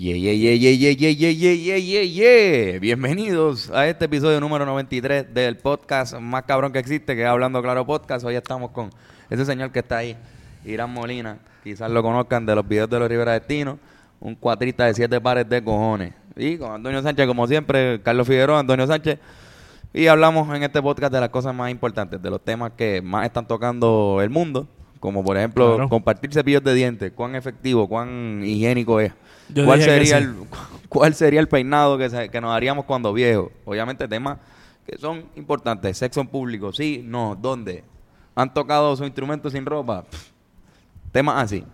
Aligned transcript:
Yeah, 0.00 0.16
yeah, 0.16 0.32
yeah, 0.32 0.54
yeah, 0.54 0.70
yeah, 0.70 0.92
yeah, 0.96 1.10
yeah, 1.12 1.28
yeah, 1.28 1.52
yeah, 1.52 1.76
yeah, 1.76 2.02
yeah. 2.04 2.78
Bienvenidos 2.78 3.68
a 3.68 3.86
este 3.86 4.06
episodio 4.06 4.40
número 4.40 4.64
93 4.64 5.34
del 5.34 5.58
podcast 5.58 6.14
más 6.18 6.44
cabrón 6.44 6.72
que 6.72 6.78
existe, 6.78 7.14
que 7.14 7.20
es 7.20 7.28
Hablando 7.28 7.60
Claro 7.60 7.84
Podcast. 7.84 8.24
Hoy 8.24 8.34
estamos 8.34 8.70
con 8.70 8.88
ese 9.28 9.44
señor 9.44 9.72
que 9.72 9.80
está 9.80 9.98
ahí, 9.98 10.16
Irán 10.64 10.90
Molina. 10.90 11.36
Quizás 11.62 11.90
lo 11.90 12.02
conozcan 12.02 12.46
de 12.46 12.54
los 12.54 12.66
videos 12.66 12.88
de 12.88 12.98
los 12.98 13.10
Rivera 13.10 13.32
Destino. 13.32 13.78
Un 14.20 14.36
cuatrista 14.36 14.86
de 14.86 14.94
siete 14.94 15.20
pares 15.20 15.46
de 15.46 15.62
cojones. 15.62 16.14
Y 16.34 16.56
con 16.56 16.72
Antonio 16.72 17.02
Sánchez, 17.02 17.26
como 17.26 17.46
siempre, 17.46 18.00
Carlos 18.00 18.26
Figueroa, 18.26 18.60
Antonio 18.60 18.86
Sánchez. 18.86 19.18
Y 19.92 20.06
hablamos 20.06 20.48
en 20.56 20.62
este 20.62 20.80
podcast 20.80 21.12
de 21.12 21.20
las 21.20 21.28
cosas 21.28 21.54
más 21.54 21.70
importantes, 21.70 22.22
de 22.22 22.30
los 22.30 22.42
temas 22.42 22.72
que 22.74 23.02
más 23.02 23.26
están 23.26 23.46
tocando 23.46 24.20
el 24.22 24.30
mundo. 24.30 24.66
Como 24.98 25.22
por 25.22 25.36
ejemplo, 25.36 25.74
Claro. 25.74 25.88
compartir 25.90 26.32
cepillos 26.32 26.64
de 26.64 26.72
dientes. 26.72 27.12
Cuán 27.14 27.34
efectivo, 27.34 27.86
cuán 27.86 28.42
higiénico 28.42 28.98
es. 28.98 29.12
Yo 29.54 29.64
¿Cuál 29.64 29.82
sería, 29.82 30.18
sí. 30.18 30.24
el, 30.24 30.34
¿Cuál 30.88 31.14
sería 31.14 31.40
el 31.40 31.48
peinado 31.48 31.96
que, 31.98 32.10
se- 32.10 32.28
que 32.28 32.40
nos 32.40 32.52
haríamos 32.52 32.84
cuando 32.84 33.12
viejos? 33.12 33.50
Obviamente 33.64 34.06
temas 34.08 34.38
que 34.86 34.98
son 34.98 35.24
importantes. 35.36 35.98
Sexo 35.98 36.20
en 36.20 36.26
público, 36.28 36.72
sí, 36.72 37.02
no, 37.04 37.36
¿dónde? 37.40 37.84
¿Han 38.34 38.52
tocado 38.54 38.94
su 38.96 39.04
instrumento 39.04 39.50
sin 39.50 39.66
ropa? 39.66 40.02
Pff, 40.04 40.30
temas 41.12 41.44
así. 41.44 41.64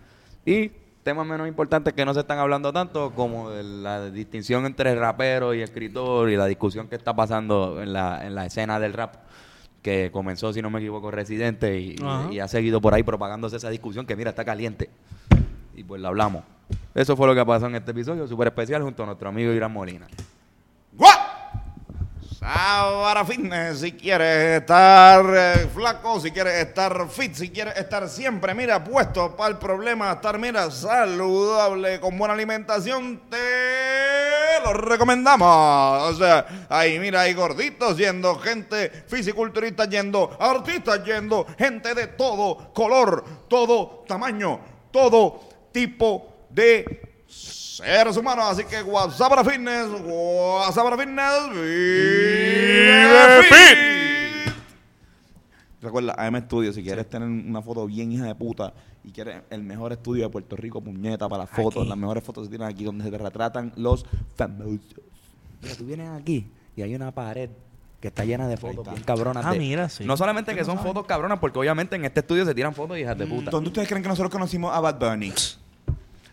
Y 0.45 0.71
temas 1.03 1.25
menos 1.25 1.47
importantes 1.47 1.93
que 1.93 2.03
no 2.03 2.13
se 2.13 2.19
están 2.19 2.37
hablando 2.39 2.73
tanto, 2.73 3.11
como 3.15 3.49
la 3.51 4.09
distinción 4.11 4.65
entre 4.65 4.93
rapero 4.95 5.53
y 5.53 5.61
escritor 5.61 6.29
y 6.29 6.35
la 6.35 6.45
discusión 6.45 6.87
que 6.89 6.95
está 6.95 7.15
pasando 7.15 7.81
en 7.81 7.93
la, 7.93 8.25
en 8.25 8.35
la 8.35 8.45
escena 8.45 8.77
del 8.79 8.91
rap, 8.93 9.15
que 9.81 10.09
comenzó, 10.11 10.51
si 10.51 10.61
no 10.61 10.69
me 10.69 10.79
equivoco, 10.79 11.09
Residente 11.09 11.79
y 11.79 12.39
ha 12.39 12.47
seguido 12.49 12.81
por 12.81 12.93
ahí 12.93 13.03
propagándose 13.03 13.55
esa 13.55 13.69
discusión 13.69 14.05
que, 14.05 14.17
mira, 14.17 14.31
está 14.31 14.43
caliente. 14.43 14.89
Y 15.77 15.83
pues 15.83 16.01
la 16.01 16.07
hablamos. 16.09 16.43
Eso 16.95 17.15
fue 17.15 17.27
lo 17.27 17.35
que 17.35 17.45
pasó 17.45 17.67
en 17.67 17.75
este 17.75 17.91
episodio, 17.91 18.27
súper 18.27 18.47
especial, 18.47 18.81
junto 18.81 19.03
a 19.03 19.05
nuestro 19.05 19.29
amigo 19.29 19.53
Irán 19.53 19.71
Molina. 19.71 20.07
¡Guau! 20.91 21.11
Sabara 22.39 23.23
Fitness, 23.23 23.81
si 23.81 23.91
quieres 23.91 24.61
estar 24.61 25.23
eh, 25.35 25.69
flaco, 25.73 26.19
si 26.19 26.31
quieres 26.31 26.65
estar 26.65 27.07
fit, 27.09 27.33
si 27.35 27.51
quieres 27.51 27.77
estar 27.77 28.09
siempre, 28.09 28.55
mira, 28.55 28.83
puesto 28.83 29.35
para 29.35 29.51
el 29.51 29.57
problema, 29.57 30.13
estar, 30.13 30.39
mira, 30.39 30.71
saludable, 30.71 31.99
con 31.99 32.17
buena 32.17 32.33
alimentación, 32.33 33.21
te 33.29 34.59
lo 34.65 34.73
recomendamos. 34.73 36.11
O 36.11 36.13
sea, 36.15 36.65
ahí, 36.69 36.97
mira, 36.97 37.21
hay 37.21 37.35
gorditos 37.35 37.97
yendo, 37.97 38.35
gente 38.39 38.89
fisiculturista 39.05 39.85
yendo, 39.85 40.35
artistas 40.39 41.03
yendo, 41.05 41.45
gente 41.57 41.93
de 41.93 42.07
todo 42.07 42.73
color, 42.73 43.23
todo 43.47 44.03
tamaño, 44.07 44.59
todo 44.91 45.56
tipo 45.85 46.27
de 46.49 47.01
seres 47.27 48.17
humanos. 48.17 48.45
Así 48.49 48.63
que 48.65 48.81
WhatsApp 48.81 49.29
para 49.29 49.43
Fitness, 49.43 49.87
WhatsApp 50.05 50.83
para 50.83 50.97
Fitness, 50.97 51.49
vive 51.53 53.43
fit. 53.43 54.53
Recuerda, 55.81 56.15
AM 56.17 56.37
Studio, 56.41 56.73
si 56.73 56.81
quieres 56.83 57.07
tener 57.09 57.27
una 57.27 57.61
foto 57.61 57.85
bien 57.85 58.11
hija 58.11 58.25
de 58.25 58.33
puta 58.35 58.73
y 59.03 59.11
quieres 59.11 59.43
el 59.51 59.61
mejor 59.61 59.93
estudio 59.93 60.23
de 60.23 60.29
Puerto 60.29 60.55
Rico, 60.55 60.81
puñeta, 60.81 61.29
para 61.29 61.43
las 61.43 61.51
fotos, 61.51 61.81
Aquí. 61.81 61.89
las 61.89 61.97
mejores 61.97 62.23
fotos 62.23 62.45
se 62.45 62.49
tienen 62.49 62.67
aquí 62.67 62.83
donde 62.83 63.03
se 63.03 63.11
te 63.11 63.17
retratan 63.17 63.71
los 63.75 64.03
famosos. 64.35 64.79
Mira, 65.61 65.75
tú 65.75 65.85
vienes 65.85 66.09
aquí 66.19 66.47
y 66.75 66.81
hay 66.81 66.95
una 66.95 67.11
pared 67.11 67.49
que 68.01 68.07
está 68.09 68.25
llena 68.25 68.47
de 68.47 68.57
fotos 68.57 68.89
bien 68.89 69.03
cabronas. 69.03 69.45
Ah, 69.45 69.51
de- 69.53 69.59
mira, 69.59 69.87
sí. 69.87 70.03
No 70.03 70.17
solamente 70.17 70.55
que 70.55 70.65
son 70.65 70.79
fotos 70.79 71.05
cabronas, 71.05 71.37
porque 71.39 71.59
obviamente 71.59 71.95
en 71.95 72.05
este 72.05 72.21
estudio 72.21 72.43
se 72.45 72.55
tiran 72.55 72.73
fotos 72.73 72.97
hijas 72.97 73.17
de 73.17 73.27
puta. 73.27 73.51
¿Dónde 73.51 73.69
ustedes 73.69 73.87
creen 73.87 74.01
que 74.03 74.09
nosotros 74.09 74.31
conocimos 74.31 74.73
a 74.75 74.79
Bad 74.79 74.99
Bunny? 74.99 75.31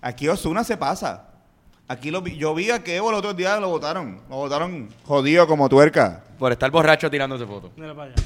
Aquí 0.05 0.29
Osuna 0.29 0.63
se 0.65 0.77
pasa. 0.77 1.29
Aquí 1.89 2.11
lo 2.11 2.21
vi- 2.21 2.37
yo 2.37 2.55
vi 2.55 2.71
a 2.71 2.85
que 2.85 2.97
Evo 2.97 3.09
el 3.09 3.17
otro 3.17 3.33
día 3.33 3.59
lo 3.59 3.69
votaron. 3.71 4.21
Lo 4.29 4.37
votaron 4.37 4.89
jodido 5.07 5.47
como 5.47 5.67
tuerca. 5.69 6.23
Por 6.39 6.53
estar 6.53 6.71
borracho 6.71 7.11
tirándose 7.11 7.47
fotos. 7.47 7.71
Mira 7.77 7.95
para 7.95 8.11
allá. 8.13 8.23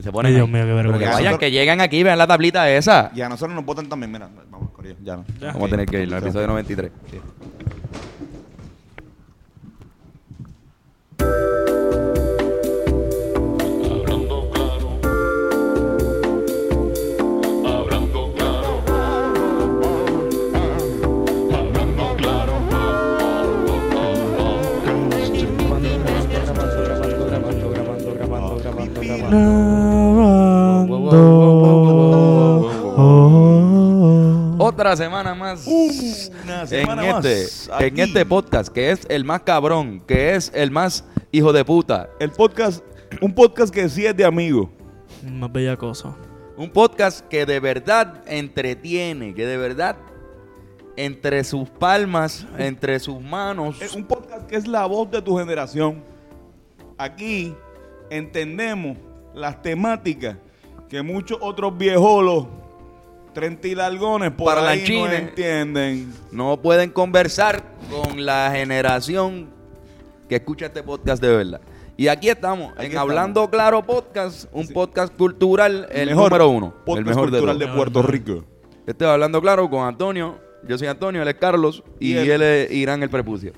Se 0.00 0.10
ponen 0.12 0.30
Ay, 0.30 0.36
Dios 0.36 0.46
ahí. 0.46 0.52
mío, 0.52 0.62
qué 0.62 0.66
Pero 0.68 0.76
que 0.76 0.82
vergüenza. 0.88 1.10
vayan, 1.14 1.24
Nosotros- 1.32 1.40
que 1.40 1.50
lleguen 1.50 1.80
aquí 1.80 2.02
vean 2.04 2.18
la 2.18 2.26
tablita 2.28 2.70
esa. 2.70 3.10
Y 3.14 3.20
a 3.20 3.28
nosotros 3.28 3.54
nos 3.54 3.64
votan 3.64 3.88
también. 3.88 4.12
Mira, 4.12 4.28
vamos, 4.50 4.70
Corillo, 4.70 4.94
ya 5.02 5.16
no. 5.16 5.24
Ya. 5.40 5.48
Vamos 5.52 5.66
a 5.66 5.70
tener 5.70 5.86
que 5.86 6.02
ir 6.04 6.14
al 6.14 6.22
episodio 6.22 6.46
93. 6.46 6.90
Hablando 6.92 7.81
Otra 34.92 35.06
semana 35.06 35.34
más 35.34 35.66
Una 35.66 36.60
en, 36.60 36.68
semana 36.68 37.18
este, 37.18 37.70
más, 37.70 37.80
en 37.80 37.98
este 37.98 38.26
podcast, 38.26 38.68
que 38.70 38.90
es 38.90 39.06
el 39.08 39.24
más 39.24 39.40
cabrón, 39.40 40.02
que 40.06 40.34
es 40.34 40.52
el 40.54 40.70
más 40.70 41.06
hijo 41.30 41.50
de 41.50 41.64
puta. 41.64 42.10
El 42.20 42.30
podcast, 42.30 42.84
un 43.22 43.34
podcast 43.34 43.72
que 43.72 43.88
sí 43.88 44.04
es 44.04 44.14
de 44.14 44.26
amigos. 44.26 44.68
Más 45.26 45.50
bella 45.50 45.78
cosa. 45.78 46.14
Un 46.58 46.68
podcast 46.68 47.26
que 47.28 47.46
de 47.46 47.58
verdad 47.58 48.22
entretiene, 48.26 49.32
que 49.32 49.46
de 49.46 49.56
verdad 49.56 49.96
entre 50.96 51.42
sus 51.44 51.70
palmas, 51.70 52.46
entre 52.58 53.00
sus 53.00 53.18
manos, 53.18 53.80
Es 53.80 53.94
un 53.94 54.04
podcast 54.04 54.46
que 54.46 54.56
es 54.56 54.68
la 54.68 54.84
voz 54.84 55.10
de 55.10 55.22
tu 55.22 55.38
generación. 55.38 56.04
Aquí 56.98 57.54
entendemos 58.10 58.98
las 59.32 59.62
temáticas 59.62 60.36
que 60.90 61.00
muchos 61.00 61.38
otros 61.40 61.78
viejolos, 61.78 62.46
trentilargones 63.32 64.30
por 64.32 64.58
ahí 64.58 64.84
no 64.88 65.06
entienden. 65.12 66.12
no 66.30 66.60
pueden 66.60 66.90
conversar 66.90 67.62
con 67.90 68.24
la 68.24 68.50
generación 68.54 69.48
que 70.28 70.36
escucha 70.36 70.66
este 70.66 70.82
podcast 70.82 71.22
de 71.22 71.36
verdad. 71.36 71.60
Y 71.96 72.08
aquí 72.08 72.28
estamos, 72.28 72.72
Aquí 72.72 72.86
en 72.86 72.92
estamos. 72.92 73.10
Hablando 73.10 73.50
Claro 73.50 73.82
Podcast, 73.84 74.46
un 74.52 74.66
Sí. 74.66 74.72
podcast 74.72 75.14
cultural, 75.14 75.86
el 75.92 76.08
mejor 76.10 76.30
número 76.30 76.48
uno. 76.48 76.74
Podcast 76.84 76.98
el 76.98 77.04
mejor 77.04 77.30
cultural 77.30 77.58
de 77.58 77.64
de, 77.66 77.70
todos. 77.72 77.76
Puerto 77.76 78.02
Rico. 78.02 78.44
Estoy 78.86 79.08
hablando 79.08 79.40
claro 79.40 79.68
con 79.68 79.86
Antonio. 79.86 80.38
Yo 80.66 80.78
soy 80.78 80.88
Antonio, 80.88 81.22
él 81.22 81.28
es 81.28 81.34
Carlos 81.34 81.82
y, 82.00 82.12
Y 82.14 82.18
él- 82.18 82.30
él 82.30 82.42
es 82.42 82.70
Irán 82.72 83.02
el 83.02 83.10
prepucio. 83.10 83.52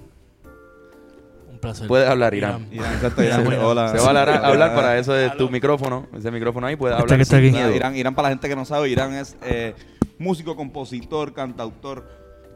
Placer. 1.64 1.88
Puedes 1.88 2.08
hablar, 2.08 2.34
Irán. 2.34 2.66
Irán, 2.70 2.94
exacto, 2.94 3.22
Irán, 3.22 3.46
Sí. 3.48 3.54
hola. 3.60 3.88
Se 3.88 3.98
va 3.98 4.04
a 4.04 4.08
hablar, 4.08 4.28
a 4.28 4.36
hablar 4.46 4.74
para 4.74 4.98
eso 4.98 5.12
de 5.12 5.30
tu 5.30 5.48
micrófono. 5.50 6.06
Ese 6.16 6.30
micrófono 6.30 6.66
ahí 6.66 6.76
puede 6.76 6.94
Este 6.94 7.02
hablar. 7.02 7.18
que 7.18 7.22
está 7.22 7.36
sin 7.38 7.46
aquí. 7.46 7.56
miedo. 7.56 7.74
Irán, 7.74 7.96
Irán, 7.96 8.14
para 8.14 8.28
la 8.28 8.34
gente 8.34 8.48
que 8.48 8.56
no 8.56 8.64
sabe, 8.64 8.88
Irán 8.90 9.12
es 9.14 9.36
eh, 9.42 9.74
músico, 10.18 10.54
compositor, 10.56 11.32
cantautor, 11.34 12.08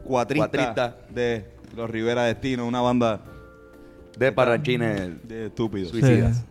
cuatrista, 0.03 0.47
Cuatrista. 0.49 0.97
de 1.09 1.45
Los 1.75 1.89
Rivera 1.89 2.23
Destino, 2.23 2.65
una 2.65 2.81
banda 2.81 3.21
De 4.17 4.31
parranchines 4.31 5.27
de 5.27 5.47
estúpidos. 5.47 5.89
suicidas. 5.91 6.37
Sí. 6.37 6.43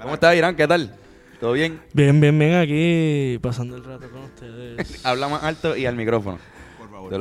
¿Cómo 0.00 0.14
estás, 0.14 0.34
Irán? 0.36 0.56
¿Qué 0.56 0.66
tal? 0.66 0.94
¿Todo 1.40 1.52
bien? 1.52 1.80
Bien, 1.92 2.20
bien, 2.20 2.38
bien. 2.38 2.54
Aquí 2.54 3.38
pasando 3.42 3.76
el 3.76 3.84
rato 3.84 4.08
con 4.10 4.22
ustedes. 4.22 5.04
Habla 5.04 5.28
más 5.28 5.42
alto 5.42 5.76
y 5.76 5.84
al 5.86 5.96
micrófono. 5.96 6.38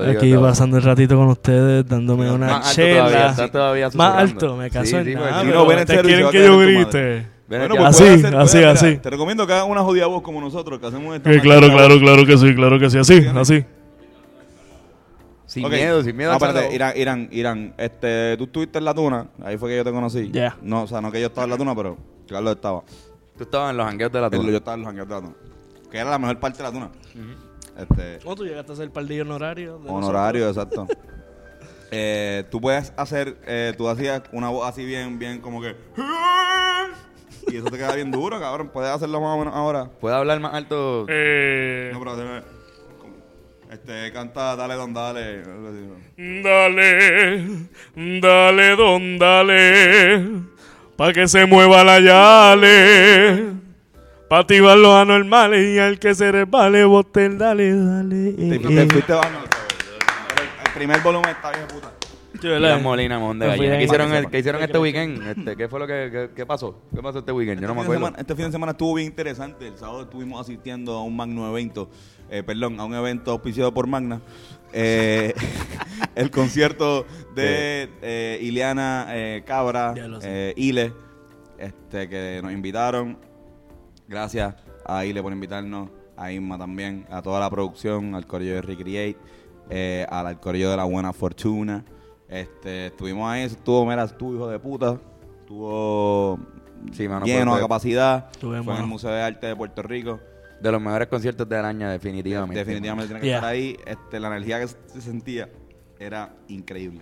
Aquí 0.10 0.34
pasando 0.36 0.78
el 0.78 0.84
ratito 0.84 1.16
con 1.16 1.28
ustedes, 1.28 1.86
dándome 1.88 2.32
una 2.32 2.48
Más 2.48 2.66
alto 2.70 2.76
chela. 2.76 2.98
todavía, 3.06 3.30
estás 3.30 3.52
todavía 3.52 3.90
Más 3.94 4.16
alto, 4.18 4.56
me 4.58 4.70
caso 4.70 4.86
Sí, 4.86 4.96
en 4.96 5.06
sí, 5.06 5.16
nada. 5.16 5.44
no, 5.44 5.66
ven 5.66 5.80
ustedes 5.80 6.02
quieren 6.04 6.30
que 6.30 6.44
yo 6.46 6.58
grite. 6.60 7.28
Bueno, 7.48 7.76
pues 7.76 7.88
Así, 7.90 8.04
hacer- 8.06 8.36
así, 8.36 8.64
así. 8.64 8.86
mira, 8.88 9.02
Te 9.02 9.10
recomiendo 9.10 9.46
que 9.46 9.54
hagas 9.54 9.68
una 9.68 9.82
jodida 9.82 10.08
voz 10.08 10.22
como 10.24 10.40
nosotros, 10.42 10.80
que 10.80 10.88
hacemos 10.88 11.16
esta 11.16 11.32
Sí, 11.32 11.40
claro, 11.42 11.68
claro, 11.68 12.00
claro 12.00 12.26
que 12.26 12.38
sí, 12.38 12.56
claro 12.56 12.80
que 12.80 12.90
sí. 12.90 12.98
Así, 12.98 13.26
así. 13.36 13.66
Sin 15.46 15.66
Ok. 15.66 15.72
miedo, 15.72 16.02
sin 16.04 16.16
miedo. 16.16 16.32
No, 16.32 16.38
espérate, 16.38 16.62
saco. 16.64 16.74
Irán, 16.74 16.94
Irán, 16.96 17.30
Irán, 17.32 17.74
este, 17.78 18.36
tú 18.38 18.46
estuviste 18.46 18.80
en 18.80 18.86
la 18.86 18.94
tuna, 18.94 19.28
ahí 19.44 19.58
fue 19.58 19.70
que 19.70 19.78
yo 19.78 19.84
te 19.84 19.92
conocí. 19.92 20.32
Ya. 20.32 20.58
No, 20.64 20.84
o 20.84 20.88
sea, 20.88 21.00
no 21.02 21.12
que 21.12 21.20
yo 21.22 21.28
estaba 21.28 21.44
en 21.46 21.52
la 21.52 21.58
tuna, 21.58 21.76
pero 21.76 21.98
Carlos 22.28 22.56
estaba. 22.56 22.82
Tú 23.38 23.44
estabas 23.44 23.72
en 23.72 23.78
los 23.78 23.86
jangueos 23.86 24.12
de 24.12 24.22
la 24.22 24.30
tuna. 24.32 24.50
Yo 24.50 24.58
estaba 24.58 24.76
en 24.76 24.82
los 24.82 24.88
jangueos 24.88 25.08
de 25.10 25.14
la 25.16 25.22
tuna. 25.22 25.34
Que 25.92 25.98
era 26.00 26.10
la 26.10 26.18
mejor 26.18 26.40
parte 26.40 26.58
de 26.58 26.64
la 26.64 26.72
tuna. 26.72 26.90
Este, 27.78 28.20
¿Cómo 28.24 28.36
tú 28.36 28.46
llegaste 28.46 28.72
a 28.74 28.76
ser 28.76 28.92
pardillo 28.92 29.24
honorario? 29.24 29.80
de 29.80 29.90
honorario, 29.90 30.48
exacto. 30.48 30.88
Eh, 31.96 32.46
tú 32.50 32.60
puedes 32.60 32.92
hacer, 32.98 33.38
eh, 33.46 33.72
tú 33.78 33.88
hacías 33.88 34.24
una 34.32 34.50
voz 34.50 34.68
así 34.68 34.84
bien, 34.84 35.20
bien 35.20 35.40
como 35.42 35.62
que... 35.62 35.76
Y 37.52 37.58
eso 37.58 37.66
te 37.68 37.78
queda 37.78 37.94
bien 37.94 38.10
duro, 38.10 38.40
cabrón. 38.40 38.70
Puedes 38.74 38.90
hacerlo 38.90 39.22
más 39.22 39.36
o 39.36 39.38
menos 39.38 39.54
ahora. 39.54 39.92
¿Puedes 40.02 40.18
hablar 40.18 40.40
más 40.40 40.56
alto? 40.56 41.06
Eh, 41.08 41.92
No, 41.94 42.00
pero 42.00 42.16
como- 43.00 43.14
Este, 43.72 44.12
canta 44.12 44.56
Dale 44.56 44.74
Don 44.74 44.92
Dale. 44.92 45.44
Dale, 46.42 47.46
dale, 47.96 48.76
don, 48.76 49.20
dale, 49.20 50.26
pa' 50.96 51.14
que 51.14 51.28
se 51.28 51.46
mueva 51.46 51.84
la 51.84 52.00
yale, 52.00 53.52
pa' 54.34 54.40
activar 54.40 54.76
los 54.76 54.96
anormales 54.96 55.76
y 55.76 55.78
al 55.78 56.00
que 56.00 56.16
se 56.16 56.32
resbale, 56.32 56.84
bote 56.86 57.24
el 57.28 57.38
dale, 57.38 57.72
dale. 57.72 58.32
Te, 58.34 58.56
eh, 58.56 58.60
te 58.60 58.88
fuiste 58.92 59.14
bajando. 59.14 59.40
El, 59.42 60.66
el 60.66 60.74
primer 60.74 61.02
volumen 61.02 61.30
está 61.30 61.52
bien, 61.52 61.68
puta. 61.68 61.94
Irán 62.44 62.82
Molina, 62.82 63.20
Mojón 63.20 63.38
de 63.38 63.46
Me 63.46 63.52
Gallina. 63.58 63.78
¿Qué 63.78 63.84
hicieron, 63.84 64.12
el- 64.12 64.30
qué 64.32 64.40
hicieron 64.40 64.60
¿Qué 64.60 64.66
este 64.66 64.80
weekend? 64.80 65.28
Este, 65.28 65.56
¿Qué 65.56 65.68
fue 65.68 65.80
lo 65.80 65.86
que 65.86 66.10
qué, 66.12 66.30
qué 66.36 66.46
pasó? 66.48 66.82
¿Qué 66.96 67.00
pasó 67.04 67.20
este 67.20 67.32
weekend? 67.32 67.62
Yo 67.62 67.68
no 67.68 67.76
me 67.76 67.82
Este 67.82 67.92
fin 67.92 67.92
de 67.92 67.98
acuerdo. 67.98 68.06
semana- 68.08 68.22
este 68.22 68.36
fin 68.36 68.46
de 68.46 68.52
semana 68.52 68.72
estuvo 68.72 68.94
bien 68.96 69.08
interesante. 69.08 69.68
El 69.68 69.78
sábado 69.78 70.02
estuvimos 70.02 70.42
asistiendo 70.42 70.94
a 70.94 71.04
un 71.04 71.16
magno 71.16 71.48
evento, 71.48 71.92
eh, 72.32 72.42
perdón, 72.42 72.80
a 72.80 72.86
un 72.86 72.96
evento 72.96 73.30
auspiciado 73.34 73.72
por 73.72 73.86
Magna. 73.86 74.20
Eh, 74.74 75.36
el 76.16 76.32
concierto 76.32 77.06
de 77.36 77.88
eh, 78.02 78.40
Ileana 78.42 79.06
eh, 79.10 79.44
Cabra, 79.46 79.94
eh, 80.24 80.54
Ile, 80.58 80.92
este, 81.60 82.10
que 82.10 82.40
nos 82.42 82.52
invitaron. 82.52 83.32
Gracias 84.14 84.54
a 84.86 85.06
Ile 85.06 85.24
por 85.24 85.34
invitarnos, 85.34 85.90
a 86.16 86.32
Isma 86.32 86.56
también, 86.56 87.08
a 87.10 87.24
toda 87.24 87.40
la 87.40 87.50
producción, 87.50 88.14
al 88.14 88.28
corillo 88.28 88.54
de 88.54 88.62
Recreate, 88.62 89.18
eh, 89.72 90.06
al, 90.08 90.40
corillo 90.40 90.70
de 90.70 90.78
La 90.78 90.84
Buena 90.84 91.12
Fortuna. 91.14 91.84
Este, 92.30 92.88
estuvimos 92.88 93.28
ahí, 93.28 93.42
estuvo, 93.42 93.84
mira, 93.88 94.04
estuvo 94.04 94.36
hijo 94.36 94.48
de 94.50 94.60
puta, 94.60 95.00
estuvo 95.40 96.38
Sí, 96.92 97.08
mano, 97.08 97.26
lleno 97.26 97.56
a 97.56 97.60
capacidad. 97.60 98.30
Estuvimos. 98.32 98.66
Fue 98.66 98.76
en 98.76 98.82
el 98.82 98.88
Museo 98.88 99.10
de 99.10 99.22
Arte 99.24 99.48
de 99.48 99.56
Puerto 99.56 99.82
Rico. 99.82 100.20
De 100.62 100.72
los 100.72 100.80
mejores 100.80 101.08
conciertos 101.08 101.50
del 101.50 101.66
año, 101.66 101.90
definitivamente. 101.90 102.60
Definitivamente 102.60 103.08
tiene 103.08 103.20
que 103.20 103.28
Yeah. 103.28 103.38
estar 103.38 103.52
ahí. 103.52 103.78
Este, 103.84 104.20
la 104.20 104.28
energía 104.28 104.60
que 104.60 104.68
se 104.68 105.02
sentía 105.02 105.50
era 106.00 106.36
increíble. 106.50 107.02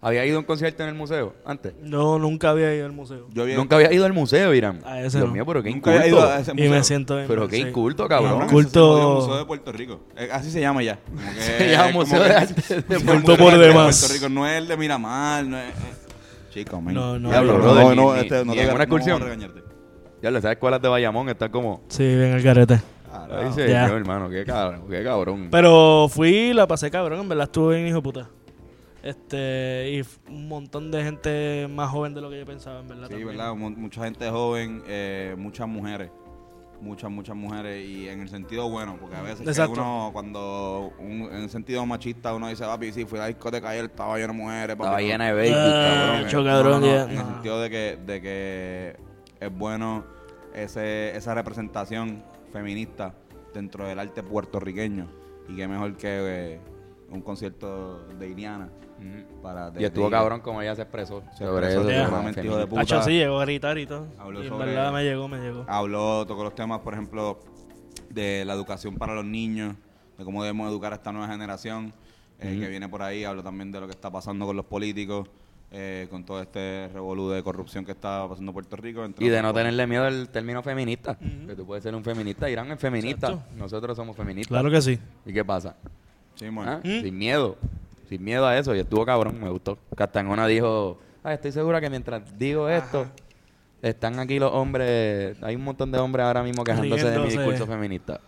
¿Había 0.00 0.24
ido 0.24 0.36
a 0.36 0.40
un 0.40 0.44
concierto 0.46 0.84
en 0.84 0.90
el 0.90 0.94
museo 0.94 1.34
antes? 1.44 1.74
No, 1.82 2.20
nunca 2.20 2.50
había 2.50 2.72
ido 2.72 2.86
al 2.86 2.92
museo. 2.92 3.26
Yo 3.32 3.44
Nunca 3.46 3.74
había 3.74 3.92
ido 3.92 4.06
al 4.06 4.12
museo, 4.12 4.54
Irán. 4.54 4.80
A 4.84 5.00
ese 5.00 5.18
Dios 5.18 5.26
no. 5.28 5.34
mío, 5.34 5.44
pero 5.44 5.60
qué 5.60 5.70
nunca 5.70 5.90
había 5.90 6.06
ido 6.06 6.18
inculto. 6.18 6.32
a 6.34 6.38
ese 6.40 6.50
Y 6.52 6.54
museo. 6.54 6.70
me 6.70 6.84
siento 6.84 7.16
bien. 7.16 7.26
Pero 7.26 7.48
qué 7.48 7.56
sí. 7.56 7.62
inculto, 7.62 8.06
Cabrón, 8.06 8.30
cabrón. 8.30 8.46
ese 8.46 8.54
Culto- 8.54 8.96
se 8.96 9.02
jodió 9.02 9.14
Museo 9.20 9.38
de 9.38 9.44
Puerto 9.44 9.72
Rico. 9.72 10.00
Eh, 10.16 10.28
así 10.32 10.50
se 10.52 10.60
llama 10.60 10.84
ya. 10.84 10.98
Como 11.04 11.20
que- 11.34 11.40
Se 11.40 11.70
llama 11.70 11.86
es 11.86 11.92
como 11.92 12.00
Museo 12.04 12.22
que- 12.22 12.28
de 12.28 12.34
Arte 12.36 12.74
de 12.82 13.00
Puerto 13.00 13.36
por 13.36 13.46
Arte 13.48 13.58
de 13.58 13.66
demás. 13.68 13.98
Puerto 13.98 14.14
Rico 14.14 14.28
no 14.28 14.46
es 14.46 14.58
el 14.58 14.68
de 14.68 14.76
Miramar, 14.76 15.44
no 15.46 15.58
es... 15.58 15.68
eh. 15.68 15.72
Chico, 16.54 16.80
man. 16.80 16.94
No, 16.94 17.18
no, 17.18 17.30
Diablo, 17.30 17.52
no, 17.54 17.58
brother, 17.58 17.84
no, 17.84 17.90
ni- 17.90 17.96
no, 17.96 18.14
ni- 18.14 18.20
este, 18.20 18.34
no 18.44 18.44
ni 18.44 18.52
te 18.56 18.60
en 18.62 18.66
voy 18.66 18.66
una 18.66 18.72
no 18.74 18.78
a 18.78 18.82
excursión. 18.84 19.20
regañarte. 19.20 19.60
Ya 20.22 20.30
lo 20.30 20.40
sabes, 20.40 20.54
escuelas 20.56 20.80
de 20.80 20.88
Bayamón 20.88 21.28
están 21.28 21.50
como. 21.50 21.82
Sí, 21.88 22.04
bien 22.04 22.34
el 22.34 22.42
carete. 22.44 22.80
Carajo. 23.10 23.34
Ahí 23.48 23.52
se 23.52 23.68
Ya. 23.68 23.86
hermano, 23.86 24.28
qué 24.30 24.44
cabrón, 24.44 24.82
qué 24.88 25.02
cabrón. 25.02 25.48
Pero 25.50 26.08
fui 26.08 26.28
y 26.50 26.52
la 26.54 26.66
pasé 26.68 26.88
cabrón, 26.90 27.20
en 27.20 27.28
verdad 27.28 27.44
estuve 27.44 27.74
bien 27.76 27.88
hijo 27.88 27.96
de 27.96 28.02
puta. 28.02 28.28
Este, 29.02 29.90
y 29.92 30.30
un 30.30 30.48
montón 30.48 30.90
de 30.90 31.02
gente 31.04 31.68
más 31.70 31.90
joven 31.90 32.14
de 32.14 32.20
lo 32.20 32.30
que 32.30 32.38
yo 32.40 32.46
pensaba, 32.46 32.80
en 32.80 32.88
verdad. 32.88 33.04
Sí, 33.04 33.10
también. 33.10 33.28
verdad, 33.28 33.54
mu- 33.54 33.70
mucha 33.70 34.04
gente 34.04 34.28
joven, 34.28 34.82
eh, 34.88 35.34
muchas 35.38 35.68
mujeres, 35.68 36.10
muchas, 36.80 37.10
muchas 37.10 37.36
mujeres, 37.36 37.86
y 37.86 38.08
en 38.08 38.20
el 38.20 38.28
sentido 38.28 38.68
bueno, 38.68 38.96
porque 39.00 39.14
a 39.16 39.22
veces 39.22 39.56
que 39.56 39.62
uno, 39.66 40.10
cuando 40.12 40.92
un- 40.98 41.28
en 41.30 41.42
el 41.42 41.50
sentido 41.50 41.86
machista, 41.86 42.34
uno 42.34 42.48
dice, 42.48 42.64
papi, 42.64 42.92
sí, 42.92 43.04
fui 43.04 43.18
a 43.18 43.22
la 43.22 43.28
discoteca 43.28 43.68
ayer, 43.70 43.84
estaba 43.84 44.16
lleno 44.18 44.32
de 44.32 44.38
mujeres, 44.38 44.76
papi, 44.76 44.82
Estaba 44.86 45.00
no". 45.00 45.06
llena 45.06 45.26
de 45.26 45.32
baby, 45.32 45.52
Ah, 45.54 46.04
cabrón. 46.06 46.24
Mucho 46.24 46.44
cabrón, 46.44 46.80
No, 46.80 46.86
no, 46.86 46.86
ya. 46.86 47.02
En 47.04 47.10
el 47.18 47.26
sentido 47.26 47.60
de 47.62 47.70
que, 47.70 47.98
de 48.04 48.20
que 48.20 48.96
es 49.40 49.56
bueno 49.56 50.04
ese, 50.54 51.16
esa 51.16 51.34
representación 51.34 52.22
feminista 52.52 53.14
dentro 53.54 53.86
del 53.86 53.98
arte 54.00 54.22
puertorriqueño, 54.24 55.06
y 55.48 55.54
qué 55.56 55.68
mejor 55.68 55.96
que 55.96 56.08
eh, 56.54 56.60
un 57.10 57.22
concierto 57.22 58.06
de 58.18 58.28
Iliana. 58.28 58.68
Para 59.42 59.72
Y 59.78 59.84
estuvo 59.84 60.10
cabrón 60.10 60.40
como 60.40 60.60
ella 60.60 60.74
se 60.74 60.82
expresó 60.82 61.22
Se 61.32 61.44
sobre 61.44 61.66
expresó 61.66 61.88
eso. 61.88 62.10
sobre 62.10 62.44
hijo 62.46 62.56
de 62.58 62.66
puta. 62.66 62.80
Hacho, 62.82 63.02
sí, 63.02 63.12
llegó 63.12 63.38
a 63.40 63.44
gritar 63.44 63.78
y 63.78 63.86
todo. 63.86 64.08
Habló 64.18 64.40
y 64.40 64.46
en 64.46 64.48
sobre- 64.48 64.66
verdad 64.66 64.92
me 64.92 65.04
llegó, 65.04 65.28
me 65.28 65.38
llegó. 65.38 65.64
Habló, 65.68 66.26
tocó 66.26 66.42
los 66.42 66.54
temas, 66.56 66.80
por 66.80 66.94
ejemplo, 66.94 67.38
de 68.10 68.44
la 68.44 68.54
educación 68.54 68.96
para 68.96 69.14
los 69.14 69.24
niños, 69.24 69.76
de 70.18 70.24
cómo 70.24 70.42
debemos 70.42 70.68
educar 70.68 70.92
a 70.92 70.96
esta 70.96 71.12
nueva 71.12 71.28
generación 71.28 71.92
eh, 72.40 72.58
que 72.60 72.68
viene 72.68 72.88
por 72.88 73.02
ahí. 73.02 73.22
Habló 73.24 73.42
también 73.44 73.70
de 73.70 73.78
lo 73.80 73.86
que 73.86 73.92
está 73.92 74.10
pasando 74.10 74.46
con 74.46 74.56
los 74.56 74.64
políticos, 74.64 75.28
eh, 75.70 76.08
con 76.10 76.24
todo 76.24 76.42
este 76.42 76.88
revolú 76.92 77.28
de 77.30 77.40
corrupción 77.44 77.84
que 77.84 77.92
está 77.92 78.26
pasando 78.28 78.50
en 78.50 78.54
Puerto 78.54 78.74
Rico. 78.76 79.06
Y 79.20 79.28
de 79.28 79.42
no 79.42 79.54
tenerle 79.54 79.86
miedo 79.86 80.04
al 80.06 80.28
término 80.30 80.60
feminista. 80.62 81.16
Que 81.46 81.54
tú 81.54 81.64
puedes 81.64 81.84
ser 81.84 81.94
un 81.94 82.02
feminista. 82.02 82.50
Irán 82.50 82.68
es 82.72 82.80
feminista. 82.80 83.28
Exacto. 83.28 83.54
Nosotros 83.56 83.96
somos 83.96 84.16
feministas. 84.16 84.48
Claro 84.48 84.70
que 84.72 84.82
sí. 84.82 84.98
¿Y 85.24 85.32
qué 85.32 85.44
pasa? 85.44 85.76
Sí, 86.38 86.48
bueno. 86.48 86.70
¿Ah? 86.70 86.80
Sin 86.82 87.16
miedo. 87.16 87.56
Sin 88.08 88.22
miedo 88.24 88.46
a 88.46 88.56
eso. 88.58 88.74
Y 88.74 88.78
estuvo 88.80 89.04
cabrón, 89.04 89.40
me 89.40 89.50
gustó. 89.50 89.78
Una 90.28 90.46
dijo, 90.46 90.98
"Ay, 91.22 91.34
estoy 91.34 91.52
segura 91.52 91.80
que 91.80 91.90
mientras 91.90 92.38
digo 92.38 92.68
esto, 92.68 93.06
están 93.82 94.18
aquí 94.18 94.38
los 94.38 94.52
hombres, 94.52 95.36
hay 95.42 95.56
un 95.56 95.64
montón 95.64 95.90
de 95.92 95.98
hombres 95.98 96.24
ahora 96.24 96.42
mismo 96.42 96.64
quejándose 96.64 97.10
de 97.10 97.18
mi 97.18 97.26
discurso 97.26 97.66
feminista. 97.66 98.20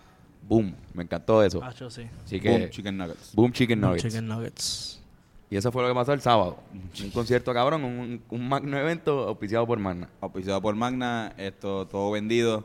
Boom, 0.48 0.74
me 0.94 1.02
encantó 1.04 1.42
eso. 1.44 1.62
Hacho, 1.62 1.88
sí. 1.90 2.08
Así 2.24 2.40
que, 2.40 2.48
Boom, 2.50 2.60
boom, 2.60 2.70
chicken 2.70 2.96
nuggets. 2.98 3.32
chicken 3.52 3.80
nuggets. 3.80 4.02
Chicken 4.02 4.26
nuggets. 4.26 5.00
Y 5.48 5.56
eso 5.56 5.72
fue 5.72 5.82
lo 5.82 5.88
que 5.88 5.94
pasó 5.94 6.12
el 6.12 6.20
sábado. 6.20 6.58
Un 7.02 7.10
concierto 7.10 7.52
cabrón, 7.52 7.84
un, 7.84 8.22
un 8.30 8.48
magno 8.48 8.78
evento 8.78 9.28
auspiciado 9.28 9.66
por 9.66 9.78
Magna. 9.80 10.08
Auspiciado 10.20 10.60
por 10.62 10.74
Magna, 10.76 11.32
esto 11.36 11.86
todo 11.88 12.10
vendido, 12.12 12.64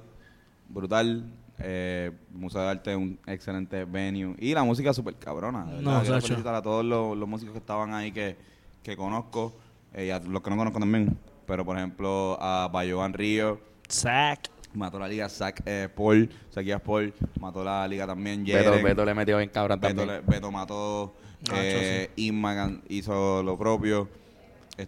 brutal. 0.70 1.24
Eh, 1.60 2.12
Museo 2.34 2.62
de 2.62 2.68
Arte, 2.70 2.96
un 2.96 3.18
excelente 3.28 3.86
venue. 3.86 4.36
Y 4.40 4.54
la 4.54 4.64
música 4.64 4.94
súper 4.94 5.16
cabrona. 5.16 5.66
de 5.66 5.82
No. 5.82 6.02
Quiero 6.02 6.22
felicitar 6.22 6.56
a 6.56 6.62
todos 6.62 6.84
los, 6.84 7.18
los 7.18 7.28
músicos 7.30 7.54
que 7.54 7.60
estaban 7.60 7.94
ahí 7.94 8.12
que, 8.12 8.36
que 8.84 8.96
conozco. 8.98 9.54
eh, 9.94 10.08
y 10.08 10.10
a 10.10 10.20
los 10.20 10.42
que 10.42 10.50
no 10.50 10.58
conozco 10.58 10.80
también. 10.80 11.18
Pero, 11.48 11.64
por 11.64 11.78
ejemplo, 11.78 12.38
a 12.42 12.68
Bayoan 12.72 13.14
Río. 13.14 13.60
Sack. 13.88 14.50
Mató 14.74 15.00
la 15.00 15.08
liga 15.08 15.30
Zach 15.30 15.62
eh, 15.66 15.88
Paul. 15.96 16.30
Zaquías 16.54 16.82
Paul. 16.82 17.14
Mató 17.40 17.64
la 17.64 17.88
liga 17.88 18.06
también 18.06 18.44
Beto, 18.44 18.58
Jeren. 18.72 18.84
Beto 18.84 19.06
le 19.06 19.14
metió 19.14 19.38
bien 19.38 19.50
cabrón 19.50 19.80
Beto, 19.80 19.96
también. 19.96 20.22
le- 20.26 20.30
Beto 20.30 20.52
mató. 20.52 21.14
Nacho, 21.48 21.56
Eh, 21.62 22.10
gan- 22.18 22.82
hizo 22.90 23.42
lo 23.44 23.58
propio. 23.58 24.10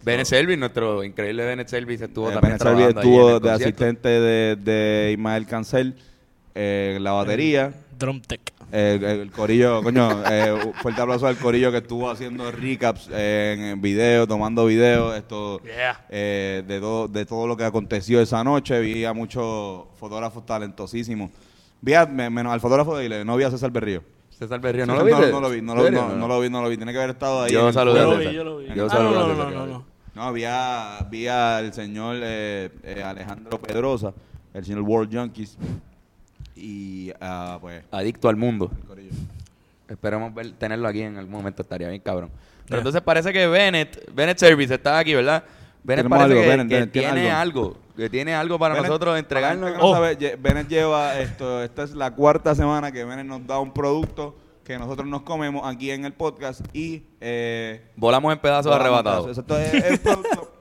Bennett 0.04 0.26
Selvis, 0.26 0.58
nuestro 0.58 1.02
increíble 1.02 1.46
Bennett 1.46 1.68
Selvis 1.68 2.02
estuvo 2.02 2.28
eh, 2.30 2.34
también 2.34 2.58
ahí 2.60 2.82
en 2.82 2.88
estuvo 2.90 3.26
de 3.26 3.40
concierto. 3.40 3.50
asistente 3.64 4.08
de, 4.08 4.56
de 4.56 5.12
Ismael 5.12 5.46
Cancel 5.46 5.94
eh, 6.54 6.98
la 7.00 7.12
batería. 7.12 7.72
Drum 7.98 8.20
tech. 8.20 8.40
El, 8.70 9.02
el 9.02 9.30
corillo, 9.30 9.82
coño, 9.82 10.22
eh, 10.30 10.72
fuerte 10.82 11.00
aplauso 11.00 11.26
al 11.26 11.36
corillo 11.38 11.70
que 11.72 11.78
estuvo 11.78 12.10
haciendo 12.10 12.50
recaps 12.52 13.08
eh, 13.12 13.54
en, 13.58 13.64
en 13.64 13.80
video, 13.80 14.26
tomando 14.26 14.66
videos, 14.66 15.16
esto 15.16 15.60
Yeah. 15.64 16.04
eh, 16.10 16.62
de, 16.66 16.78
todo, 16.80 17.08
de 17.08 17.24
todo 17.24 17.46
lo 17.46 17.56
que 17.56 17.64
aconteció 17.64 18.20
esa 18.20 18.44
noche. 18.44 18.78
Vi 18.80 19.04
a 19.06 19.12
muchos 19.14 19.84
fotógrafos 19.98 20.44
talentosísimos. 20.44 21.30
Vi 21.80 21.94
a, 21.94 22.04
me- 22.06 22.28
menos 22.28 22.52
al 22.52 22.60
fotógrafo 22.60 22.96
de 22.96 23.06
Ile, 23.06 23.24
no 23.24 23.36
vi 23.36 23.44
a 23.44 23.50
César 23.50 23.70
Berrío. 23.70 24.02
César 24.30 24.60
Berrío, 24.60 24.84
¿no 24.86 24.94
lo 24.96 25.04
viste? 25.04 25.30
No, 25.32 25.40
lo 25.40 25.50
vi, 25.50 25.62
no 25.62 25.74
lo, 25.74 25.82
¿Serio? 25.84 26.02
no, 26.10 26.16
no 26.16 26.28
lo 26.28 26.40
vi, 26.40 26.50
no 26.50 26.62
lo 26.62 26.68
vi. 26.68 26.76
Tiene 26.76 26.92
que 26.92 26.98
haber 26.98 27.10
estado 27.10 27.42
ahí. 27.42 27.52
Yo 27.52 27.72
saludé 27.72 28.00
Yo 28.00 28.10
lo 28.12 28.18
vi, 28.18 28.32
yo 28.34 28.44
lo 28.44 28.58
vi. 28.58 28.66
Yo 28.74 28.86
Ah, 28.86 28.90
saludé 28.90 29.14
no, 29.14 29.26
no, 29.28 29.34
no, 29.34 29.50
no, 29.50 29.66
no. 29.66 29.84
No, 30.14 30.32
vi, 30.32 30.44
a- 30.44 31.06
vi 31.10 31.26
al 31.26 31.72
señor 31.72 32.16
eh, 32.22 32.70
eh, 32.84 33.02
Alejandro 33.02 33.58
Pedrosa, 33.60 34.12
el 34.52 34.64
señor 34.64 34.82
World 34.82 35.12
Junkies. 35.16 35.56
Y 36.60 37.12
ah, 37.20 37.58
pues, 37.60 37.82
Adicto 37.90 38.28
al 38.28 38.36
mundo. 38.36 38.70
Esperemos 39.88 40.34
ver- 40.34 40.52
tenerlo 40.52 40.86
aquí 40.88 41.00
en 41.02 41.16
algún 41.16 41.32
momento, 41.32 41.62
estaría 41.62 41.88
bien 41.88 42.00
cabrón. 42.02 42.30
Pero 42.66 42.78
entonces 42.80 43.00
parece 43.00 43.32
que 43.32 43.46
Bennett, 43.46 44.12
Bennett 44.12 44.36
Service 44.38 44.74
está 44.74 44.98
aquí, 44.98 45.14
¿verdad? 45.14 45.42
Bennett 45.82 46.04
Tenemos 46.04 46.18
parece 46.18 46.32
algo, 46.38 46.42
que, 46.42 46.48
Bennett, 46.50 46.68
que 46.68 46.74
Bennett, 46.74 46.92
tiene 46.92 47.12
tiene 47.12 47.30
algo. 47.30 47.60
algo. 47.64 47.76
que 47.96 48.10
tiene 48.10 48.34
algo 48.34 48.58
para 48.58 48.74
Bennett- 48.74 48.86
nosotros 48.88 49.18
entregarnos. 49.18 49.72
no 49.72 49.78
Oh. 49.80 49.94
sabe, 49.94 50.36
Bennett 50.38 50.68
lleva 50.68 51.18
esto, 51.18 51.62
esta 51.62 51.84
es 51.84 51.92
la 51.94 52.10
cuarta 52.14 52.54
semana 52.54 52.92
que 52.92 53.04
Bennett 53.04 53.26
nos 53.26 53.46
da 53.46 53.58
un 53.58 53.72
producto 53.72 54.36
que 54.64 54.78
nosotros 54.78 55.08
nos 55.08 55.22
comemos 55.22 55.62
aquí 55.66 55.90
en 55.90 56.04
el 56.04 56.12
podcast 56.12 56.60
y 56.76 57.02
eh, 57.22 57.80
Volamos 57.96 58.30
en 58.34 58.38
pedazos 58.38 58.74
arrebatados. 58.74 59.38
Esto 59.38 59.58
es 59.58 59.72
el 59.84 59.98
producto 60.00 60.52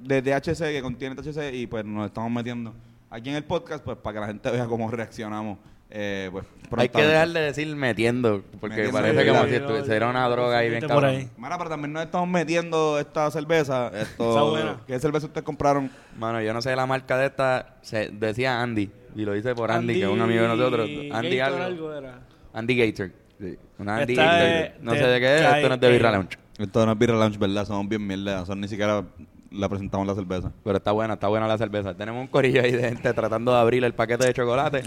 de 0.00 0.20
THC 0.22 0.58
que 0.72 0.82
contiene 0.82 1.14
THC 1.14 1.54
y 1.54 1.66
pues 1.68 1.84
nos 1.84 2.06
estamos 2.06 2.32
metiendo 2.32 2.74
aquí 3.10 3.30
en 3.30 3.36
el 3.36 3.44
podcast 3.44 3.84
pues 3.84 3.96
para 3.98 4.14
que 4.14 4.20
la 4.20 4.26
gente 4.28 4.50
vea 4.50 4.66
cómo 4.66 4.90
reaccionamos. 4.90 5.58
Eh, 5.90 6.28
pues, 6.30 6.44
Hay 6.76 6.90
que 6.90 7.02
dejar 7.02 7.28
de 7.30 7.40
decir 7.40 7.74
metiendo, 7.74 8.42
porque 8.60 8.76
Metiendo, 8.76 8.92
parece 8.92 9.22
sí, 9.22 9.28
como 9.30 9.44
si 9.46 9.54
estuviera 9.54 10.10
una 10.10 10.28
droga 10.28 10.58
ahí 10.58 10.68
bien 10.68 10.80
por 10.82 10.88
cabrón. 10.90 11.10
ahí. 11.10 11.30
Mara, 11.38 11.56
pero 11.56 11.70
también 11.70 11.94
nos 11.94 12.02
estamos 12.04 12.28
metiendo 12.28 12.98
esta 12.98 13.30
cerveza. 13.30 13.88
Esto. 13.94 14.82
¿Qué 14.86 14.98
cerveza 15.00 15.26
ustedes 15.26 15.44
compraron? 15.44 15.90
Mano, 16.18 16.42
yo 16.42 16.52
no 16.52 16.60
sé 16.60 16.76
la 16.76 16.84
marca 16.84 17.16
de 17.16 17.26
esta, 17.26 17.76
se 17.80 18.10
decía 18.10 18.60
Andy, 18.60 18.90
y 19.16 19.24
lo 19.24 19.32
dice 19.32 19.54
por 19.54 19.70
Andy, 19.70 19.94
que 19.94 20.02
es 20.02 20.08
un 20.08 20.20
amigo 20.20 20.42
de 20.42 20.48
nosotros. 20.48 20.90
Andy 21.10 21.36
Gator 21.36 21.60
algo. 21.62 21.94
era. 21.94 22.20
Andy 22.52 22.76
Gator. 22.76 23.10
Sí, 23.40 23.56
Una 23.78 23.96
Andy 23.96 24.14
Gator. 24.14 24.82
No 24.82 24.92
de 24.92 24.98
sé 24.98 25.06
de 25.06 25.20
qué 25.20 25.36
es, 25.36 25.42
esto 25.42 25.68
no 25.68 25.74
es 25.74 25.80
de 25.80 25.90
Birra 25.90 26.10
Lounge. 26.10 26.38
Esto 26.58 26.84
no 26.86 26.92
es 26.92 26.98
Birra 26.98 27.14
Lounge, 27.14 27.38
¿verdad? 27.38 27.64
Somos 27.64 27.88
bien 27.88 28.06
mierda. 28.06 28.44
Son 28.44 28.60
ni 28.60 28.68
siquiera 28.68 29.04
la 29.50 29.68
presentamos 29.68 30.06
la 30.06 30.14
cerveza. 30.14 30.52
Pero 30.64 30.76
está 30.78 30.92
buena, 30.92 31.14
está 31.14 31.28
buena 31.28 31.46
la 31.46 31.56
cerveza. 31.58 31.94
Tenemos 31.94 32.20
un 32.20 32.26
corillo 32.28 32.62
ahí 32.62 32.72
de 32.72 32.82
gente 32.90 33.12
tratando 33.14 33.52
de 33.52 33.58
abrir 33.58 33.84
el 33.84 33.94
paquete 33.94 34.26
de 34.26 34.32
chocolate. 34.34 34.82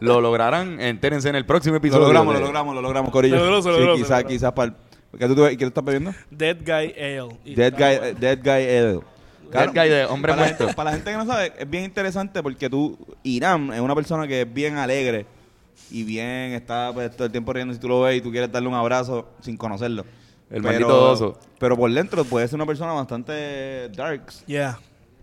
lo 0.00 0.20
lograrán, 0.20 0.80
entérense 0.80 1.28
en 1.28 1.34
el 1.36 1.44
próximo 1.46 1.74
Lo 1.74 1.78
episodio. 1.78 2.04
logramos, 2.04 2.34
de- 2.34 2.40
lo 2.40 2.46
logramos, 2.46 2.74
lo 2.74 2.82
logramos, 2.82 3.10
Corillo. 3.10 3.36
Logró, 3.36 3.70
logró, 3.72 3.96
se 3.96 4.02
quizás, 4.02 4.24
quizás 4.24 4.52
para 4.52 4.72
el... 4.72 5.18
¿Qué 5.18 5.26
tú, 5.26 5.34
qué 5.36 5.56
tú 5.56 5.66
estás 5.66 5.84
bebiendo? 5.84 6.12
Dead 6.30 6.56
Guy 6.60 6.94
Ale. 7.00 7.28
Dead 7.56 7.72
Guy, 7.72 7.98
bueno. 7.98 8.18
Dead 8.20 8.38
Guy 8.42 8.50
Ale. 8.50 9.00
Dead 9.50 9.68
Guy 9.72 9.88
de 9.88 10.04
hombre 10.04 10.32
para, 10.32 10.42
la 10.42 10.48
muerto. 10.48 10.64
gente- 10.64 10.76
para 10.76 10.90
la 10.90 10.96
gente 10.96 11.10
que 11.10 11.16
no 11.16 11.26
sabe, 11.26 11.52
es 11.58 11.70
bien 11.70 11.84
interesante 11.84 12.42
porque 12.42 12.68
tú, 12.68 12.98
Irán, 13.22 13.72
es 13.72 13.80
una 13.80 13.94
persona 13.94 14.28
que 14.28 14.42
es 14.42 14.52
bien 14.54 14.76
alegre 14.76 15.24
y 15.90 16.04
bien, 16.04 16.52
está 16.52 16.90
pues, 16.92 17.10
todo 17.16 17.24
el 17.24 17.32
tiempo 17.32 17.52
riendo 17.54 17.72
si 17.72 17.80
tú 17.80 17.88
lo 17.88 18.02
ves 18.02 18.18
y 18.18 18.20
tú 18.20 18.30
quieres 18.30 18.52
darle 18.52 18.68
un 18.68 18.74
abrazo 18.74 19.26
sin 19.40 19.56
conocerlo. 19.56 20.04
El 20.50 20.62
Pero- 20.62 20.62
maldito 20.62 21.10
oso. 21.12 21.38
Pero 21.58 21.76
por 21.76 21.92
dentro 21.92 22.24
puede 22.24 22.46
ser 22.48 22.56
una 22.56 22.66
persona 22.66 22.92
bastante 22.92 23.88
darks, 23.90 24.44
Yeah. 24.46 24.78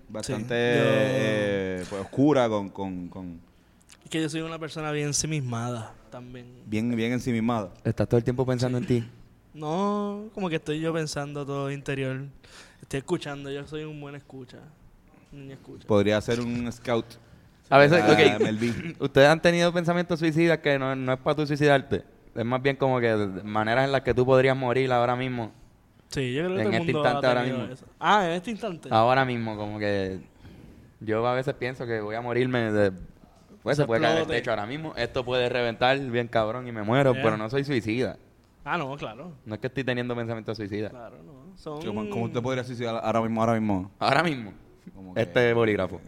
bastante 0.09 0.53
Sí, 0.53 0.55
eh, 0.55 1.83
pues, 1.89 2.01
oscura, 2.01 2.47
con, 2.49 2.69
con, 2.69 3.07
con 3.09 3.39
Es 4.03 4.09
que 4.09 4.21
yo 4.21 4.29
soy 4.29 4.41
una 4.41 4.59
persona 4.59 4.91
bien 4.91 5.07
ensimismada 5.07 5.93
también. 6.11 6.45
bien, 6.65 6.95
bien 6.95 7.11
ensimismada. 7.13 7.71
Estás 7.83 8.07
todo 8.07 8.17
el 8.19 8.23
tiempo 8.23 8.45
pensando 8.45 8.77
en 8.77 8.85
ti. 8.85 9.03
No, 9.53 10.25
como 10.33 10.49
que 10.49 10.57
estoy 10.57 10.79
yo 10.79 10.93
pensando 10.93 11.45
todo 11.45 11.71
interior. 11.71 12.21
Estoy 12.81 12.99
escuchando, 12.99 13.49
yo 13.49 13.65
soy 13.65 13.83
un 13.85 13.99
buen 13.99 14.13
escucha. 14.15 14.57
Niña 15.31 15.53
escucha. 15.55 15.87
Podría 15.87 16.21
ser 16.21 16.39
un 16.39 16.71
scout. 16.71 17.05
A 17.69 17.77
veces, 17.79 18.03
ok, 18.03 18.41
Mel 18.41 18.57
B. 18.57 18.95
ustedes 18.99 19.27
han 19.27 19.41
tenido 19.41 19.73
pensamientos 19.73 20.19
suicidas 20.19 20.59
que 20.59 20.77
no, 20.77 20.95
no 20.95 21.13
es 21.13 21.19
para 21.19 21.35
tú 21.37 21.47
suicidarte. 21.47 22.03
Es 22.35 22.45
más 22.45 22.61
bien 22.61 22.75
como 22.75 22.99
que 22.99 23.15
maneras 23.43 23.85
en 23.85 23.91
las 23.91 24.01
que 24.01 24.13
tú 24.13 24.25
podrías 24.25 24.55
morir 24.57 24.91
ahora 24.91 25.15
mismo. 25.15 25.51
Sí, 26.09 26.33
yo 26.33 26.45
creo 26.45 26.57
que 26.57 26.63
En 26.63 26.69
todo 26.71 26.77
este 26.79 26.93
mundo 26.93 26.99
instante 26.99 27.27
ahora 27.27 27.43
mismo. 27.43 27.63
eso. 27.65 27.85
Ah, 27.99 28.25
en 28.25 28.31
este 28.33 28.51
instante. 28.51 28.89
Ahora 28.91 29.25
mismo, 29.25 29.55
como 29.57 29.79
que 29.79 30.19
yo 30.99 31.25
a 31.27 31.33
veces 31.33 31.53
pienso 31.55 31.85
que 31.85 31.99
voy 32.01 32.15
a 32.15 32.21
morirme 32.21 32.71
de... 32.71 32.91
Pues 33.63 33.77
se 33.77 33.83
Se 33.83 33.87
puede 33.87 34.01
caer 34.01 34.19
el 34.19 34.27
techo 34.27 34.51
ahora 34.51 34.65
mismo. 34.65 34.93
Esto 34.95 35.25
puede 35.25 35.49
reventar 35.49 35.97
bien 35.99 36.27
cabrón 36.27 36.67
y 36.67 36.71
me 36.71 36.83
muero, 36.83 37.13
Yeah. 37.13 37.23
pero 37.23 37.37
no 37.37 37.49
soy 37.49 37.63
suicida. 37.63 38.17
Ah, 38.63 38.77
no, 38.77 38.95
claro. 38.97 39.31
No 39.45 39.55
es 39.55 39.61
que 39.61 39.67
estoy 39.67 39.83
teniendo 39.83 40.15
pensamientos 40.15 40.57
suicidas. 40.57 40.91
Claro, 40.91 41.17
no. 41.23 41.57
Son... 41.57 41.81
¿Cómo, 42.09 42.29
te 42.29 42.41
podrías 42.41 42.67
suicidar 42.67 42.99
ahora 43.03 43.21
mismo? 43.21 43.41
Ahora 43.41 43.53
mismo? 43.59 43.91
Ahora 43.99 44.23
mismo. 44.23 44.53
Como 44.93 45.13
Este 45.15 45.53
bolígrafo. 45.53 45.99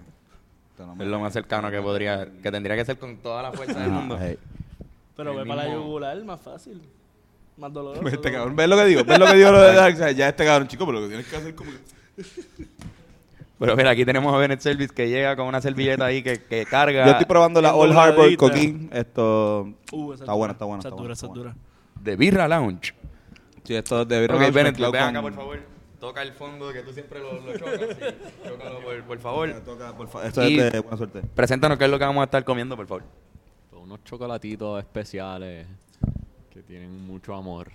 Es 0.99 1.07
lo 1.07 1.19
más 1.19 1.33
cercano 1.33 1.71
que 1.71 1.81
podría... 1.81 2.27
Que 2.43 2.51
tendría 2.51 2.75
que 2.75 2.85
ser 2.85 2.99
con 2.99 3.17
toda 3.17 3.41
la 3.41 3.51
fuerza 3.51 3.79
del 3.79 3.89
mundo. 3.89 4.17
hey. 4.21 4.37
Pero 5.17 5.35
ve 5.35 5.45
para 5.45 5.63
la 5.67 5.73
yugular, 5.73 6.23
más 6.23 6.39
fácil. 6.39 6.81
Más 7.57 7.73
doloroso. 7.73 8.07
Este 8.07 8.31
cabrón, 8.31 8.55
¿ves 8.55 8.69
lo 8.69 8.77
que 8.77 8.85
digo? 8.85 9.03
¿Ves 9.03 9.17
lo 9.19 9.25
que 9.25 9.33
digo 9.35 9.51
lo 9.51 9.61
de 9.61 9.73
Darkseid? 9.75 10.15
Ya 10.15 10.29
este 10.29 10.45
cabrón, 10.45 10.67
chico, 10.67 10.85
pero 10.85 10.99
lo 10.99 11.03
que 11.05 11.09
tienes 11.09 11.27
que 11.27 11.35
hacer 11.35 11.49
es 11.49 11.55
como 11.55 11.71
que... 11.71 11.77
Pero 13.59 13.75
mira, 13.75 13.89
aquí 13.89 14.05
tenemos 14.05 14.31
a 14.33 14.37
Bennett 14.37 14.59
Service 14.59 14.93
que 14.93 15.09
llega 15.09 15.35
con 15.35 15.47
una 15.47 15.59
servilleta 15.59 16.05
ahí 16.05 16.21
que, 16.21 16.43
que 16.43 16.65
carga. 16.67 17.05
Yo 17.05 17.11
estoy 17.13 17.25
probando 17.25 17.59
la 17.59 17.73
All 17.73 17.91
Harbor. 17.97 18.35
Coquín. 18.37 18.89
Esto... 18.93 19.73
Uh, 19.91 20.13
Está 20.13 20.25
es 20.25 20.31
buena, 20.37 20.51
está 20.53 20.65
buena, 20.65 20.79
está 20.81 20.89
es 20.89 20.95
dura, 20.95 21.13
está. 21.51 21.55
De 21.99 22.15
Birra 22.15 22.47
Lounge. 22.47 22.93
Sí, 23.63 23.73
esto 23.75 24.03
es 24.03 24.07
de 24.07 24.15
Ok, 24.17 24.21
Birra 24.21 24.37
Bennett, 24.51 24.63
mezclado 24.77 24.91
ven 24.91 25.01
con- 25.01 25.09
acá, 25.09 25.21
por 25.23 25.33
favor. 25.33 25.59
Toca 25.99 26.21
el 26.21 26.31
fondo 26.33 26.71
que 26.71 26.81
tú 26.81 26.93
siempre 26.93 27.19
lo, 27.19 27.41
lo 27.41 27.57
chocas. 27.57 27.79
sí. 27.79 28.05
Chócalo, 28.47 28.79
por, 28.81 29.03
por 29.05 29.17
favor. 29.19 29.51
Toca, 29.65 29.97
por 29.97 30.07
fa- 30.07 30.27
Esto 30.27 30.47
Y- 30.47 30.59
es 30.59 30.71
de 30.73 30.79
buena 30.79 30.97
suerte. 30.97 31.21
Preséntanos 31.33 31.79
qué 31.79 31.85
es 31.85 31.89
lo 31.89 31.97
que 31.97 32.05
vamos 32.05 32.21
a 32.21 32.25
estar 32.25 32.43
comiendo, 32.43 32.75
por 32.75 32.85
favor. 32.85 33.03
Unos 33.87 34.03
chocolatitos 34.03 34.79
especiales 34.79 35.65
que 36.53 36.61
tienen 36.61 37.07
mucho 37.07 37.33
amor 37.33 37.71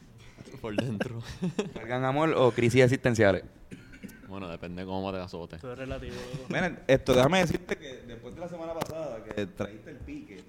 por 0.60 0.74
dentro. 0.74 1.22
¿Cargan 1.74 2.04
amor 2.04 2.34
o 2.36 2.50
crisis 2.50 2.82
existenciales? 2.82 3.44
bueno, 4.28 4.48
depende 4.48 4.84
cómo 4.84 5.12
te 5.12 5.18
azotes. 5.18 5.60
Todo 5.60 5.74
es 5.74 5.78
relativo. 5.78 6.16
Bennett, 6.48 6.82
esto, 6.90 7.14
déjame 7.14 7.38
decirte 7.38 7.76
que 7.76 7.98
después 7.98 8.34
de 8.34 8.40
la 8.40 8.48
semana 8.48 8.74
pasada 8.74 9.22
que 9.22 9.46
trajiste 9.46 9.90
el 9.90 9.96
pique, 9.98 10.42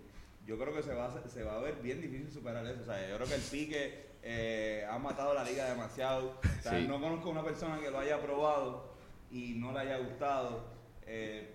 yo 0.47 0.57
creo 0.57 0.73
que 0.73 0.81
se 0.81 0.95
va, 0.95 1.05
a, 1.05 1.09
hacer- 1.09 1.29
se 1.29 1.43
va 1.43 1.57
a 1.57 1.59
ver 1.59 1.75
bien 1.83 2.01
difícil 2.01 2.31
superar 2.31 2.65
eso. 2.65 2.81
O 2.81 2.85
sea, 2.85 3.07
yo 3.07 3.15
creo 3.17 3.27
que 3.27 3.35
el 3.35 3.41
pique 3.41 4.05
eh, 4.23 4.87
ha 4.89 4.97
matado 4.97 5.35
la 5.35 5.43
liga 5.43 5.69
demasiado. 5.69 6.39
O 6.59 6.63
sea, 6.63 6.79
Sí. 6.79 6.87
no 6.87 6.99
conozco 6.99 7.29
una 7.29 7.43
persona 7.43 7.79
que 7.79 7.91
lo 7.91 7.99
haya 7.99 8.19
probado 8.19 8.91
y 9.29 9.53
no 9.53 9.71
le 9.71 9.79
haya 9.81 9.97
gustado. 9.99 10.63
Eh, 11.05 11.51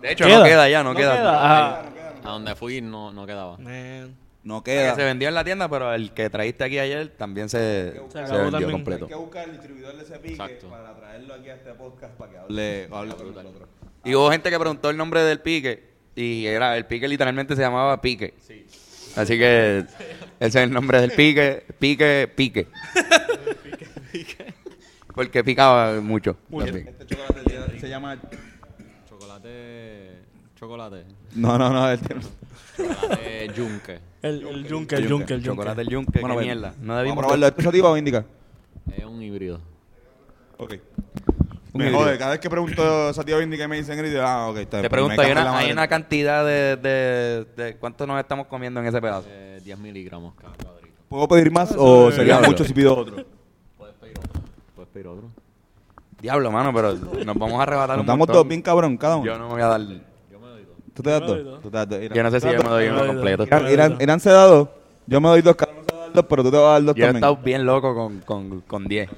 De 0.00 0.12
hecho, 0.12 0.24
Queda. 0.24 0.38
no 0.38 0.44
queda 0.44 0.68
ya, 0.68 0.82
no, 0.82 0.92
No 0.92 0.98
queda. 0.98 1.12
queda. 1.16 1.22
no 1.32 1.38
Ah. 1.38 1.80
queda, 1.82 1.94
queda, 1.94 2.08
A 2.10 2.12
queda. 2.20 2.30
donde 2.30 2.54
fui 2.56 2.80
no, 2.80 3.12
no 3.12 3.26
quedaba. 3.26 3.56
Man. 3.58 4.16
No 4.44 4.62
Que 4.62 4.70
se 4.90 4.94
queda. 4.94 5.04
vendió 5.06 5.28
en 5.28 5.34
la 5.34 5.42
tienda, 5.44 5.68
pero 5.68 5.92
el 5.92 6.12
que 6.12 6.30
trajiste 6.30 6.62
aquí 6.64 6.78
ayer 6.78 7.08
también 7.16 7.48
se, 7.48 7.92
Se 8.12 8.18
vendió 8.20 8.50
también. 8.50 8.70
completo. 8.72 9.04
Hay 9.06 9.08
que 9.10 9.14
buscar 9.16 9.44
el 9.44 9.52
distribuidor 9.52 9.96
de 9.96 10.02
ese 10.04 10.18
pique 10.18 10.34
Exacto. 10.34 10.68
para 10.68 10.94
traerlo 10.94 11.34
aquí 11.34 11.48
a 11.48 11.54
este 11.54 11.72
podcast 11.74 12.14
para 12.14 12.30
que 12.32 12.38
hable, 12.38 12.88
hable 12.92 13.14
con 13.14 13.34
nosotros. 13.34 13.68
Y 14.04 14.14
hubo 14.14 14.30
gente 14.30 14.50
que 14.50 14.58
preguntó 14.58 14.90
el 14.90 14.96
nombre 14.96 15.22
del 15.22 15.40
pique 15.40 15.82
y 16.14 16.46
era 16.46 16.76
el 16.76 16.86
pique 16.86 17.08
literalmente 17.08 17.56
se 17.56 17.62
llamaba 17.62 18.00
pique. 18.00 18.34
Así 19.16 19.36
que 19.38 19.78
ese 19.78 20.46
es 20.46 20.54
el 20.56 20.70
nombre 20.70 21.00
del 21.00 21.10
pique, 21.10 21.64
pique, 21.80 22.30
pique. 22.36 22.68
Porque 25.14 25.42
picaba 25.42 26.00
mucho. 26.00 26.36
Este 26.62 27.06
chocolate 27.06 27.80
se 27.80 27.88
llama... 27.88 28.18
Chocolate. 30.56 31.04
No, 31.34 31.58
no, 31.58 31.70
no. 31.70 31.90
Este... 31.90 32.14
Chocolate 32.76 33.50
yunque. 33.54 33.98
El, 34.22 34.46
el 34.46 34.66
yunque, 34.66 34.96
el 34.96 35.06
yunque, 35.08 35.34
el 35.34 35.42
yunque. 35.42 35.44
Chocolate 35.44 35.80
el 35.82 35.88
yunque, 35.88 36.20
Bueno, 36.20 36.34
qué 36.34 36.38
ven. 36.40 36.46
mierda. 36.48 36.70
No 36.80 36.94
Vamos 36.94 36.94
a 36.94 36.98
debimos 36.98 37.18
probarlo. 37.18 37.46
¿Esto 37.46 37.60
es 37.60 37.64
sativa 37.64 37.90
o 37.90 37.96
indica? 37.96 38.24
Es 38.96 39.04
un 39.04 39.22
híbrido. 39.22 39.60
Ok. 40.58 40.72
Un 41.72 41.78
Me 41.80 41.84
híbrido. 41.86 41.98
jode, 42.04 42.18
cada 42.18 42.30
vez 42.32 42.40
que 42.40 42.48
pregunto 42.50 43.12
sativa 43.12 43.38
o 43.38 43.42
indica 43.42 43.68
me 43.68 43.76
dicen 43.76 43.98
híbrido, 43.98 44.26
ah, 44.26 44.48
ok, 44.48 44.56
está 44.58 44.76
bien. 44.78 44.82
Te 44.82 44.90
pero 44.90 44.90
pregunto, 44.90 45.16
me 45.22 45.26
¿hay 45.26 45.28
cago 45.34 45.38
en 45.40 45.44
la 45.44 45.50
una, 45.50 45.58
hay 45.58 45.64
madre. 45.66 45.72
una 45.74 45.88
cantidad 45.88 46.44
de, 46.46 46.76
de, 46.76 47.46
de 47.64 47.76
cuánto 47.76 48.06
nos 48.06 48.18
estamos 48.18 48.46
comiendo 48.46 48.80
en 48.80 48.86
ese 48.86 49.00
pedazo? 49.00 49.28
Eh, 49.30 49.60
10 49.62 49.78
miligramos 49.78 50.34
cada 50.34 50.54
cuadrito. 50.54 50.96
¿Puedo 51.08 51.28
pedir 51.28 51.50
más 51.52 51.74
o 51.76 52.10
sería 52.10 52.24
Diablo. 52.34 52.48
mucho 52.48 52.64
si 52.64 52.72
pido 52.72 52.96
otro? 52.96 53.24
Puedes 53.76 53.94
pedir 53.96 54.18
otro. 54.18 54.40
Puedes 54.74 54.90
pedir 54.90 55.06
otro. 55.06 55.28
Diablo, 56.20 56.50
mano, 56.50 56.72
pero 56.72 56.94
nos 56.94 57.36
vamos 57.36 57.60
a 57.60 57.62
arrebatar 57.62 57.96
Nos 57.96 58.00
un 58.02 58.06
damos 58.06 58.18
montón. 58.20 58.36
dos 58.36 58.48
bien 58.48 58.62
cabrón 58.62 58.96
cada 58.96 59.16
uno. 59.16 59.26
Yo 59.26 59.38
no 59.38 59.46
me 59.48 59.52
voy 59.54 59.62
a 59.62 59.66
dar... 59.66 59.80
Yo 59.80 60.40
me 60.40 60.48
doy 60.48 60.64
dos. 60.64 60.76
¿Tú 60.96 61.02
te 61.02 61.10
das 61.10 61.20
dos? 61.20 61.44
dos. 61.44 61.60
Tú 61.62 61.70
te 61.70 61.76
das 61.76 61.88
dos. 61.88 62.00
Irán. 62.02 62.16
Yo 62.16 62.22
no 62.22 62.30
sé 62.30 62.40
si 62.40 62.46
yo 62.50 62.62
me 62.62 62.68
doy 62.70 62.86
uno 62.88 63.06
completo. 63.06 63.44
Irán, 63.44 63.70
Irán, 63.70 63.96
Irán 64.00 64.20
se 64.20 64.30
da 64.30 64.44
dos. 64.46 64.68
Yo 65.06 65.20
me 65.20 65.28
doy 65.28 65.42
dos, 65.42 65.54
cada 65.54 65.72
uno 65.72 65.82
se 65.88 65.94
da 65.94 66.08
dos, 66.08 66.24
pero 66.28 66.42
tú 66.42 66.50
te 66.50 66.56
vas 66.56 66.66
a 66.66 66.72
dar 66.72 66.82
dos 66.84 66.94
Yo 66.96 67.04
he 67.04 67.06
también. 67.06 67.16
estado 67.16 67.36
bien 67.36 67.66
loco 67.66 67.94
con, 67.94 68.20
con, 68.20 68.60
con 68.62 68.84
10. 68.88 69.10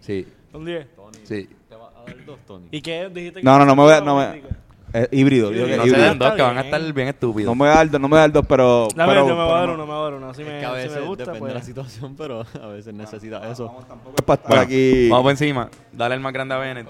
Sí, 0.00 0.26
¿Son 0.52 0.64
10? 0.64 0.86
Tony. 0.96 1.18
sí. 1.24 1.48
¿Te 1.68 1.74
vas 1.74 1.90
a 1.94 2.04
dar 2.04 2.24
dos, 2.24 2.38
Tony? 2.46 2.66
¿Y 2.70 2.80
qué 2.80 3.10
dijiste? 3.12 3.40
que 3.40 3.44
No, 3.44 3.58
no, 3.58 3.66
no 3.66 3.74
me 3.76 3.82
voy 3.82 3.92
a... 3.92 4.00
No 4.00 4.22
indica? 4.24 4.48
me, 4.94 5.00
eh, 5.00 5.08
híbrido, 5.12 5.50
digo 5.50 5.66
que 5.66 5.76
No 5.76 5.84
Híbrido. 5.84 5.84
se 5.84 5.88
híbrido. 5.88 6.08
den 6.08 6.18
dos, 6.18 6.32
que 6.32 6.42
van 6.42 6.56
a 6.56 6.60
estar 6.62 6.92
bien. 6.94 7.08
estúpidos. 7.08 7.46
No 7.50 7.54
me 7.54 7.68
voy 7.68 7.74
a 7.74 7.76
dar 7.76 7.90
dos, 7.90 8.00
no 8.00 8.08
me 8.08 8.12
voy 8.12 8.18
a 8.18 8.20
dar 8.22 8.32
dos, 8.32 8.46
pero... 8.48 8.88
Dame, 8.96 9.12
pero 9.12 9.28
yo 9.28 9.36
me 9.36 9.42
voy 9.44 9.50
a 9.52 9.54
dar 9.54 9.60
pero 9.62 9.74
uno, 9.74 9.86
me 9.86 9.92
voy 9.92 10.00
a 10.00 10.04
dar 10.04 10.14
uno. 10.14 10.34
Si 10.34 10.44
me, 10.44 10.54
Es 10.54 10.60
que 10.60 10.64
a 10.66 10.72
veces 10.72 10.92
si 10.92 10.98
me 11.00 11.06
gusta, 11.06 11.24
depende 11.24 11.40
pues. 11.40 11.52
de 11.52 11.58
la 11.58 11.64
situación, 11.64 12.14
pero 12.16 12.46
a 12.62 12.66
veces 12.68 12.94
necesita 12.94 13.50
eso. 13.50 13.66
Vamos, 13.66 13.86
tampoco 13.86 14.14
es 14.16 14.24
para 14.24 14.34
estar 14.36 14.48
Bueno, 14.50 14.62
aquí... 14.62 15.08
Vamos 15.10 15.22
por 15.24 15.30
encima. 15.32 15.68
Dale 15.92 16.14
el 16.14 16.20
más 16.22 16.32
grande 16.32 16.54
a 16.54 16.58
Bennett. 16.58 16.86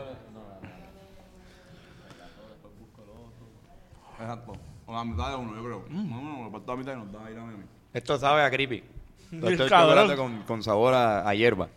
Exacto. 4.20 4.52
O 4.86 4.92
la 4.94 5.04
mitad 5.04 5.30
de 5.30 5.36
uno, 5.36 5.54
yo 5.54 5.62
creo. 5.64 5.84
No, 5.90 6.02
no, 6.02 6.42
no, 6.44 6.50
para 6.50 6.64
toda 6.64 6.76
la 6.76 6.80
mitad 6.82 6.92
y 6.94 6.96
nos 6.96 7.12
da 7.12 7.30
Irán 7.30 7.48
a 7.48 7.52
mí. 7.52 7.64
Esto 7.92 8.18
sabe 8.18 8.42
a 8.42 8.50
creepy. 8.50 8.82
Esto 9.32 9.48
es 9.50 9.58
chocolate 9.58 10.16
con, 10.16 10.42
con 10.44 10.62
sabor 10.62 10.94
a, 10.94 11.28
a 11.28 11.34
hierba. 11.34 11.68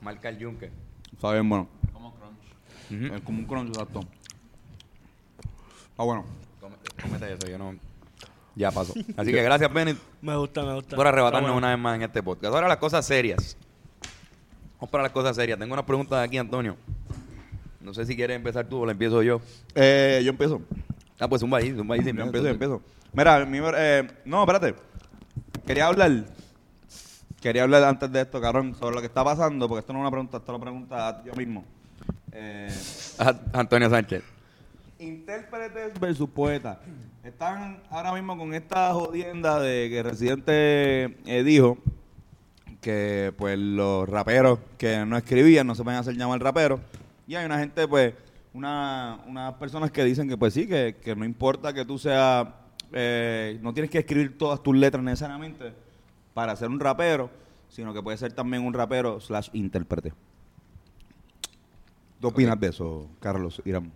Marca 0.00 0.28
el 0.28 0.38
yunque. 0.38 0.70
Está 1.12 1.32
bien 1.32 1.48
bueno. 1.48 1.68
Como 1.92 2.12
crunch. 2.14 3.04
Ujú. 3.06 3.14
Es 3.14 3.20
como 3.22 3.38
un 3.38 3.44
crunch, 3.44 3.68
exacto. 3.68 4.00
Ah, 5.96 6.04
bueno. 6.04 6.24
Cómete- 6.60 7.02
Cómete 7.02 7.32
eso, 7.34 7.46
yo 7.48 7.58
no... 7.58 7.74
Ya 8.56 8.70
pasó. 8.70 8.92
Así 9.16 9.30
que 9.32 9.42
gracias, 9.42 9.72
Bennett, 9.72 9.96
Me 10.20 10.36
gusta, 10.36 10.62
me 10.64 10.74
gusta. 10.74 10.96
por 10.96 11.06
arrebatarnos 11.06 11.48
Está 11.48 11.52
bueno. 11.52 11.66
una 11.66 11.70
vez 11.74 11.78
más 11.78 11.96
en 11.96 12.02
este 12.02 12.22
podcast. 12.22 12.52
Ahora 12.54 12.66
las 12.68 12.76
cosas 12.78 13.06
serias. 13.06 13.56
Vamos 14.74 14.90
para 14.90 15.04
las 15.04 15.12
cosas 15.12 15.36
serias. 15.36 15.58
Tengo 15.58 15.72
una 15.72 15.86
pregunta 15.86 16.18
de 16.18 16.24
aquí, 16.24 16.36
Antonio. 16.38 16.76
No 17.82 17.92
sé 17.92 18.06
si 18.06 18.14
quieres 18.14 18.36
empezar 18.36 18.66
tú 18.66 18.82
o 18.82 18.86
la 18.86 18.92
empiezo 18.92 19.22
yo. 19.22 19.40
Eh, 19.74 20.20
yo 20.24 20.30
empiezo. 20.30 20.62
Ah, 21.18 21.28
pues 21.28 21.42
un 21.42 21.50
país, 21.50 21.74
un 21.76 21.88
país. 21.88 22.04
yo 22.04 22.10
empiezo, 22.10 22.46
yo 22.46 22.50
empiezo. 22.50 22.82
Mira, 23.12 23.44
mi, 23.44 23.58
eh, 23.76 24.08
no, 24.24 24.42
espérate. 24.42 24.74
Quería 25.66 25.86
hablar. 25.86 26.24
Quería 27.40 27.64
hablar 27.64 27.84
antes 27.84 28.10
de 28.12 28.20
esto, 28.20 28.40
cabrón, 28.40 28.74
sobre 28.76 28.94
lo 28.94 29.00
que 29.00 29.08
está 29.08 29.24
pasando, 29.24 29.68
porque 29.68 29.80
esto 29.80 29.92
no 29.92 29.98
es 29.98 30.02
una 30.02 30.10
pregunta, 30.10 30.36
esto 30.36 30.52
es 30.52 30.56
una 30.56 30.64
pregunta 30.64 31.08
a 31.08 31.24
yo 31.24 31.34
mismo. 31.34 31.64
Eh, 32.32 32.72
Antonio 33.52 33.90
Sánchez. 33.90 34.22
intérpretes 34.98 35.98
versus 36.00 36.28
poetas. 36.30 36.78
Están 37.24 37.82
ahora 37.90 38.12
mismo 38.12 38.38
con 38.38 38.54
esta 38.54 38.92
jodienda 38.92 39.60
de 39.60 39.88
que 39.90 40.02
Residente 40.02 41.16
eh, 41.26 41.42
dijo 41.44 41.78
que 42.80 43.32
pues 43.36 43.58
los 43.58 44.08
raperos 44.08 44.58
que 44.78 45.04
no 45.06 45.16
escribían 45.16 45.66
no 45.66 45.74
se 45.74 45.84
pueden 45.84 46.00
hacer 46.00 46.16
llamar 46.16 46.40
raperos. 46.42 46.80
Y 47.26 47.34
hay 47.34 47.46
una 47.46 47.58
gente, 47.58 47.86
pues, 47.86 48.14
una, 48.52 49.20
unas 49.26 49.54
personas 49.54 49.90
que 49.90 50.04
dicen 50.04 50.28
que 50.28 50.36
pues 50.36 50.54
sí, 50.54 50.66
que, 50.66 50.96
que 51.02 51.16
no 51.16 51.24
importa 51.24 51.72
que 51.72 51.84
tú 51.84 51.98
seas, 51.98 52.46
eh, 52.92 53.58
no 53.62 53.72
tienes 53.72 53.90
que 53.90 53.98
escribir 53.98 54.36
todas 54.36 54.62
tus 54.62 54.76
letras 54.76 55.02
necesariamente 55.02 55.72
para 56.34 56.54
ser 56.56 56.68
un 56.68 56.80
rapero, 56.80 57.30
sino 57.68 57.94
que 57.94 58.02
puedes 58.02 58.20
ser 58.20 58.32
también 58.32 58.64
un 58.64 58.74
rapero 58.74 59.20
slash 59.20 59.48
intérprete. 59.52 60.12
¿Qué 62.20 62.26
opinas 62.26 62.58
de 62.60 62.68
eso, 62.68 63.08
Carlos 63.20 63.60
Irán? 63.64 63.90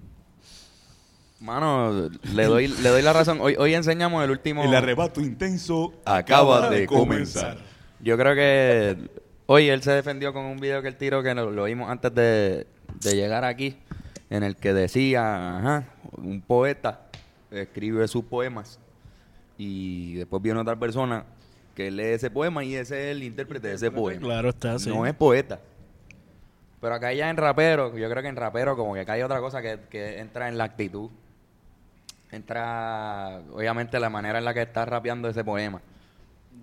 Mano, 1.39 2.09
le 2.35 2.45
doy, 2.45 2.69
le 2.69 2.89
doy 2.89 3.03
la 3.03 3.13
razón. 3.13 3.39
Hoy, 3.41 3.57
hoy 3.59 3.75
enseñamos 3.75 4.25
el 4.25 4.31
último... 4.31 4.65
El 4.65 4.75
arrebato 4.75 5.21
intenso 5.21 5.93
acaba 6.05 6.71
de 6.71 6.87
comenzar. 6.87 7.59
Yo 8.01 8.17
creo 8.17 8.35
que 8.35 8.97
hoy 9.45 9.69
él 9.69 9.83
se 9.83 9.93
defendió 9.93 10.33
con 10.33 10.47
un 10.47 10.57
video 10.57 10.81
que 10.81 10.89
él 10.89 10.97
tiró 10.97 11.23
que 11.23 11.35
lo, 11.35 11.51
lo 11.51 11.65
vimos 11.65 11.91
antes 11.91 12.15
de, 12.15 12.67
de 13.01 13.15
llegar 13.15 13.45
aquí, 13.45 13.77
en 14.31 14.43
el 14.43 14.57
que 14.57 14.73
decía, 14.73 15.59
ajá, 15.59 15.85
un 16.17 16.41
poeta 16.41 17.03
escribe 17.51 18.07
sus 18.09 18.25
poemas 18.25 18.79
y 19.57 20.15
después 20.15 20.43
viene 20.43 20.61
otra 20.61 20.77
persona 20.77 21.25
que 21.75 21.91
lee 21.91 22.05
ese 22.05 22.31
poema 22.31 22.65
y 22.65 22.75
ese 22.75 23.11
es 23.11 23.17
el 23.17 23.23
intérprete 23.23 23.69
de 23.69 23.75
ese 23.75 23.91
poema. 23.91 24.21
Claro 24.21 24.49
está, 24.49 24.79
sí. 24.79 24.89
No 24.89 25.07
es 25.07 25.15
poeta. 25.15 25.61
Pero 26.81 26.95
acá 26.95 27.13
ya 27.13 27.31
en 27.31 27.37
rapero, 27.37 27.97
yo 27.97 28.11
creo 28.11 28.23
que 28.23 28.29
en 28.29 28.37
rapero 28.37 28.77
como 28.77 28.95
que 28.95 29.01
acá 29.01 29.15
hay 29.15 29.23
otra 29.23 29.41
cosa 29.41 29.63
que, 29.63 29.81
que 29.91 30.19
entra 30.21 30.49
en 30.49 30.59
la 30.59 30.65
actitud. 30.65 31.11
Entra, 32.31 33.41
obviamente, 33.53 34.01
la 34.01 34.11
manera 34.11 34.39
en 34.39 34.45
la 34.45 34.53
que 34.53 34.63
está 34.63 34.85
rapeando 34.85 35.29
ese 35.29 35.45
poema. 35.45 35.81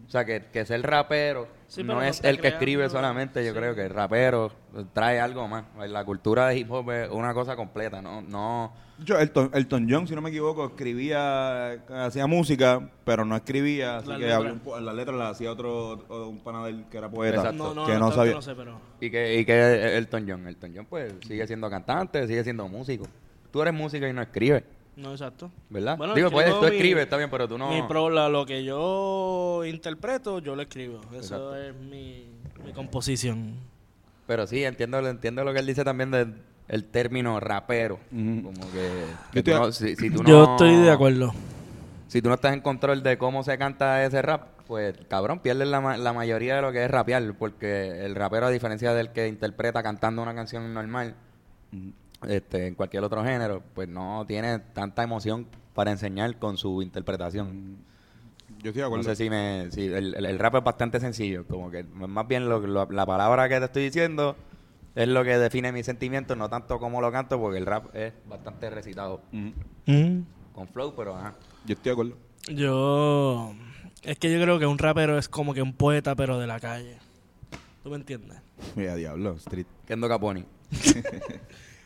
O 0.08 0.10
sea, 0.10 0.26
que, 0.26 0.46
que 0.52 0.66
ser 0.66 0.82
rapero 0.84 1.48
Sí, 1.74 1.84
no 1.84 2.04
es 2.04 2.24
el 2.24 2.40
que 2.40 2.50
escribe 2.50 2.88
solamente. 2.88 3.44
Yo 3.44 3.52
sí. 3.52 3.58
creo 3.58 3.74
que 3.74 3.82
el 3.86 3.90
rapero 3.90 4.52
trae 4.94 5.20
algo 5.20 5.48
más. 5.48 5.66
La 5.90 6.06
cultura 6.06 6.48
de 6.50 6.60
hip 6.60 6.70
hop 6.72 6.92
es 6.92 7.10
una 7.10 7.34
cosa 7.34 7.56
completa, 7.56 8.00
¿no? 8.00 8.22
no 8.22 8.74
Yo, 9.00 9.18
Elton, 9.18 9.50
Elton 9.54 9.88
John, 9.90 10.08
si 10.08 10.14
no 10.14 10.22
me 10.22 10.30
equivoco, 10.30 10.68
escribía, 10.68 11.72
hacía 12.06 12.28
música, 12.28 12.92
pero 13.04 13.26
no 13.26 13.36
escribía, 13.36 13.98
así 13.98 14.10
Las 14.10 14.20
que 14.20 14.28
las 14.28 14.96
letras 14.96 15.18
las 15.18 15.32
hacía 15.32 15.52
otro, 15.52 15.88
otro- 15.88 16.30
un 16.30 16.44
panadero 16.44 16.88
que 16.92 16.98
era 17.00 17.10
poeta, 17.10 17.38
Exacto. 17.38 17.74
No, 17.74 17.82
no, 17.82 17.88
que 17.88 17.98
no, 17.98 18.12
sabía. 18.12 18.34
no 18.34 18.42
sé, 18.44 18.54
pero... 18.54 18.80
Y 19.02 19.10
que, 19.10 19.40
y 19.40 19.44
que 19.46 19.98
Elton 19.98 20.26
John. 20.30 20.48
Elton 20.48 20.74
John, 20.76 20.86
pues, 20.88 21.12
sigue 21.28 21.48
siendo 21.48 21.72
cantante, 21.72 22.28
sigue 22.28 22.44
siendo 22.44 22.68
músico. 22.68 23.08
Tú 23.50 23.64
eres 23.64 23.74
músico 23.74 24.06
y 24.06 24.14
no 24.14 24.22
escribes, 24.22 24.64
No, 24.96 25.12
exacto. 25.12 25.52
¿verdad? 25.70 25.98
Bueno, 25.98 26.14
Digo, 26.14 26.30
pues, 26.30 26.50
tú 26.52 26.62
mi- 26.62 26.68
escribes, 26.68 27.04
está 27.04 27.18
bien, 27.18 27.30
pero 27.30 27.48
tú 27.48 27.58
no... 27.58 27.70
Mi 27.70 27.82
pro, 27.84 28.10
la- 28.10 28.30
lo 28.30 28.46
que 28.46 28.64
yo 28.64 29.64
interpreto, 29.66 30.40
yo 30.40 30.56
lo 30.56 30.62
escribo. 30.62 31.02
Eso 31.12 31.16
Exacto. 31.18 31.56
es 31.56 31.76
mi, 31.76 32.28
mi 32.64 32.74
composición. 32.74 33.56
Pero 34.28 34.46
sí, 34.48 34.64
entiendo, 34.64 35.00
entiendo 35.08 35.44
lo 35.44 35.52
que 35.54 35.60
él 35.60 35.66
dice 35.66 35.84
también 35.84 36.12
del 36.12 36.36
el 36.70 36.86
término 36.86 37.40
rapero. 37.42 38.00
Como 38.10 38.52
que, 38.72 39.04
tú 39.34 39.40
estoy- 39.40 39.54
no- 39.54 39.72
si, 39.72 39.96
si 39.96 40.10
tú 40.10 40.24
no- 40.24 40.30
Yo 40.30 40.44
estoy 40.52 40.76
de 40.78 40.92
acuerdo. 40.92 41.34
Si 42.08 42.22
tú 42.22 42.30
no 42.30 42.36
estás 42.36 42.54
en 42.54 42.62
control 42.62 43.02
de 43.04 43.18
cómo 43.18 43.44
se 43.44 43.58
canta 43.58 44.06
ese 44.06 44.22
rap, 44.22 44.48
pues 44.68 44.96
cabrón, 45.10 45.40
pierdes 45.40 45.68
la, 45.68 45.98
la 45.98 46.14
mayoría 46.14 46.56
de 46.56 46.62
lo 46.62 46.72
que 46.72 46.86
es 46.86 46.90
rapear. 46.92 47.34
Porque 47.38 48.06
el 48.06 48.16
rapero, 48.16 48.46
a 48.46 48.50
diferencia 48.52 48.94
del 48.94 49.10
que 49.12 49.28
interpreta 49.28 49.82
cantando 49.84 50.22
una 50.22 50.34
canción 50.36 50.72
normal, 50.74 51.16
este, 52.28 52.68
en 52.68 52.76
cualquier 52.76 53.04
otro 53.04 53.24
género, 53.24 53.64
pues 53.74 53.88
no 53.90 54.26
tiene 54.28 54.60
tanta 54.60 55.04
emoción 55.04 55.48
para 55.74 55.92
enseñar 55.92 56.38
con 56.40 56.58
su 56.58 56.82
interpretación. 56.82 57.78
Yo 58.62 58.70
estoy 58.70 58.74
de 58.74 58.82
No 58.82 58.86
acuerdo. 58.88 59.04
sé 59.04 59.16
si 59.16 59.30
me. 59.30 59.68
Si 59.72 59.86
el, 59.88 60.16
el- 60.16 60.26
el 60.26 60.40
rap 60.40 60.56
es 60.56 60.64
bastante 60.64 61.00
sencillo. 61.00 61.46
Como 61.48 61.70
que 61.72 61.84
más 61.84 62.28
bien 62.28 62.48
lo- 62.48 62.60
lo- 62.60 62.90
la 62.92 63.06
palabra 63.06 63.50
que 63.50 63.60
te 63.60 63.66
estoy 63.66 63.84
diciendo 63.86 64.36
es 64.96 65.08
lo 65.08 65.24
que 65.24 65.38
define 65.38 65.72
mis 65.72 65.86
sentimientos, 65.86 66.38
no 66.38 66.50
tanto 66.50 66.80
cómo 66.80 67.02
lo 67.02 67.12
canto, 67.12 67.40
porque 67.40 67.58
el 67.58 67.66
rap 67.66 67.94
es 67.96 68.14
bastante 68.28 68.70
recitado 68.70 69.22
Ujú. 69.34 70.24
con 70.54 70.68
flow, 70.68 70.94
pero 70.96 71.16
ajá. 71.18 71.34
Yo 71.66 71.74
estoy 71.74 71.90
de 71.90 71.92
acuerdo. 71.92 72.18
Yo... 72.54 73.54
Es 74.04 74.20
que 74.20 74.32
yo 74.32 74.42
creo 74.42 74.60
que 74.60 74.66
un 74.68 74.78
rapero 74.78 75.18
es 75.18 75.28
como 75.30 75.54
que 75.54 75.62
un 75.62 75.74
poeta, 75.74 76.14
pero 76.16 76.38
de 76.40 76.46
la 76.46 76.60
calle. 76.60 76.98
¿Tú 77.84 77.90
me 77.90 77.96
entiendes? 77.96 78.38
Mira, 78.76 78.96
diablo, 78.96 79.34
street. 79.38 79.66
Kendo 79.88 80.08
Caponi. 80.08 80.46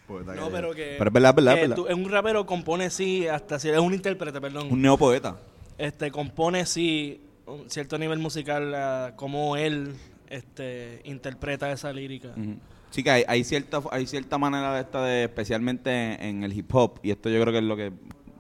Poeta 0.08 0.34
No, 0.36 0.50
pero 0.50 0.74
que... 0.74 0.96
Pero 0.98 1.10
es 1.10 1.14
verdad, 1.14 1.30
es 1.32 1.36
verdad, 1.36 1.54
que 1.56 1.62
es 1.64 1.70
verdad. 1.70 1.76
tú- 1.84 1.94
un 1.94 2.10
rapero 2.10 2.46
compone 2.46 2.90
sí, 2.90 3.28
hasta 3.28 3.60
si 3.60 3.70
es 3.70 3.78
un 3.80 3.94
intérprete, 3.94 4.40
perdón. 4.42 4.68
Un 4.72 4.82
neopoeta. 4.82 5.38
este 5.78 6.10
compone 6.12 6.66
sí 6.66 7.22
un 7.46 7.70
cierto 7.70 7.98
nivel 7.98 8.20
musical 8.20 8.74
ah, 8.76 9.14
como 9.16 9.56
él 9.58 9.94
este 10.30 11.02
interpreta 11.06 11.72
esa 11.72 11.92
lírica. 11.94 12.30
Ujú. 12.36 12.56
Sí 12.90 13.04
que 13.04 13.12
hay, 13.12 13.24
hay 13.28 13.44
cierta 13.44 13.82
hay 13.92 14.08
cierta 14.08 14.38
manera 14.38 14.74
de 14.74 14.82
esta 14.82 15.04
de 15.04 15.26
especialmente 15.26 16.26
en 16.28 16.44
el 16.44 16.54
hip 16.58 16.74
hop 16.74 17.00
y 17.04 17.12
esto 17.12 17.30
yo 17.30 17.40
creo 17.42 17.52
que 17.54 17.60
es 17.60 17.64
lo 17.66 17.76
que 17.76 17.92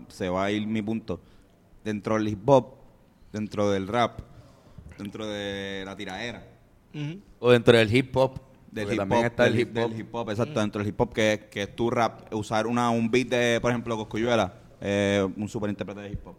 se 0.07 0.29
va 0.29 0.45
a 0.45 0.51
ir 0.51 0.65
mi 0.67 0.81
punto 0.81 1.19
dentro 1.83 2.15
del 2.15 2.27
hip 2.29 2.47
hop 2.50 2.75
dentro 3.33 3.69
del 3.71 3.88
rap 3.88 4.21
dentro 4.97 5.27
de 5.27 5.83
la 5.86 5.95
tiraera 5.97 6.45
Ujú. 6.93 7.19
O 7.39 7.51
dentro 7.51 7.77
del 7.77 7.93
hip 7.93 8.15
hop. 8.15 8.39
Del 8.71 8.93
hip 8.93 9.12
hop 9.12 9.25
está 9.25 9.43
del, 9.45 9.53
el 9.53 9.59
hip 9.62 9.69
hop. 9.77 9.89
del 9.89 10.00
hip 10.00 10.15
hop 10.15 10.29
exacto 10.29 10.59
dentro 10.59 10.79
del 10.81 10.89
hip 10.89 11.00
hop 11.01 11.13
que, 11.13 11.33
es- 11.33 11.39
que 11.46 11.61
es 11.63 11.75
tu 11.75 11.89
rap 11.89 12.33
usar 12.33 12.68
una 12.68 12.89
un 12.89 13.09
beat 13.09 13.27
de 13.29 13.59
por 13.61 13.72
ejemplo 13.72 13.96
Coscuyuela 13.98 14.53
eh, 14.81 15.27
un 15.37 15.48
super 15.50 15.70
intérprete 15.70 16.01
de 16.01 16.09
hip 16.11 16.27
hop 16.27 16.35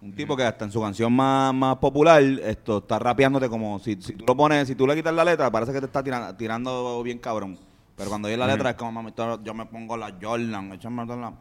un 0.00 0.12
tipo 0.12 0.36
que 0.36 0.42
hasta 0.44 0.66
en 0.66 0.70
su 0.70 0.80
canción 0.82 1.12
más, 1.12 1.54
más 1.54 1.76
popular 1.76 2.22
esto 2.22 2.78
está 2.78 2.98
rapeándote 2.98 3.48
como 3.48 3.78
si, 3.78 3.96
si 4.00 4.12
tú 4.14 4.24
lo 4.26 4.36
pones 4.36 4.68
si 4.68 4.74
tú 4.74 4.86
le 4.86 4.94
quitas 4.94 5.14
la 5.14 5.24
letra 5.24 5.50
parece 5.50 5.72
que 5.72 5.80
te 5.80 5.86
está 5.86 6.02
tirando, 6.04 6.34
tirando 6.36 7.02
bien 7.02 7.18
cabrón 7.18 7.58
pero 7.96 8.10
cuando 8.10 8.28
oye 8.28 8.36
la 8.36 8.46
letra 8.46 8.70
es 8.70 8.76
como 8.76 8.92
mami 8.92 9.12
yo 9.42 9.54
me 9.54 9.66
pongo 9.66 9.96
la 9.96 10.14
Jordan 10.20 10.72
échame 10.72 11.06
la-". 11.06 11.32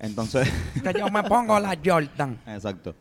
entonces 0.00 0.50
yo 0.98 1.08
me 1.10 1.22
pongo 1.22 1.58
la 1.60 1.78
Jordan. 1.82 2.38
Exacto. 2.46 2.94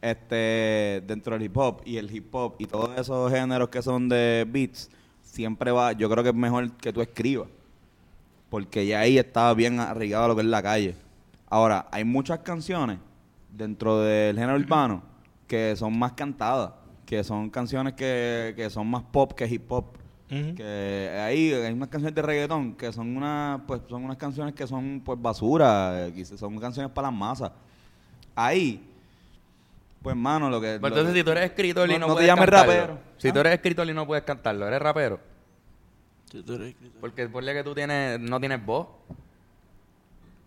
Este, 0.00 1.02
dentro 1.06 1.32
del 1.34 1.44
hip 1.44 1.56
hop 1.56 1.80
y 1.86 1.96
el 1.96 2.14
hip 2.14 2.34
hop 2.34 2.56
y 2.58 2.66
todos 2.66 2.90
esos 2.98 3.32
géneros 3.32 3.70
que 3.70 3.80
son 3.80 4.06
de 4.08 4.46
beats, 4.46 4.90
siempre 5.34 5.72
va, 5.72 5.92
yo 5.92 6.08
creo 6.08 6.22
que 6.22 6.30
es 6.30 6.34
mejor 6.34 6.70
que 6.72 6.92
tú 6.92 7.00
escribas. 7.00 7.48
Porque 8.50 8.86
ya 8.86 9.00
ahí 9.00 9.18
está 9.18 9.52
bien 9.54 9.80
arraigado 9.80 10.28
lo 10.28 10.36
que 10.36 10.42
es 10.42 10.46
la 10.46 10.62
calle. 10.62 10.94
Ahora, 11.48 11.88
hay 11.90 12.04
muchas 12.04 12.38
canciones 12.40 12.98
dentro 13.50 14.00
del 14.00 14.38
género 14.38 14.58
urbano 14.58 15.02
que 15.48 15.74
son 15.76 15.98
más 15.98 16.12
cantadas, 16.12 16.72
que 17.04 17.22
son 17.24 17.50
canciones 17.50 17.94
que, 17.94 18.54
que 18.56 18.70
son 18.70 18.86
más 18.86 19.02
pop 19.02 19.32
que 19.32 19.46
hip 19.46 19.70
hop. 19.70 19.86
Que 20.26 21.16
ahí 21.22 21.52
hay 21.52 21.72
unas 21.72 21.88
canciones 21.88 22.12
de 22.12 22.22
reggaetón 22.22 22.74
que 22.74 22.92
son 22.92 23.16
unas, 23.16 23.60
pues 23.68 23.82
son 23.88 24.04
unas 24.04 24.16
canciones 24.16 24.52
que 24.52 24.66
son 24.66 25.00
pues 25.04 25.20
basura, 25.20 26.10
son 26.36 26.58
canciones 26.58 26.90
para 26.90 27.08
las 27.08 27.16
masas. 27.16 27.52
Ahí, 28.34 28.84
pues 30.04 30.14
mano, 30.14 30.48
lo 30.50 30.60
que. 30.60 30.66
Pero 30.66 30.80
lo 30.82 30.86
entonces, 30.88 31.12
que- 31.14 31.18
si 31.20 31.24
tú 31.24 31.30
eres 31.32 31.44
escritor 31.46 31.90
y 31.90 31.94
No- 31.94 31.98
no, 31.98 32.06
no 32.06 32.12
te 32.12 32.16
puedes 32.18 32.28
llames 32.28 32.44
cantarlo, 32.50 32.72
rapero. 32.72 32.98
Si 33.18 33.28
¿Ah? 33.28 33.32
tú 33.32 33.38
eres 33.40 33.52
escritor 33.54 33.88
y 33.88 33.92
no 33.94 34.06
puedes 34.06 34.22
cantarlo, 34.24 34.66
¿eres 34.68 34.80
rapero? 34.80 35.18
Sí, 36.30 36.42
tú 36.42 36.54
eres 36.54 36.68
escritor. 36.68 37.00
Porque 37.00 37.28
ponle 37.28 37.52
que 37.54 37.64
tú 37.64 37.74
tienes, 37.74 38.20
no 38.20 38.38
tienes 38.38 38.64
voz. 38.64 38.86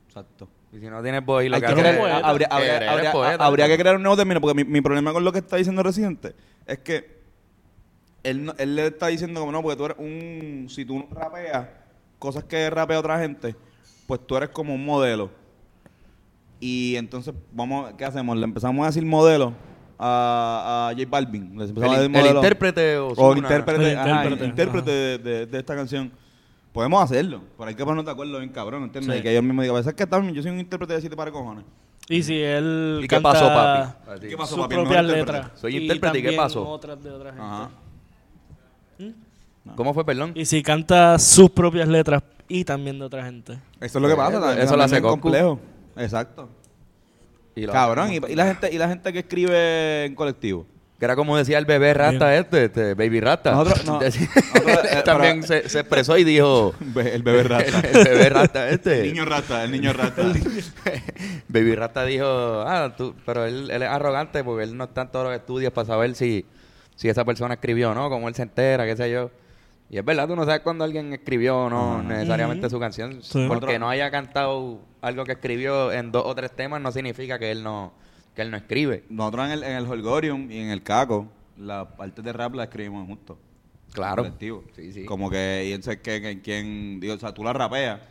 Exacto. 0.07 0.47
Y 0.71 0.79
si 0.79 0.85
no 0.87 1.01
tienes 1.01 1.25
voz 1.25 1.43
y 1.43 1.49
lo 1.49 1.55
Hay 1.55 1.61
que 1.61 1.67
que 1.67 1.73
haces 1.73 1.85
habría, 1.85 2.47
habría- 2.47 2.47
eres 2.77 2.89
habría- 2.89 3.11
poeta. 3.11 3.45
habría 3.45 3.67
que 3.67 3.77
crear 3.77 3.95
un 3.95 4.03
nuevo 4.03 4.17
término, 4.17 4.41
porque 4.41 4.55
mi, 4.63 4.69
mi 4.69 4.81
problema 4.81 5.13
con 5.13 5.23
lo 5.23 5.31
que 5.31 5.39
está 5.39 5.55
diciendo 5.57 5.81
Residente 5.83 6.35
es 6.65 6.79
que 6.79 7.17
él, 8.23 8.45
no- 8.45 8.53
él 8.57 8.75
le 8.75 8.87
está 8.87 9.07
diciendo 9.07 9.39
como 9.39 9.51
no, 9.51 9.61
porque 9.61 9.77
tú 9.77 9.85
eres 9.85 9.97
un. 9.97 10.67
Si 10.69 10.83
tú 10.85 10.99
no 10.99 11.07
rapeas 11.19 11.67
cosas 12.19 12.43
que 12.43 12.69
rapea 12.69 12.99
otra 12.99 13.19
gente, 13.19 13.55
pues 14.07 14.19
tú 14.27 14.35
eres 14.35 14.49
como 14.49 14.73
un 14.75 14.83
modelo. 14.85 15.31
Y 16.59 16.95
entonces, 16.95 17.33
vamos, 17.51 17.91
¿qué 17.97 18.05
hacemos? 18.05 18.35
Le 18.37 18.43
empezamos 18.43 18.83
a 18.83 18.87
decir 18.87 19.05
modelo 19.05 19.53
a, 19.99 20.89
a 20.91 20.95
J 20.97 21.07
Balvin. 21.09 21.55
Le 21.57 21.65
empezamos 21.65 21.83
a 21.83 21.85
El, 21.85 21.91
decir 21.91 22.15
el 22.15 22.21
modelo. 22.23 22.39
intérprete 22.39 22.97
o, 22.97 23.07
O 23.09 23.35
intérprete, 23.35 23.91
El 23.91 23.97
ajá, 23.97 24.09
intérprete, 24.09 24.45
intérprete 24.45 24.91
ajá. 24.91 24.99
de, 24.99 25.17
de- 25.17 25.45
de 25.45 25.57
esta 25.59 25.75
canción. 25.75 26.11
Podemos 26.73 27.01
hacerlo, 27.03 27.41
pero 27.57 27.69
hay 27.69 27.75
que 27.75 27.83
ponernos 27.83 28.05
de 28.05 28.11
acuerdo 28.11 28.37
bien 28.37 28.51
cabrón, 28.51 28.83
¿entiendes? 28.83 29.11
Sí. 29.13 29.19
Y 29.19 29.23
que 29.23 29.31
ellos 29.31 29.43
mismos 29.43 29.63
digan, 29.63 29.83
¿sabes 29.83 29.95
qué 29.95 30.05
también? 30.05 30.35
Yo 30.35 30.41
soy 30.43 30.51
un 30.51 30.59
intérprete 30.59 30.93
de 30.93 31.01
siete 31.01 31.15
pares 31.15 31.33
de 31.33 31.39
cojones. 31.39 31.63
Y 32.09 32.21
si 32.23 32.35
él 32.39 33.01
¿Y 33.03 33.07
qué 33.07 33.19
pasó, 33.19 33.47
papi? 33.47 33.81
A. 34.11 34.19
¿Qué 34.19 34.37
pasó, 34.37 34.55
sus 34.55 34.63
papi? 34.63 34.75
El 34.75 34.81
propias 34.81 35.03
mejor 35.03 35.17
letras. 35.17 35.35
intérprete. 35.37 35.61
Soy 35.61 35.77
intérprete, 35.77 36.19
¿y 36.19 36.21
qué 36.23 36.31
pasó? 36.33 36.67
otras 36.69 37.03
de 37.03 37.09
otra 37.11 37.29
gente. 37.31 37.43
Ajá. 37.45 37.69
¿Cómo 39.75 39.93
fue, 39.93 40.05
perdón? 40.05 40.31
Y 40.35 40.45
si 40.45 40.63
canta 40.63 41.19
sus 41.19 41.49
propias 41.49 41.87
letras 41.87 42.23
y 42.47 42.63
también 42.63 42.97
de 42.99 43.05
otra 43.05 43.25
gente. 43.25 43.53
Eso 43.81 43.97
es 43.97 44.01
lo 44.01 44.07
que 44.07 44.15
pasa. 44.15 44.31
Eso- 44.37 44.41
también- 44.41 44.65
eso 44.65 44.77
lo 44.77 44.83
hace 44.83 45.01
complejo. 45.01 45.59
Exacto. 45.99 46.49
Y 47.55 47.65
lo- 47.65 47.73
Cabrón, 47.73 48.11
y, 48.13 48.15
y 48.31 48.35
la 48.35 48.45
gente 48.45 48.71
y 48.71 48.77
la 48.77 48.87
gente 48.87 49.11
que 49.13 49.19
escribe 49.19 50.05
en 50.05 50.15
colectivo. 50.15 50.65
Que 50.99 51.05
era 51.05 51.15
como 51.15 51.37
decía 51.37 51.59
el 51.59 51.65
bebé 51.65 51.93
rata 51.93 52.35
este, 52.35 52.65
este, 52.65 52.93
baby 52.95 53.19
rata. 53.19 53.51
Nosotros- 53.51 53.85
no, 53.85 53.99
Decía- 54.01 54.27
nosotros, 54.35 54.85
eh, 54.91 55.01
también 55.05 55.43
se 55.43 55.57
expresó 55.57 56.17
y 56.17 56.23
dijo... 56.23 56.73
El 56.95 57.21
bebé 57.21 57.43
rata. 57.43 57.79
el 57.87 58.03
bebé 58.03 58.29
rata 58.29 58.69
este. 58.69 59.01
El 59.01 59.07
niño 59.13 59.25
rata, 59.25 59.63
el 59.63 59.71
niño 59.71 59.93
rata. 59.93 60.23
Baby 61.49 61.75
Rata 61.75 62.03
dijo, 62.05 62.25
ah, 62.27 62.93
tú, 62.97 63.15
pero 63.25 63.45
él, 63.45 63.69
él 63.71 63.81
es 63.83 63.89
arrogante 63.89 64.43
porque 64.43 64.63
él 64.63 64.75
no 64.75 64.85
está 64.85 65.01
en 65.03 65.07
todos 65.09 65.25
los 65.27 65.35
estudios 65.35 65.71
para 65.71 65.85
saber 65.87 66.15
si, 66.15 66.45
si 66.95 67.09
esa 67.09 67.23
persona 67.25 67.53
escribió 67.55 67.91
o 67.91 67.93
no, 67.95 68.09
cómo 68.09 68.27
él 68.27 68.35
se 68.35 68.41
entera, 68.43 68.85
qué 68.85 68.95
sé 68.97 69.09
yo. 69.11 69.29
Y 69.89 69.97
es 69.97 70.03
verdad, 70.03 70.27
tú 70.27 70.35
no 70.35 70.43
sabes 70.43 70.61
cuándo 70.61 70.83
alguien 70.83 71.13
escribió 71.13 71.57
o 71.57 71.69
no 71.69 72.03
necesariamente 72.03 72.69
su 72.69 72.79
canción. 72.79 73.23
Sí. 73.23 73.45
Porque 73.47 73.79
no 73.79 73.89
haya 73.89 74.11
cantado 74.11 74.81
algo 75.01 75.23
que 75.23 75.33
escribió 75.33 75.91
en 75.91 76.11
dos 76.11 76.23
o 76.25 76.35
tres 76.35 76.51
temas 76.51 76.81
no 76.81 76.91
significa 76.91 77.39
que 77.39 77.51
él 77.51 77.63
no, 77.63 77.93
que 78.35 78.41
él 78.41 78.51
no 78.51 78.57
escribe. 78.57 79.05
Nosotros 79.09 79.45
en 79.45 79.51
el, 79.53 79.63
en 79.63 79.71
el 79.77 79.85
Holgorium 79.85 80.51
y 80.51 80.59
en 80.59 80.69
el 80.69 80.83
Caco, 80.83 81.27
las 81.57 81.87
partes 81.87 82.23
de 82.23 82.33
rap 82.33 82.55
las 82.55 82.67
escribimos 82.67 83.07
juntos. 83.07 83.37
Claro. 83.93 84.23
colectivo. 84.23 84.63
Sí, 84.75 84.91
sí. 84.91 85.05
Como 85.05 85.29
que, 85.29 85.65
y 85.67 85.71
entonces 85.71 86.01
que, 86.01 86.21
que 86.21 86.41
quien, 86.41 86.99
digo, 86.99 87.13
o 87.13 87.17
sea, 87.17 87.33
tú 87.33 87.43
la 87.43 87.53
rapeas, 87.53 88.01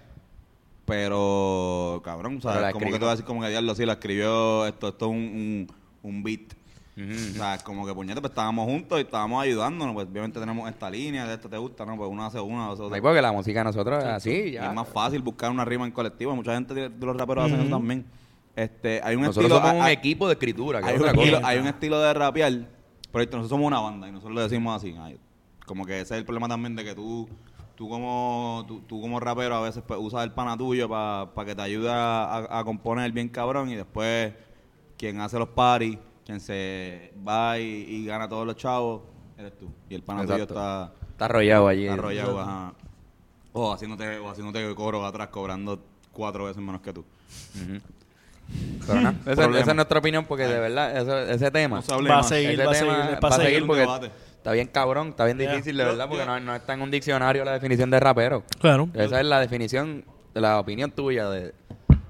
pero, 0.86 2.00
cabrón, 2.04 2.38
o 2.38 2.40
sea, 2.40 2.72
como 2.72 2.86
que 2.86 2.98
tú 2.98 3.04
vas 3.04 3.08
a 3.08 3.10
decir 3.10 3.24
como 3.26 3.42
que 3.42 3.50
diablo, 3.50 3.74
sí, 3.74 3.84
la 3.84 3.94
escribió, 3.94 4.66
esto, 4.66 4.88
esto 4.88 5.06
es 5.06 5.10
un, 5.10 5.18
un, 5.18 6.10
un 6.10 6.22
beat. 6.22 6.54
O 6.98 7.34
sea, 7.34 7.58
como 7.62 7.84
que 7.86 7.92
puñete, 7.92 8.20
pues 8.22 8.30
estábamos 8.30 8.64
juntos 8.64 8.98
y 8.98 9.02
estábamos 9.02 9.42
ayudándonos, 9.42 9.94
pues 9.94 10.06
obviamente 10.08 10.40
tenemos 10.40 10.66
esta 10.68 10.88
línea, 10.88 11.26
de 11.26 11.34
esta 11.34 11.46
te 11.46 11.58
gusta, 11.58 11.84
¿no? 11.84 11.94
Pues 11.96 12.08
uno 12.10 12.24
hace 12.24 12.40
una, 12.40 12.68
dos, 12.68 12.90
y 12.96 13.00
porque 13.02 13.20
la 13.20 13.32
música 13.32 13.60
de 13.60 13.64
nosotros 13.64 14.02
es 14.02 14.08
así, 14.08 14.30
Y 14.30 14.52
ya. 14.52 14.68
es 14.68 14.74
más 14.74 14.88
fácil 14.88 15.20
buscar 15.20 15.50
una 15.50 15.64
rima 15.66 15.84
en 15.84 15.92
colectivo, 15.92 16.34
mucha 16.34 16.54
gente 16.54 16.72
de, 16.72 16.88
los 16.88 17.14
raperos 17.14 17.44
hacen 17.44 17.60
eso 17.60 17.68
también. 17.70 18.06
Este, 18.54 19.02
hay 19.04 19.14
un 19.14 19.22
Nosotros 19.24 19.44
estilo, 19.44 19.56
somos 19.56 19.70
hay- 19.72 19.78
un 19.78 19.84
hay- 19.84 19.92
equipo 19.92 20.26
de 20.26 20.32
escritura, 20.32 20.80
que 20.80 20.86
hay 20.88 20.94
es 20.94 21.00
un, 21.02 21.08
estilo, 21.08 21.40
hay 21.44 21.58
un 21.58 21.66
estilo 21.66 22.00
de 22.00 22.14
rapear 22.14 22.52
Proyecto, 23.12 23.36
nosotros 23.36 23.50
somos 23.58 23.66
una 23.66 23.80
banda 23.80 24.08
y 24.08 24.12
nosotros 24.12 24.34
lo 24.34 24.40
decimos 24.42 24.76
así. 24.76 24.94
ay, 24.98 25.18
como 25.66 25.84
que 25.84 26.00
ese 26.00 26.14
es 26.14 26.18
el 26.18 26.24
problema 26.24 26.48
también 26.48 26.74
de 26.76 26.82
que 26.84 26.94
tú, 26.94 27.28
tú 27.74 27.90
como 27.90 28.64
tú, 28.66 28.80
tú 28.86 29.02
como 29.02 29.20
rapero 29.20 29.56
a 29.56 29.60
veces 29.60 29.82
pues, 29.86 30.00
usas 30.00 30.24
el 30.24 30.32
pana 30.32 30.56
tuyo 30.56 30.88
para 30.88 31.28
que 31.44 31.54
te 31.54 31.60
ayude 31.60 31.90
a, 31.92 32.58
a 32.58 32.64
componer 32.64 33.12
bien 33.12 33.28
cabrón 33.28 33.68
y 33.68 33.74
después 33.74 34.32
quien 34.98 35.20
hace 35.20 35.38
los 35.38 35.48
parties, 35.50 35.98
quien 36.26 36.40
se 36.40 37.14
va 37.26 37.58
y, 37.58 37.64
y 37.64 38.04
gana 38.06 38.28
todos 38.28 38.44
los 38.46 38.56
chavos, 38.56 39.02
eres 39.38 39.56
tú. 39.56 39.70
Y 39.88 39.94
el 39.94 40.02
pana 40.02 40.22
tuyo 40.26 40.42
está, 40.42 40.92
Está 41.12 41.24
arrollado 41.26 41.68
allí. 41.68 41.84
está 41.86 41.94
arrollado, 41.94 42.40
ajá. 42.40 42.74
O 43.52 43.72
haciéndote, 43.72 44.18
o 44.18 44.28
haciéndote 44.28 44.74
coro 44.74 45.06
atrás, 45.06 45.28
cobrando 45.28 45.78
cuatro 46.12 46.44
veces 46.44 46.60
menos 46.62 46.80
que 46.82 46.92
tú. 46.92 47.04
Pero 48.86 49.00
esa, 49.26 49.60
es 49.70 49.74
nuestra 49.74 49.98
opinión 49.98 50.24
porque 50.24 50.44
de 50.46 50.58
verdad 50.60 50.96
ese, 50.96 51.34
ese 51.34 51.50
tema, 51.50 51.82
No 51.88 52.04
Va 52.08 52.18
a 52.18 52.22
seguir, 52.22 52.50
ese 52.50 52.64
va 52.64 52.70
a 52.70 52.74
tema 52.74 52.94
seguir, 53.04 53.24
va 53.24 53.28
a 53.28 53.32
seguir 53.32 53.62
un 53.62 53.66
porque 53.68 53.80
debate. 53.80 54.10
está 54.36 54.52
bien 54.52 54.68
cabrón, 54.68 55.08
está 55.08 55.24
bien 55.24 55.38
difícil 55.38 55.76
de 55.76 55.82
Yo- 55.84 55.88
verdad 55.90 56.08
porque 56.08 56.24
yo- 56.24 56.30
no, 56.30 56.40
no 56.40 56.54
está 56.54 56.74
en 56.74 56.82
un 56.82 56.90
diccionario 56.90 57.44
la 57.44 57.52
definición 57.52 57.90
de 57.90 57.98
rapero. 58.00 58.44
Claro. 58.60 58.88
Esa 58.94 59.20
es 59.20 59.26
la 59.26 59.40
definición, 59.40 60.04
de 60.34 60.40
la 60.40 60.60
opinión 60.60 60.90
tuya 60.90 61.28
de, 61.30 61.54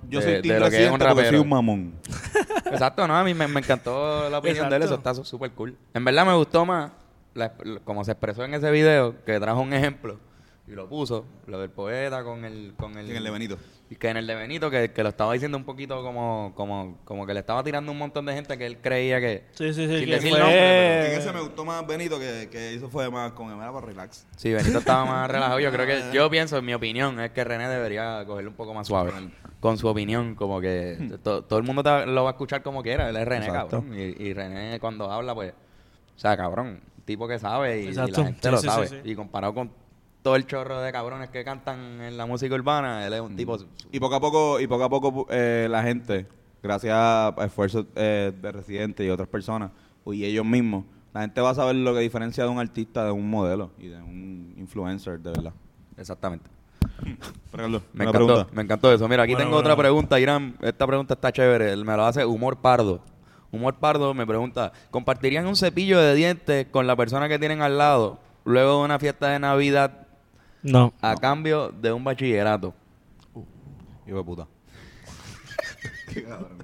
Yo 0.09 0.21
soy 0.23 0.33
de 0.35 0.42
team 0.42 0.59
lo 0.61 0.71
que 0.71 0.85
es 0.87 0.90
un 0.90 1.01
Residente 1.01 1.14
porque 1.14 1.29
soy 1.29 1.38
un 1.38 1.49
mamón. 1.49 1.95
Exacto, 2.66 3.07
no, 3.07 3.16
a 3.16 3.25
mí 3.25 3.35
me, 3.35 3.47
me 3.49 3.61
encantó 3.61 4.29
la 4.31 4.38
opinión 4.38 4.69
de 4.69 4.77
él, 4.77 4.83
eso 4.83 4.95
está 4.95 5.14
súper 5.14 5.51
cool. 5.53 5.77
En 5.95 6.05
verdad 6.05 6.27
me 6.27 6.35
gustó 6.35 6.64
más 6.66 6.90
la- 7.35 7.53
como 7.85 8.05
se 8.05 8.12
expresó 8.12 8.45
en 8.45 8.55
ese 8.55 8.71
video, 8.71 9.14
que 9.25 9.38
trajo 9.38 9.61
un 9.61 9.73
ejemplo 9.73 10.19
y 10.68 10.72
lo 10.72 10.88
puso, 10.88 11.24
lo 11.46 11.61
del 11.61 11.70
poeta 11.70 12.24
con 12.24 12.44
el... 12.44 12.74
Con 12.76 12.96
el, 12.98 13.09
En 13.11 13.16
el 13.16 13.24
de 13.24 13.31
Benito. 13.31 13.57
Y 13.88 13.94
que 13.94 14.09
en 14.09 14.16
el 14.16 14.26
de 14.26 14.35
Benito, 14.35 14.68
que, 14.68 14.90
que 14.90 15.02
lo 15.05 15.11
estaba 15.11 15.33
diciendo 15.33 15.57
un 15.57 15.62
poquito 15.64 16.02
como, 16.02 16.52
como, 16.57 16.98
como 17.05 17.24
que 17.24 17.35
le 17.35 17.40
estaba 17.40 17.62
tirando 17.62 17.92
un 17.92 17.98
montón 17.98 18.26
de 18.26 18.33
gente 18.35 18.59
que 18.59 18.66
él 18.66 18.79
creía 18.79 19.20
que... 19.20 19.44
Sí, 19.52 19.72
sí, 19.72 19.87
sí. 19.87 19.98
Sin 19.98 20.07
que 20.07 20.14
decir 20.16 20.31
fue- 20.31 20.40
nombre, 20.40 21.14
En 21.14 21.20
ese 21.20 21.33
me 21.33 21.40
gustó 21.40 21.64
más 21.64 21.87
Benito 21.87 22.18
que, 22.18 22.48
que 22.50 22.72
hizo 22.72 22.88
fue 22.90 23.09
más 23.11 23.31
con 23.33 23.50
el 23.52 23.57
para 23.59 23.81
relax. 23.87 24.26
Sí, 24.37 24.52
Benito 24.52 24.79
estaba 24.79 25.05
más 25.05 25.31
relajado. 25.31 25.61
Yo 25.61 25.70
creo 25.70 25.87
que, 25.87 26.02
yo 26.12 26.29
pienso, 26.29 26.57
en 26.59 26.64
mi 26.64 26.74
opinión, 26.74 27.20
es 27.20 27.31
que 27.31 27.44
René 27.44 27.68
debería 27.68 28.24
cogerlo 28.26 28.50
un 28.50 28.57
poco 28.57 28.74
más 28.74 28.88
suave. 28.88 29.12
Con 29.61 29.79
su 29.79 29.87
opinión, 29.87 30.35
como 30.35 30.61
que 30.61 31.18
to- 31.22 31.44
todo 31.44 31.59
el 31.61 31.64
mundo 31.64 31.85
te- 31.85 32.07
lo 32.07 32.24
va 32.24 32.31
a 32.31 32.33
escuchar 32.33 32.62
como 32.64 32.83
quiera. 32.83 33.09
Él 33.09 33.16
es 33.16 33.29
René, 33.29 33.46
Exacto. 33.46 33.83
cabrón. 33.83 33.94
Y, 33.96 34.20
y 34.20 34.33
René 34.35 34.81
cuando 34.81 35.12
habla, 35.12 35.33
pues, 35.33 35.52
o 35.52 36.18
sea, 36.18 36.37
cabrón, 36.37 36.81
tipo 37.05 37.29
que 37.29 37.38
sabe 37.38 37.83
y, 37.83 37.85
y 37.85 37.88
Exacto. 37.90 38.20
la 38.22 38.26
gente 38.26 38.40
Sí, 38.48 38.50
lo 38.50 38.59
sí, 38.59 38.66
sabe. 38.66 38.88
sí, 38.88 38.96
sí. 39.05 39.11
Y 39.12 39.14
comparado 39.14 39.55
con 39.55 39.70
todo 40.26 40.34
el 40.34 40.44
chorro 40.44 40.80
de 40.80 40.90
cabrones 40.90 41.30
que 41.30 41.44
cantan 41.44 42.00
en 42.00 42.16
la 42.16 42.26
música 42.26 42.52
urbana, 42.52 43.06
él 43.06 43.12
es 43.12 43.20
un 43.20 43.36
tipo... 43.36 43.56
Y 43.92 44.00
poco 44.00 44.16
a 44.16 44.20
poco, 44.20 44.58
y 44.58 44.66
poco 44.66 44.82
a 44.82 44.90
poco 44.90 45.26
eh, 45.30 45.68
la 45.70 45.84
gente, 45.84 46.26
gracias 46.60 46.92
a 46.96 47.32
esfuerzos 47.44 47.86
eh, 47.94 48.32
de 48.42 48.50
Residente 48.50 49.04
y 49.04 49.08
otras 49.08 49.28
personas, 49.28 49.70
y 50.04 50.24
ellos 50.24 50.44
mismos, 50.44 50.84
la 51.14 51.20
gente 51.20 51.40
va 51.40 51.50
a 51.50 51.54
saber 51.54 51.76
lo 51.76 51.94
que 51.94 52.00
diferencia 52.00 52.42
de 52.42 52.50
un 52.50 52.58
artista 52.58 53.04
de 53.04 53.12
un 53.12 53.30
modelo 53.30 53.70
y 53.78 53.86
de 53.86 53.98
un 53.98 54.52
influencer, 54.58 55.20
de 55.20 55.30
verdad. 55.30 55.52
Exactamente. 55.96 56.50
Me 57.52 57.62
una 57.62 57.78
encantó, 57.94 58.10
pregunta. 58.10 58.46
me 58.52 58.62
encantó 58.62 58.92
eso. 58.92 59.08
Mira, 59.08 59.22
aquí 59.22 59.34
Bueno, 59.34 59.44
tengo 59.44 59.50
bueno, 59.54 59.60
otra 59.60 59.74
bueno. 59.76 59.82
pregunta, 59.90 60.18
Irán. 60.18 60.56
Esta 60.60 60.88
pregunta 60.88 61.14
está 61.14 61.30
chévere. 61.30 61.72
Él 61.72 61.84
me 61.84 61.96
lo 61.96 62.04
hace 62.04 62.24
Humor 62.24 62.56
Pardo. 62.56 63.00
Humor 63.52 63.76
Pardo 63.76 64.12
me 64.12 64.26
pregunta, 64.26 64.72
¿compartirían 64.90 65.46
un 65.46 65.54
cepillo 65.54 66.00
de 66.00 66.16
dientes 66.16 66.66
con 66.72 66.88
la 66.88 66.96
persona 66.96 67.28
que 67.28 67.38
tienen 67.38 67.62
al 67.62 67.78
lado 67.78 68.18
luego 68.44 68.78
de 68.78 68.84
una 68.86 68.98
fiesta 68.98 69.28
de 69.28 69.38
Navidad 69.38 70.06
No. 70.62 70.92
a 71.01 71.14
cambio 71.16 71.71
de 71.71 71.92
un 71.92 72.03
bachillerato? 72.05 72.75
Hijo 74.07 74.19
de 74.19 74.25
puta. 74.25 74.47
Qué 76.12 76.23
cabrón. 76.25 76.57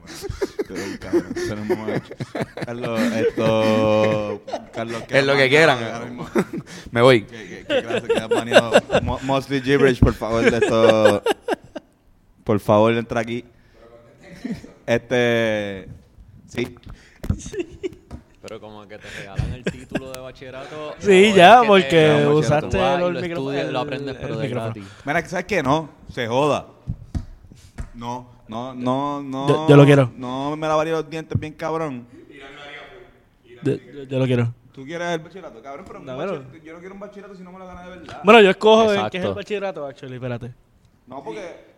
Carlos, 2.64 3.00
esto... 3.00 4.42
Carlos, 4.72 5.02
Es 5.10 5.24
lo 5.26 5.36
que 5.36 5.48
quieran. 5.48 5.78
Me 6.90 7.02
voy. 7.02 7.24
¿Qué, 7.24 7.36
qué, 7.48 7.64
qué 7.68 7.82
clase 7.82 8.06
quedas 8.06 8.28
baneado? 8.28 8.72
Mo- 9.02 9.18
Mostly 9.22 9.60
gibberish, 9.60 9.98
por 10.00 10.14
favor, 10.14 10.48
de 10.50 10.56
esto. 10.58 11.22
Por 12.44 12.60
favor, 12.60 12.92
entra 12.94 13.20
aquí. 13.20 13.44
Este. 14.86 15.88
Sí. 16.46 16.74
Pero 18.52 18.60
como 18.60 18.86
que 18.86 18.98
te 18.98 19.08
regalan 19.08 19.50
el 19.54 19.64
título 19.64 20.12
de 20.12 20.20
bachillerato. 20.20 20.94
Sí, 20.98 21.32
ya, 21.34 21.62
porque 21.66 21.86
te- 21.88 22.26
usaste 22.26 22.68
tú 22.68 22.76
el 22.76 23.00
lo 23.00 23.08
micrófono- 23.22 23.22
estudias, 23.32 23.64
el- 23.66 23.72
lo 23.72 23.78
aprendes, 23.80 24.14
el 24.14 24.20
pero 24.20 24.36
de 24.36 24.46
micrófono. 24.46 24.74
gratis. 24.74 24.92
Mira, 25.06 25.26
¿sabes 25.26 25.44
qué? 25.46 25.62
No, 25.62 25.88
se 26.12 26.26
joda. 26.26 26.66
No, 27.94 28.28
no, 28.48 28.74
no, 28.74 29.22
no. 29.22 29.48
Yo- 29.48 29.68
yo 29.70 29.76
lo 29.76 29.86
quiero. 29.86 30.12
No 30.18 30.54
me 30.54 30.68
lavaría 30.68 30.92
los 30.92 31.08
dientes 31.08 31.40
bien 31.40 31.54
cabrón. 31.54 32.06
Yo, 33.62 33.72
yo- 33.72 34.02
yo 34.02 34.18
lo 34.18 34.26
quiero. 34.26 34.52
Tú 34.74 34.84
quieres 34.84 35.08
el 35.12 35.20
bachillerato, 35.20 35.62
cabrón, 35.62 35.86
pero 35.88 36.00
bachillerato- 36.02 36.62
yo 36.62 36.72
no 36.74 36.78
quiero 36.80 36.94
un 36.94 37.00
bachillerato 37.00 37.34
si 37.34 37.42
no 37.42 37.52
me 37.52 37.58
lo 37.58 37.66
gana 37.66 37.84
de 37.84 37.88
verdad. 37.88 38.20
Bueno, 38.22 38.40
yo 38.42 38.50
escojo 38.50 38.92
en 38.92 39.00
qué 39.08 39.16
es 39.16 39.24
el 39.24 39.30
Exacto. 39.30 39.34
bachillerato, 39.34 39.86
actually, 39.86 40.14
espérate. 40.16 40.50
No, 41.06 41.24
porque. 41.24 41.72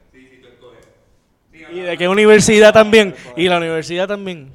¿Y 1.72 1.80
de 1.80 1.96
qué 1.96 2.08
universidad 2.08 2.72
también? 2.72 3.14
Y 3.36 3.48
la 3.48 3.58
universidad 3.58 4.08
también. 4.08 4.52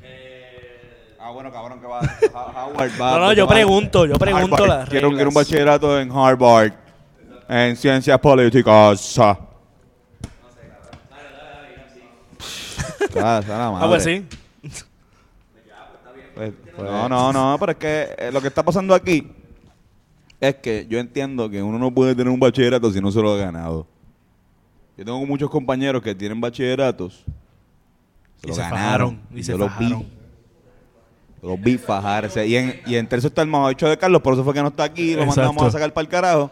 Ah, 1.29 1.31
bueno, 1.31 1.51
cabrón, 1.51 1.79
que 1.79 1.85
va. 1.85 1.99
Howard 2.01 2.91
va. 2.99 3.11
No, 3.11 3.19
no, 3.19 3.33
yo 3.33 3.47
pregunto, 3.47 4.07
yo 4.07 4.15
pregunto 4.15 4.65
las 4.65 4.89
Quiero, 4.89 5.11
quiero 5.11 5.29
un 5.29 5.35
bachillerato 5.35 5.99
en 5.99 6.11
Harvard. 6.11 6.73
En 7.47 7.75
ciencias 7.75 8.17
políticas. 8.19 9.15
Ah, 13.15 13.41
Ah, 13.47 13.85
pues 13.87 14.03
sí. 14.03 14.25
Pues, 16.35 16.51
pues, 16.75 16.89
no, 16.89 17.09
no, 17.09 17.33
no, 17.33 17.57
pero 17.59 17.71
es 17.73 17.77
que 17.77 18.15
eh, 18.17 18.31
lo 18.31 18.41
que 18.41 18.47
está 18.47 18.63
pasando 18.63 18.93
aquí 18.95 19.27
es 20.39 20.55
que 20.55 20.85
yo 20.87 20.99
entiendo 20.99 21.49
que 21.49 21.61
uno 21.61 21.77
no 21.77 21.91
puede 21.91 22.15
tener 22.15 22.31
un 22.31 22.39
bachillerato 22.39 22.91
si 22.91 23.01
no 23.01 23.11
se 23.11 23.21
lo 23.21 23.33
ha 23.33 23.37
ganado. 23.37 23.85
Yo 24.97 25.05
tengo 25.05 25.25
muchos 25.25 25.49
compañeros 25.49 26.01
que 26.01 26.13
tienen 26.15 26.39
bachilleratos. 26.39 27.25
Se 28.41 28.47
Y 28.47 28.49
lo 28.49 28.53
se 28.55 28.61
ganaron. 28.61 29.17
fajaron, 29.17 29.37
y 29.37 29.43
se 29.43 29.57
los 29.57 29.69
fajaron. 29.69 29.99
vi. 29.99 30.18
Los 31.41 31.60
vi 31.62 31.78
fajarse. 31.78 32.45
Y, 32.45 32.56
en, 32.56 32.82
y 32.86 32.95
entre 32.95 33.19
eso 33.19 33.28
está 33.30 33.41
el 33.41 33.47
mamabicho 33.47 33.88
de 33.88 33.97
Carlos, 33.97 34.21
por 34.21 34.34
eso 34.34 34.43
fue 34.43 34.54
que 34.54 34.62
no 34.62 34.67
está 34.69 34.84
aquí, 34.84 35.13
lo 35.15 35.21
Exacto. 35.23 35.41
mandamos 35.41 35.63
a 35.63 35.71
sacar 35.71 35.93
para 35.93 36.04
el 36.04 36.10
carajo. 36.10 36.52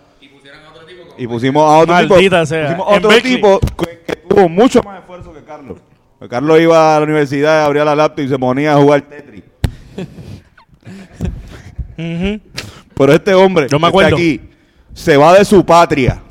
Y 1.17 1.28
pusimos 1.28 1.63
a 1.63 1.78
otro 1.80 1.97
tipo. 1.97 2.13
Maldita 2.13 2.45
sea, 2.45 2.67
Pusimos 2.67 2.88
a 2.88 2.91
en 2.91 2.97
otro 2.97 3.10
Berkeley. 3.10 3.36
tipo 3.36 3.60
que, 3.60 4.00
que 4.06 4.15
tuvo 4.30 4.47
mucho 4.50 4.84
más 4.84 5.00
esfuerzo 5.00 5.34
que 5.34 5.43
Carlos. 5.43 5.80
Porque 6.19 6.30
Carlos 6.32 6.60
iba 6.60 6.95
a 6.95 7.00
la 7.00 7.04
universidad, 7.06 7.65
abría 7.65 7.84
la 7.86 7.95
laptop 7.95 8.23
y 8.26 8.28
se 8.30 8.38
ponía 8.39 8.73
a 8.73 8.78
jugar 8.78 9.02
Tetris. 9.02 9.43
Pero 12.95 13.13
este 13.13 13.34
hombre 13.34 13.67
Yo 13.69 13.80
me 13.80 13.91
que 13.91 13.97
está 13.97 14.08
aquí 14.15 14.41
se 14.93 15.17
va 15.17 15.38
de 15.38 15.45
su 15.45 15.65
patria. 15.65 16.21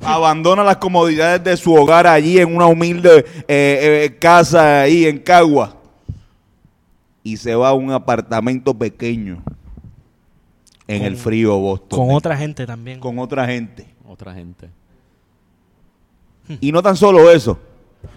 Abandona 0.00 0.64
las 0.64 0.76
comodidades 0.76 1.42
de 1.44 1.56
su 1.56 1.72
hogar 1.74 2.06
allí 2.06 2.38
en 2.38 2.54
una 2.54 2.66
humilde 2.66 3.24
eh, 3.48 4.04
eh, 4.06 4.16
casa 4.18 4.82
ahí 4.82 5.06
en 5.06 5.18
Cagua. 5.18 5.76
Y 7.24 7.36
se 7.38 7.54
va 7.56 7.70
a 7.70 7.72
un 7.74 7.90
apartamento 7.90 8.74
pequeño 8.74 9.42
en 10.86 10.98
Con- 10.98 11.06
el 11.06 11.16
frío 11.16 11.58
Boston. 11.58 11.98
Con 11.98 12.14
otra 12.14 12.36
gente 12.36 12.66
también. 12.66 13.00
con 13.00 13.18
otra 13.18 13.46
gente. 13.46 13.86
Otra 14.06 14.32
gente. 14.34 14.68
Y 16.60 16.70
no 16.70 16.82
tan 16.82 16.94
solo 16.96 17.30
eso, 17.30 17.58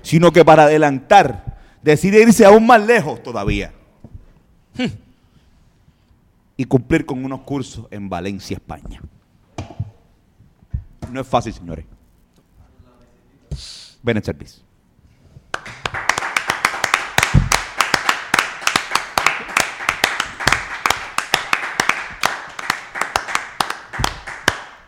sino 0.02 0.32
que 0.34 0.44
para 0.44 0.64
adelantar, 0.64 1.58
decide 1.82 2.22
irse 2.22 2.46
aún 2.46 2.68
más 2.68 2.86
lejos 2.86 3.24
todavía. 3.24 3.72
y 6.58 6.66
cumplir 6.66 7.06
con 7.06 7.24
unos 7.24 7.42
cursos 7.42 7.86
en 7.92 8.10
Valencia, 8.10 8.56
España. 8.56 9.02
No 11.12 11.22
es 11.22 11.28
fácil, 11.28 11.54
señores. 11.54 11.86
Bennett 14.04 14.26
Service. 14.26 14.62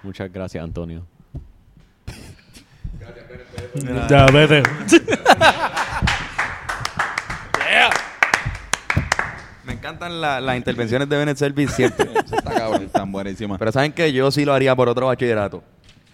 Muchas 0.04 0.32
gracias, 0.32 0.64
Antonio. 0.64 1.06
Ya, 4.10 4.26
vete. 4.28 4.64
Me 9.66 9.74
encantan 9.74 10.20
la- 10.20 10.42
las 10.42 10.58
intervenciones 10.58 11.08
de 11.08 11.18
Bennett 11.18 11.38
Service 11.38 11.74
siempre. 11.74 12.10
Eso 12.26 12.36
está 12.38 12.54
cabrón. 12.54 12.84
Están 12.84 13.12
buenísimas. 13.12 13.60
Pero 13.60 13.72
¿saben 13.72 13.92
que 13.94 14.12
Yo 14.12 14.32
sí 14.32 14.46
lo 14.46 14.54
haría 14.54 14.76
por 14.76 14.90
otro 14.90 15.08
bachillerato. 15.08 15.64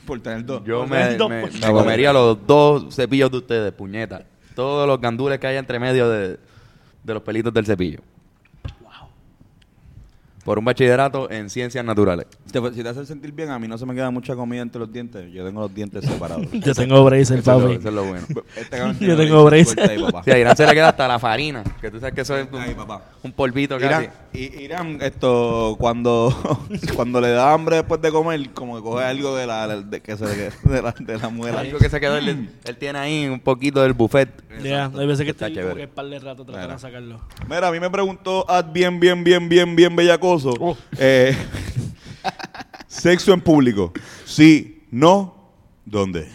por 0.06 0.20
tener 0.22 0.46
dos. 0.46 0.64
Yo 0.66 0.86
me, 0.86 1.16
dos, 1.16 1.32
comería 1.72 2.12
los 2.14 2.46
dos 2.46 2.94
cepillos 2.94 3.32
de 3.32 3.38
ustedes, 3.38 3.74
puñeta. 3.74 4.24
Todos 4.56 4.88
los 4.88 5.00
gandules 5.02 5.40
que 5.40 5.48
hay 5.48 5.58
entre 5.58 5.80
medio 5.80 6.10
de, 6.10 6.38
de 7.04 7.14
los 7.14 7.22
pelitos 7.24 7.54
del 7.54 7.66
cepillo. 7.66 8.00
Por 10.46 10.60
un 10.60 10.64
bachillerato 10.66 11.30
en 11.30 11.50
ciencias 11.50 11.84
naturales. 11.84 12.28
Te- 12.52 12.74
si 12.74 12.82
te 12.84 12.88
hace 12.90 13.06
sentir 13.06 13.32
bien, 13.34 13.50
a 13.50 13.58
mí 13.60 13.68
no 13.68 13.78
se 13.78 13.86
me 13.86 13.94
queda 13.96 14.12
mucha 14.12 14.36
comida 14.36 14.62
entre 14.62 14.80
los 14.80 14.94
dientes. 14.94 15.30
Yo 15.34 15.44
tengo 15.44 15.60
los 15.62 15.74
dientes 15.74 16.06
separados. 16.10 16.46
Yo 16.54 16.74
tengo 16.74 17.04
bracer, 17.04 17.40
Eso 17.40 17.52
es, 17.52 17.58
lo, 17.58 17.64
papi. 17.68 17.74
eso 17.80 17.90
es 17.90 17.94
lo 17.96 18.04
bueno. 18.06 18.26
Este 18.56 18.78
cabrón 18.78 18.94
Yo 18.94 19.00
tiene 19.00 19.16
tengo 19.18 19.44
braces 19.44 19.66
braces. 19.66 19.74
sueltas 19.74 19.90
ahí, 19.90 20.04
papá. 20.12 20.24
Sí, 20.24 20.32
a 20.32 20.38
Irán 20.38 20.56
se 20.56 20.66
le 20.68 20.74
queda 20.74 20.90
hasta 20.90 21.08
la 21.08 21.20
farina, 21.20 21.64
que 21.82 21.90
tú 21.92 22.00
sabes 22.00 22.14
que 22.16 22.22
eso 22.22 22.38
es 22.38 22.48
un, 22.52 22.62
Ahí, 22.62 22.76
papá. 22.76 23.02
un 23.24 23.32
polvito 23.34 23.78
casi. 23.80 24.04
Irán, 24.06 24.14
I- 24.34 24.64
Irán, 24.64 24.98
esto, 25.02 25.76
cuando, 25.80 26.32
cuando 26.96 27.20
le 27.20 27.30
da 27.32 27.52
hambre 27.52 27.78
después 27.78 28.00
de 28.02 28.12
comer, 28.12 28.50
como 28.52 28.76
que 28.78 28.84
coge 28.84 29.04
algo 29.04 29.36
de 29.36 29.48
la, 29.48 29.68
de, 29.82 30.00
que 30.02 30.16
se, 30.16 30.26
de 30.28 30.82
la, 30.82 30.94
de 30.98 31.18
la 31.18 31.30
muela. 31.30 31.62
Algo 31.62 31.80
que 31.80 31.90
se 31.90 32.00
quedó, 32.00 32.18
él, 32.18 32.50
él 32.64 32.78
tiene 32.78 33.00
ahí 33.00 33.28
un 33.28 33.40
poquito 33.40 33.82
del 33.82 33.94
buffet. 33.94 34.30
Ya, 34.64 34.86
hay 34.96 35.08
veces 35.08 35.26
que 35.26 35.32
Está 35.32 35.48
estoy 35.48 35.62
como 35.64 35.74
chévere. 35.74 35.82
que 35.82 35.90
un 35.90 35.96
par 35.96 36.06
de 36.06 36.20
rato 36.20 36.46
tratando 36.46 36.62
Mira. 36.68 36.74
de 36.76 36.80
sacarlo. 36.80 37.22
Mira, 37.50 37.68
a 37.68 37.72
mí 37.72 37.80
me 37.80 37.90
preguntó 37.90 38.50
Ad 38.50 38.72
bien, 38.72 39.00
bien, 39.02 39.24
bien, 39.24 39.50
bien, 39.50 39.76
bien 39.76 39.96
Oh. 40.44 40.78
eh, 40.98 41.36
sexo 42.88 43.34
en 43.34 43.42
público. 43.42 43.94
Sí, 44.26 44.84
no, 44.92 45.54
¿dónde? 45.86 46.28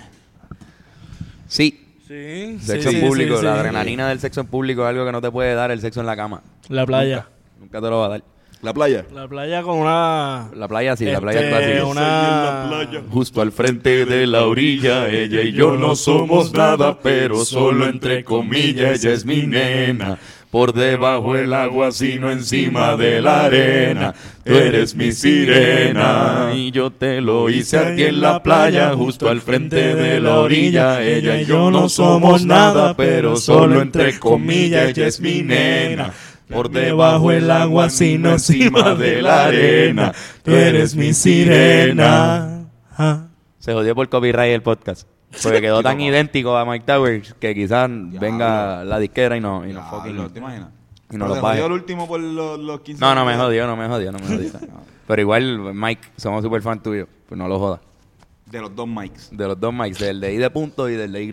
Sí, 1.48 1.80
Sí, 2.10 2.58
sexo 2.58 2.90
en 2.90 3.06
público, 3.06 3.40
la 3.40 3.54
adrenalina 3.54 4.08
del 4.08 4.18
sexo 4.18 4.40
en 4.40 4.48
público 4.48 4.82
es 4.82 4.88
algo 4.88 5.06
que 5.06 5.12
no 5.12 5.20
te 5.20 5.30
puede 5.30 5.54
dar 5.54 5.70
el 5.70 5.80
sexo 5.80 6.00
en 6.00 6.06
la 6.06 6.16
cama. 6.16 6.42
La 6.68 6.84
playa. 6.84 7.28
Nunca 7.60 7.80
te 7.80 7.88
lo 7.88 8.00
va 8.00 8.06
a 8.06 8.08
dar. 8.08 8.24
La 8.62 8.74
playa. 8.74 9.06
La 9.14 9.28
playa 9.28 9.62
con 9.62 9.78
una... 9.78 10.50
La 10.56 10.66
playa 10.66 10.96
sí, 10.96 11.04
la 11.04 11.20
playa 11.20 11.38
es 11.38 11.46
este, 11.46 11.56
clásica. 11.56 11.86
una... 11.86 13.02
Justo 13.12 13.40
al 13.40 13.52
frente 13.52 14.04
de 14.06 14.26
la 14.26 14.44
orilla, 14.44 15.08
ella 15.08 15.42
y 15.42 15.52
yo 15.52 15.76
no 15.76 15.94
somos 15.94 16.52
nada, 16.52 16.98
pero 16.98 17.44
solo 17.44 17.86
entre 17.86 18.24
comillas, 18.24 19.04
ella 19.04 19.14
es 19.14 19.24
mi 19.24 19.46
nena. 19.46 20.18
Por 20.50 20.72
debajo 20.72 21.36
el 21.36 21.54
agua, 21.54 21.92
sino 21.92 22.28
encima 22.28 22.96
de 22.96 23.22
la 23.22 23.44
arena. 23.44 24.14
Tú 24.44 24.52
eres 24.52 24.96
mi 24.96 25.12
sirena. 25.12 26.50
Y 26.52 26.72
yo 26.72 26.90
te 26.90 27.20
lo 27.20 27.48
hice 27.48 27.78
aquí 27.78 28.02
en 28.02 28.20
la 28.20 28.42
playa, 28.42 28.92
justo 28.94 29.28
al 29.28 29.40
frente 29.40 29.94
de 29.94 30.20
la 30.20 30.40
orilla. 30.40 31.02
Ella 31.02 31.40
y 31.40 31.44
yo 31.44 31.70
no 31.70 31.88
somos 31.88 32.44
nada, 32.44 32.94
pero 32.96 33.36
solo 33.36 33.80
entre 33.80 34.18
comillas, 34.18 34.88
ella 34.88 35.06
es 35.06 35.20
mi 35.20 35.42
nena. 35.42 36.12
Por 36.48 36.68
debajo 36.68 37.30
el 37.30 37.48
agua, 37.48 37.88
sino 37.88 38.32
encima 38.32 38.96
de 38.96 39.22
la 39.22 39.44
arena. 39.44 40.12
Tú 40.42 40.50
eres 40.50 40.96
mi 40.96 41.14
sirena. 41.14 42.66
Se 43.60 43.72
jodió 43.72 43.94
por 43.94 44.08
copyright 44.08 44.52
el 44.52 44.62
podcast. 44.62 45.06
Porque 45.42 45.60
quedó 45.60 45.82
tan 45.82 46.00
idéntico 46.00 46.56
a 46.56 46.64
Mike 46.64 46.84
Towers 46.86 47.34
que 47.34 47.54
quizás 47.54 47.88
venga 47.90 48.84
la 48.84 48.98
disquera 48.98 49.36
y 49.36 49.40
no, 49.40 49.66
y 49.66 49.72
no 49.72 49.82
fucking- 49.82 50.12
Diablo, 50.12 50.30
¿Te 50.30 50.38
imaginas? 50.38 50.68
y 51.12 51.16
no 51.16 51.28
baje. 51.28 51.40
jodió 51.40 51.66
el 51.66 51.72
último 51.72 52.06
por 52.06 52.20
los, 52.20 52.58
los 52.58 52.80
15 52.80 53.00
No, 53.00 53.14
no 53.14 53.24
me 53.24 53.36
jodió, 53.36 53.66
no 53.66 53.76
me 53.76 53.88
jodió, 53.88 54.12
no 54.12 54.18
me 54.18 54.26
jodió. 54.26 54.50
Pero 55.06 55.22
igual, 55.22 55.74
Mike, 55.74 56.08
somos 56.16 56.42
súper 56.42 56.62
fan 56.62 56.82
tuyo. 56.82 57.08
Pues 57.28 57.38
no 57.38 57.48
lo 57.48 57.58
jodas. 57.58 57.80
De 58.46 58.60
los 58.60 58.74
dos 58.74 58.86
mics. 58.88 59.28
De 59.30 59.46
los 59.46 59.58
dos 59.58 59.72
Mikes, 59.72 60.04
del 60.04 60.20
de 60.20 60.34
I 60.34 60.36
de 60.36 60.50
punto 60.50 60.88
y 60.88 60.94
del 60.94 61.12
de 61.12 61.22
Y. 61.22 61.30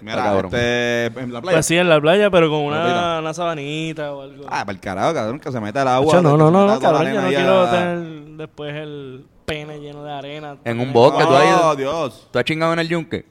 Mira, 0.00 0.40
este, 0.40 1.06
en 1.06 1.32
la 1.32 1.40
playa. 1.40 1.56
Pues 1.56 1.66
sí, 1.66 1.76
en 1.76 1.88
la 1.88 2.00
playa, 2.00 2.30
pero 2.30 2.48
con 2.48 2.60
una, 2.60 3.20
una 3.20 3.34
sabanita 3.34 4.12
o 4.12 4.22
algo. 4.22 4.44
Ah, 4.48 4.64
para 4.64 4.72
el 4.72 4.80
carajo, 4.80 5.14
cabrón, 5.14 5.38
que 5.38 5.52
se 5.52 5.60
meta 5.60 5.82
el 5.82 5.88
agua. 5.88 6.20
No, 6.20 6.36
no, 6.36 6.50
no, 6.50 6.66
no, 6.66 6.80
cabrón, 6.80 7.12
yo 7.12 7.22
no 7.22 7.28
quiero 7.28 7.68
tener 7.68 7.98
después 8.36 8.74
el 8.74 9.26
pene 9.50 9.80
lleno 9.80 10.04
de 10.04 10.12
arena. 10.12 10.56
En 10.64 10.78
un 10.80 10.92
bosque, 10.92 11.24
tú 11.24 11.34
has 11.34 11.42
Oh, 11.44 11.48
ido. 11.48 11.76
Dios. 11.76 12.28
¿Tú 12.32 12.38
has 12.38 12.44
chingado 12.44 12.72
en 12.72 12.78
el 12.78 12.88
yunque? 12.88 13.24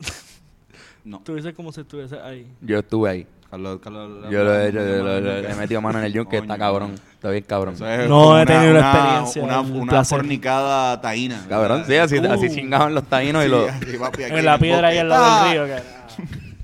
No. 1.04 1.20
Tú 1.24 1.34
dices 1.34 1.54
como 1.54 1.72
si 1.72 1.80
estuviese 1.80 2.18
ahí. 2.20 2.46
Yo 2.60 2.78
estuve 2.78 3.08
ahí. 3.10 3.26
Carlos, 3.50 3.80
Carlos, 3.82 4.30
Yo 4.30 4.44
lo 4.44 4.54
he 4.54 4.68
hecho, 4.68 4.78
yo 4.78 5.02
lo- 5.02 5.20
lo- 5.20 5.40
le 5.40 5.50
he 5.50 5.54
metido 5.56 5.80
mano 5.80 5.98
en 5.98 6.04
el 6.04 6.12
yunque, 6.12 6.36
está 6.38 6.56
cabrón. 6.58 6.94
Está 7.14 7.30
bien 7.30 7.42
cabrón. 7.42 7.74
Eso 7.74 7.88
es 7.88 8.08
No 8.08 8.38
he 8.40 8.46
tenido 8.46 8.74
la 8.74 8.78
una- 8.80 8.90
experiencia, 8.92 9.42
Una, 9.42 9.60
el 9.60 9.72
una 9.72 9.90
placer. 9.90 10.18
fornicada 10.18 11.00
taína. 11.00 11.44
Cabrón, 11.48 11.84
sí, 11.86 11.96
así, 11.96 12.18
Uh. 12.18 12.54
chingaban 12.54 12.94
los 12.94 13.04
taínos 13.04 13.44
y 13.44 13.48
los... 13.48 13.68
En 14.18 14.44
la 14.44 14.58
piedra 14.58 14.88
ahí 14.88 14.98
al 14.98 15.08
lado 15.08 15.24
Ah, 15.26 15.44
del 15.48 15.52
río, 15.66 15.76
cara. 15.76 15.82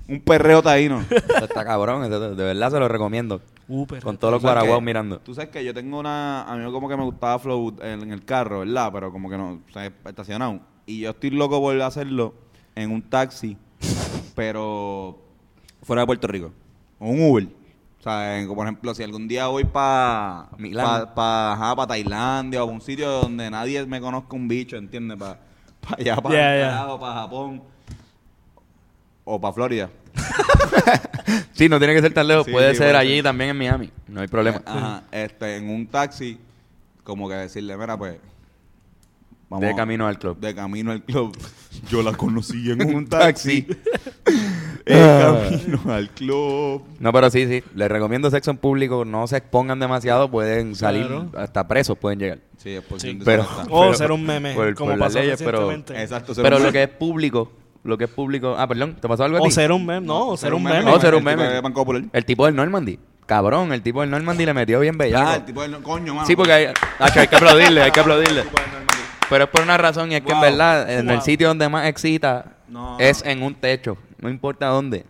Un 0.08 0.20
perreo 0.20 0.62
taíno. 0.62 1.00
Eso 1.10 1.44
está 1.44 1.64
cabrón, 1.64 2.04
eso 2.04 2.34
de 2.34 2.44
verdad 2.44 2.70
se 2.70 2.78
lo 2.78 2.86
recomiendo. 2.88 3.40
Uh, 3.68 3.84
Con 4.02 4.16
todos 4.16 4.32
los 4.32 4.40
¿Tú 4.40 4.46
sabes 4.46 4.54
guaraguaos 4.62 4.78
que- 4.80 4.84
mirando. 4.84 5.18
Tú 5.18 5.34
sabes 5.34 5.50
que 5.50 5.64
yo 5.64 5.74
tengo 5.74 5.98
una. 5.98 6.42
A 6.42 6.56
mí 6.56 6.70
como 6.70 6.88
que 6.88 6.96
me 6.96 7.02
gustaba 7.02 7.38
Flow 7.40 7.76
en, 7.82 8.02
en 8.02 8.12
el 8.12 8.24
carro, 8.24 8.60
¿verdad? 8.60 8.90
Pero 8.92 9.10
como 9.10 9.28
que 9.28 9.36
no, 9.36 9.54
o 9.68 9.72
sea, 9.72 9.86
estacionado. 10.04 10.60
Y 10.86 11.00
yo 11.00 11.10
estoy 11.10 11.30
loco 11.30 11.60
por 11.60 11.80
hacerlo 11.82 12.34
en 12.76 12.92
un 12.92 13.02
taxi, 13.02 13.56
pero 14.36 15.18
fuera 15.82 16.02
de 16.02 16.06
Puerto 16.06 16.26
Rico. 16.28 16.52
O 17.00 17.08
un 17.08 17.28
Uber. 17.30 17.48
O 17.98 18.02
sea, 18.02 18.38
en- 18.38 18.46
por 18.54 18.64
ejemplo, 18.64 18.94
si 18.94 19.02
algún 19.02 19.26
día 19.26 19.48
voy 19.48 19.64
para 19.64 20.48
Milán. 20.58 21.12
pa, 21.14 21.74
pa, 21.76 21.86
Tailandia 21.88 22.62
o 22.62 22.66
un 22.66 22.80
sitio 22.80 23.10
donde 23.22 23.50
nadie 23.50 23.84
me 23.86 24.00
conozca 24.00 24.36
un 24.36 24.46
bicho, 24.46 24.76
¿entiendes? 24.76 25.18
Para 25.18 25.40
allá, 25.98 26.16
para 26.16 26.34
Ya, 26.34 26.86
ya. 26.86 26.98
para 27.00 27.14
Japón. 27.14 27.62
O 29.26 29.38
para 29.40 29.52
Florida. 29.52 29.90
Sí, 31.52 31.68
no 31.70 31.78
tiene 31.78 31.94
que 31.94 32.02
ser 32.02 32.12
tan 32.12 32.28
lejos. 32.28 32.44
Sí, 32.44 32.52
puede 32.52 32.72
sí, 32.72 32.76
ser 32.76 32.88
puede 32.88 32.98
allí 32.98 33.14
ser. 33.14 33.24
también 33.24 33.50
en 33.50 33.56
Miami. 33.56 33.90
No 34.08 34.20
hay 34.20 34.28
problema. 34.28 34.60
Ajá, 34.66 35.04
este, 35.10 35.56
en 35.56 35.70
un 35.70 35.86
taxi, 35.86 36.38
como 37.02 37.28
que 37.30 37.34
decirle, 37.34 37.76
mira, 37.78 37.96
pues. 37.96 38.18
De 39.58 39.74
camino 39.74 40.06
al 40.06 40.18
club. 40.18 40.38
De 40.38 40.54
camino 40.54 40.92
al 40.92 41.02
club. 41.02 41.34
Yo 41.88 42.02
la 42.02 42.12
conocí 42.12 42.70
en 42.70 42.82
un 42.94 43.06
taxi. 43.08 43.66
de 44.84 44.94
camino 44.94 45.80
al 45.92 46.10
club. 46.10 46.82
No, 47.00 47.12
pero 47.12 47.30
sí, 47.30 47.46
sí. 47.46 47.64
Les 47.74 47.88
recomiendo 47.90 48.30
sexo 48.30 48.50
en 48.50 48.58
público. 48.58 49.04
No 49.06 49.26
se 49.26 49.38
expongan 49.38 49.80
demasiado. 49.80 50.30
Pueden 50.30 50.74
salir 50.74 51.06
Claro. 51.06 51.30
hasta 51.36 51.66
presos 51.66 51.96
pueden 51.96 52.18
llegar. 52.18 52.38
Sí, 52.58 52.70
es 52.70 52.82
por 52.82 53.00
Sí. 53.00 53.06
ciento 53.08 53.24
Pero- 53.24 53.44
cincuenta. 53.44 53.72
O 53.74 53.80
Pero- 53.82 53.94
ser 53.94 54.12
un 54.12 54.24
meme, 54.26 54.54
por- 54.54 54.74
como 54.74 54.90
por 54.90 54.98
las 54.98 55.06
pasó 55.08 55.20
leyes, 55.20 55.38
pero- 55.42 55.60
recientemente. 55.68 56.02
Exacto. 56.02 56.34
ser 56.34 56.44
Pero 56.44 56.56
un 56.58 56.62
lo 56.64 56.72
que 56.72 56.82
es 56.82 56.88
público, 56.90 57.50
lo 57.86 57.96
que 57.98 58.04
es 58.04 58.10
público... 58.10 58.54
Ah, 58.58 58.66
perdón, 58.66 58.96
¿te 59.00 59.08
pasó 59.08 59.24
algo 59.24 59.38
a 59.38 59.40
O 59.40 59.50
ser 59.50 59.72
un 59.72 59.84
meme, 59.86 60.06
no, 60.06 60.28
o 60.28 60.36
ser 60.36 60.52
un 60.54 60.62
meme. 60.62 60.82
No, 60.84 61.00
ser 61.00 61.14
un 61.14 61.20
El 61.20 61.24
tipo 61.26 61.42
meme. 61.42 61.54
de 61.54 61.60
Banco 61.60 61.80
Popular. 61.80 62.02
El 62.12 62.24
tipo 62.24 62.44
del 62.46 62.54
Normandy. 62.56 62.98
Cabrón, 63.26 63.72
el 63.72 63.82
tipo 63.82 64.00
del 64.02 64.10
Normandy 64.10 64.46
le 64.46 64.54
metió 64.54 64.78
bien 64.80 64.96
bellaco. 64.96 65.28
Ah, 65.28 65.34
el 65.36 65.44
tipo 65.44 65.62
del... 65.62 65.82
Coño, 65.82 66.14
mano. 66.14 66.26
Sí, 66.26 66.36
porque 66.36 66.52
hay, 66.52 66.66
Nacho, 67.00 67.20
hay 67.20 67.26
que 67.28 67.36
aplaudirle, 67.36 67.82
hay 67.82 67.90
que 67.90 68.00
aplaudirle. 68.00 68.44
Pero 69.28 69.44
es 69.44 69.50
por 69.50 69.62
una 69.62 69.76
razón 69.76 70.12
y 70.12 70.14
es 70.14 70.20
que 70.22 70.30
en 70.30 70.36
Wow. 70.38 70.42
verdad, 70.42 70.90
en 70.92 71.08
el 71.10 71.16
Wow. 71.16 71.24
sitio 71.24 71.48
donde 71.48 71.68
más 71.68 71.88
excita 71.88 72.52
No. 72.68 72.96
es 73.00 73.24
en 73.24 73.42
un 73.42 73.54
techo. 73.54 73.96
No 74.20 74.28
importa 74.28 74.66
dónde. 74.66 75.04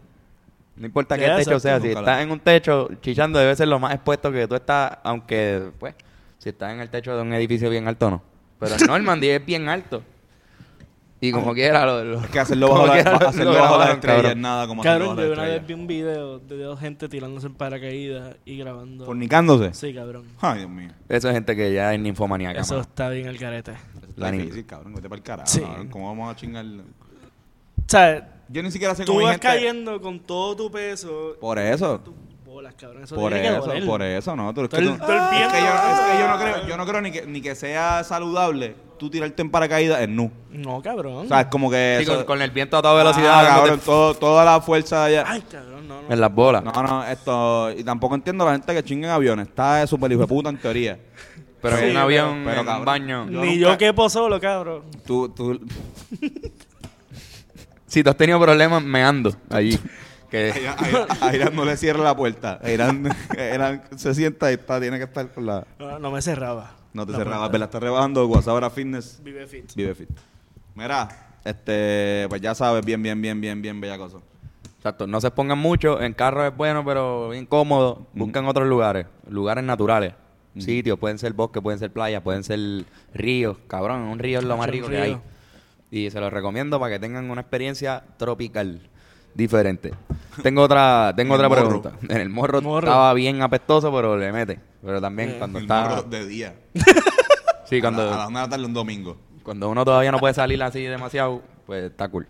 No 0.77 0.87
importa 0.87 1.17
qué 1.17 1.23
Ya, 1.27 1.37
techo 1.37 1.53
exacto. 1.53 1.61
sea. 1.61 1.81
Si 1.81 1.89
Nunca 1.89 2.01
estás 2.01 2.23
en 2.23 2.31
un 2.31 2.41
techo, 2.41 2.89
chichando 3.03 3.39
debe 3.39 3.55
ser 3.57 3.69
lo 3.69 3.79
más 3.79 3.95
expuesto 3.95 4.33
que 4.33 4.47
tú 4.49 4.55
estás, 4.55 4.93
aunque, 5.05 5.71
pues, 5.79 5.95
si 6.39 6.49
estás 6.51 6.73
en 6.73 6.81
el 6.81 6.89
techo 6.89 7.15
de 7.15 7.23
un 7.23 7.33
edificio 7.35 7.69
bien 7.71 7.87
alto, 7.89 8.11
no. 8.11 8.23
Pero 8.59 8.75
el 8.75 8.81
Normandy 8.87 9.29
es 9.29 9.45
bien 9.45 9.69
alto. 9.69 10.03
Y 11.19 11.33
como 11.33 11.55
quiera, 11.55 11.87
lo, 11.87 12.05
lo- 12.05 12.21
Es 12.21 12.27
que 12.31 12.39
hacerlo 12.41 12.69
como 12.69 12.81
bajo, 12.83 12.89
la- 12.89 13.03
quiera 13.03 13.19
lo- 13.19 13.29
hacerlo 13.29 13.53
lo 13.53 13.59
bajo 13.59 13.63
las 13.63 13.71
grabaron, 13.87 13.95
estrellas 13.97 14.23
cabrón. 14.23 14.41
nada 14.43 14.67
como 14.67 14.83
hacerlo 14.83 14.99
Cabrón, 14.99 15.17
bajo 15.17 15.23
yo 15.23 15.29
las 15.31 15.39
una 15.39 15.43
vez 15.47 15.61
estrellas. 15.61 15.67
vi 15.79 15.83
un 15.83 15.87
video 15.87 16.39
de 16.41 16.57
dos 16.63 16.81
gente 16.81 17.09
tirándose 17.09 17.47
en 17.47 17.55
paracaídas 17.55 18.37
y 18.45 18.59
grabando. 18.59 19.07
Fornicándose. 19.07 19.73
Sí, 19.75 19.95
cabrón. 19.95 20.25
Ay, 20.41 20.59
Dios 20.59 20.71
mío. 20.71 20.91
Eso 21.09 21.29
es 21.29 21.35
gente 21.35 21.57
que 21.57 21.73
ya 21.73 21.95
es 21.95 22.01
ninfomaníaca. 22.01 22.61
Eso 22.61 22.75
mano. 22.75 22.83
está 22.83 23.09
bien 23.09 23.27
el 23.29 23.39
carete. 23.39 23.73
La 24.17 24.27
La 24.27 24.33
ni- 24.33 24.39
difícil, 24.43 24.67
cabrón. 24.67 24.95
Vete 24.95 25.09
para 25.09 25.17
el 25.19 25.23
carajo. 25.23 25.49
Sí. 25.49 25.61
cabrón. 25.61 25.89
¿Cómo 25.89 26.07
vamos 26.09 26.33
a 26.33 26.37
chingar? 26.37 26.65
O 26.67 27.89
sea, 27.89 28.29
Yo 28.49 28.63
ni 28.63 28.71
siquiera 28.71 28.95
sé 28.95 29.05
tú 29.05 29.13
cómo 29.13 29.21
hay 29.21 29.27
vas 29.27 29.33
gente... 29.35 29.47
cayendo 29.49 30.01
con 30.01 30.21
todo 30.21 30.55
tu 30.55 30.71
peso. 30.71 31.37
Por 31.41 31.59
eso. 31.59 31.99
tus 32.01 32.15
bolas, 32.45 32.75
cabrón. 32.75 33.05
Eso 33.05 33.15
Por 33.17 33.33
tiene 33.33 33.49
que 33.49 33.55
eso, 33.57 33.67
doler. 33.67 33.87
por 33.87 34.03
eso, 34.03 34.37
no. 34.37 34.53
Tú, 34.55 34.63
es 34.63 34.69
que, 34.69 34.77
Todo 34.77 34.91
el- 34.93 34.99
tú- 34.99 35.05
todo 35.07 35.13
el 35.13 35.19
es 35.23 35.31
viento. 35.31 35.55
que 35.55 35.61
yo, 35.61 35.67
es 35.67 36.01
que 36.13 36.19
yo 36.21 36.29
no 36.29 36.39
creo, 36.39 36.67
yo 36.69 36.77
no 36.77 36.87
creo 36.87 37.01
ni 37.01 37.11
que, 37.13 37.27
ni 37.27 37.41
que 37.41 37.55
sea 37.55 38.05
saludable 38.05 38.75
tú 38.97 39.09
tirarte 39.11 39.43
en 39.43 39.51
paracaídas 39.51 40.01
en 40.03 40.17
nu. 40.17 40.31
No, 40.51 40.81
cabrón. 40.83 41.27
O 41.27 41.29
sea, 41.29 41.43
es 41.43 41.47
como 41.47 41.71
que. 41.71 41.97
Sí, 41.99 42.03
eso- 42.05 42.17
con, 42.17 42.25
con 42.25 42.43
el 42.43 42.51
viento 42.51 42.77
a 42.77 42.83
toda 42.83 42.95
velocidad. 42.95 43.33
Ah, 43.41 43.43
dándote 43.43 43.61
cabrón, 43.69 43.81
todo- 43.85 44.15
toda 44.15 44.45
la 44.45 44.61
fuerza 44.61 45.07
de 45.07 45.19
allá. 45.19 45.31
Ay, 45.31 45.43
cabrón, 45.51 45.87
no, 45.89 46.03
no. 46.03 46.13
en 46.13 46.21
las 46.21 46.33
bolas. 46.35 46.65
No, 46.65 46.73
no, 46.83 47.05
esto. 47.07 47.71
Y 47.73 47.85
tampoco 47.85 48.15
entiendo 48.15 48.45
a 48.45 48.49
la 48.49 48.53
gente 48.55 48.75
que 48.75 48.83
chinga 48.85 49.09
en 49.09 49.15
aviones. 49.15 49.49
Está 49.49 49.87
súper 49.87 50.11
hijo 50.13 50.23
de 50.23 50.27
puta 50.27 50.49
en 50.49 50.59
teoría. 50.59 50.99
Pero 51.63 51.77
Sí, 51.79 51.85
en 51.85 51.91
un 51.93 51.97
avión, 51.97 52.29
pero- 52.29 52.45
pero, 52.45 52.53
en 52.53 52.59
un 52.61 52.67
cabrón, 52.67 52.85
baño. 52.85 53.31
yo 53.31 53.41
Ni 53.41 53.57
nunca- 53.57 53.71
yo 53.73 53.79
quepo 53.79 54.09
solo, 54.11 54.41
cabrón. 54.41 54.83
Tú, 55.07 55.29
tú. 55.31 55.61
Si 57.87 58.03
tú 58.03 58.11
has 58.11 58.17
tenido 58.17 58.41
problemas 58.41 58.83
meando 58.83 59.35
allí. 59.49 59.79
que 60.31 60.51
A 60.53 60.59
Irán- 60.89 61.07
a 61.21 61.35
Irán 61.37 61.55
no 61.57 61.65
le 61.65 61.77
cierra 61.77 62.03
la 62.03 62.17
puerta. 62.17 62.59
A 62.63 62.71
Irán, 62.71 63.09
Irán 63.55 63.83
se 63.97 64.13
sienta 64.15 64.51
y 64.51 64.55
está, 64.55 64.81
tiene 64.81 64.99
que 64.99 65.05
estar 65.05 65.29
con 65.33 65.47
la. 65.47 65.65
No, 65.79 65.99
no 65.99 66.11
me 66.11 66.21
cerraba. 66.21 66.73
No 66.97 67.05
te 67.05 67.13
La 67.13 67.19
cerraba, 67.19 67.37
puerta. 67.41 67.51
pero 67.53 67.59
la 67.59 67.65
está 67.67 67.79
rebajando. 67.81 68.27
WhatsApp 68.27 68.49
ahora 68.49 68.71
fitness. 68.71 69.21
Vive 69.23 69.47
fit. 69.47 69.75
Vive 69.75 69.95
fit. 69.95 70.09
Mira, 70.75 71.09
este, 71.45 72.25
pues 72.31 72.41
ya 72.41 72.55
sabes, 72.55 72.83
bien, 72.87 73.03
bien, 73.03 73.21
bien, 73.21 73.39
bien, 73.39 73.61
bien, 73.61 73.79
bella 73.79 73.99
cosa. 73.99 74.19
Exacto, 74.79 75.07
no 75.07 75.21
se 75.21 75.27
expongan 75.27 75.59
mucho. 75.59 76.01
En 76.01 76.15
carro 76.15 76.47
es 76.47 76.57
bueno, 76.57 76.83
pero 76.87 77.29
bien 77.29 77.45
cómodo. 77.45 78.07
Busquen 78.15 78.47
otros 78.47 78.67
lugares, 78.67 79.07
lugares 79.29 79.63
naturales. 79.63 80.15
Sitios, 80.59 80.99
pueden 80.99 81.19
ser 81.19 81.35
bosques, 81.35 81.63
pueden 81.63 81.79
ser 81.79 81.93
playas, 81.93 82.23
pueden 82.23 82.43
ser 82.43 82.59
ríos. 83.13 83.59
Cabrón, 83.67 84.01
un 84.01 84.19
río 84.19 84.39
es 84.39 84.45
lo 84.47 84.57
más 84.57 84.71
rico 84.71 84.89
que 84.89 85.05
río. 85.05 85.21
hay. 85.93 86.07
Y 86.07 86.11
se 86.11 86.19
los 86.19 86.33
recomiendo 86.33 86.81
para 86.81 86.95
que 86.95 86.99
tengan 86.99 87.31
una 87.31 87.43
experiencia 87.43 88.05
tropical. 88.17 88.81
Diferente. 89.37 89.93
Tengo 90.43 90.63
otra, 90.63 91.13
tengo 91.17 91.35
otra 91.35 91.49
morro. 91.49 91.81
pregunta. 91.81 91.93
En 92.09 92.21
el 92.21 92.29
morro, 92.29 92.61
Morro. 92.63 92.87
estaba 92.87 93.13
bien 93.15 93.43
apestoso, 93.43 93.93
pero 93.93 94.17
le 94.17 94.33
mete. 94.33 94.61
Pero 94.85 95.01
también 95.01 95.31
Eh. 95.31 95.35
cuando 95.39 95.59
El 95.59 95.65
está... 95.65 95.89
morro 95.89 96.03
de 96.05 96.27
día. 96.27 96.55
Sí, 97.69 97.81
A 97.81 97.83
la, 97.83 97.89
a 97.89 97.91
la 97.91 98.07
cuando, 98.07 98.29
una 98.29 98.41
de 98.43 98.47
la 98.47 98.49
tarde 98.51 98.65
un 98.65 98.75
domingo. 98.75 99.17
cuando 99.43 99.69
uno 99.69 99.85
todavía 99.85 100.13
no 100.13 100.21
puede 100.21 100.35
salir 100.35 100.63
así 100.63 100.83
demasiado, 100.85 101.43
pues 101.67 101.91
está 101.91 102.09
cool. 102.09 102.29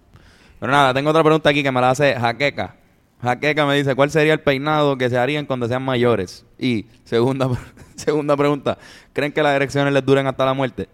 Pero 0.58 0.72
nada, 0.72 0.94
tengo 0.94 1.10
otra 1.10 1.22
pregunta 1.22 1.50
aquí 1.50 1.62
que 1.62 1.70
me 1.70 1.78
la 1.82 1.90
hace 1.90 2.14
Jaqueca. 2.18 2.74
Jaqueca 3.20 3.66
me 3.66 3.74
dice, 3.74 3.94
¿cuál 3.94 4.10
sería 4.10 4.32
el 4.32 4.40
peinado 4.40 4.96
que 4.96 5.10
se 5.10 5.18
harían 5.18 5.44
cuando 5.44 5.68
sean 5.68 5.82
mayores? 5.82 6.46
Y 6.58 6.86
segunda, 7.04 7.50
segunda 7.96 8.34
pregunta, 8.34 8.78
¿creen 9.12 9.30
que 9.32 9.42
las 9.42 9.54
erecciones 9.54 9.92
les 9.92 10.06
duren 10.06 10.26
hasta 10.26 10.46
la 10.46 10.54
muerte? 10.54 10.88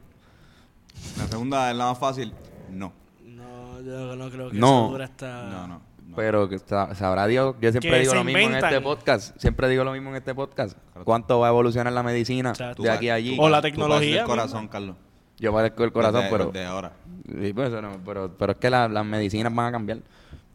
La 1.18 1.28
segunda 1.28 1.70
es 1.70 1.76
la 1.76 1.84
más 1.86 1.98
fácil. 2.00 2.32
No. 2.68 2.92
No, 3.24 3.80
yo 3.80 4.16
no 4.16 4.28
creo 4.28 4.50
que 4.50 4.58
No. 4.58 4.86
eso 4.86 4.92
dure 4.92 5.04
hasta... 5.04 5.42
No, 5.50 5.66
no. 5.68 5.82
No. 6.12 6.16
Pero 6.16 6.48
que 6.48 6.58
sabrá 6.58 7.26
Dios, 7.26 7.56
yo 7.60 7.70
siempre 7.72 7.98
digo 8.00 8.14
lo 8.14 8.24
mismo 8.24 8.40
en 8.40 8.54
este 8.54 8.80
podcast, 8.80 9.36
siempre 9.38 9.68
digo 9.68 9.82
lo 9.84 9.92
mismo 9.92 10.10
en 10.10 10.16
este 10.16 10.34
podcast. 10.34 10.78
¿Cuánto 11.04 11.40
va 11.40 11.48
a 11.48 11.50
evolucionar 11.50 11.92
la 11.92 12.02
medicina 12.02 12.52
de 12.78 12.90
aquí 12.90 13.08
a 13.08 13.14
allí? 13.14 13.36
O 13.40 13.48
la 13.48 13.60
tecnología 13.60 14.20
el 14.20 14.26
corazón, 14.26 14.68
Carlos. 14.68 14.96
Yo 15.38 15.52
parezco 15.52 15.82
el 15.82 15.92
corazón, 15.92 16.20
Desde- 16.22 16.30
pero... 16.30 16.44
desde 16.52 16.66
ahora. 16.66 16.92
Sí, 17.40 17.52
pues, 17.52 17.70
no, 17.72 17.90
pero, 18.04 18.30
pero 18.38 18.52
es 18.52 18.58
que 18.58 18.70
la- 18.70 18.88
las 18.88 19.04
medicinas 19.04 19.52
van 19.54 19.66
a 19.66 19.72
cambiar. 19.72 19.98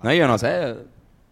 No, 0.02 0.14
yo 0.14 0.28
no 0.28 0.38
sé. 0.38 0.76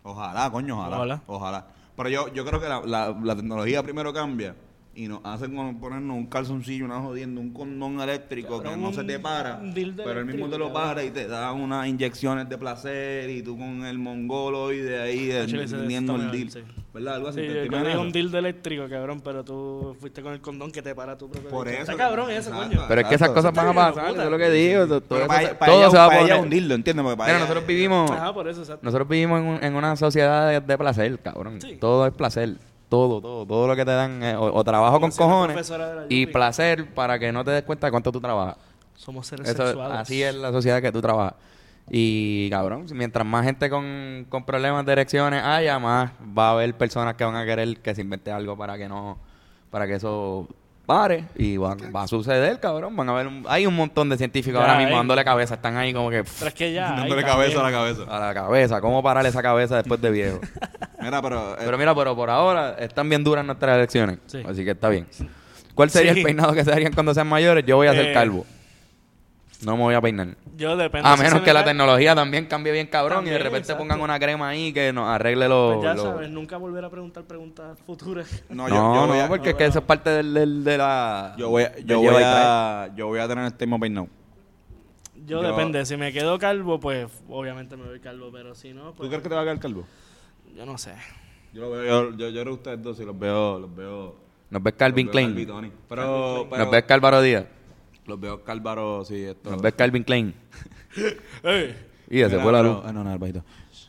Ojalá, 0.04 0.50
coño, 0.52 0.78
ojalá. 0.80 0.96
Ojalá. 0.98 1.22
Ojalá. 1.28 1.68
Pero 1.96 2.10
yo, 2.10 2.34
yo 2.34 2.46
creo 2.46 2.60
que 2.60 2.68
la, 2.68 2.82
la, 2.82 3.16
la 3.24 3.36
tecnología 3.36 3.82
primero 3.82 4.12
cambia 4.12 4.56
y 4.98 5.08
nos 5.10 5.20
hacen 5.26 5.54
como 5.56 5.78
ponernos 5.78 6.16
un 6.16 6.26
calzoncillo, 6.28 6.86
una 6.86 7.02
jodiendo, 7.02 7.42
un 7.42 7.52
condón 7.52 8.00
eléctrico 8.00 8.62
que 8.64 8.76
no 8.78 8.94
se 8.94 9.04
te 9.04 9.20
para. 9.20 9.62
Pero 9.74 10.20
el 10.22 10.26
mismo 10.26 10.48
te 10.50 10.58
lo 10.58 10.72
para 10.72 11.04
y 11.04 11.12
te 11.12 11.28
da 11.28 11.52
unas 11.52 11.86
inyecciones 11.88 12.48
de 12.48 12.58
placer 12.58 13.30
y 13.30 13.42
tú 13.42 13.58
con 13.58 13.86
el 13.86 13.98
mongolo 14.00 14.72
y 14.72 14.78
de 14.80 15.02
ahí 15.02 15.30
ese 15.32 15.58
vendiendo 15.76 16.14
está 16.16 16.26
el 16.26 16.32
deal. 16.32 16.52
sí. 16.52 16.60
¿Verdad? 16.94 17.16
Algo 17.16 17.28
así. 17.28 17.42
Sí, 17.42 17.48
¿Te- 17.48 17.66
yo, 17.66 17.70
te 17.72 17.76
un 17.78 17.88
eso? 17.88 18.04
dildo 18.06 18.38
eléctrico, 18.38 18.88
cabrón, 18.90 19.20
pero 19.22 19.44
tú 19.44 19.98
fuiste 20.00 20.22
con 20.22 20.32
el 20.32 20.40
condón 20.40 20.72
que 20.72 20.82
te 20.82 20.96
para 20.96 21.18
tu 21.18 21.30
propio 21.30 21.50
Por 21.50 21.68
eso. 21.68 21.82
Está 21.82 21.98
cabrón 21.98 22.30
eso, 22.32 22.52
Exacto. 22.52 22.70
coño. 22.70 22.86
Pero 22.88 23.02
es 23.02 23.08
que 23.08 23.16
esas 23.16 23.30
cosas 23.32 23.54
van 23.54 23.68
a 23.68 23.74
pasar, 23.74 23.94
puta. 24.08 24.12
eso 24.12 24.24
es 24.24 24.30
lo 24.32 24.38
que 24.38 24.50
digo. 24.50 24.88
Todo, 24.88 25.02
todo 25.02 25.18
Pero 25.20 25.28
para, 25.28 25.42
eso- 25.42 25.58
para 25.60 25.72
todo 25.74 25.82
ella, 25.82 25.92
se 25.92 25.98
va 25.98 26.06
a 26.06 26.08
para 26.08 26.22
poner. 26.22 26.40
un 26.40 26.50
dildo, 26.50 26.74
¿entiendes? 26.74 27.04
Porque 27.04 27.18
para 27.18 27.28
Mira, 27.28 27.38
ella- 27.40 27.46
nosotros 27.50 27.68
vivimos, 27.68 28.12
Ajá, 28.12 28.34
por 28.34 28.48
eso, 28.48 28.62
exacto. 28.62 28.80
nosotros 28.82 29.10
vivimos 29.10 29.42
en, 29.42 29.46
un- 29.46 29.62
en 29.62 29.76
una 29.76 29.98
sociedad 29.98 30.48
de, 30.50 30.62
de 30.62 30.78
placer, 30.78 31.20
cabrón. 31.20 31.60
Sí. 31.60 31.76
Todo 31.82 32.08
es 32.08 32.14
placer. 32.14 32.56
Todo, 32.90 33.20
todo, 33.20 33.46
todo 33.46 33.68
lo 33.68 33.76
que 33.76 33.84
te 33.84 33.92
dan, 33.92 34.22
es 34.22 34.36
o, 34.36 34.54
o 34.54 34.64
trabajo 34.64 35.00
con 35.00 35.12
cojones 35.12 35.72
y 36.10 36.28
placer 36.28 36.94
para 36.94 37.18
que 37.18 37.32
no 37.32 37.44
te 37.44 37.52
des 37.52 37.64
cuenta 37.64 37.88
de 37.88 37.92
cuánto 37.92 38.12
tú 38.12 38.22
trabajas. 38.22 38.58
Somos 38.96 39.28
seres 39.28 39.50
Eso, 39.50 39.66
sexuales. 39.66 39.98
así 39.98 40.24
es 40.24 40.36
la 40.36 40.52
sociedad 40.52 40.82
que 40.82 40.92
tú 40.92 41.02
trabajas. 41.02 41.34
Y 41.90 42.50
cabrón, 42.50 42.86
mientras 42.94 43.26
más 43.26 43.44
gente 43.46 43.70
con, 43.70 44.26
con 44.30 44.44
problemas 44.46 44.86
de 44.86 44.92
erecciones 44.94 45.44
haya, 45.44 45.78
más 45.80 46.12
va 46.38 46.50
a 46.50 46.52
haber 46.54 46.76
personas 46.76 47.16
que 47.16 47.24
van 47.24 47.36
a 47.36 47.46
querer 47.46 47.78
que 47.80 47.94
se 47.94 48.02
invente 48.02 48.32
algo 48.32 48.58
para 48.58 48.78
que 48.78 48.88
no, 48.88 49.18
para 49.70 49.86
que 49.88 49.96
eso 49.96 50.48
pare 50.86 51.26
y 51.36 51.58
va, 51.58 51.76
va 51.96 52.04
a 52.04 52.08
suceder, 52.08 52.60
cabrón. 52.60 52.96
Van 52.96 53.10
a 53.10 53.12
haber 53.14 53.28
un- 53.28 53.46
hay 53.48 53.66
un 53.66 53.76
montón 53.76 54.10
de 54.10 54.18
científicos 54.18 54.60
Ya 54.60 54.66
ahora 54.66 54.78
mismo 54.78 54.94
hay. 54.94 55.00
dándole 55.00 55.24
cabeza, 55.24 55.56
están 55.56 55.78
ahí 55.78 55.94
como 55.94 56.10
que 56.10 56.24
pff, 56.24 56.36
Pero 56.40 56.50
es 56.50 56.54
que 56.56 56.74
ya. 56.74 56.92
dándole 56.98 57.24
cabeza 57.24 57.60
a 57.60 57.64
la 57.64 57.72
también. 57.72 57.96
cabeza. 57.96 58.16
a 58.16 58.20
la 58.28 58.34
cabeza, 58.34 58.82
cómo 58.82 59.02
pararle 59.04 59.30
esa 59.30 59.42
cabeza 59.42 59.76
después 59.78 60.02
de 60.02 60.12
viejo. 60.12 60.40
Mira, 61.02 61.22
pero, 61.22 61.54
eh, 61.54 61.58
Pero 61.66 61.78
mira, 61.78 61.94
pero 61.94 62.16
por 62.16 62.30
ahora 62.30 62.76
están 62.80 63.08
bien 63.10 63.24
duras 63.24 63.46
nuestras 63.46 63.76
elecciones, 63.78 64.18
Sí. 64.26 64.42
así 64.48 64.64
que 64.66 64.72
está 64.72 64.90
bien. 64.90 65.06
¿Cuál 65.76 65.90
sería 65.90 66.14
Sí. 66.14 66.20
el 66.20 66.26
peinado 66.26 66.54
que 66.54 66.64
se 66.64 66.72
harían 66.72 66.94
cuando 66.94 67.14
sean 67.14 67.28
mayores? 67.28 67.64
Yo 67.66 67.76
voy 67.76 67.88
a 67.88 67.94
ser 67.94 68.08
Eh, 68.08 68.14
calvo. 68.14 68.46
No 69.66 69.76
me 69.76 69.84
voy 69.84 69.96
a 69.96 70.02
peinar. 70.02 70.36
Yo 70.56 70.78
depende. 70.78 71.10
A 71.10 71.18
si 71.18 71.24
menos 71.24 71.42
que 71.42 71.52
la 71.52 71.64
tecnología 71.66 72.14
también 72.16 72.46
cambie 72.46 72.72
bien 72.72 72.88
cabrón 72.88 73.26
y 73.26 73.30
de 73.32 73.38
repente 73.38 73.60
exacto. 73.60 73.80
pongan 73.82 74.00
una 74.02 74.20
crema 74.20 74.50
ahí 74.50 74.72
que 74.72 74.94
nos 74.94 75.08
arregle 75.10 75.48
los... 75.50 75.76
Pues 75.76 75.84
ya 75.84 75.94
los- 75.96 76.04
sabes, 76.04 76.30
nunca 76.30 76.58
volver 76.58 76.86
a 76.86 76.90
preguntar 76.90 77.24
preguntas 77.24 77.78
futuras. 77.86 78.44
no, 78.50 78.68
No, 78.68 78.70
yo, 78.70 78.76
no, 78.76 79.08
voy 79.08 79.20
a, 79.20 79.28
porque 79.28 79.50
es 79.50 79.56
que 79.56 79.66
eso 79.66 79.80
es 79.80 79.86
parte 79.86 80.10
del, 80.12 80.34
del- 80.34 80.64
de 80.64 80.78
la... 80.78 81.34
yo 81.38 81.50
voy 81.50 81.64
a, 81.64 81.78
yo 81.80 82.00
voy 82.00 82.24
a, 82.24 82.90
yo 82.96 83.08
voy 83.08 83.20
a 83.20 83.28
tener 83.28 83.46
este 83.46 83.66
mismo 83.66 83.80
peinado. 83.80 84.08
Yo, 85.26 85.42
Yo- 85.42 85.48
depende. 85.48 85.86
Si 85.86 85.98
me 85.98 86.14
quedo 86.14 86.38
calvo, 86.38 86.80
pues 86.80 87.08
obviamente 87.28 87.76
me 87.76 87.86
voy 87.88 88.00
calvo. 88.00 88.30
Pero 88.32 88.54
si 88.54 88.74
no, 88.74 88.92
¿Tú 88.92 88.98
pues. 88.98 89.10
crees 89.10 89.24
que 89.24 89.30
te 89.30 89.36
va 89.36 89.42
a 89.42 89.44
quedar 89.46 89.60
calvo? 89.60 89.86
Yo 90.56 90.66
no 90.66 90.78
sé. 90.78 90.94
Yo 91.54 91.62
lo 91.62 91.72
veo, 91.72 91.84
yo, 92.12 92.18
yo, 92.18 92.30
yo 92.30 92.42
creo 92.42 92.54
ustedes 92.54 92.84
dos 92.84 93.00
y 93.00 93.06
los 93.06 93.18
veo, 93.18 93.60
los 93.60 93.76
veo. 93.76 94.16
Nos 94.50 94.62
ves 94.62 94.74
Calvin 94.78 95.08
Klein. 95.08 95.34
Pero, 95.90 96.48
pero 96.50 96.64
Nos 96.64 96.72
ves 96.72 96.84
Cálvaro 96.84 97.22
Díaz. 97.22 97.46
Los 98.08 98.20
veo 98.20 98.44
Cálvaro, 98.44 99.04
sí, 99.06 99.16
esto. 99.24 99.52
Nos 99.52 99.62
ves 99.62 99.74
Calvin 99.74 100.04
Klein. 100.04 100.34
¡Ey! 101.44 101.76
Y 102.10 102.20
ya 102.20 102.30
se 102.30 102.40
fue 102.40 102.52
la 102.52 102.62
luz. 102.62 102.78
Ah, 102.86 102.92
no, 102.94 103.04
no, 103.04 103.18
bajito. 103.18 103.44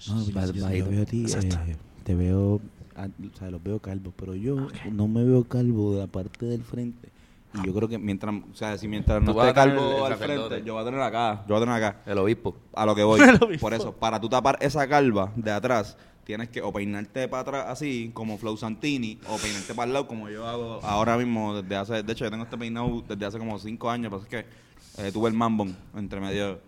No, 0.09 0.23
yo, 0.25 0.33
Baj- 0.33 0.47
yo- 0.47 0.53
yo 0.55 0.65
bajito. 0.65 0.91
veo 0.91 1.03
a 1.03 1.07
ti, 1.07 1.25
eh, 1.27 1.77
te 2.05 2.15
veo, 2.15 2.61
ah, 2.97 3.09
o 3.33 3.37
sea, 3.37 3.51
los 3.51 3.63
veo 3.63 3.79
calvos, 3.81 4.15
pero 4.17 4.35
yo 4.35 4.69
no 4.91 5.07
me 5.09 5.25
veo 5.25 5.45
calvo 5.45 5.95
de 5.95 6.01
la 6.01 6.07
parte 6.07 6.47
del 6.47 6.63
frente. 6.63 7.09
Y 7.55 7.67
yo 7.67 7.73
creo 7.75 7.89
que 7.89 7.99
mientras, 7.99 8.35
o 8.35 8.55
sea, 8.55 8.77
si 8.77 8.87
mientras 8.87 9.23
no 9.23 9.31
esté 9.33 9.55
calvo 9.55 10.05
al 10.05 10.17
frente, 10.17 10.63
yo 10.65 10.75
voy 10.75 10.83
a 10.83 10.85
tener 10.85 11.01
acá, 11.01 11.45
yo 11.49 11.55
voy 11.55 11.57
a 11.57 11.61
tener 11.67 11.75
acá. 11.85 12.03
El 12.05 12.19
obispo. 12.19 12.55
A 12.75 12.85
lo 12.85 12.95
que 12.95 13.03
voy. 13.03 13.21
El 13.21 13.43
obispo. 13.43 13.61
Por 13.67 13.73
eso, 13.75 13.93
para 13.93 14.21
tú 14.21 14.29
tapar 14.29 14.59
esa 14.61 14.87
calva 14.87 15.33
de 15.37 15.51
atrás, 15.51 15.97
tienes 16.27 16.49
que 16.49 16.61
o 16.61 16.73
peinarte 16.73 17.29
para 17.29 17.43
atrás 17.43 17.65
así, 17.69 18.11
como 18.13 18.37
Flow 18.37 18.57
Santini, 18.57 19.19
o 19.29 19.37
peinarte 19.39 19.73
para 19.75 19.87
el 19.87 19.93
lado, 19.95 20.09
como 20.09 20.29
yo 20.29 20.47
hago 20.47 20.81
ahora 20.83 21.17
mismo 21.17 21.63
desde 21.63 21.77
hace. 21.77 22.03
De 22.03 22.13
hecho, 22.13 22.25
yo 22.25 22.31
tengo 22.31 22.45
este 22.45 22.59
peinado 22.59 23.03
desde 23.09 23.25
hace 23.25 23.39
como 23.39 23.59
cinco 23.61 23.89
años, 23.89 24.11
pero 24.11 24.23
es 24.23 24.29
que 24.29 25.05
eh, 25.07 25.13
tuve 25.13 25.29
el 25.31 25.35
mambón 25.37 25.77
entre 25.95 26.21
medio 26.21 26.61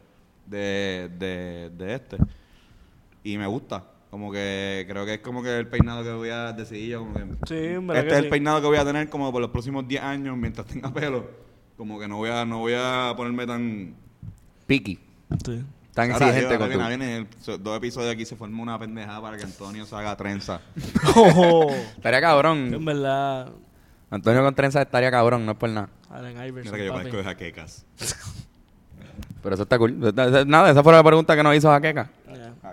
de, 0.46 1.10
de, 1.18 1.70
de 1.76 1.94
este. 1.94 2.16
Y 3.24 3.36
me 3.36 3.46
gusta. 3.48 3.84
Como 4.10 4.32
que 4.32 4.86
creo 4.88 5.04
que 5.04 5.14
es 5.14 5.20
como 5.20 5.42
que 5.42 5.58
el 5.58 5.66
peinado 5.68 6.02
que 6.02 6.12
voy 6.12 6.30
a 6.30 6.52
decidir 6.52 6.90
yo. 6.92 7.00
Como 7.00 7.14
que, 7.14 7.20
Sí, 7.46 7.54
este 7.56 7.92
que 7.92 7.98
es 8.08 8.12
el 8.16 8.24
sí. 8.24 8.30
peinado 8.30 8.60
que 8.62 8.66
voy 8.68 8.78
a 8.78 8.84
tener 8.84 9.10
como 9.10 9.30
por 9.32 9.42
los 9.42 9.50
próximos 9.50 9.86
10 9.86 10.02
años 10.02 10.36
mientras 10.36 10.66
tenga 10.66 10.90
pelo. 10.92 11.26
Como 11.76 11.98
que 11.98 12.08
no 12.08 12.16
voy 12.16 12.30
a, 12.30 12.44
no 12.46 12.58
voy 12.60 12.72
a 12.76 13.12
ponerme 13.16 13.46
tan 13.46 13.94
Piqui. 14.66 14.98
Sí. 15.44 15.62
Tan 15.98 16.12
Ahora, 16.12 16.26
exigente 16.28 16.54
ahora 16.54 16.58
con 16.58 16.68
viene, 16.68 16.84
tú. 16.84 16.88
viene 16.88 17.16
el- 17.56 17.62
dos 17.64 17.76
episodios 17.76 18.12
aquí 18.12 18.24
se 18.24 18.36
forma 18.36 18.62
una 18.62 18.78
pendejada 18.78 19.20
para 19.20 19.36
que 19.36 19.42
Antonio 19.42 19.84
se 19.84 19.96
haga 19.96 20.16
trenza. 20.16 20.60
Oh, 21.16 21.68
Estaría 21.96 22.18
en 22.20 22.24
cabrón. 22.24 22.84
verdad, 22.84 23.48
Antonio 24.08 24.44
con 24.44 24.54
trenza 24.54 24.80
estaría 24.80 25.10
cabrón, 25.10 25.44
no 25.44 25.52
es 25.52 25.58
por 25.58 25.68
nada. 25.70 25.88
Allen 26.08 26.36
Iverson. 26.36 26.72
Mira 26.72 26.76
que 26.76 26.84
yo 26.86 26.92
papi. 26.92 26.98
parezco 27.02 27.16
de 27.18 27.24
jaquecas. 27.24 27.84
Pero 29.42 29.54
eso 29.54 29.62
está 29.64 29.76
cool. 29.78 29.98
Nada, 30.46 30.70
esa 30.70 30.82
fue 30.84 30.92
la 30.92 31.02
pregunta 31.02 31.34
que 31.34 31.42
nos 31.42 31.56
hizo 31.56 31.68
Jaqueca. 31.68 32.10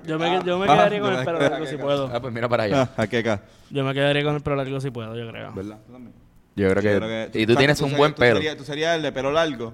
Yo 0.06 0.20
me, 0.20 0.44
yo 0.44 0.60
me 0.60 0.66
Ah, 0.66 0.76
quedaría 0.76 1.00
con 1.00 1.14
yo 1.14 1.20
el 1.20 1.26
pelo 1.26 1.40
largo 1.40 1.66
si 1.66 1.78
puedo. 1.78 2.12
Ah, 2.14 2.20
pues 2.20 2.32
mira 2.34 2.48
para 2.50 2.64
allá. 2.64 2.82
Ah, 2.84 2.90
jaquecas. 2.98 3.40
Yo 3.72 3.84
me 3.84 3.94
quedaría 3.94 4.24
con 4.24 4.36
el 4.36 4.42
pelo 4.42 4.56
largo 4.56 4.80
si 4.82 4.92
puedo, 4.92 5.16
yo 5.16 5.28
creo. 5.32 5.52
¿Verdad? 5.54 5.78
¿Tú 5.88 5.94
también? 5.94 6.14
Yo 6.56 6.70
creo 6.70 6.82
que... 6.84 6.92
Yo 6.94 6.98
creo 7.00 7.32
que- 7.32 7.40
y 7.42 7.46
tú 7.48 7.56
tienes 7.56 7.80
un 7.82 7.86
serías- 7.90 7.98
buen 7.98 8.14
tú 8.14 8.20
pelo. 8.20 8.36
serías- 8.38 8.58
Tú 8.58 8.64
serías 8.64 8.96
el 8.98 9.02
de 9.02 9.12
pelo 9.12 9.32
largo 9.32 9.74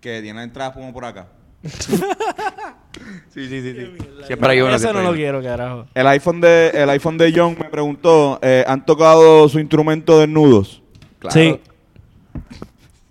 que 0.00 0.20
tiene 0.22 0.42
entradas 0.42 0.72
como 0.74 0.92
por 0.92 1.04
acá. 1.04 1.26
Sí, 1.64 3.48
sí, 3.48 3.60
sí. 3.62 3.74
sí. 3.74 3.96
Siempre 4.26 4.50
hay 4.50 4.60
uno. 4.60 4.78
Siempre 4.78 5.02
no 5.02 5.10
lo 5.10 5.16
quiero, 5.16 5.42
carajo. 5.42 5.86
El 5.94 6.06
iPhone 6.06 6.40
de, 6.40 6.70
el 6.74 6.90
iPhone 6.90 7.18
de 7.18 7.32
John 7.34 7.56
me 7.58 7.68
preguntó, 7.68 8.38
eh, 8.42 8.64
¿han 8.66 8.84
tocado 8.86 9.48
su 9.48 9.58
instrumento 9.58 10.20
desnudos? 10.20 10.82
Claro. 11.18 11.34
Sí. 11.34 11.60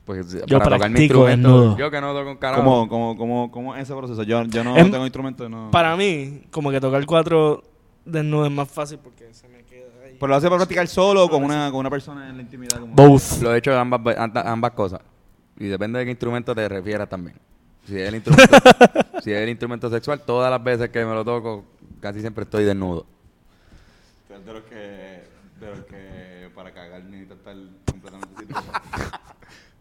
Pues 0.06 0.46
Yo 0.46 0.60
para 0.60 0.76
tocar 0.76 0.89
mi 0.89 0.96
practico 0.96 1.30
instrumento, 1.30 1.50
desnudo. 1.60 1.78
Yo 1.78 1.92
que 1.92 2.02
no 2.02 2.13
toco 2.13 2.32
un 2.32 2.38
carajo. 2.38 2.63
¿Cómo, 2.63 2.88
cómo, 2.89 3.18
cómo, 3.18 3.52
cómo 3.52 3.76
es 3.76 3.84
ese 3.84 3.94
proceso? 3.96 4.24
Yo, 4.24 4.44
yo 4.44 4.63
no 4.63 4.78
Em- 4.78 4.92
tengo 4.92 5.06
instrumento, 5.06 5.48
no. 5.50 5.72
Para 5.72 5.96
mí, 5.96 6.42
como 6.52 6.72
que 6.72 6.80
tocar 6.82 7.06
cuatro 7.06 7.63
desnudos 8.06 8.48
es 8.48 8.54
más 8.54 8.70
fácil 8.70 9.00
porque 9.02 9.34
se 9.34 9.48
me 9.48 9.63
queda 9.63 9.88
ahí. 10.06 10.18
¿Pero 10.20 10.28
lo 10.28 10.36
hace 10.36 10.48
para 10.48 10.58
practicar 10.58 10.88
solo 10.88 11.26
o 11.26 11.30
con 11.30 11.44
una, 11.44 11.70
con 11.72 11.80
una 11.80 11.89
persona 11.89 12.30
en 12.30 12.36
la 12.38 12.42
intimidad? 12.42 12.80
Como 12.80 12.94
Both. 12.94 13.42
Lo 13.42 13.54
he 13.54 13.58
hecho 13.60 13.72
de 13.72 13.78
ambas, 13.78 14.02
ambas 14.46 14.72
cosas. 14.72 15.00
Y 15.58 15.66
depende 15.68 16.00
de 16.00 16.06
qué 16.06 16.12
instrumento 16.12 16.54
te 16.54 16.68
refieras 16.68 17.08
también. 17.08 17.38
Si 17.86 18.00
es 18.00 18.08
el 18.08 18.15
instrumento, 18.15 18.58
si 19.22 19.32
es 19.32 19.41
el 19.41 19.50
instrumento 19.50 19.89
sexual, 19.89 20.22
todas 20.22 20.50
las 20.50 20.63
veces 20.63 20.89
que 20.89 21.04
me 21.06 21.13
lo 21.13 21.26
toco, 21.26 21.65
casi 22.00 22.22
siempre 22.22 22.43
estoy 22.46 22.63
desnudo. 22.63 23.06
De 24.46 24.54
los 24.54 24.63
que, 24.63 24.76
de 25.60 25.69
los 25.69 25.80
que 25.86 26.50
para 26.56 26.72
cagar 26.74 27.04
necesita 27.04 27.36
estar 27.36 27.56
completamente. 27.89 28.46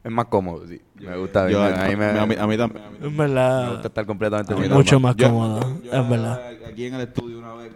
Es 0.04 0.10
más 0.10 0.24
cómodo, 0.26 0.66
sí. 0.66 0.80
Me 0.96 1.16
gusta. 1.16 1.48
Yo- 1.48 1.62
a, 1.62 1.68
mí, 1.68 1.74
a 1.78 1.88
mí 1.90 1.94
me, 1.96 2.06
a 2.06 2.26
mí- 2.26 2.34
a 2.34 2.46
mí 2.48 2.56
también. 2.56 2.82
Es 2.84 2.90
también. 2.90 3.12
me 3.12 3.18
verdad. 3.18 3.70
gusta 3.70 3.86
estar 3.86 4.04
completamente 4.04 4.52
sin 4.56 4.72
Mucho 4.72 4.98
más 4.98 5.14
Yo- 5.14 5.28
cómodo, 5.28 5.80
yo- 5.80 5.92
es 5.92 6.08
verdad. 6.08 6.48
Aquí 6.66 6.86
en 6.86 6.94
el 6.94 7.00
estudio 7.02 7.38
una 7.38 7.54
vez. 7.54 7.70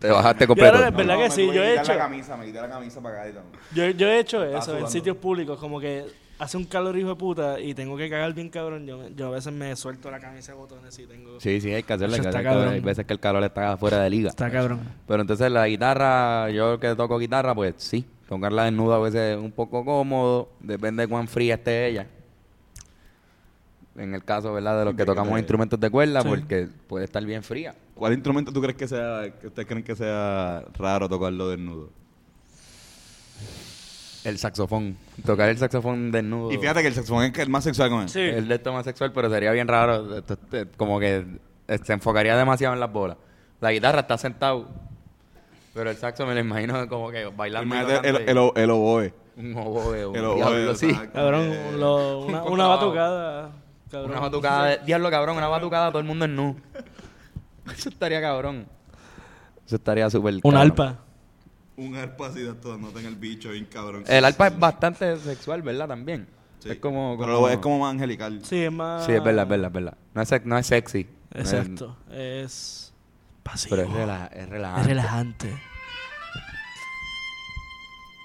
Te 0.00 0.08
bajaste 0.10 0.46
completo. 0.46 0.76
ahora 0.76 0.88
es 0.90 0.94
verdad 0.96 1.16
No, 1.16 1.22
que 1.24 1.30
sí, 1.32 1.44
yo 1.52 1.60
he 1.60 1.74
hecho. 1.80 1.92
la 1.92 1.98
camisa, 1.98 2.36
me 2.36 2.46
quité 2.46 2.60
la 2.60 2.68
camisa 2.68 3.00
para 3.00 3.22
acá 3.22 3.30
y. 3.30 3.74
Yo, 3.76 3.90
yo 3.90 4.06
he 4.08 4.20
hecho 4.20 4.44
eso 4.44 4.78
en 4.78 4.86
sitios 4.88 5.16
públicos, 5.16 5.58
como 5.58 5.80
que 5.80 6.06
hace 6.38 6.56
un 6.56 6.64
calor 6.64 6.96
hijo 6.98 7.08
de 7.10 7.14
puta 7.16 7.60
y 7.60 7.74
tengo 7.74 7.96
que 7.96 8.08
cagar 8.08 8.32
bien 8.34 8.48
cabrón. 8.48 8.86
Yo, 8.86 9.08
yo 9.08 9.26
a 9.28 9.30
veces 9.30 9.52
me 9.52 9.74
suelto 9.76 10.10
la 10.10 10.20
camisa 10.20 10.52
de 10.52 10.58
botones 10.58 10.98
y 10.98 11.06
tengo. 11.06 11.40
Sí, 11.40 11.60
sí, 11.60 11.72
hay 11.72 11.82
que 11.82 11.92
hacerlo. 11.92 12.14
hay 12.14 12.20
que 12.20 12.28
está 12.28 12.38
hacerlo. 12.38 12.58
cabrón. 12.58 12.74
Hay 12.74 12.80
veces 12.80 13.04
que 13.06 13.12
el 13.12 13.20
calor 13.20 13.42
está 13.44 13.76
fuera 13.76 14.00
de 14.00 14.10
liga. 14.10 14.30
Está 14.30 14.50
cabrón. 14.50 14.80
Pero 15.06 15.20
entonces 15.22 15.50
la 15.50 15.66
guitarra, 15.66 16.50
yo 16.50 16.78
que 16.78 16.94
toco 16.94 17.18
guitarra, 17.18 17.54
pues 17.54 17.74
sí. 17.78 18.04
Tocarla 18.28 18.64
desnuda 18.64 18.96
a 18.96 18.98
veces 18.98 19.36
es 19.36 19.42
un 19.42 19.52
poco 19.52 19.84
cómodo. 19.84 20.50
Depende 20.60 21.02
de 21.02 21.08
cuán 21.08 21.26
fría 21.28 21.54
esté 21.54 21.86
ella. 21.88 22.06
en 23.96 24.14
el 24.14 24.22
caso, 24.24 24.52
¿verdad? 24.52 24.78
De 24.78 24.84
los 24.84 24.94
que 24.94 25.04
tocamos 25.04 25.32
te- 25.32 25.38
instrumentos 25.40 25.80
de 25.80 25.90
cuerda, 25.90 26.22
Sí. 26.22 26.28
porque 26.28 26.68
puede 26.86 27.04
estar 27.06 27.24
bien 27.24 27.42
fría. 27.42 27.74
¿Cuál 27.96 28.12
instrumento 28.12 28.52
tú 28.52 28.60
crees 28.60 28.76
que 28.76 28.86
sea, 28.86 29.28
que 29.40 29.48
ustedes 29.48 29.66
creen 29.66 29.82
que 29.82 29.96
sea 29.96 30.64
raro 30.78 31.08
tocarlo 31.08 31.48
desnudo? 31.48 31.90
El 34.28 34.38
saxofón. 34.38 34.96
Tocar 35.24 35.48
el 35.48 35.58
saxofón 35.58 36.10
desnudo. 36.12 36.52
Y 36.52 36.58
fíjate 36.58 36.82
que 36.82 36.88
el 36.88 36.94
saxofón 36.94 37.24
es 37.24 37.38
el 37.38 37.48
más 37.48 37.64
sexual 37.64 37.90
con 37.90 38.02
él. 38.02 38.08
Sí. 38.08 38.20
El 38.20 38.46
de 38.48 38.54
esto 38.56 38.72
más 38.72 38.84
sexual, 38.84 39.12
pero 39.12 39.30
sería 39.30 39.50
bien 39.52 39.66
raro. 39.68 40.18
esto- 40.18 40.38
como 40.76 41.00
que 41.00 41.24
eh, 41.68 41.78
se 41.82 41.92
enfocaría 41.92 42.36
demasiado 42.36 42.74
en 42.74 42.80
las 42.80 42.92
bolas. 42.92 43.16
La 43.60 43.72
guitarra 43.72 44.00
está 44.00 44.16
sentado, 44.18 44.68
pero 45.74 45.90
el 45.90 45.96
saxo 45.96 46.26
me 46.26 46.34
lo 46.34 46.40
imagino 46.40 46.88
como 46.88 47.10
que 47.10 47.24
bailando. 47.26 47.74
el, 48.02 48.16
el, 48.26 48.70
oboe. 48.70 49.12
un 49.36 49.56
oboe, 49.56 50.06
un 50.06 50.16
El 50.16 50.24
oboe, 50.24 50.74
sí. 50.76 50.92
Cabrón, 51.12 51.42
eh, 51.52 51.72
lo- 51.78 52.20
una, 52.20 52.42
un 52.44 52.52
una 52.52 52.66
batucada. 52.66 53.50
Cabrón. 53.90 54.10
Una 54.10 54.20
batucada, 54.20 54.66
de- 54.66 54.78
diablo 54.84 55.10
cabrón, 55.10 55.36
una 55.38 55.48
batucada, 55.48 55.88
todo 55.90 56.00
el 56.00 56.06
mundo 56.06 56.24
en 56.26 56.36
nu. 56.36 56.56
Eso 57.74 57.88
estaría 57.88 58.20
cabrón. 58.20 58.66
Eso 59.66 59.76
estaría 59.76 60.08
súper 60.10 60.34
Un 60.42 60.56
alpa. 60.56 60.98
Un 61.78 61.94
arpa 61.96 62.26
así 62.26 62.40
de 62.40 62.52
todo, 62.54 62.76
no 62.76 62.88
tenga 62.88 63.08
el 63.08 63.16
bicho 63.16 63.50
bien 63.50 63.64
cabrón. 63.66 64.04
El 64.06 64.24
alpa 64.24 64.48
es 64.48 64.58
bastante 64.58 65.16
sexual, 65.16 65.62
¿verdad? 65.62 65.86
También. 65.88 66.26
Sí. 66.58 66.70
Es 66.70 66.78
como... 66.78 67.16
Pero 67.18 67.34
como- 67.34 67.46
lo- 67.46 67.52
es 67.52 67.58
como 67.58 67.78
más 67.78 67.92
angelical. 67.92 68.40
Sí, 68.44 68.56
es 68.64 68.72
más. 68.72 69.06
Sí, 69.06 69.12
es 69.12 69.22
verdad, 69.22 69.44
es 69.44 69.48
verdad, 69.48 69.66
es 69.68 69.72
verdad. 69.72 69.96
No 70.12 70.22
es, 70.22 70.44
no 70.44 70.58
es 70.58 70.66
sexy. 70.66 71.04
No 71.32 71.40
es- 71.40 71.52
Exacto. 71.52 71.96
Es. 72.10 72.92
Pasivo. 73.44 73.76
pero 73.76 73.88
es, 73.88 73.94
rela- 73.94 74.28
es 74.32 74.38
Es 74.42 74.48
relajante. 74.48 74.88
relajante. 74.88 75.58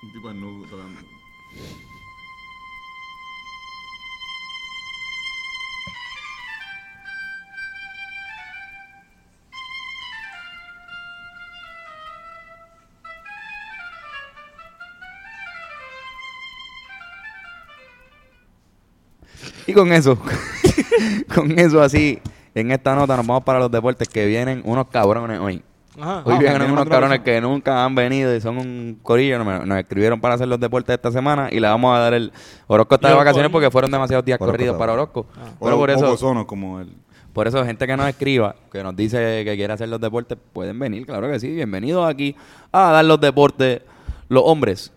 Un 0.03 0.11
tipo 0.13 0.27
de 0.29 0.33
nudo 0.33 0.65
Y 19.67 19.73
con 19.73 19.91
eso, 19.91 20.17
con 21.33 21.57
eso 21.57 21.81
así, 21.81 22.19
en 22.55 22.71
esta 22.71 22.95
nota 22.95 23.15
nos 23.17 23.25
vamos 23.25 23.43
para 23.43 23.59
los 23.59 23.71
deportes 23.71 24.07
que 24.07 24.25
vienen 24.25 24.61
unos 24.65 24.87
cabrones 24.87 25.39
hoy. 25.39 25.61
Ajá. 25.99 26.23
Hoy 26.25 26.35
Ah, 26.35 26.39
vienen 26.39 26.71
unos 26.71 26.85
cabrones 26.87 27.19
que 27.19 27.39
nunca 27.39 27.85
han 27.85 27.93
venido 27.93 28.35
y 28.35 28.41
son 28.41 28.57
un 28.57 28.99
corillo. 29.03 29.43
Nos, 29.43 29.65
nos 29.65 29.77
escribieron 29.77 30.19
para 30.19 30.35
hacer 30.35 30.47
los 30.47 30.59
deportes 30.59 30.95
esta 30.95 31.11
semana 31.11 31.49
y 31.51 31.59
le 31.59 31.67
vamos 31.67 31.95
a 31.95 31.99
dar 31.99 32.13
el... 32.15 32.31
Orozco 32.67 32.95
está 32.95 33.09
de 33.09 33.15
vacaciones 33.15 33.51
porque 33.51 33.69
fueron 33.69 33.91
demasiados 33.91 34.25
días 34.25 34.37
Orozco 34.41 34.51
corridos 34.51 34.77
para 34.77 34.93
Orozco. 34.93 35.27
Ah. 35.37 35.51
Pero 35.61 35.77
por 35.77 35.91
eso, 35.91 36.17
sonos 36.17 36.45
como 36.45 36.79
el... 36.79 36.95
por 37.31 37.47
eso 37.47 37.63
gente 37.63 37.85
que 37.85 37.95
nos 37.95 38.07
escriba, 38.07 38.55
que 38.71 38.81
nos 38.81 38.95
dice 38.95 39.43
que 39.45 39.55
quiere 39.55 39.71
hacer 39.73 39.87
los 39.87 40.01
deportes, 40.01 40.35
pueden 40.51 40.79
venir, 40.79 41.05
claro 41.05 41.29
que 41.29 41.39
sí. 41.39 41.49
Bienvenidos 41.49 42.09
aquí 42.09 42.35
a 42.71 42.91
dar 42.91 43.05
los 43.05 43.21
deportes. 43.21 43.81
Los 44.29 44.43
hombres, 44.45 44.91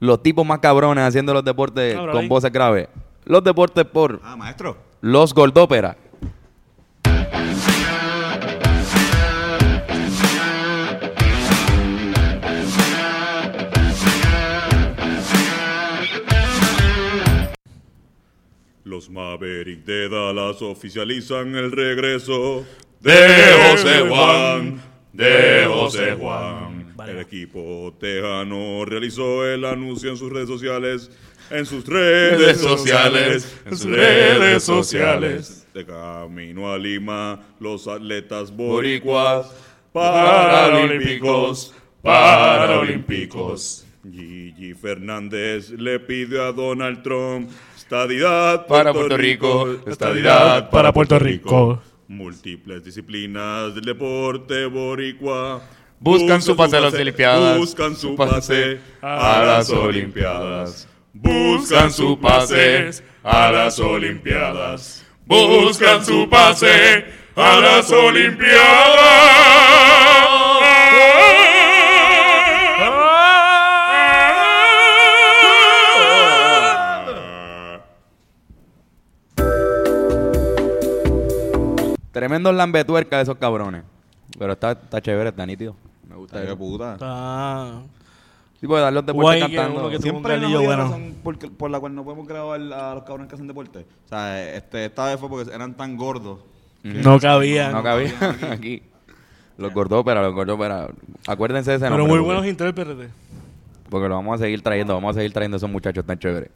los 0.00 0.22
tipos 0.22 0.46
más 0.46 0.60
cabrones 0.60 1.04
haciendo 1.04 1.34
los 1.34 1.44
deportes 1.44 1.94
Cabrón, 1.94 2.12
con 2.12 2.20
ahí. 2.22 2.28
voces 2.28 2.50
graves. 2.52 2.88
Los 3.32 3.42
deportes 3.42 3.86
por 3.86 4.20
Ah, 4.22 4.36
maestro. 4.36 4.76
los 5.00 5.32
Gordópera. 5.32 5.96
Los 18.84 19.08
Maverick 19.10 19.84
de 19.84 20.08
Dallas 20.08 20.60
oficializan 20.60 21.54
el 21.54 21.70
regreso 21.70 22.64
De 23.00 23.12
José 23.70 24.00
Juan, 24.08 24.82
de 25.12 25.64
José 25.68 26.16
Juan. 26.18 26.92
Vale. 26.96 27.12
El 27.12 27.18
equipo 27.20 27.94
tejano 27.98 28.84
realizó 28.84 29.46
el 29.46 29.64
anuncio 29.64 30.10
en 30.10 30.16
sus 30.16 30.30
redes 30.32 30.48
sociales, 30.48 31.10
en 31.50 31.66
sus 31.66 31.86
redes 31.86 32.58
sociales, 32.58 33.60
en 33.64 33.76
sus 33.76 33.90
redes 33.90 34.62
sociales. 34.62 35.66
De 35.74 35.86
camino 35.86 36.72
a 36.72 36.78
Lima, 36.78 37.40
los 37.58 37.88
atletas 37.88 38.54
boricuas, 38.54 39.54
paralímpicos, 39.92 41.74
paralímpicos. 42.02 43.86
Gigi 44.04 44.74
Fernández 44.74 45.70
le 45.70 46.00
pidió 46.00 46.44
a 46.44 46.52
Donald 46.52 47.04
Trump 47.04 47.48
estadidad 47.76 48.66
Para 48.66 48.92
Puerto 48.92 49.16
Rico, 49.16 49.76
estadidad 49.86 50.70
para 50.70 50.92
Puerto 50.92 51.18
Rico. 51.18 51.80
Múltiples 52.08 52.82
disciplinas 52.82 53.74
del 53.74 53.84
deporte 53.84 54.66
boricua 54.66 55.62
Buscan 56.02 56.42
su 56.42 56.56
pase 56.56 56.76
a 56.78 56.80
las 56.80 56.94
Olimpiadas. 56.94 57.58
Buscan 57.58 57.94
su 57.94 58.16
pase 58.16 58.80
a 59.00 59.44
las 59.46 59.70
Olimpiadas. 59.70 60.88
Buscan 61.14 61.90
su 61.92 62.18
pase 62.18 62.90
a 63.22 63.50
las 63.50 63.78
Olimpiadas. 63.78 65.04
Buscan 65.26 66.04
su 66.04 66.28
pase 66.28 67.04
a 67.36 67.56
las 67.60 67.90
Olimpiadas. 67.92 69.52
Tremendos 82.12 82.54
lambetuercas 82.54 83.18
de 83.18 83.22
esos 83.22 83.36
cabrones. 83.38 83.84
Pero 84.38 84.52
está, 84.52 84.72
está 84.72 85.00
chévere, 85.00 85.30
está 85.30 85.44
nítido. 85.44 85.74
Me 86.08 86.16
gusta 86.16 86.42
eso. 86.42 86.56
puta. 86.56 86.94
Está. 86.94 87.82
Sí, 88.62 88.68
puede 88.68 88.80
dar 88.82 88.92
los 88.92 89.04
deportes 89.04 89.40
Guay 89.40 89.50
que 89.50 89.56
cantando. 89.56 89.80
uno 89.80 89.90
que 89.90 89.96
tuvo 89.98 90.06
un 90.06 90.12
Siempre 90.12 90.32
hay 90.34 90.38
una 90.38 90.46
galillo 90.48 90.58
jodida 90.60 90.76
bueno. 90.76 90.82
razón 90.84 91.56
por, 91.58 91.70
la 91.70 91.80
cual 91.80 91.94
no 91.96 92.04
podemos 92.04 92.28
grabar 92.28 92.60
a 92.60 92.94
los 92.94 93.02
cabrones 93.02 93.28
que 93.28 93.34
hacen 93.34 93.48
deporte. 93.48 93.86
O 94.04 94.08
sea, 94.08 94.54
este, 94.54 94.84
esta 94.84 95.06
vez 95.06 95.18
fue 95.18 95.28
porque 95.28 95.52
eran 95.52 95.74
tan 95.76 95.96
gordos. 95.96 96.38
No 96.84 97.18
cabía. 97.18 97.70
No 97.72 97.82
cabía 97.82 98.12
aquí. 98.50 98.82
Los 99.58 99.74
Gordópera, 99.74 100.22
los 100.22 100.32
Gordópera. 100.32 100.88
Acuérdense 101.26 101.72
de 101.72 101.76
ese 101.78 101.86
Pero 101.86 101.98
nombre. 101.98 102.08
muy 102.12 102.18
porque- 102.20 102.26
buenos 102.34 102.46
intérpretes. 102.46 103.10
Porque 103.90 104.08
lo 104.08 104.14
vamos 104.14 104.40
a 104.40 104.44
seguir 104.44 104.62
trayendo, 104.62 104.94
vamos 104.94 105.16
a 105.16 105.18
seguir 105.18 105.32
trayendo 105.32 105.56
a 105.56 105.58
esos 105.58 105.68
muchachos 105.70 106.04
tan 106.06 106.18
chéveres. 106.18 106.48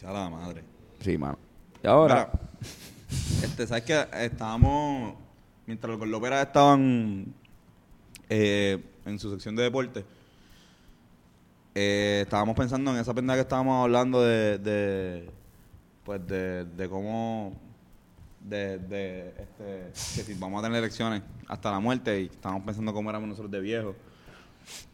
Ya 0.00 0.12
la 0.12 0.30
madre. 0.30 0.62
Sí, 1.00 1.18
mano. 1.18 1.36
Y 1.82 1.86
ahora, 1.88 2.30
Mira, 2.32 3.44
este, 3.44 3.66
¿sabes 3.66 3.82
qué? 3.84 4.06
Estábamos, 4.20 5.14
mientras 5.66 5.98
los 5.98 6.08
López 6.08 6.30
estaban 6.32 7.26
eh, 8.28 8.78
en 9.04 9.18
su 9.18 9.30
sección 9.30 9.56
de 9.56 9.64
deporte, 9.64 10.04
eh, 11.74 12.22
estábamos 12.22 12.56
pensando 12.56 12.90
en 12.92 12.98
esa 12.98 13.14
pendeja 13.14 13.36
que 13.36 13.42
estábamos 13.42 13.84
hablando 13.84 14.22
de, 14.22 14.58
de 14.58 15.30
pues 16.04 16.26
de, 16.26 16.64
de 16.64 16.88
cómo, 16.88 17.52
de, 18.40 18.78
de, 18.78 19.28
este, 19.28 19.92
que 20.16 20.24
si 20.24 20.34
vamos 20.34 20.58
a 20.60 20.66
tener 20.66 20.78
elecciones 20.78 21.22
hasta 21.46 21.70
la 21.70 21.78
muerte 21.78 22.22
y 22.22 22.24
estábamos 22.26 22.64
pensando 22.64 22.92
cómo 22.92 23.10
éramos 23.10 23.28
nosotros 23.28 23.50
de 23.50 23.60
viejos 23.60 23.94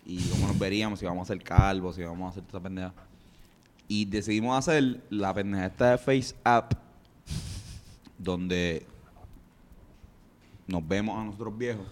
y 0.04 0.22
cómo 0.28 0.48
nos 0.48 0.58
veríamos, 0.58 0.98
si 0.98 1.06
vamos 1.06 1.30
a 1.30 1.32
ser 1.32 1.42
calvos, 1.42 1.96
si 1.96 2.02
vamos 2.02 2.26
a 2.26 2.30
hacer 2.30 2.44
esa 2.46 2.60
pendeja. 2.60 2.92
Y 3.88 4.04
decidimos 4.04 4.58
hacer 4.58 5.00
la 5.10 5.32
pendeja 5.32 5.66
esta 5.66 5.90
de 5.92 5.98
Face 5.98 6.34
App, 6.44 6.74
donde 8.18 8.84
nos 10.66 10.86
vemos 10.86 11.18
a 11.18 11.24
nosotros 11.24 11.56
viejos. 11.56 11.86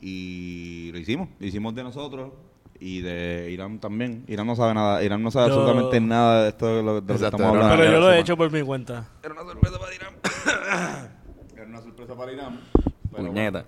Y 0.00 0.90
lo 0.92 0.98
hicimos, 0.98 1.28
lo 1.38 1.46
hicimos 1.46 1.74
de 1.74 1.82
nosotros 1.82 2.32
y 2.80 3.02
de 3.02 3.48
Irán 3.50 3.78
también. 3.78 4.24
Irán 4.26 4.46
no 4.46 4.56
sabe 4.56 4.74
nada, 4.74 5.02
Irán 5.02 5.22
no 5.22 5.30
sabe 5.30 5.48
Yo- 5.48 5.54
absolutamente 5.60 6.00
nada 6.00 6.42
de 6.44 6.48
esto 6.48 6.66
de 6.76 6.82
lo, 6.82 7.00
de 7.00 7.12
lo 7.12 7.18
que 7.18 7.24
estamos 7.26 7.46
hablando. 7.46 7.76
Pero 7.76 7.92
yo 7.92 8.00
lo 8.00 8.10
he 8.12 8.18
hecho 8.20 8.36
por 8.36 8.50
mi 8.50 8.62
cuenta. 8.62 9.06
Era 9.22 9.34
una 9.34 9.42
sorpresa 9.44 9.78
para 9.78 9.94
Irán. 9.94 10.14
Era 11.54 11.64
una 11.66 11.80
sorpresa 11.82 12.14
para 12.16 12.32
Irán. 12.32 12.60
pero 13.12 13.26
puñeta. 13.26 13.64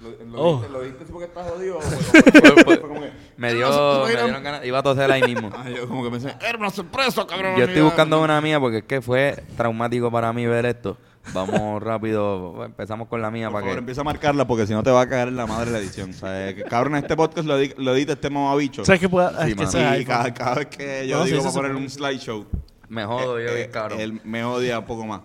Lo, 0.00 0.24
lo, 0.24 0.42
Oh. 0.42 0.56
diste, 0.60 0.72
lo 0.72 0.80
diste 0.82 1.04
así 1.04 1.12
porque 1.12 1.26
estás 1.26 1.50
jodido. 1.50 1.78
fue 1.80 2.64
fue- 2.64 2.80
que, 2.80 3.10
Me 3.36 3.48
"Era 3.50 3.56
dio, 3.58 3.66
una 3.66 3.76
sorpresa 3.76 4.00
para 4.00 4.06
me 4.06 4.12
Irán". 4.12 4.24
dieron 4.26 4.42
ganas, 4.44 4.64
iba 4.64 4.78
a 4.78 4.82
toser 4.82 5.10
ahí 5.12 5.22
mismo. 5.22 5.50
Ah, 5.54 5.68
yo 5.68 5.86
como 5.88 6.04
que 6.04 6.10
pensé, 6.10 6.34
era 6.40 6.56
una 6.58 6.70
sorpresa, 6.70 7.26
cabrón. 7.26 7.56
Yo 7.56 7.64
estoy 7.64 7.74
Irán". 7.76 7.84
buscando 7.86 8.22
una 8.22 8.40
mía 8.40 8.58
porque 8.60 8.78
es 8.78 8.84
que 8.84 9.02
fue 9.02 9.44
traumático 9.58 10.10
para 10.10 10.32
mí 10.32 10.46
ver 10.46 10.64
esto. 10.66 10.96
Vamos 11.34 11.82
rápido, 11.82 12.64
empezamos 12.64 13.06
con 13.06 13.20
la 13.22 13.30
mía 13.30 13.46
Por 13.48 13.52
para 13.54 13.62
favor, 13.64 13.74
que... 13.76 13.78
empieza 13.80 14.00
a 14.00 14.04
marcarla 14.04 14.46
porque 14.46 14.66
si 14.66 14.72
no 14.72 14.82
te 14.82 14.90
va 14.90 15.02
a 15.02 15.08
caer 15.08 15.28
en 15.28 15.36
la 15.36 15.46
madre 15.46 15.70
la 15.70 15.78
edición. 15.78 16.10
O 16.10 16.12
sea, 16.14 16.48
eh, 16.48 16.54
que, 16.54 16.64
cabrón, 16.64 16.96
este 16.96 17.14
podcast 17.14 17.46
lo, 17.46 17.56
di- 17.58 17.74
lo 17.76 17.94
edita 17.94 18.14
este 18.14 18.30
mamabicho. 18.30 18.84
¿Sabes 18.84 19.00
qué 19.00 19.08
pueda? 19.08 19.30
Sí, 19.44 19.50
es 19.50 19.54
que 19.54 19.54
mano. 19.56 19.68
ese 19.68 19.78
Y 19.80 19.82
iPhone. 19.84 20.04
cada, 20.06 20.34
cada 20.34 20.54
vez 20.56 20.66
que 20.68 21.06
yo 21.06 21.18
No, 21.18 21.24
sí, 21.24 21.30
digo 21.32 21.42
eso 21.42 21.52
para 21.54 21.68
se 21.68 21.72
poner 21.74 21.76
un 21.76 21.90
slideshow, 21.90 22.46
Me 22.88 23.04
jodo 23.04 23.38
yo 23.38 23.48
eh, 23.48 23.54
bien 23.54 23.66
eh, 23.66 23.70
cabrón. 23.70 24.00
él 24.00 24.20
me 24.24 24.42
odia 24.44 24.78
un 24.80 24.86
poco 24.86 25.06
más. 25.06 25.20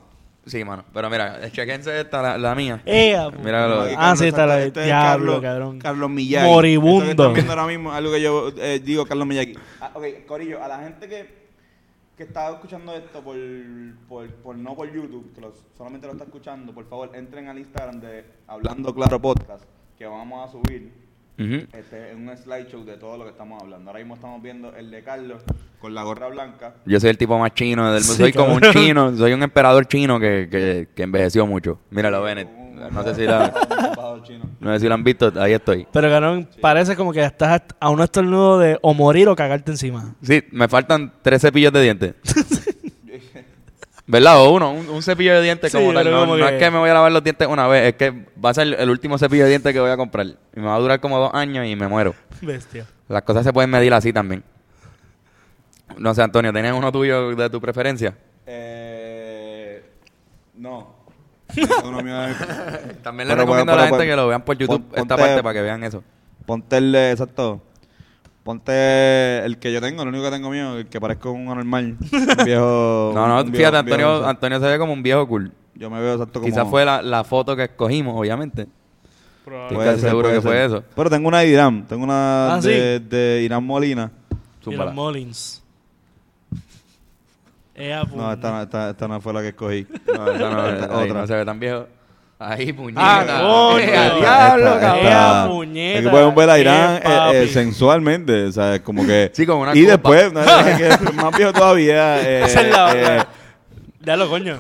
Sí, 0.45 0.63
mano. 0.63 0.83
Pero 0.93 1.09
mira, 1.09 1.49
chequense 1.51 2.01
esta, 2.01 2.21
la, 2.21 2.37
la 2.37 2.53
mía. 2.53 2.79
Ea, 2.85 3.29
Mira 3.43 3.67
lo- 3.67 3.81
Aquí, 3.81 3.93
Ah, 3.95 3.99
Carlos, 3.99 4.19
sí, 4.19 4.25
está 4.27 4.45
la 4.45 4.61
este 4.61 4.79
es 4.81 4.85
diablo, 4.85 5.25
Carlos, 5.25 5.41
cabrón. 5.41 5.79
Carlos 5.79 6.09
Miyagi. 6.11 6.47
Moribundo. 6.47 7.05
Esto 7.09 7.33
que 7.33 7.39
están 7.39 7.45
viendo 7.45 7.53
ahora 7.53 7.65
mismo, 7.65 7.91
algo 7.93 8.11
que 8.11 8.21
yo 8.21 8.49
eh, 8.59 8.79
digo, 8.83 9.07
Carlos 9.07 9.25
Miyagi. 9.25 9.57
Ah, 9.81 9.89
ok, 9.95 10.03
Corillo, 10.27 10.63
a 10.63 10.67
la 10.67 10.77
gente 10.79 11.07
que 11.07 11.44
que 12.15 12.23
está 12.23 12.49
escuchando 12.51 12.93
esto 12.95 13.21
por, 13.21 13.35
por, 14.07 14.27
por- 14.35 14.57
no 14.57 14.75
por 14.75 14.91
YouTube, 14.91 15.33
que 15.33 15.41
lo- 15.41 15.53
solamente 15.77 16.07
lo 16.07 16.13
está 16.13 16.25
escuchando, 16.25 16.73
por 16.73 16.85
favor, 16.87 17.11
entren 17.15 17.47
al 17.47 17.59
Instagram 17.59 17.99
de 17.99 18.23
Hablando 18.47 18.93
Claro 18.95 19.21
Podcast, 19.21 19.63
que 19.97 20.05
vamos 20.05 20.47
a 20.47 20.51
subir 20.51 20.91
Ujú. 21.37 21.67
este, 21.77 22.15
un 22.15 22.31
slideshow 22.37 22.85
de 22.85 22.95
todo 22.97 23.17
lo 23.17 23.25
que 23.25 23.31
estamos 23.31 23.61
hablando. 23.61 23.89
Ahora 23.89 23.99
mismo 23.99 24.15
estamos 24.15 24.41
viendo 24.41 24.73
el 24.75 24.89
de 24.91 25.03
Carlos 25.03 25.43
con 25.79 25.93
la 25.93 26.03
gorra 26.03 26.27
blanca. 26.29 26.75
Yo 26.85 26.99
soy 26.99 27.09
el 27.09 27.17
tipo 27.17 27.37
más 27.37 27.53
chino 27.53 27.83
del 27.91 28.01
mundo. 28.01 28.13
Sí, 28.13 28.19
soy 28.21 28.33
como 28.33 28.55
un 28.55 28.61
chino, 28.61 29.15
soy 29.17 29.33
un 29.33 29.43
emperador 29.43 29.85
chino 29.85 30.17
que, 30.19 30.47
que, 30.49 30.87
que 30.95 31.03
envejeció 31.03 31.45
mucho. 31.45 31.79
Míralo, 31.89 32.21
Bennett. 32.23 32.47
No 32.91 33.03
sé 33.03 33.15
si 33.15 33.23
la, 33.23 33.53
no 34.59 34.73
sé 34.73 34.79
si 34.81 34.87
lo 34.87 34.93
han 34.93 35.03
visto, 35.03 35.31
ahí 35.39 35.53
estoy. 35.53 35.87
Pero 35.91 36.09
cabrón, 36.09 36.47
parece 36.61 36.95
como 36.95 37.11
que 37.13 37.23
estás 37.23 37.61
a 37.79 37.89
un 37.89 38.01
estornudo 38.01 38.59
de 38.59 38.77
o 38.81 38.93
morir 38.93 39.27
o 39.29 39.35
cagarte 39.35 39.71
encima. 39.71 40.13
Sí, 40.21 40.43
me 40.51 40.67
faltan 40.67 41.13
tres 41.21 41.41
cepillos 41.41 41.71
de 41.73 41.81
dientes. 41.81 42.13
¿Verdad? 44.07 44.39
O 44.39 44.51
uno, 44.53 44.71
un, 44.71 44.87
un 44.87 45.01
cepillo 45.01 45.33
de 45.33 45.41
dientes 45.41 45.71
Sí, 45.71 45.77
como 45.79 45.91
tal. 45.91 46.11
No, 46.11 46.19
como 46.21 46.37
no 46.37 46.45
que- 46.47 46.53
es 46.57 46.59
que 46.63 46.69
me 46.69 46.77
voy 46.77 46.89
a 46.89 46.93
lavar 46.93 47.11
los 47.11 47.23
dientes 47.23 47.47
una 47.47 47.67
vez, 47.67 47.85
es 47.89 47.95
que 47.95 48.11
va 48.43 48.51
a 48.51 48.53
ser 48.53 48.67
el 48.79 48.89
último 48.89 49.17
cepillo 49.17 49.43
de 49.45 49.49
dientes 49.49 49.73
que 49.73 49.79
voy 49.79 49.89
a 49.89 49.97
comprar. 49.97 50.27
Y 50.27 50.59
me 50.59 50.67
va 50.67 50.75
a 50.75 50.79
durar 50.79 50.99
como 50.99 51.17
dos 51.17 51.31
años 51.33 51.65
y 51.65 51.75
me 51.75 51.87
muero. 51.87 52.13
Bestia. 52.41 52.85
Las 53.09 53.23
cosas 53.23 53.43
se 53.43 53.51
pueden 53.51 53.69
medir 53.71 53.93
así 53.93 54.13
también. 54.13 54.43
No 55.97 56.13
sé, 56.13 56.21
Antonio, 56.21 56.51
¿tienes 56.53 56.73
uno 56.73 56.91
tuyo 56.91 57.35
de 57.35 57.49
tu 57.49 57.59
preferencia? 57.59 58.15
Eh, 58.45 59.83
no. 60.55 60.94
Uno 61.85 62.01
mío 62.01 62.23
es- 62.25 62.37
También 63.01 63.27
le 63.27 63.33
Pero, 63.33 63.41
recomiendo 63.43 63.71
pero, 63.71 63.73
a 63.73 63.75
la 63.75 63.81
gente 63.87 63.97
pero, 63.97 64.11
que 64.11 64.15
lo 64.15 64.27
vean 64.27 64.41
por 64.43 64.57
YouTube, 64.57 64.81
pon- 64.81 64.89
esta 64.99 65.15
ponte- 65.15 65.21
parte, 65.27 65.43
para 65.43 65.53
que 65.53 65.61
vean 65.61 65.83
eso. 65.83 66.03
Ponte 66.45 66.77
el, 66.77 66.93
exacto. 66.95 67.61
Ponte 68.43 69.43
el 69.43 69.57
que 69.57 69.73
yo 69.73 69.81
tengo, 69.81 70.03
el 70.03 70.09
único 70.09 70.23
que 70.25 70.29
tengo 70.31 70.49
mío, 70.51 70.77
el 70.77 70.85
que 70.87 71.01
parezco 71.01 71.31
un 71.31 71.47
anormal. 71.49 71.97
Un 71.99 71.99
viejo. 72.45 73.11
No, 73.15 73.27
no, 73.27 73.41
un 73.41 73.51
viejo- 73.51 73.57
fíjate, 73.69 73.83
viejo- 73.83 74.01
Antonio, 74.09 74.27
Antonio 74.27 74.59
se 74.59 74.65
ve 74.67 74.77
como 74.77 74.93
un 74.93 75.01
viejo 75.01 75.27
cool. 75.27 75.51
Yo 75.73 75.89
me 75.89 75.99
veo 75.99 76.13
exacto 76.13 76.39
como. 76.39 76.51
Quizás 76.51 76.67
fue 76.69 76.85
la, 76.85 77.01
la 77.01 77.23
foto 77.23 77.55
que 77.55 77.63
escogimos, 77.63 78.13
obviamente. 78.17 78.67
Estoy 79.45 79.75
Puede 79.75 79.89
casi 79.89 80.01
ser, 80.01 80.09
seguro 80.09 80.29
que 80.31 80.41
fue 80.41 80.63
eso. 80.65 80.83
Pero 80.95 81.09
tengo 81.09 81.27
una 81.27 81.39
de 81.39 81.47
Irán. 81.47 81.85
Tengo 81.87 82.03
una 82.03 82.55
Ah, 82.55 82.61
de, 82.61 82.99
de 82.99 83.41
Irán 83.43 83.63
Molina. 83.63 84.11
Y 84.31 84.63
Zúmbala. 84.63 84.91
Ea, 87.75 88.03
No, 88.15 88.31
esta, 88.31 88.51
no- 88.51 88.61
esta, 88.61 88.89
esta 88.91 89.07
no 89.07 89.19
fue 89.21 89.33
la 89.33 89.41
que 89.41 89.49
escogí. 89.49 89.85
No, 90.07 90.31
esa 90.31 90.49
no, 90.49 90.67
Esta 90.67 90.97
ahí 90.99 91.09
otra. 91.09 91.21
no 91.21 91.27
se 91.27 91.35
ve 91.35 91.45
tan 91.45 91.59
viejo. 91.59 91.87
Ahí, 92.37 92.73
puñeta. 92.73 93.01
Ah, 93.01 93.25
coño. 93.41 93.79
Eh, 93.79 93.83
Esta- 93.85 94.15
diablo, 94.17 94.65
esta- 94.67 94.79
cabrón. 94.79 95.05
esta- 95.05 95.29
esta- 95.41 95.47
puñeta. 95.47 95.99
Aquí 95.99 96.07
podemos 96.09 96.35
ver 96.35 96.49
a 96.49 96.59
Irán 96.59 96.95
Eh, 96.95 97.01
eh, 97.05 97.43
eh, 97.43 97.47
sensualmente. 97.47 98.45
O 98.45 98.51
sea, 98.51 98.81
como 98.83 99.05
que. 99.05 99.31
Sí, 99.33 99.45
como 99.45 99.61
una 99.61 99.75
Y 99.75 99.81
copa. 99.85 99.91
después, 99.91 100.33
no, 100.33 100.41
que 100.77 101.11
más 101.13 101.37
viejo 101.37 101.53
todavía. 101.53 102.21
eh, 102.21 102.43
Esa 102.45 102.61
es 102.61 102.71
la 102.71 102.93
eh, 102.95 103.01
otra. 103.03 103.27
Dalo, 104.01 104.29
coño. 104.29 104.57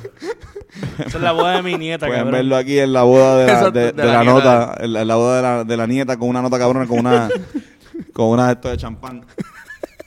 Esa 1.05 1.17
es 1.17 1.21
la 1.23 1.31
boda 1.31 1.55
de 1.57 1.61
mi 1.63 1.75
nieta, 1.77 2.05
Pueden 2.07 2.21
cabrón. 2.23 2.33
verlo 2.39 2.55
aquí 2.57 2.79
en 2.79 2.91
la 2.93 3.03
boda 3.03 3.37
de 3.37 3.45
la, 3.47 3.69
de, 3.71 3.79
de 3.79 3.91
de 3.93 4.03
la 4.05 4.13
la 4.13 4.19
nieta. 4.23 4.33
nota, 4.33 4.75
en 4.83 4.93
la, 4.93 5.01
en 5.01 5.07
la 5.07 5.15
boda 5.15 5.35
de 5.37 5.41
la, 5.41 5.63
de 5.63 5.77
la 5.77 5.87
nieta 5.87 6.17
con 6.17 6.29
una 6.29 6.41
nota 6.41 6.57
cabrona, 6.57 6.85
con 6.87 6.99
una 6.99 7.29
con 8.13 8.25
una 8.27 8.47
de 8.47 8.53
esto 8.53 8.69
de 8.69 8.77
champán. 8.77 9.25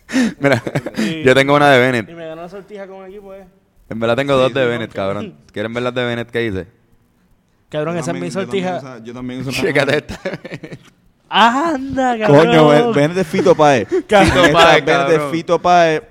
Mira, 0.40 0.62
Sí. 0.96 1.22
yo 1.24 1.34
tengo 1.34 1.54
una 1.54 1.70
de 1.70 1.76
Y 1.78 1.80
Bennett. 1.80 2.08
me 2.16 2.26
ganó 2.26 2.42
la 2.42 2.48
sortija 2.48 2.86
con 2.86 3.04
el 3.04 3.10
equipo, 3.12 3.34
eh. 3.34 3.46
En 3.90 4.00
verdad 4.00 4.16
tengo 4.16 4.34
dos 4.36 4.52
de 4.52 4.62
sí, 4.62 4.68
Bennett, 4.68 4.92
cabrón. 4.92 5.34
¿Quieren 5.52 5.72
ver 5.74 5.82
las 5.82 5.94
de 5.94 6.04
Bennett 6.04 6.30
que 6.30 6.44
hice? 6.46 6.66
Cabrón, 7.68 7.94
Yo 7.94 8.00
esa 8.00 8.10
es 8.12 8.14
mi 8.20 8.28
también- 8.30 8.32
yo 8.32 8.40
también 8.40 8.64
sortija. 8.74 8.94
uso- 8.96 9.04
Yo 9.04 9.14
también 9.14 9.40
uso 9.40 9.50
una- 9.50 9.58
Chécate 9.60 9.96
esta. 9.98 10.20
Anda, 11.28 12.18
cabrón. 12.18 12.46
Coño, 12.46 12.68
ven, 12.68 12.92
ven 12.94 13.14
de 13.14 13.24
Fito 13.24 13.54
Páez, 13.54 13.88
ven 13.90 14.00
de. 15.08 15.20
Fito 15.30 15.58
Páez. 15.58 16.02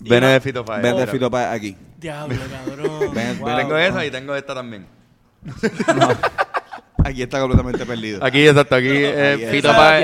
Bennett 0.00 0.30
de 0.34 0.40
Fito 0.40 0.64
Páez. 0.64 0.82
Ven 0.82 0.96
de. 0.96 1.06
Fito 1.06 1.30
Páez 1.30 1.48
aquí. 1.56 1.76
Diablo, 1.98 2.36
cabrón. 2.50 3.38
Wow. 3.40 3.56
Tengo 3.56 3.76
esa 3.78 4.04
y 4.06 4.10
tengo 4.10 4.34
esta 4.36 4.54
también. 4.54 4.86
Aquí 7.04 7.22
está 7.22 7.40
completamente 7.40 7.86
perdido. 7.86 8.22
Aquí, 8.22 8.46
exacto, 8.46 8.74
aquí 8.74 8.88
eh, 8.90 9.34
Aquí, 9.36 9.56
Fito 9.56 9.70
una 9.70 9.96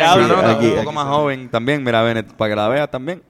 aquí, 0.53 0.67
un 0.67 0.71
poco 0.77 0.81
aquí 0.89 0.95
más 0.95 1.07
joven 1.07 1.49
también. 1.51 1.83
Mira, 1.85 2.03
Bennett, 2.03 2.33
para 2.33 2.51
que 2.51 2.57
la 2.57 2.69
veas 2.69 2.91
también. 2.91 3.23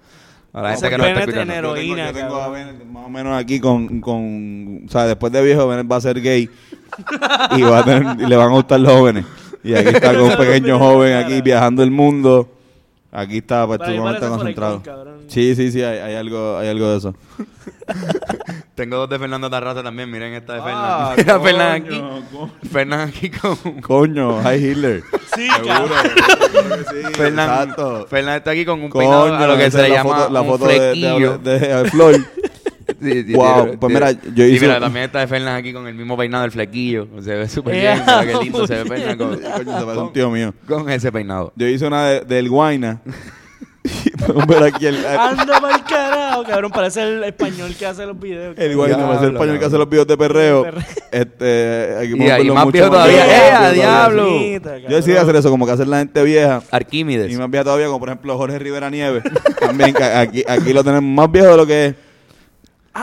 A 0.55 0.63
la 0.63 0.71
gente 0.71 0.89
que 0.91 0.99
no 0.99 1.05
está 1.05 1.21
escuchando. 1.21 1.53
en 1.53 1.63
Yo 1.63 1.75
tengo, 1.75 1.77
heroína, 1.77 2.07
yo 2.07 2.13
tengo 2.13 2.37
a. 2.37 2.49
Bennett 2.49 2.85
más 2.87 3.05
o 3.07 3.09
menos 3.11 3.37
aquí 3.39 3.59
con, 3.61 4.01
con, 4.01 4.83
o 4.87 4.91
sea, 4.91 5.05
después 5.05 5.33
de 5.33 5.43
viejo, 5.43 5.67
Bennett 5.69 5.91
va 5.91 5.97
a 5.97 6.01
ser 6.01 6.21
gay 6.23 6.49
y, 7.57 7.63
va 7.63 7.81
a 7.81 7.85
tener- 7.85 8.21
y 8.21 8.27
le 8.27 8.37
van 8.37 8.49
a 8.51 8.53
gustar 8.55 8.79
los 8.81 8.93
jóvenes. 8.93 9.25
Y 9.65 9.75
aquí 9.75 9.89
está 9.89 10.13
con 10.15 10.23
un 10.23 10.37
pequeño 10.37 10.79
joven 10.79 11.15
aquí 11.17 11.41
viajando 11.43 11.83
el 11.83 11.91
mundo. 11.91 12.49
Aquí 13.11 13.39
está 13.39 13.65
pues, 13.67 13.79
parece 13.79 14.29
concentrado. 14.29 14.83
Sí, 15.29 15.55
sí, 15.55 15.71
sí, 15.71 15.83
hay, 15.83 15.99
hay 15.99 16.15
algo, 16.17 16.57
hay 16.59 16.69
algo 16.69 16.91
de 16.91 16.99
eso. 16.99 17.15
Tengo 18.75 18.97
dos 18.97 19.09
de 19.09 19.19
Fernando 19.21 19.49
Tarraza 19.49 19.83
también. 19.85 20.11
Miren 20.11 20.35
esta 20.35 20.55
de 20.55 20.61
Ah, 20.65 21.13
Fernando. 21.15 21.15
Mira, 21.17 21.41
Fernando 21.41 21.87
aquí. 21.87 22.01
coño, 22.33 22.51
Fernando 22.71 23.05
aquí 23.05 23.31
con... 23.31 23.81
Coño, 23.81 24.41
hi 24.43 24.57
Hitler. 24.71 25.03
Sí, 25.37 25.49
Seguro. 25.49 25.89
seguro 26.53 26.77
que 26.77 26.85
sí, 26.85 27.15
Fernando, 27.15 27.63
exacto. 27.63 28.07
Fernando 28.09 28.37
está 28.39 28.51
aquí 28.53 28.65
con 28.65 28.83
un 28.83 28.91
peinado 28.91 29.23
Coño, 29.29 29.35
a 29.37 29.47
lo 29.47 29.57
que 29.57 29.67
esa 29.67 29.79
se 29.79 29.85
es 29.85 29.91
le 29.91 29.97
la 29.97 30.03
llama 30.03 30.17
foto, 30.17 30.33
la 30.33 30.41
un 30.41 30.49
foto 30.49 30.67
de, 30.67 30.75
flequillo. 30.77 31.39
de, 31.39 31.59
de- 31.59 31.83
de 31.83 31.91
Floyd. 31.91 32.21
Sí, 33.01 33.25
sí, 33.25 33.33
Wow, 33.35 33.79
pues 33.79 33.93
mira, 33.95 34.13
yo 34.13 34.19
sí, 34.35 34.43
hice 34.53 34.61
mira, 34.67 34.75
un- 34.77 34.83
también 34.83 35.07
está 35.07 35.21
de 35.21 35.27
Fernan 35.27 35.57
aquí 35.57 35.73
con 35.73 35.87
el 35.87 35.95
mismo 35.95 36.17
peinado 36.17 36.43
del 36.43 36.53
flequillo. 36.53 37.07
Se 37.23 37.35
ve 37.35 37.49
súper 37.49 37.75
Ea, 37.75 37.95
bien. 37.95 38.05
mira 38.07 38.27
qué 38.27 38.45
lindo 38.45 38.67
se 38.67 38.75
ve 38.77 38.85
Fernan 38.85 39.19
con, 39.19 39.29
Coño, 39.37 39.79
se 39.79 39.85
parece 39.85 39.99
un 39.99 40.13
tío 40.13 40.31
mío. 40.31 40.55
con 40.67 40.89
ese 40.91 41.11
peinado. 41.13 41.53
Yo 41.57 41.67
hice 41.67 41.87
una 41.87 42.05
de- 42.07 42.21
del 42.21 42.49
Guayna. 42.49 43.01
Podemos 44.27 44.47
ver 44.47 44.63
aquí 44.65 44.87
el, 44.87 45.05
Anda 45.07 45.61
mal 45.61 45.85
carajo, 45.85 46.45
cabrón. 46.45 46.71
Parece 46.71 47.03
el 47.03 47.25
español 47.25 47.75
que 47.79 47.87
hace 47.87 48.07
los 48.07 48.19
videos. 48.19 48.57
el 48.59 48.77
Guayna, 48.77 48.97
Diablo, 48.97 49.09
parece 49.09 49.27
el 49.27 49.33
español 49.35 49.59
que 49.59 49.65
hace 49.65 49.79
los 49.79 49.89
videos 49.89 50.07
de 50.07 50.17
perreo. 50.17 50.67
Este, 51.15 51.95
aquí 51.97 52.09
Y 52.09 52.11
podemos 52.11 52.31
ahí 52.33 52.39
verlo 52.39 52.55
más 52.55 52.65
mucho 52.65 52.73
viejo 52.73 52.91
más 52.91 53.05
todavía. 53.05 53.25
viejo. 53.25 53.65
¡Eh, 53.65 53.75
diablo! 53.75 54.29
Yo 54.89 54.97
decidí 54.97 55.17
hacer 55.17 55.37
eso, 55.37 55.49
como 55.49 55.65
que 55.65 55.73
hacer 55.73 55.87
la 55.87 55.99
gente 55.99 56.23
vieja. 56.25 56.61
Arquímedes. 56.73 57.33
Y 57.33 57.37
más 57.37 57.49
vieja 57.49 57.63
todavía, 57.63 57.87
como 57.87 58.01
por 58.01 58.09
ejemplo 58.09 58.37
Jorge 58.37 58.59
Rivera 58.59 58.91
Nieves. 58.91 59.23
también, 59.61 59.95
aquí, 60.03 60.43
aquí 60.49 60.73
lo 60.73 60.83
tenemos 60.83 61.05
más 61.05 61.31
viejo 61.31 61.53
de 61.53 61.57
lo 61.57 61.67
que 61.67 61.87
es. 61.87 61.95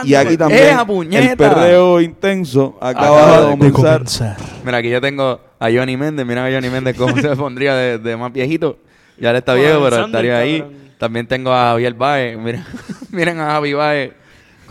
Y 0.04 0.14
aquí 0.14 0.36
también 0.36 0.62
¡Ea, 0.62 0.84
puñeta! 0.84 1.30
el 1.30 1.36
perreo 1.36 2.00
intenso 2.00 2.76
acaba 2.80 3.22
Acaba 3.22 3.56
de 3.56 3.56
de 3.56 3.72
comenzar. 3.72 4.36
Mira, 4.64 4.78
aquí 4.78 4.90
yo 4.90 5.00
tengo 5.00 5.40
a 5.58 5.70
Johnny 5.70 5.96
Méndez. 5.96 6.26
Mira 6.26 6.44
a 6.46 6.50
Johnny 6.50 6.68
Méndez 6.68 6.96
cómo 6.96 7.16
se 7.16 7.34
pondría 7.36 7.74
de, 7.74 7.98
de 7.98 8.16
más 8.16 8.32
viejito. 8.32 8.78
Ya 9.18 9.30
él 9.30 9.36
está 9.36 9.54
viejo, 9.54 9.86
el 9.86 9.90
pero 9.90 10.06
estaría 10.06 10.38
ahí. 10.38 10.64
También 11.02 11.26
tengo 11.26 11.52
a 11.52 11.70
Javier 11.70 11.94
Baez. 11.94 12.38
Miren, 12.38 12.64
miren 13.10 13.40
a 13.40 13.46
Javi 13.50 13.72
Baez. 13.72 14.12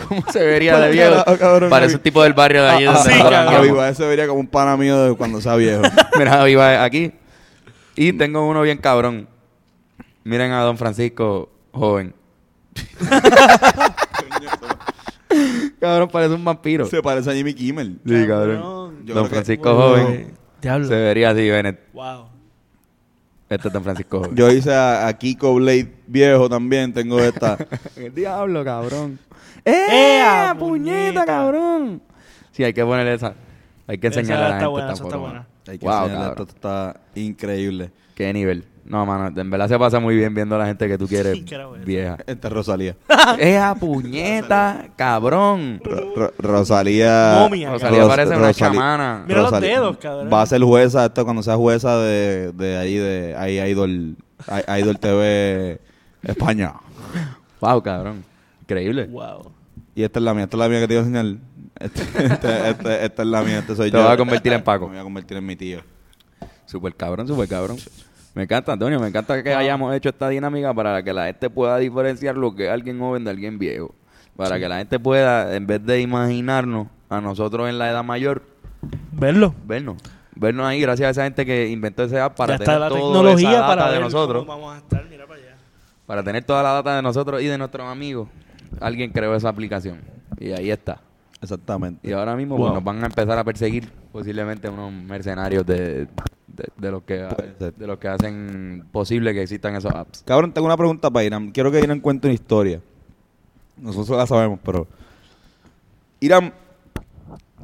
¿Cómo 0.08 0.24
se 0.32 0.40
vería 0.46 0.80
de 0.80 0.92
viejo? 0.92 1.12
carajo, 1.12 1.38
cabrón, 1.38 1.70
Parece 1.70 1.90
Javi. 1.92 1.98
un 2.00 2.04
tipo 2.04 2.24
del 2.24 2.32
barrio 2.32 2.64
de 2.64 2.70
allí. 2.70 2.86
Ah, 2.86 2.94
donde 2.94 3.12
sí. 3.14 3.20
Javi. 3.20 3.70
Baez 3.72 3.98
se 3.98 4.06
vería 4.08 4.28
como 4.30 4.40
un 4.40 4.48
pana 4.48 4.78
mío 4.78 4.98
de 5.10 5.14
cuando 5.18 5.42
sea 5.42 5.58
viejo. 5.58 5.82
Mira, 6.18 6.32
Javi 6.32 6.56
Baez 6.56 6.80
aquí. 6.80 7.12
Y 7.98 8.14
tengo 8.14 8.48
uno 8.48 8.62
bien 8.62 8.78
cabrón. 8.78 9.28
Miren 10.24 10.54
a 10.54 10.62
Don 10.62 10.78
Francisco 10.78 11.50
joven. 11.74 12.16
cabrón, 15.82 16.08
parece 16.10 16.34
un 16.34 16.46
vampiro. 16.46 16.86
se 16.86 17.02
parece 17.02 17.30
a 17.30 17.34
Jimmy 17.34 17.54
Kimmel. 17.54 18.00
Sí, 18.06 18.26
cabrón. 18.26 19.04
Yo 19.04 19.16
Don 19.16 19.26
que- 19.26 19.30
Francisco 19.32 19.74
Wow. 19.74 19.82
joven. 19.82 20.34
Diablo. 20.62 20.88
Se 20.88 20.96
vería 20.96 21.32
así, 21.32 21.50
Bennett. 21.50 21.78
Wow. 21.92 22.31
Este 23.52 23.68
es 23.68 23.74
Don 23.74 23.84
Francisco 23.84 24.20
joven. 24.20 24.36
Yo 24.36 24.50
hice 24.50 24.74
a, 24.74 25.08
a 25.08 25.14
Kiko 25.18 25.54
Blade 25.56 25.92
viejo 26.08 26.48
también, 26.50 26.94
tengo 26.94 27.20
esta. 27.20 27.58
El 27.98 28.14
diablo, 28.16 28.64
cabrón. 28.64 29.20
¡Ea, 29.66 30.56
puñeta, 30.58 30.58
puñeta! 30.58 31.26
cabrón! 31.26 32.02
Sí, 32.52 32.64
hay 32.64 32.74
que 32.74 32.84
ponerle 32.86 33.14
esa. 33.14 33.34
Hay 33.88 33.98
que 33.98 34.08
Esa 34.08 34.22
enseñarle 34.22 34.46
a 34.46 34.50
la 34.50 34.56
está 34.56 34.66
gente 34.66 34.72
buena, 34.72 34.88
esta 34.88 34.94
esa 34.94 35.04
está 35.04 35.18
buena. 35.18 35.48
Hay 35.68 35.78
que 35.80 35.86
Wow, 35.86 35.94
enseñarle, 35.96 36.28
cabrón. 36.28 36.48
esto 36.48 36.56
está 36.56 37.00
increíble. 37.16 37.92
Qué 38.16 38.34
nivel. 38.34 38.66
No, 38.84 39.06
mano, 39.06 39.40
en 39.40 39.50
verdad 39.50 39.68
se 39.70 39.78
pasa 39.78 40.00
muy 40.00 40.16
bien 40.16 40.34
viendo 40.34 40.56
a 40.56 40.58
la 40.60 40.66
gente 40.66 40.88
que 40.88 40.98
tú 40.98 41.08
quieres 41.08 41.34
Sí, 41.38 41.46
vieja. 41.86 42.18
Esta 42.26 42.48
es 42.48 42.54
Rosalía. 42.54 42.96
¡Ea, 43.40 43.76
puñeta, 43.76 44.88
cabrón! 44.96 45.80
Ro- 45.84 46.14
Ro- 46.16 46.34
Rosalía. 46.40 47.38
Momia, 47.40 47.72
Rosalía 47.72 48.00
Ros- 48.02 48.10
parece 48.10 48.36
una 48.36 48.54
chamana. 48.54 49.24
Mira 49.28 49.44
los 49.44 49.62
dedos, 49.62 49.98
cabrón. 49.98 50.30
Va 50.34 50.42
a 50.42 50.46
ser 50.46 50.62
jueza 50.64 51.06
esto 51.06 51.24
cuando 51.24 51.44
sea 51.44 51.56
jueza 51.56 51.98
de, 52.00 52.52
de 52.54 52.78
ahí 52.78 52.96
de 52.98 53.36
ahí 53.38 53.60
Idol 53.72 54.16
Idol 54.80 55.00
TV 55.00 55.80
España. 56.24 56.74
Wow, 57.60 57.84
cabrón. 57.84 58.24
Increíble. 58.64 59.06
Wow. 59.06 59.52
Y 59.94 60.04
esta 60.04 60.20
es 60.20 60.24
la 60.26 60.34
mía, 60.34 60.46
esta 60.46 60.58
es 60.58 60.60
la 60.60 60.70
mía 60.70 60.80
que 60.80 60.88
te 60.88 60.94
iba 60.96 61.04
a 61.04 61.06
enseñar. 61.06 61.38
Este- 61.80 62.02
este- 62.26 62.70
este- 62.70 63.06
esta 63.06 63.22
es 63.22 63.28
la 63.28 63.42
mía, 63.44 63.60
este 63.60 63.76
soy 63.76 63.92
Te 63.92 63.98
yo. 63.98 64.04
vas 64.04 64.14
a 64.14 64.18
convertir 64.18 64.54
en 64.54 64.64
Paco. 64.64 64.86
Me 64.88 64.94
voy 64.94 65.02
a 65.02 65.04
convertir 65.04 65.38
en 65.38 65.46
mi 65.46 65.56
tío. 65.56 65.82
Super 66.66 66.96
cabrón, 66.96 67.28
super 67.28 67.48
cabrón. 67.48 67.78
Me 68.34 68.44
encanta, 68.44 68.72
Antonio, 68.74 69.00
me 69.00 69.08
encanta 69.08 69.44
que 69.44 69.54
hayamos 69.54 69.94
hecho 69.96 70.10
esta 70.10 70.30
dinámica 70.30 70.74
para 70.74 71.04
que 71.04 71.12
la 71.14 71.26
gente 71.26 71.50
pueda 71.50 71.78
diferenciar 71.78 72.38
lo 72.38 72.56
que 72.56 72.66
es 72.68 72.72
alguien 72.72 72.98
joven 73.00 73.24
de 73.26 73.32
alguien 73.32 73.60
viejo. 73.60 73.94
Para 74.38 74.58
que 74.58 74.70
la 74.70 74.78
gente 74.78 74.98
pueda, 75.00 75.54
en 75.56 75.68
vez 75.68 75.86
de 75.86 76.00
imaginarnos 76.02 76.88
a 77.10 77.20
nosotros 77.20 77.68
en 77.70 77.78
la 77.78 77.90
edad 77.90 78.04
mayor, 78.04 78.44
Verlo. 79.12 79.54
vernos. 79.66 79.98
Vernos 80.34 80.66
ahí, 80.66 80.80
gracias 80.80 81.08
a 81.08 81.12
esa 81.12 81.24
gente 81.26 81.46
que 81.46 81.68
inventó 81.70 82.04
ese 82.04 82.20
app 82.20 82.36
para 82.38 82.54
ya 82.54 82.60
tener 82.60 82.70
está 82.76 82.80
la 82.80 82.88
toda 82.90 83.02
tecnología 83.02 83.50
esa 83.52 83.60
data 83.60 83.76
para 83.76 83.92
de 83.92 84.00
nosotros. 84.00 84.46
cómo 84.46 84.58
vamos 84.58 84.76
a 84.76 84.78
estar. 84.78 85.06
Mira 85.10 85.28
para 85.28 85.40
allá. 85.40 85.56
Para 86.08 86.24
tener 86.24 86.44
toda 86.46 86.64
la 86.64 86.72
data 86.72 86.96
de 86.96 87.02
nosotros 87.02 87.42
y 87.42 87.48
de 87.48 87.58
nuestros 87.58 87.86
amigos. 87.88 88.30
alguien 88.80 89.12
creó 89.12 89.36
esa 89.36 89.50
aplicación. 89.50 90.00
Y 90.40 90.52
ahí 90.54 90.72
está. 90.72 91.00
Exactamente. 91.42 92.08
Y 92.08 92.14
ahora 92.14 92.36
mismo 92.38 92.56
Wow. 92.56 92.68
pues, 92.68 92.74
nos 92.76 92.84
van 92.84 93.04
a 93.04 93.08
empezar 93.08 93.38
a 93.38 93.44
perseguir 93.44 93.92
posiblemente 94.12 94.70
unos 94.70 94.92
mercenarios 94.94 95.66
de, 95.66 96.08
de, 96.56 96.68
de 96.78 96.92
los 96.92 97.04
que, 97.04 97.28
de 97.78 97.88
los 97.88 97.98
que 98.00 98.08
hacen 98.08 98.86
posible 98.92 99.34
que 99.34 99.42
existan 99.42 99.76
esos 99.76 99.94
apps. 99.94 100.24
Cabrón, 100.26 100.54
tengo 100.54 100.68
una 100.68 100.78
pregunta 100.78 101.10
para 101.10 101.26
Irán. 101.26 101.52
Quiero 101.52 101.72
que 101.72 101.80
Irán 101.80 102.00
cuente 102.00 102.28
una 102.28 102.34
historia. 102.34 102.82
Nosotros 103.78 104.18
la 104.18 104.28
sabemos, 104.28 104.60
pero. 104.64 104.88
Irán, 106.20 106.54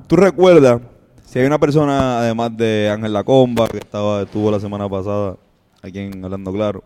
¿tú 0.07 0.15
recuerdas 0.15 0.81
si 1.25 1.39
hay 1.39 1.45
una 1.45 1.59
persona, 1.59 2.19
además 2.19 2.55
de 2.55 2.89
Ángel 2.91 3.13
Lacomba, 3.13 3.67
que 3.67 3.77
estaba, 3.77 4.23
estuvo 4.23 4.49
la 4.49 4.59
semana 4.59 4.89
pasada 4.89 5.35
aquí 5.81 5.99
en 5.99 6.23
Hablando 6.23 6.53
Claro, 6.53 6.83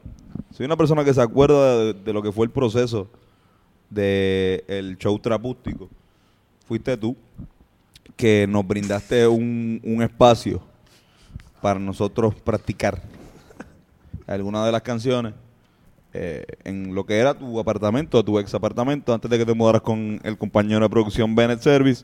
si 0.52 0.64
hay 0.64 0.66
una 0.66 0.76
persona 0.76 1.06
que 1.06 1.14
se 1.14 1.22
acuerda 1.22 1.78
de, 1.78 1.94
de 1.94 2.14
lo 2.14 2.22
que 2.22 2.32
fue 2.32 2.46
el 2.46 2.52
proceso 2.52 3.08
del 3.90 4.64
el 4.68 4.98
show 4.98 5.18
trapústico, 5.20 5.90
fuiste 6.66 6.98
tú, 6.98 7.16
que 8.16 8.48
nos 8.50 8.68
brindaste 8.68 9.28
un, 9.28 9.80
un 9.84 10.02
espacio 10.02 10.62
para 11.62 11.80
nosotros 11.80 12.36
practicar 12.36 13.02
algunas 14.28 14.66
de 14.66 14.72
las 14.72 14.82
canciones 14.82 15.34
eh, 16.14 16.46
en 16.64 16.94
lo 16.94 17.06
que 17.06 17.18
era 17.18 17.34
tu 17.34 17.60
apartamento, 17.60 18.24
tu 18.24 18.38
ex 18.40 18.54
apartamento, 18.54 19.14
antes 19.14 19.32
de 19.32 19.38
que 19.38 19.46
te 19.46 19.54
mudaras 19.54 19.82
con 19.82 20.20
el 20.24 20.38
compañero 20.38 20.82
de 20.82 20.90
producción 20.90 21.34
Bennett 21.36 21.62
Service 21.62 22.04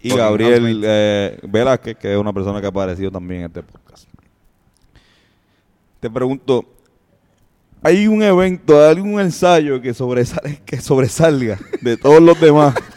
y 0.00 0.14
Gabriel 0.14 0.82
eh, 0.84 1.38
Velázquez, 1.42 1.96
que 1.96 2.12
es 2.12 2.18
una 2.18 2.32
persona 2.32 2.60
que 2.60 2.66
ha 2.66 2.70
aparecido 2.70 3.10
también 3.10 3.42
en 3.42 3.46
este 3.48 3.62
podcast. 3.62 4.08
Te 6.00 6.08
pregunto, 6.08 6.64
¿hay 7.82 8.08
un 8.08 8.22
evento, 8.22 8.80
hay 8.80 8.92
algún 8.92 9.20
ensayo 9.20 9.82
que, 9.82 9.92
sobresale, 9.92 10.62
que 10.64 10.80
sobresalga 10.80 11.58
de 11.82 11.98
todos 11.98 12.22
los 12.22 12.40
demás? 12.40 12.74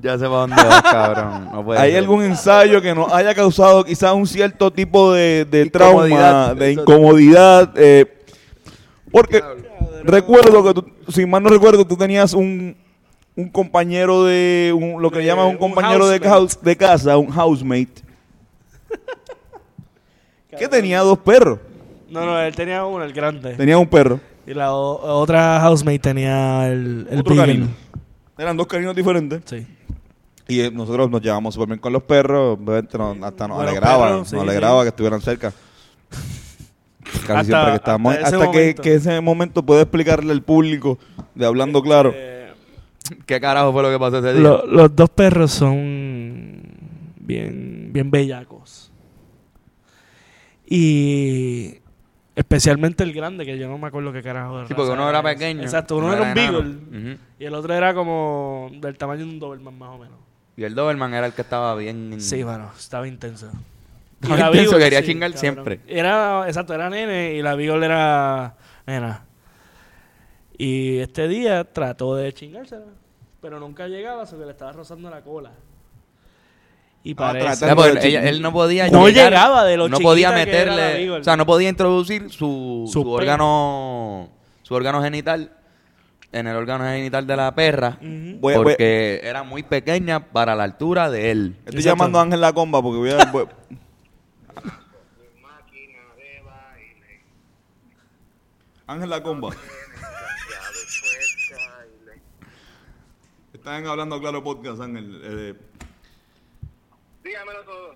Ya 0.00 0.12
sé 0.16 0.24
para 0.26 0.36
dónde 0.42 0.56
vas, 0.56 0.82
cabrón. 0.90 1.48
No 1.52 1.64
puede 1.64 1.80
¿Hay 1.80 1.90
ser. 1.90 1.98
algún 1.98 2.22
ensayo 2.22 2.80
que 2.80 2.94
nos 2.94 3.12
haya 3.12 3.34
causado 3.34 3.84
quizás 3.84 4.12
un 4.14 4.26
cierto 4.26 4.70
tipo 4.72 5.12
de, 5.12 5.44
de 5.44 5.66
trauma, 5.70 6.54
de 6.54 6.72
incomodidad? 6.72 7.72
eh, 7.76 8.06
porque 9.10 9.42
recuerdo 10.04 10.62
que, 10.62 10.74
tú, 10.74 10.86
si 11.08 11.26
mal 11.26 11.42
no 11.42 11.48
recuerdo, 11.48 11.84
tú 11.86 11.96
tenías 11.96 12.32
un, 12.34 12.76
un 13.34 13.48
compañero 13.48 14.24
de, 14.24 14.72
un- 14.78 15.02
lo 15.02 15.10
que 15.10 15.18
De- 15.18 15.24
llaman 15.24 15.46
un 15.46 15.52
un 15.52 15.58
compañero 15.58 16.06
de, 16.08 16.18
housemate. 16.18 16.28
house- 16.28 16.60
de 16.62 16.76
casa, 16.76 17.16
un 17.16 17.28
housemate, 17.30 18.02
que 20.58 20.68
tenía 20.68 21.00
dos 21.00 21.18
perros. 21.18 21.58
No, 22.10 22.24
no, 22.24 22.38
él 22.40 22.54
tenía 22.54 22.84
uno, 22.84 23.04
el 23.04 23.12
grande. 23.12 23.54
Tenía 23.54 23.76
un 23.78 23.86
perro. 23.86 24.20
Y 24.46 24.54
la 24.54 24.72
o- 24.74 25.20
otra 25.20 25.60
housemate 25.60 25.98
tenía 25.98 26.68
el, 26.68 27.06
el 27.10 27.20
otro 27.20 27.34
beagle. 27.34 27.52
canino. 27.54 27.68
Eran 28.38 28.56
dos 28.56 28.66
caninos 28.66 28.94
diferentes. 28.96 29.42
Sí. 29.44 29.66
Y 30.48 30.70
nosotros 30.70 31.10
nos 31.10 31.20
llevamos 31.20 31.54
súper 31.54 31.68
bien 31.68 31.78
con 31.78 31.92
los 31.92 32.02
perros. 32.02 32.58
obviamente 32.58 32.96
nos- 32.98 33.22
hasta 33.22 33.46
nos 33.46 33.56
Buenos 33.58 33.72
alegraba, 33.72 34.06
perros, 34.06 34.28
sí, 34.28 34.34
nos 34.34 34.44
alegraba 34.44 34.80
sí. 34.80 34.84
que 34.84 34.88
estuvieran 34.88 35.20
cerca. 35.20 35.52
Casi 37.26 37.32
Hasta- 37.32 37.44
siempre 37.44 37.70
que 37.70 37.76
estábamos. 37.76 38.14
hasta 38.14 38.26
ese 38.28 38.36
Hasta, 38.36 38.50
que, 38.50 38.58
momento. 38.58 38.82
que 38.82 38.94
ese 38.94 39.20
momento 39.20 39.62
puede 39.64 39.82
explicarle 39.82 40.32
al 40.32 40.42
público 40.42 40.98
de 41.34 41.46
hablando 41.46 41.82
claro. 41.82 42.12
Eh, 42.14 42.52
¿Qué 43.26 43.40
carajo 43.40 43.72
fue 43.72 43.82
lo 43.82 43.90
que 43.90 43.98
pasó 43.98 44.18
ese 44.18 44.32
día? 44.34 44.40
lo- 44.42 44.66
los 44.66 44.94
dos 44.94 45.08
perros 45.10 45.50
son 45.52 46.62
bien, 47.20 47.90
bien 47.92 48.10
bellacos. 48.10 48.90
Y 50.66 51.76
especialmente 52.34 53.02
el 53.04 53.12
grande, 53.12 53.44
que 53.46 53.58
yo 53.58 53.68
no 53.68 53.78
me 53.78 53.86
acuerdo 53.86 54.12
qué 54.12 54.22
carajo 54.22 54.60
de 54.60 54.66
Sí, 54.68 54.74
porque 54.74 54.90
raza 54.90 55.00
uno 55.02 55.08
era 55.10 55.22
pequeño. 55.22 55.62
Exacto, 55.62 55.96
uno 55.96 56.12
era 56.12 56.22
un 56.22 56.28
enano. 56.38 56.58
beagle. 56.62 56.76
Ujú. 57.12 57.20
Y 57.38 57.44
el 57.44 57.54
otro 57.54 57.74
era 57.74 57.94
como 57.94 58.70
del 58.80 58.96
tamaño 58.98 59.24
de 59.24 59.30
un 59.30 59.38
Doberman 59.38 59.78
más 59.78 59.90
o 59.90 59.98
menos. 59.98 60.18
Y 60.58 60.64
el 60.64 60.74
Doberman 60.74 61.14
era 61.14 61.24
el 61.26 61.32
que 61.32 61.42
estaba 61.42 61.72
bien... 61.76 62.20
Sí, 62.20 62.42
bueno, 62.42 62.72
estaba 62.76 63.06
intenso. 63.06 63.46
Estaba 64.20 64.34
Y 64.34 64.38
la 64.40 64.46
intenso, 64.48 64.70
Beagle, 64.72 64.84
quería 64.84 65.00
sí, 65.02 65.06
chingar 65.06 65.30
cabrón. 65.30 65.40
siempre. 65.40 65.80
Era, 65.86 66.44
exacto, 66.48 66.74
era 66.74 66.90
nene 66.90 67.34
y 67.34 67.42
la 67.42 67.54
Beagle 67.54 67.86
era 67.86 68.56
nena. 68.84 69.24
Y 70.56 70.98
este 70.98 71.28
día 71.28 71.62
trató 71.62 72.16
de 72.16 72.34
chingársela, 72.34 72.86
pero 73.40 73.60
nunca 73.60 73.86
llegaba, 73.86 74.26
solo 74.26 74.40
que 74.40 74.46
le 74.46 74.50
estaba 74.52 74.72
rozando 74.72 75.08
la 75.10 75.22
cola. 75.22 75.52
Y 77.04 77.14
Ah, 77.16 77.32
de 77.32 77.38
ella- 77.40 77.54
chingar. 78.00 78.26
él 78.26 78.42
no 78.42 78.52
podía 78.52 78.90
No 78.90 79.06
llegar, 79.08 79.30
llegaba 79.32 79.64
de 79.64 79.76
lo 79.76 79.88
no 79.88 80.00
podía 80.00 80.30
chiquita 80.30 80.44
que 80.50 80.56
era 80.58 80.74
la 80.74 80.82
meterle 80.88 81.10
o 81.12 81.22
sea 81.24 81.36
no 81.36 81.46
podía 81.46 81.68
introducir 81.68 82.22
su, 82.32 82.90
Su 82.92 83.02
su 83.04 83.08
órgano 83.12 84.28
su 84.62 84.74
órgano 84.74 85.00
genital 85.00 85.52
en 86.32 86.46
el 86.46 86.56
órgano 86.56 86.84
genital 86.84 87.26
de 87.26 87.36
la 87.36 87.54
perra. 87.54 87.98
Voy 88.00 88.38
voy- 88.40 88.54
porque 88.54 89.20
era 89.22 89.42
muy 89.42 89.62
pequeña 89.62 90.20
para 90.30 90.54
la 90.54 90.64
altura 90.64 91.10
de 91.10 91.30
él 91.30 91.56
Estoy 91.60 91.80
Exacto. 91.80 91.96
llamando 91.96 92.18
a 92.18 92.22
Ángel 92.22 92.40
La 92.40 92.52
Comba 92.52 92.82
porque 92.82 92.98
voy 92.98 93.10
a. 93.10 93.24
voy- 93.32 93.46
Ángel 98.86 99.10
La 99.10 99.22
Comba. 99.22 99.50
Están 103.52 103.86
hablando 103.86 104.20
claro 104.20 104.42
podcast, 104.42 104.80
Ángel. 104.80 105.20
Eh, 105.22 105.54
Dígamelo 107.24 107.64
todo. 107.64 107.94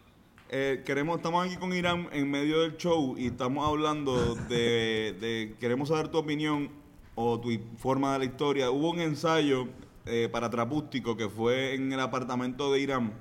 eh, 0.50 0.82
queremos, 0.84 1.16
estamos 1.16 1.46
aquí 1.46 1.56
con 1.56 1.72
Irán 1.72 2.08
en 2.12 2.30
medio 2.30 2.60
del 2.60 2.76
show 2.76 3.14
y 3.16 3.28
estamos 3.28 3.66
hablando 3.66 4.34
de, 4.34 5.16
de- 5.18 5.54
queremos 5.60 5.88
saber 5.88 6.08
tu 6.08 6.18
opinión 6.18 6.70
o 7.14 7.40
tu 7.40 7.50
forma 7.78 8.12
de 8.14 8.18
la 8.20 8.24
historia. 8.24 8.70
Hubo 8.70 8.90
un 8.90 9.00
ensayo 9.00 9.68
eh, 10.06 10.28
para 10.30 10.48
Trapústico 10.50 11.16
que 11.16 11.28
fue 11.28 11.74
en 11.74 11.92
el 11.92 12.00
apartamento 12.00 12.72
de 12.72 12.80
Irán. 12.80 13.12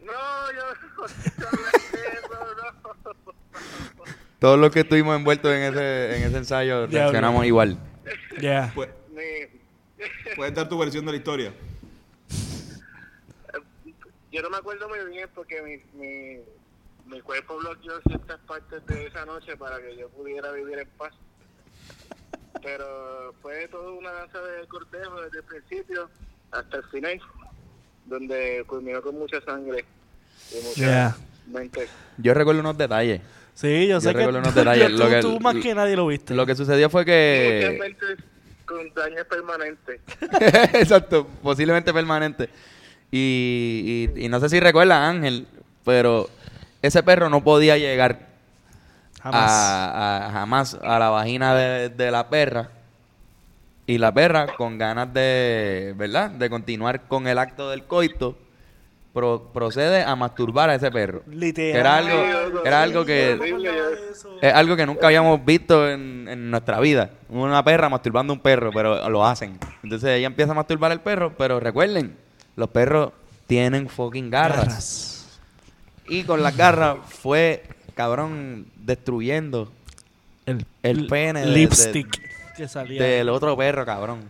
No, 0.00 0.12
yo 0.52 0.62
no 0.96 1.06
todos 4.38 4.58
los 4.58 4.70
que 4.72 4.80
estuvimos 4.80 5.14
envueltos 5.16 5.52
en 5.52 5.62
ese 5.62 6.16
en 6.16 6.24
ese 6.24 6.38
ensayo 6.38 6.88
reaccionamos 6.88 7.46
igual 7.46 7.78
Ya. 8.40 8.72
Pues, 8.74 8.88
¿Puedes 10.34 10.52
dar 10.54 10.68
tu 10.68 10.76
versión 10.78 11.06
de 11.06 11.12
la 11.12 11.18
historia? 11.18 11.52
yo 14.32 14.40
no 14.40 14.50
me 14.50 14.56
acuerdo 14.56 14.88
muy 14.88 14.98
bien 15.10 15.28
porque 15.34 15.62
mi, 15.62 15.76
mi, 16.00 16.38
mi 17.06 17.20
cuerpo 17.20 17.58
bloqueó 17.58 18.00
ciertas 18.08 18.40
partes 18.40 18.84
de 18.86 19.06
esa 19.06 19.26
noche 19.26 19.56
para 19.56 19.80
que 19.80 19.96
yo 19.96 20.08
pudiera 20.08 20.50
vivir 20.52 20.78
en 20.78 20.88
paz. 20.96 21.12
Pero 22.62 23.34
fue 23.40 23.66
toda 23.68 23.90
una 23.92 24.10
danza 24.12 24.38
de 24.40 24.66
cortejo 24.66 25.20
desde 25.22 25.38
el 25.38 25.44
principio 25.44 26.10
hasta 26.50 26.76
el 26.78 26.84
final, 26.84 27.20
donde 28.06 28.64
culminó 28.66 29.00
con 29.02 29.18
mucha 29.18 29.40
sangre 29.42 29.84
y 30.52 30.62
mucha 30.66 30.80
Ya. 30.80 31.16
mente. 31.46 31.88
yo 32.18 32.34
recuerdo 32.34 32.60
unos 32.60 32.76
detalles 32.78 33.20
Sí, 33.54 33.82
yo, 33.86 33.94
Yo 33.96 34.00
sé 34.00 34.08
que 34.12 34.16
recuerdo 34.18 34.38
unos 34.38 34.54
detalles, 34.54 34.88
tú, 34.92 34.96
lo 34.96 35.08
que- 35.10 35.20
tú 35.20 35.40
más 35.40 35.56
que 35.56 35.74
nadie 35.74 35.94
lo 35.94 36.06
viste. 36.06 36.34
lo 36.34 36.46
que 36.46 36.54
sucedió 36.54 36.88
fue 36.88 37.02
Muchas 37.02 37.14
que 37.14 37.78
mentes 37.80 38.18
con 38.64 38.94
daños 38.94 39.26
permanentes. 39.26 40.00
Exacto, 40.74 41.26
posiblemente 41.42 41.92
permanente. 41.92 42.48
Y, 43.10 44.08
y, 44.16 44.24
y 44.24 44.28
no 44.28 44.40
sé 44.40 44.48
si 44.48 44.58
recuerdan, 44.58 45.02
Ángel, 45.16 45.46
pero 45.84 46.30
ese 46.80 47.02
perro 47.02 47.28
no 47.28 47.44
podía 47.44 47.76
llegar 47.76 48.28
Jamás. 49.22 49.50
A, 49.50 50.26
a- 50.26 50.30
jamás 50.32 50.78
a 50.82 50.98
la 50.98 51.08
vagina 51.10 51.54
de, 51.54 51.88
de 51.90 52.10
la 52.10 52.28
perra. 52.28 52.70
Y 53.86 53.98
la 53.98 54.12
perra, 54.12 54.46
con 54.56 54.78
ganas 54.78 55.12
de, 55.12 55.92
¿verdad? 55.96 56.30
De 56.30 56.48
continuar 56.48 57.02
con 57.08 57.26
el 57.26 57.36
acto 57.38 57.68
del 57.70 57.84
coito, 57.84 58.38
pro- 59.12 59.50
procede 59.52 60.02
a 60.04 60.14
masturbar 60.16 60.70
a 60.70 60.76
ese 60.76 60.90
perro. 60.90 61.22
Literal. 61.26 61.76
Era 61.80 61.96
algo, 61.96 62.62
era 62.64 62.82
algo 62.82 63.04
que 63.04 63.32
es 64.40 64.54
algo 64.54 64.76
que 64.76 64.86
nunca 64.86 65.06
habíamos 65.08 65.44
visto 65.44 65.88
en, 65.88 66.26
en 66.28 66.50
nuestra 66.50 66.78
vida. 66.80 67.10
Una 67.28 67.62
perra 67.64 67.88
masturbando 67.88 68.32
a 68.32 68.36
un 68.36 68.40
perro, 68.40 68.70
pero 68.72 69.08
lo 69.10 69.26
hacen. 69.26 69.58
Entonces 69.82 70.10
ella 70.10 70.26
empieza 70.28 70.52
a 70.52 70.54
masturbar 70.56 70.92
al 70.92 71.00
perro, 71.00 71.34
pero 71.36 71.58
recuerden, 71.60 72.16
los 72.56 72.68
perros 72.70 73.10
tienen 73.48 73.88
fucking 73.88 74.30
garras. 74.30 74.58
Garras. 74.66 75.40
Y 76.08 76.22
con 76.24 76.42
las 76.42 76.56
garras 76.56 76.98
fue, 77.06 77.64
cabrón, 77.94 78.66
destruyendo 78.76 79.70
El, 80.46 80.64
El 80.82 81.06
pene 81.06 81.40
de- 81.40 81.46
lipstick 81.46 82.20
que 82.56 82.68
salía. 82.68 83.02
del 83.02 83.28
otro 83.28 83.56
perro, 83.56 83.84
cabrón. 83.86 84.20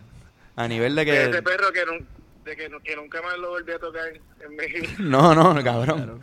A 0.55 0.67
nivel 0.67 0.95
de 0.95 1.05
De 1.05 1.21
ese 1.23 1.31
que... 1.31 1.41
perro 1.41 1.71
que, 1.73 1.85
nun- 1.85 2.05
de 2.45 2.55
que, 2.55 2.69
nu- 2.69 2.79
que 2.81 2.95
nunca 2.95 3.21
más 3.21 3.37
lo 3.39 3.49
volví 3.49 3.71
a 3.71 3.79
tocar 3.79 4.03
en 4.07 4.57
vida. 4.57 4.89
No, 4.99 5.33
no, 5.33 5.63
cabrón. 5.63 6.19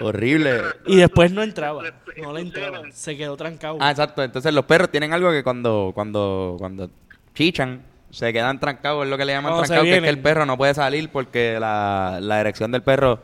Horrible. 0.00 0.60
Y 0.86 0.96
después 0.96 1.32
no 1.32 1.42
entraba. 1.42 1.82
No 2.18 2.32
le 2.32 2.40
entraba. 2.42 2.82
Se 2.92 3.16
quedó 3.16 3.36
trancado. 3.36 3.78
Ah, 3.80 3.90
exacto. 3.90 4.22
Entonces 4.22 4.52
los 4.52 4.64
perros 4.66 4.90
tienen 4.90 5.12
algo 5.12 5.30
que 5.30 5.42
cuando, 5.42 5.92
cuando, 5.94 6.56
cuando 6.58 6.90
chichan, 7.34 7.82
se 8.10 8.32
quedan 8.32 8.60
trancados, 8.60 9.04
es 9.04 9.10
lo 9.10 9.16
que 9.16 9.24
le 9.24 9.32
llaman 9.32 9.52
trancados, 9.56 9.84
que 9.84 9.96
es 9.96 10.02
que 10.02 10.08
el 10.08 10.18
perro 10.18 10.44
no 10.46 10.56
puede 10.56 10.74
salir 10.74 11.08
porque 11.10 11.56
la, 11.58 12.18
la 12.20 12.40
erección 12.40 12.70
del 12.70 12.82
perro 12.82 13.20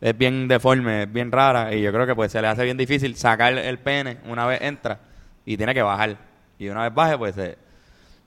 es 0.00 0.16
bien 0.16 0.48
deforme, 0.48 1.04
es 1.04 1.12
bien 1.12 1.32
rara, 1.32 1.74
y 1.74 1.82
yo 1.82 1.92
creo 1.92 2.06
que 2.06 2.14
pues 2.14 2.30
se 2.32 2.40
le 2.40 2.48
hace 2.48 2.64
bien 2.64 2.76
difícil 2.76 3.16
sacar 3.16 3.52
el 3.56 3.78
pene 3.78 4.18
una 4.26 4.46
vez 4.46 4.60
entra 4.62 5.00
y 5.44 5.56
tiene 5.56 5.74
que 5.74 5.82
bajar. 5.82 6.16
Y 6.58 6.68
una 6.68 6.82
vez 6.84 6.94
baje, 6.94 7.18
pues 7.18 7.34
se, 7.34 7.58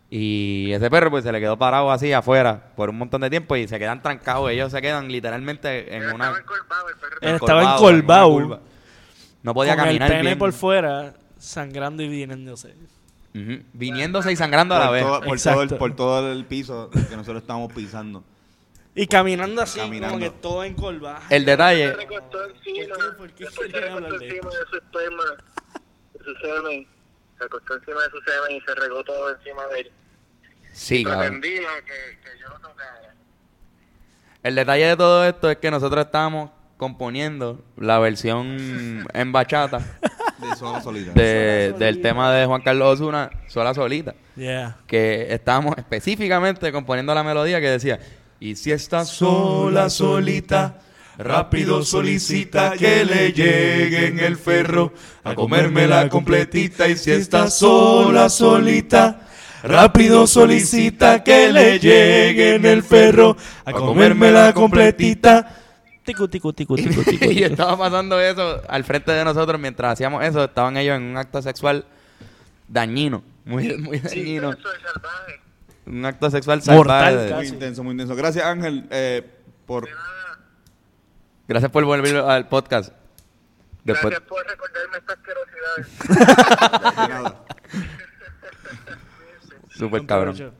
Y 0.09 0.71
ese 0.71 0.89
perro 0.89 1.11
pues 1.11 1.23
se 1.23 1.31
le 1.31 1.39
quedó 1.39 1.57
parado 1.57 1.91
así 1.91 2.11
afuera 2.13 2.71
por 2.75 2.89
un 2.89 2.97
montón 2.97 3.21
de 3.21 3.29
tiempo 3.29 3.55
y 3.55 3.67
se 3.67 3.77
quedan 3.77 4.01
trancados. 4.01 4.49
Ellos 4.49 4.71
se 4.71 4.81
quedan 4.81 5.11
literalmente 5.11 5.95
en 5.95 6.03
Él 6.03 6.13
una... 6.13 6.25
estaba 6.25 6.39
encorvado, 6.39 6.89
el 6.89 6.95
perro 6.95 7.17
Él 7.21 7.33
estaba 7.35 7.61
estaba 7.61 7.75
encorvado, 7.75 7.89
en 7.89 7.93
una 7.93 7.99
encorvado. 7.99 8.31
curva. 8.31 8.59
No 9.43 9.53
podía 9.53 9.75
con 9.75 9.85
caminar 9.85 10.11
el 10.11 10.17
pene 10.17 10.29
bien. 10.29 10.39
por 10.39 10.53
fuera, 10.53 11.13
sangrando 11.37 12.03
y 12.03 12.09
viniéndose. 12.09 12.75
Viniéndose 13.73 14.31
y 14.31 14.35
sangrando 14.35 14.75
a 14.75 14.79
la 14.79 14.89
vez. 14.89 15.03
todo, 15.03 15.21
por, 15.21 15.39
todo 15.39 15.61
el, 15.61 15.69
por 15.69 15.95
todo 15.95 16.31
el 16.31 16.45
piso 16.45 16.89
que 16.89 17.15
nosotros 17.15 17.41
estábamos 17.41 17.71
pisando. 17.73 18.23
Y 18.95 19.07
caminando 19.07 19.61
así, 19.61 19.79
Caminando. 19.79 20.17
como 20.19 20.31
que 20.31 20.37
todo 20.41 20.63
encorvado. 20.63 21.19
El 21.29 21.45
detalle... 21.45 21.87
Se 21.91 21.93
recostó 21.95 22.45
encima, 22.45 22.95
¿Por 23.17 23.29
qué? 23.31 23.45
¿Por 23.45 23.65
qué 23.67 23.71
se 23.71 23.79
recostó 23.79 24.17
de 24.19 24.25
encima 24.25 24.49
de 24.49 24.65
su 24.69 24.75
esperma, 24.77 25.23
de 26.13 26.19
su 26.23 26.33
semen, 26.41 26.87
se 27.37 27.43
acostó 27.45 27.75
encima 27.75 28.01
de 28.03 28.09
su 28.09 28.17
semen 28.21 28.57
y 28.57 28.61
se 28.61 28.75
regó 28.75 29.03
todo 29.03 29.35
encima 29.35 29.65
de 29.67 29.79
él. 29.81 29.91
Sí, 30.73 31.03
cabrón. 31.03 31.41
Que, 31.41 31.49
que 31.49 32.39
yo 32.41 32.49
lo 32.49 32.59
tocara. 32.59 33.13
El 34.43 34.55
detalle 34.55 34.85
de 34.85 34.97
todo 34.97 35.25
esto 35.25 35.49
es 35.49 35.57
que 35.57 35.69
nosotros 35.71 36.05
estábamos 36.05 36.51
componiendo 36.77 37.61
la 37.77 37.99
versión 37.99 39.05
en 39.13 39.31
bachata 39.33 39.79
De 40.37 40.55
sola 40.55 40.81
solita. 40.81 41.11
de- 41.11 41.73
del 41.77 42.01
tema 42.01 42.31
de 42.31 42.45
Juan 42.45 42.61
Carlos 42.61 42.93
Osuna, 42.99 43.29
sola 43.47 43.73
solita. 43.73 44.15
Yeah. 44.37 44.77
Que 44.87 45.33
estábamos 45.33 45.77
específicamente 45.77 46.71
componiendo 46.71 47.13
la 47.13 47.23
melodía 47.23 47.59
que 47.59 47.69
decía: 47.69 47.99
Y 48.41 48.55
si 48.55 48.71
estás 48.71 49.09
sola, 49.09 49.89
solita, 49.89 50.79
rápido 51.17 51.83
solicita 51.83 52.71
que 52.77 53.03
le 53.03 53.33
llegue 53.33 54.07
en 54.07 54.19
el 54.19 54.37
ferro 54.37 54.93
a 55.25 55.35
comérmela 55.35 56.07
completita. 56.07 56.87
Y 56.87 56.95
si 56.95 57.11
estás 57.11 57.57
sola, 57.57 58.29
solita. 58.29 59.27
Rápido 59.61 60.25
solicita 60.25 61.21
que 61.21 61.51
le 61.51 61.79
llegue 61.79 62.55
en 62.55 62.65
el 62.65 62.81
ferro 62.81 63.35
a 63.65 63.73
comérmela 63.73 64.53
completita. 64.53 65.57
Ticu, 66.05 66.29
ticu, 66.29 66.53
ticu, 66.53 66.75
ticu, 66.77 67.03
ticu. 67.03 67.25
y 67.25 67.43
estaba 67.43 67.77
pasando 67.77 68.21
eso 68.21 68.61
al 68.69 68.85
frente 68.85 69.11
de 69.11 69.25
nosotros 69.25 69.59
mientras 69.59 69.93
hacíamos 69.93 70.23
eso. 70.23 70.45
Estaban 70.45 70.77
ellos 70.77 70.95
en 70.95 71.03
un 71.03 71.17
acto 71.17 71.41
sexual 71.41 71.83
dañino, 72.69 73.21
muy, 73.43 73.75
muy 73.77 73.99
dañino. 73.99 74.51
Eso 74.51 74.71
es 74.71 74.81
salvaje. 74.81 75.48
Un 75.89 76.05
acto 76.05 76.29
sexual 76.29 76.61
Mortal, 76.67 77.13
salvaje. 77.15 77.33
Muy 77.35 77.47
intenso, 77.47 77.83
muy 77.83 77.91
intenso. 77.93 78.15
Gracias, 78.15 78.45
Ángel, 78.45 78.85
eh, 78.91 79.27
por... 79.65 79.87
Gracias 81.47 81.71
por 81.71 81.83
volver 81.83 82.15
al 82.17 82.47
podcast. 82.47 82.93
Después, 83.83 84.11
Gracias 84.13 84.29
por 84.29 84.45
recordarme 84.45 84.97
estas 84.99 85.17
asquerosidades. 85.17 85.87
súper 89.77 90.05
cabrón. 90.05 90.53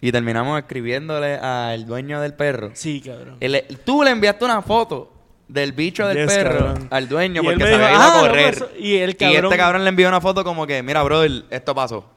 Y 0.00 0.12
terminamos 0.12 0.58
escribiéndole 0.58 1.36
al 1.36 1.86
dueño 1.86 2.20
del 2.20 2.34
perro. 2.34 2.70
Sí, 2.74 3.00
cabrón. 3.00 3.38
El- 3.40 3.64
tú 3.84 4.02
le 4.02 4.10
enviaste 4.10 4.44
una 4.44 4.60
foto 4.60 5.12
del 5.48 5.72
bicho 5.72 6.06
del 6.06 6.18
Yes, 6.26 6.34
perro 6.36 6.58
cabrón. 6.58 6.88
al 6.90 7.08
dueño 7.08 7.40
Y 7.42 7.44
porque 7.46 7.64
se 7.64 7.74
había 7.74 7.90
ido 7.92 7.98
"Ah, 8.00 8.06
a 8.12 8.16
loco, 8.16 8.28
correr. 8.28 8.54
eso-" 8.54 8.70
y 8.78 8.96
el 8.96 9.10
y 9.10 9.14
cabrón- 9.14 9.44
este 9.44 9.56
cabrón 9.56 9.84
le 9.84 9.88
envió 9.88 10.08
una 10.08 10.20
foto 10.20 10.44
como 10.44 10.66
que, 10.66 10.82
mira, 10.82 11.02
brother, 11.02 11.44
esto 11.50 11.74
pasó. 11.74 12.10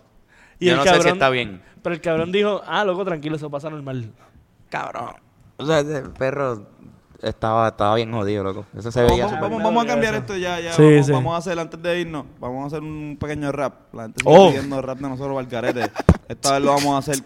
Y 0.60 0.66
Yo 0.68 0.72
el 0.74 0.78
no 0.78 0.84
sé 0.86 1.02
si 1.02 1.10
está 1.10 1.30
bien. 1.30 1.62
Pero 1.82 1.96
el 1.96 2.02
cabrón 2.02 2.32
dijo, 2.32 2.62
ah, 2.66 2.84
loco, 2.84 3.06
tranquilo, 3.06 3.36
eso 3.38 3.50
pasa 3.50 3.70
normal. 3.70 4.12
Cabrón. 4.70 5.16
O 5.58 5.66
sea, 5.66 5.80
ese 5.80 6.02
perro 6.18 6.68
estaba, 7.22 7.70
estaba 7.70 7.96
bien 7.96 8.12
jodido, 8.12 8.44
loco. 8.44 8.66
Eso 8.78 8.92
se 8.92 9.02
Vamos, 9.02 9.14
veía. 9.18 9.26
vamos, 9.26 9.42
vamos- 9.42 9.64
vamos 9.64 9.84
a 9.84 9.88
cambiar 9.88 10.16
esto 10.16 10.36
ya, 10.38 10.60
ya. 10.60 10.74
Sí, 10.74 10.82
vamos, 10.84 11.06
sí. 11.06 11.12
vamos 11.12 11.34
a 11.36 11.38
hacer, 11.38 11.60
antes 11.60 11.82
de 11.82 12.00
irnos, 12.02 12.26
vamos 12.40 12.64
a 12.64 12.68
hacer 12.68 12.82
un 12.82 13.18
pequeño 13.20 13.52
rap. 13.52 13.94
La 13.94 14.04
gente 14.04 14.22
sigue 14.24 14.36
Oh. 14.38 14.48
pidiendo 14.50 14.82
rap 14.82 14.98
de 15.00 15.10
nosotros, 15.10 15.36
Valcarete. 15.36 15.92
Esta 16.28 16.54
vez 16.54 16.62
lo 16.64 16.74
vamos 16.76 16.96
a 16.96 16.98
hacer 17.00 17.24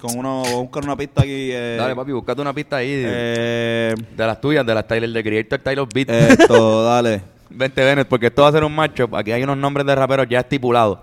con 0.00 0.18
uno, 0.18 0.42
vamos 0.42 0.52
a 0.52 0.56
buscar 0.56 0.84
una 0.84 0.96
pista 0.96 1.20
aquí. 1.22 1.50
Eh, 1.52 1.76
Dale, 1.78 1.94
papi, 1.94 2.12
búscate 2.12 2.40
una 2.40 2.52
pista 2.54 2.76
ahí. 2.76 2.90
de- 2.94 3.04
eh, 3.06 3.94
de 4.16 4.26
las 4.26 4.40
tuyas, 4.40 4.64
de 4.66 4.74
las 4.74 4.86
Tyler, 4.86 5.10
de 5.10 5.22
Creator 5.22 5.58
Tyler 5.60 5.86
Beat. 5.92 6.10
esto, 6.10 6.84
dale. 6.84 7.22
Vente, 7.50 7.84
Bennett, 7.84 8.08
porque 8.08 8.26
esto 8.26 8.42
va 8.42 8.48
a 8.48 8.52
ser 8.52 8.64
un 8.64 8.74
matchup. 8.74 9.14
Aquí 9.14 9.32
hay 9.32 9.42
unos 9.42 9.56
nombres 9.56 9.84
de 9.86 9.94
raperos 9.94 10.26
ya 10.28 10.40
estipulados. 10.40 10.98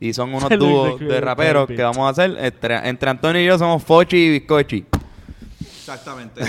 Y 0.00 0.12
son 0.12 0.32
unos 0.32 0.48
dúos 0.58 1.00
de 1.00 1.20
raperos 1.20 1.66
que 1.66 1.82
vamos 1.82 2.06
a 2.06 2.10
hacer. 2.10 2.36
Entre, 2.38 2.88
entre 2.88 3.10
Antonio 3.10 3.42
y 3.42 3.46
yo 3.46 3.58
somos 3.58 3.82
Fochi 3.82 4.16
y 4.16 4.30
Bizcochi. 4.30 4.86
Exactamente. 5.60 6.42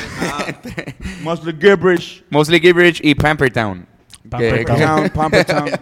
Mostly 1.22 1.54
gibberish. 1.54 2.24
Mostly 2.30 2.60
Gibberish 2.60 3.00
y 3.04 3.16
Pampertown. 3.16 3.88
Pampertown. 4.30 4.78
Town, 4.80 5.10
Pampertown. 5.10 5.70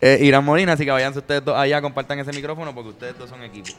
Eh, 0.00 0.18
Irán 0.20 0.44
Molina, 0.44 0.74
así 0.74 0.84
que 0.84 0.92
vayan 0.92 1.12
ustedes 1.16 1.44
dos 1.44 1.56
allá, 1.56 1.82
compartan 1.82 2.20
ese 2.20 2.32
micrófono 2.32 2.72
porque 2.72 2.90
ustedes 2.90 3.18
dos 3.18 3.28
son 3.28 3.42
equipo. 3.42 3.72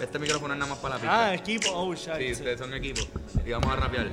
Este 0.00 0.18
micrófono 0.18 0.54
es 0.54 0.58
nada 0.58 0.70
más 0.70 0.78
para 0.78 0.94
la 0.94 1.00
pista. 1.02 1.26
Ah, 1.26 1.34
equipo, 1.34 1.70
oh, 1.74 1.94
shit. 1.94 2.14
Sí, 2.16 2.32
ustedes 2.32 2.58
son 2.58 2.72
equipo. 2.72 3.02
Y 3.44 3.50
vamos 3.50 3.70
a 3.70 3.76
rapear. 3.76 4.08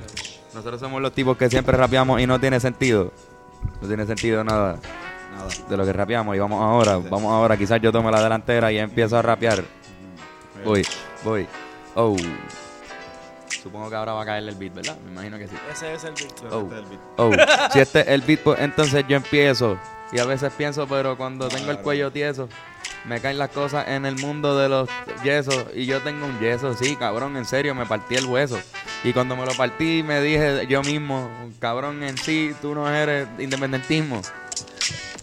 Nosotros 0.52 0.78
somos 0.78 1.00
los 1.00 1.14
tipos 1.14 1.38
que 1.38 1.48
siempre 1.48 1.74
rapeamos 1.78 2.20
y 2.20 2.26
no 2.26 2.38
tiene 2.38 2.60
sentido. 2.60 3.14
No 3.80 3.88
tiene 3.88 4.04
sentido 4.04 4.44
nada 4.44 4.78
Nada. 5.34 5.48
de 5.68 5.76
lo 5.76 5.84
que 5.84 5.92
rapeamos. 5.92 6.36
Y 6.36 6.38
vamos 6.38 6.62
ahora, 6.62 6.96
vamos 6.96 7.32
ahora. 7.32 7.56
Quizás 7.56 7.80
yo 7.80 7.92
tome 7.92 8.10
la 8.10 8.22
delantera 8.22 8.72
y 8.72 8.78
empiezo 8.78 9.18
a 9.18 9.22
rapear. 9.22 9.64
Voy, 10.64 10.86
voy. 11.22 11.46
Oh. 11.94 12.16
Supongo 13.62 13.88
que 13.88 13.96
ahora 13.96 14.12
va 14.12 14.22
a 14.22 14.24
caerle 14.26 14.52
el 14.52 14.58
beat, 14.58 14.74
¿verdad? 14.74 14.96
Me 15.04 15.12
imagino 15.12 15.38
que 15.38 15.48
sí. 15.48 15.56
Ese 15.72 15.94
es 15.94 16.04
el 16.04 16.14
Víctor. 16.14 16.48
Oh. 16.52 16.60
Este 16.62 16.74
es 16.74 16.80
el 16.80 16.86
beat. 16.86 17.00
Oh, 17.16 17.70
si 17.72 17.80
este 17.80 18.00
es 18.00 18.08
el 18.08 18.20
beat, 18.22 18.40
pues 18.40 18.60
entonces 18.60 19.04
yo 19.08 19.16
empiezo. 19.16 19.78
Y 20.12 20.18
a 20.18 20.24
veces 20.24 20.52
pienso, 20.56 20.86
pero 20.86 21.16
cuando 21.16 21.48
tengo 21.48 21.70
el 21.70 21.78
cuello 21.78 22.10
tieso, 22.12 22.48
me 23.04 23.20
caen 23.20 23.38
las 23.38 23.50
cosas 23.50 23.88
en 23.88 24.06
el 24.06 24.16
mundo 24.16 24.56
de 24.56 24.68
los 24.68 24.88
yesos. 25.22 25.66
Y 25.74 25.86
yo 25.86 26.00
tengo 26.02 26.26
un 26.26 26.38
yeso, 26.40 26.74
sí, 26.74 26.96
cabrón, 26.96 27.36
en 27.36 27.44
serio, 27.44 27.74
me 27.74 27.86
partí 27.86 28.14
el 28.16 28.26
hueso. 28.26 28.58
Y 29.02 29.12
cuando 29.12 29.36
me 29.36 29.44
lo 29.44 29.52
partí, 29.54 30.02
me 30.02 30.20
dije 30.20 30.66
yo 30.68 30.82
mismo, 30.82 31.30
cabrón, 31.58 32.02
en 32.02 32.16
sí, 32.16 32.54
tú 32.62 32.74
no 32.74 32.88
eres 32.88 33.28
independentismo. 33.38 34.22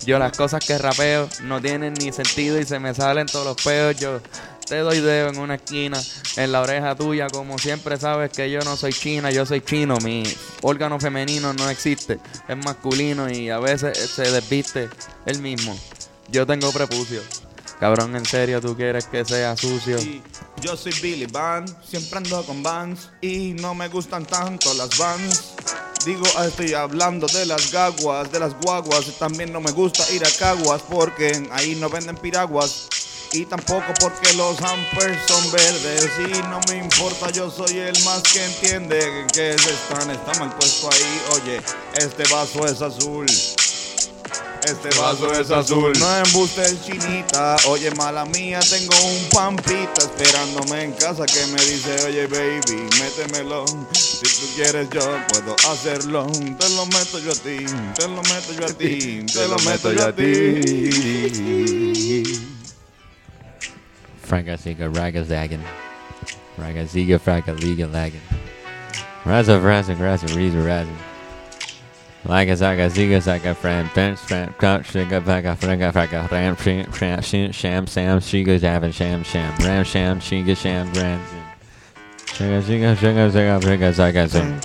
Yo 0.06 0.18
las 0.18 0.36
cosas 0.36 0.66
que 0.66 0.78
rapeo 0.78 1.30
no 1.44 1.62
tienen 1.62 1.94
ni 1.94 2.12
sentido 2.12 2.60
y 2.60 2.66
se 2.66 2.80
me 2.80 2.94
salen 2.94 3.28
todos 3.28 3.46
los 3.46 3.56
peos. 3.64 3.96
Yo 3.98 4.20
te 4.68 4.78
doy 4.78 5.00
dedo 5.00 5.30
en 5.30 5.38
una 5.38 5.56
esquina, 5.56 6.02
en 6.38 6.52
la 6.52 6.62
oreja 6.62 6.96
tuya, 6.96 7.28
como 7.28 7.58
siempre 7.60 7.98
sabes 7.98 8.32
que 8.32 8.50
yo 8.50 8.62
no 8.62 8.78
soy 8.78 8.94
china, 8.94 9.30
yo 9.30 9.46
soy 9.46 9.62
chino. 9.62 9.98
Mi 10.04 10.24
órgano 10.62 11.00
femenino 11.00 11.54
no 11.54 11.70
existe, 11.70 12.20
es 12.48 12.58
masculino 12.58 13.30
y 13.30 13.50
a 13.50 13.60
veces 13.60 13.98
se 13.98 14.32
desviste 14.32 14.90
el 15.26 15.40
mismo. 15.40 15.78
Yo 16.30 16.48
tengo 16.48 16.72
prepucio. 16.72 17.22
Cabrón, 17.82 18.16
en 18.16 18.24
serio, 18.28 18.62
tú 18.62 18.78
quieres 18.78 19.08
que 19.08 19.26
sea 19.26 19.58
sucio. 19.58 19.98
Yo 20.62 20.78
soy 20.78 20.94
Billy 21.02 21.26
Van, 21.26 21.66
siempre 21.84 22.20
ando 22.20 22.46
con 22.46 22.62
Vans 22.62 23.10
y 23.22 23.54
no 23.54 23.74
me 23.74 23.88
gustan 23.88 24.24
tanto 24.24 24.72
las 24.76 24.96
Vans. 25.00 25.56
Digo, 26.06 26.24
estoy 26.46 26.76
hablando 26.76 27.26
de 27.26 27.48
las 27.48 27.72
gaguas, 27.72 28.32
de 28.32 28.40
las 28.40 28.54
guaguas. 28.62 29.06
También 29.18 29.52
no 29.52 29.60
me 29.62 29.72
gusta 29.72 30.08
ir 30.12 30.24
a 30.24 30.30
caguas 30.30 30.84
porque 30.88 31.50
ahí 31.54 31.74
no 31.74 31.90
venden 31.90 32.16
piraguas. 32.18 32.88
Y 33.34 33.46
tampoco 33.46 33.92
porque 34.00 34.32
los 34.34 34.62
hampers 34.62 35.18
son 35.28 35.52
verdes 35.52 36.12
y 36.20 36.40
no 36.50 36.60
me 36.70 36.78
importa, 36.78 37.32
yo 37.32 37.50
soy 37.50 37.80
el 37.80 38.04
más 38.04 38.22
que 38.22 38.46
entiende 38.46 39.26
que 39.34 39.58
se 39.58 39.74
están, 39.74 40.12
está 40.12 40.38
mal 40.40 40.56
puesto 40.56 40.88
ahí. 40.92 41.22
Oye, 41.32 41.60
este 41.96 42.32
vaso 42.32 42.64
es 42.68 42.80
azul. 42.80 43.26
Este 44.64 44.90
vaso 45.00 45.34
es 45.34 45.50
azul. 45.50 45.92
No 46.00 46.18
embustes 46.18 46.86
chinita. 46.86 47.56
Oye, 47.68 47.90
mala 47.92 48.26
mía, 48.26 48.60
tengo 48.60 48.94
un 49.06 49.30
pampita 49.30 50.02
esperándome 50.02 50.84
en 50.84 50.92
casa 50.94 51.26
que 51.26 51.46
me 51.48 51.60
dice, 51.66 52.06
oye, 52.06 52.28
baby, 52.28 52.88
métemelo. 53.00 53.66
Si 53.92 54.22
tú 54.22 54.48
quieres, 54.56 54.88
yo 54.92 55.02
puedo 55.30 55.56
hacerlo. 55.72 56.28
Te 56.60 56.70
lo 56.70 56.86
meto 56.86 57.20
yo 57.20 57.32
a 57.32 57.36
ti, 57.36 57.66
te 57.96 58.08
lo 58.08 58.22
meto 58.22 58.54
yo 58.54 58.66
a 58.66 58.74
ti, 58.74 59.26
te 59.34 59.48
lo 59.48 59.58
meto 59.60 59.92
yo 59.92 60.08
a 60.08 60.16
ti. 60.16 62.24
Fragasiga 64.24 64.88
ragazagan. 64.88 65.62
Ragaziga 66.58 67.20
fragaliga 67.20 67.88
lagan. 67.88 68.22
Raza 69.26 69.60
frasa 69.60 69.94
grasa 69.94 70.28
reza 70.28 70.64
razin. 70.64 71.11
Laga 72.24 72.56
zaga 72.56 72.88
ziga 72.90 73.20
zaga 73.20 73.56
fran 73.56 73.90
bench 73.96 74.20
fran 74.20 74.54
couch 74.60 74.94
shiga 74.94 75.20
vaga 75.22 75.58
fraga 75.60 75.92
fraga 75.92 76.30
ram 76.32 76.56
sham 76.56 76.92
sham 76.94 77.22
sham 77.22 77.52
sham 77.52 77.88
sam 77.88 78.20
shiga 78.20 78.60
javin 78.60 78.94
sham 78.94 79.24
sham 79.24 79.52
ram 79.66 79.84
sham 79.84 80.20
shiga 80.20 80.56
sham 80.56 80.94
ram 80.94 81.20
shiga 82.26 82.62
shiga 82.62 82.96
shiga 82.96 83.30
zaga 83.32 83.60
fraga 83.66 83.92
zaga 83.92 84.28
zim. 84.28 84.60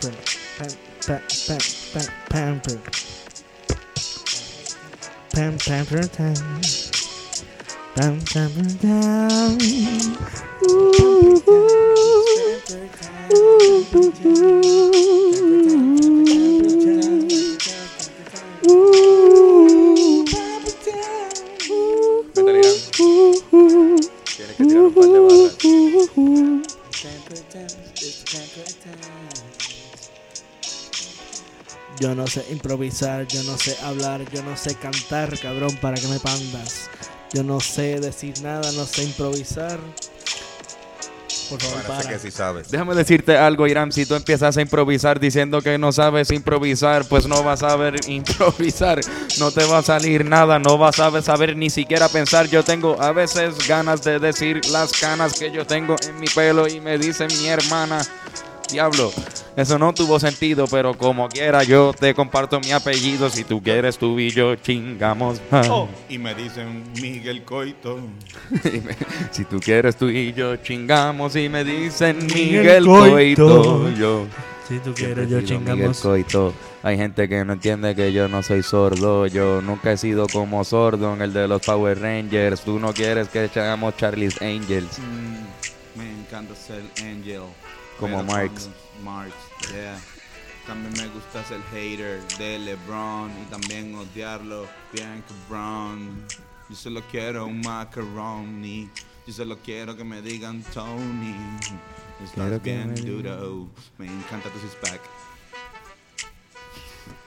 Pamper. 2.28 2.80
Pam 5.32 5.58
pamper 5.58 6.06
time. 6.08 6.60
Pam 7.94 8.20
pamper 8.20 8.70
time. 8.80 9.58
Métele, 13.96 16.55
Tienes 24.36 24.56
que 24.56 24.64
tirar 24.64 24.82
un 24.82 24.92
par 24.92 25.04
de 25.04 25.20
balas. 25.20 25.56
Yo 32.00 32.14
no 32.16 32.26
sé 32.26 32.44
improvisar, 32.50 33.26
yo 33.28 33.42
no 33.44 33.56
sé 33.56 33.76
hablar, 33.82 34.28
yo 34.32 34.42
no 34.42 34.56
sé 34.56 34.74
cantar, 34.74 35.38
cabrón, 35.38 35.78
para 35.80 35.96
que 35.96 36.08
me 36.08 36.18
pandas. 36.18 36.90
Yo 37.32 37.44
no 37.44 37.60
sé 37.60 38.00
decir 38.00 38.42
nada, 38.42 38.72
no 38.72 38.84
sé 38.84 39.04
improvisar. 39.04 39.78
Por 41.48 41.60
favor, 41.60 41.82
Parece 41.82 42.04
para. 42.04 42.08
que 42.08 42.18
sí 42.18 42.30
sabes. 42.30 42.70
Déjame 42.70 42.94
decirte 42.94 43.36
algo, 43.36 43.66
Irán. 43.66 43.92
Si 43.92 44.04
tú 44.06 44.14
empiezas 44.14 44.56
a 44.56 44.60
improvisar 44.62 45.20
diciendo 45.20 45.62
que 45.62 45.78
no 45.78 45.92
sabes 45.92 46.30
improvisar, 46.30 47.04
pues 47.06 47.26
no 47.26 47.42
vas 47.42 47.62
a 47.62 47.70
saber 47.70 47.96
improvisar. 48.08 49.00
No 49.38 49.50
te 49.50 49.64
va 49.64 49.78
a 49.78 49.82
salir 49.82 50.24
nada, 50.24 50.58
no 50.58 50.78
vas 50.78 50.98
a 51.00 51.22
saber 51.22 51.56
ni 51.56 51.70
siquiera 51.70 52.08
pensar. 52.08 52.46
Yo 52.48 52.64
tengo 52.64 53.00
a 53.00 53.12
veces 53.12 53.66
ganas 53.68 54.02
de 54.02 54.18
decir 54.18 54.60
las 54.70 54.92
canas 54.92 55.38
que 55.38 55.50
yo 55.52 55.66
tengo 55.66 55.96
en 56.08 56.18
mi 56.20 56.26
pelo 56.26 56.66
y 56.68 56.80
me 56.80 56.98
dice 56.98 57.26
mi 57.28 57.46
hermana. 57.46 58.00
Diablo, 58.70 59.12
eso 59.56 59.78
no 59.78 59.92
tuvo 59.94 60.18
sentido, 60.18 60.66
pero 60.66 60.96
como 60.96 61.28
quiera 61.28 61.62
yo 61.62 61.92
te 61.98 62.14
comparto 62.14 62.58
mi 62.60 62.72
apellido. 62.72 63.30
Si 63.30 63.44
tú 63.44 63.62
quieres, 63.62 63.96
tú 63.96 64.18
y 64.18 64.30
yo 64.30 64.56
chingamos. 64.56 65.40
Oh. 65.70 65.88
Y 66.08 66.18
me 66.18 66.34
dicen 66.34 66.84
Miguel 67.00 67.42
Coito. 67.44 67.98
Me- 68.50 68.96
si 69.30 69.44
tú 69.44 69.60
quieres, 69.60 69.96
tú 69.96 70.08
y 70.08 70.32
yo 70.32 70.56
chingamos 70.56 71.36
y 71.36 71.48
me 71.48 71.64
dicen 71.64 72.18
Miguel 72.26 72.82
Miguel 72.82 72.84
Coito. 72.86 73.46
Coito. 73.48 73.90
Yo 73.92 74.26
Si 74.68 74.78
tú 74.80 74.92
quieres, 74.94 75.28
yo 75.30 75.40
sido 75.40 75.60
Miguel 75.60 75.66
chingamos. 75.66 76.00
Coito. 76.00 76.54
Hay 76.82 76.96
gente 76.96 77.28
que 77.28 77.44
no 77.44 77.54
entiende 77.54 77.94
que 77.96 78.12
yo 78.12 78.28
no 78.28 78.42
soy 78.42 78.62
sordo. 78.62 79.26
Yo 79.26 79.60
nunca 79.62 79.92
he 79.92 79.96
sido 79.96 80.26
como 80.28 80.62
sordo 80.64 81.14
en 81.14 81.22
el 81.22 81.32
de 81.32 81.48
los 81.48 81.62
Power 81.62 81.98
Rangers. 82.00 82.60
Tú 82.62 82.78
no 82.78 82.92
quieres 82.92 83.28
que 83.28 83.44
echamos 83.44 83.96
Charlie's 83.96 84.40
Angels. 84.42 84.98
Mm, 84.98 85.98
me 85.98 86.10
encanta 86.20 86.54
ser 86.54 86.82
Angel. 87.00 87.42
Como 87.98 88.24
pero 88.24 88.32
Marx. 89.02 89.34
yeah. 89.72 89.98
También 90.66 90.92
me 90.94 91.14
gusta 91.14 91.44
ser 91.44 91.60
hater 91.72 92.20
de 92.38 92.58
LeBron 92.58 93.30
y 93.42 93.44
también 93.50 93.94
odiarlo 93.94 94.66
bien 94.92 95.22
cabrón. 95.28 96.26
Yo 96.68 96.74
solo 96.74 97.02
quiero 97.10 97.46
un 97.46 97.60
macaroni. 97.60 98.90
Yo 99.26 99.32
solo 99.32 99.58
quiero 99.64 99.96
que 99.96 100.02
me 100.02 100.20
digan 100.22 100.62
Tony. 100.74 101.36
Estás 102.24 102.62
bien 102.62 102.92
me 102.92 103.00
duro. 103.00 103.68
Me 103.98 104.06
encanta 104.06 104.48
tu 104.50 104.58
six 104.58 104.76
pack. 104.80 105.00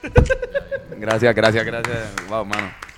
Gracias, 0.98 1.34
gracias, 1.34 1.64
gracias. 1.64 2.28
Wow, 2.28 2.44
mano. 2.44 2.89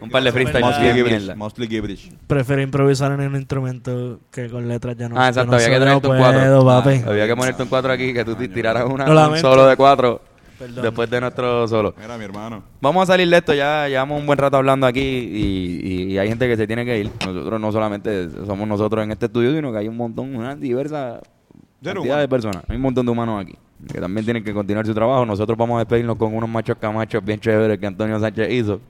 Un 0.00 0.10
par 0.10 0.22
de 0.22 0.32
freestyle 0.32 0.60
Mostly 0.64 0.82
bien 0.84 0.96
Gibberish. 0.96 1.18
mierda. 1.20 1.34
Mostly 1.36 1.66
gibberish. 1.68 2.12
Prefiero 2.26 2.62
improvisar 2.62 3.12
en 3.12 3.20
un 3.28 3.36
instrumento 3.36 4.20
que 4.30 4.48
con 4.48 4.66
letras 4.68 4.96
ya 4.96 5.08
no. 5.08 5.18
Ah, 5.18 5.28
exacto, 5.28 5.50
no 5.50 5.56
había 5.56 5.68
que 5.68 5.74
sé, 5.74 5.80
tenerte 5.80 6.08
no 6.08 6.14
un 6.14 6.18
cuatro. 6.20 6.40
puedo, 6.40 6.64
papi. 6.66 6.90
Ah, 7.06 7.10
Había 7.10 7.26
que 7.26 7.36
ponerte 7.36 7.62
un 7.62 7.68
cuatro 7.68 7.92
aquí, 7.92 8.12
que 8.12 8.24
tú 8.24 8.34
tiraras 8.36 8.84
una, 8.84 9.04
Lo 9.04 9.10
un 9.10 9.16
lamento. 9.16 9.48
solo 9.50 9.66
de 9.66 9.76
cuatro 9.76 10.20
Perdón. 10.58 10.82
después 10.84 11.10
de 11.10 11.20
nuestro 11.20 11.66
solo. 11.68 11.94
Mira, 12.00 12.16
mi 12.18 12.24
hermano. 12.24 12.62
Vamos 12.80 13.02
a 13.04 13.12
salir 13.12 13.28
de 13.28 13.36
esto, 13.36 13.54
ya 13.54 13.88
llevamos 13.88 14.20
un 14.20 14.26
buen 14.26 14.38
rato 14.38 14.56
hablando 14.56 14.86
aquí 14.86 15.00
y, 15.00 15.80
y- 15.84 16.12
y 16.12 16.18
hay 16.18 16.28
gente 16.28 16.46
que 16.48 16.56
se 16.56 16.66
tiene 16.66 16.84
que 16.84 16.98
ir. 17.00 17.10
Nosotros 17.26 17.60
no 17.60 17.72
solamente 17.72 18.28
somos 18.46 18.66
nosotros 18.68 19.04
en 19.04 19.10
este 19.12 19.26
estudio, 19.26 19.52
sino 19.54 19.72
que 19.72 19.78
hay 19.78 19.88
un 19.88 19.96
montón, 19.96 20.34
una 20.36 20.54
diversa 20.54 21.20
Ser 21.82 21.94
cantidad 21.94 22.18
de 22.20 22.28
personas. 22.28 22.62
Hay 22.68 22.76
un 22.76 22.82
montón 22.82 23.04
de 23.04 23.12
humanos 23.12 23.42
aquí 23.42 23.54
que 23.92 24.00
también 24.00 24.24
tienen 24.24 24.42
que 24.42 24.54
continuar 24.54 24.86
su 24.86 24.94
trabajo. 24.94 25.26
Nosotros 25.26 25.58
vamos 25.58 25.76
a 25.76 25.78
despedirnos 25.80 26.16
con 26.16 26.34
unos 26.34 26.48
machos 26.48 26.76
camachos 26.80 27.22
bien 27.22 27.38
chéveres 27.38 27.78
que 27.78 27.86
Antonio 27.86 28.18
Sánchez 28.18 28.50
hizo. 28.50 28.80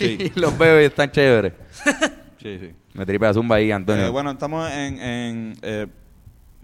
Sí. 0.00 0.32
Los 0.34 0.56
veo 0.56 0.80
y 0.80 0.84
están 0.84 1.10
chéveres. 1.10 1.52
Sí, 2.42 2.58
sí. 2.58 2.70
Me 2.94 3.04
tripea 3.04 3.34
zumba 3.34 3.56
ahí, 3.56 3.70
Antonio. 3.70 4.06
Eh, 4.06 4.08
bueno, 4.08 4.30
estamos 4.30 4.66
en, 4.72 4.98
en, 4.98 5.58
eh, 5.60 5.86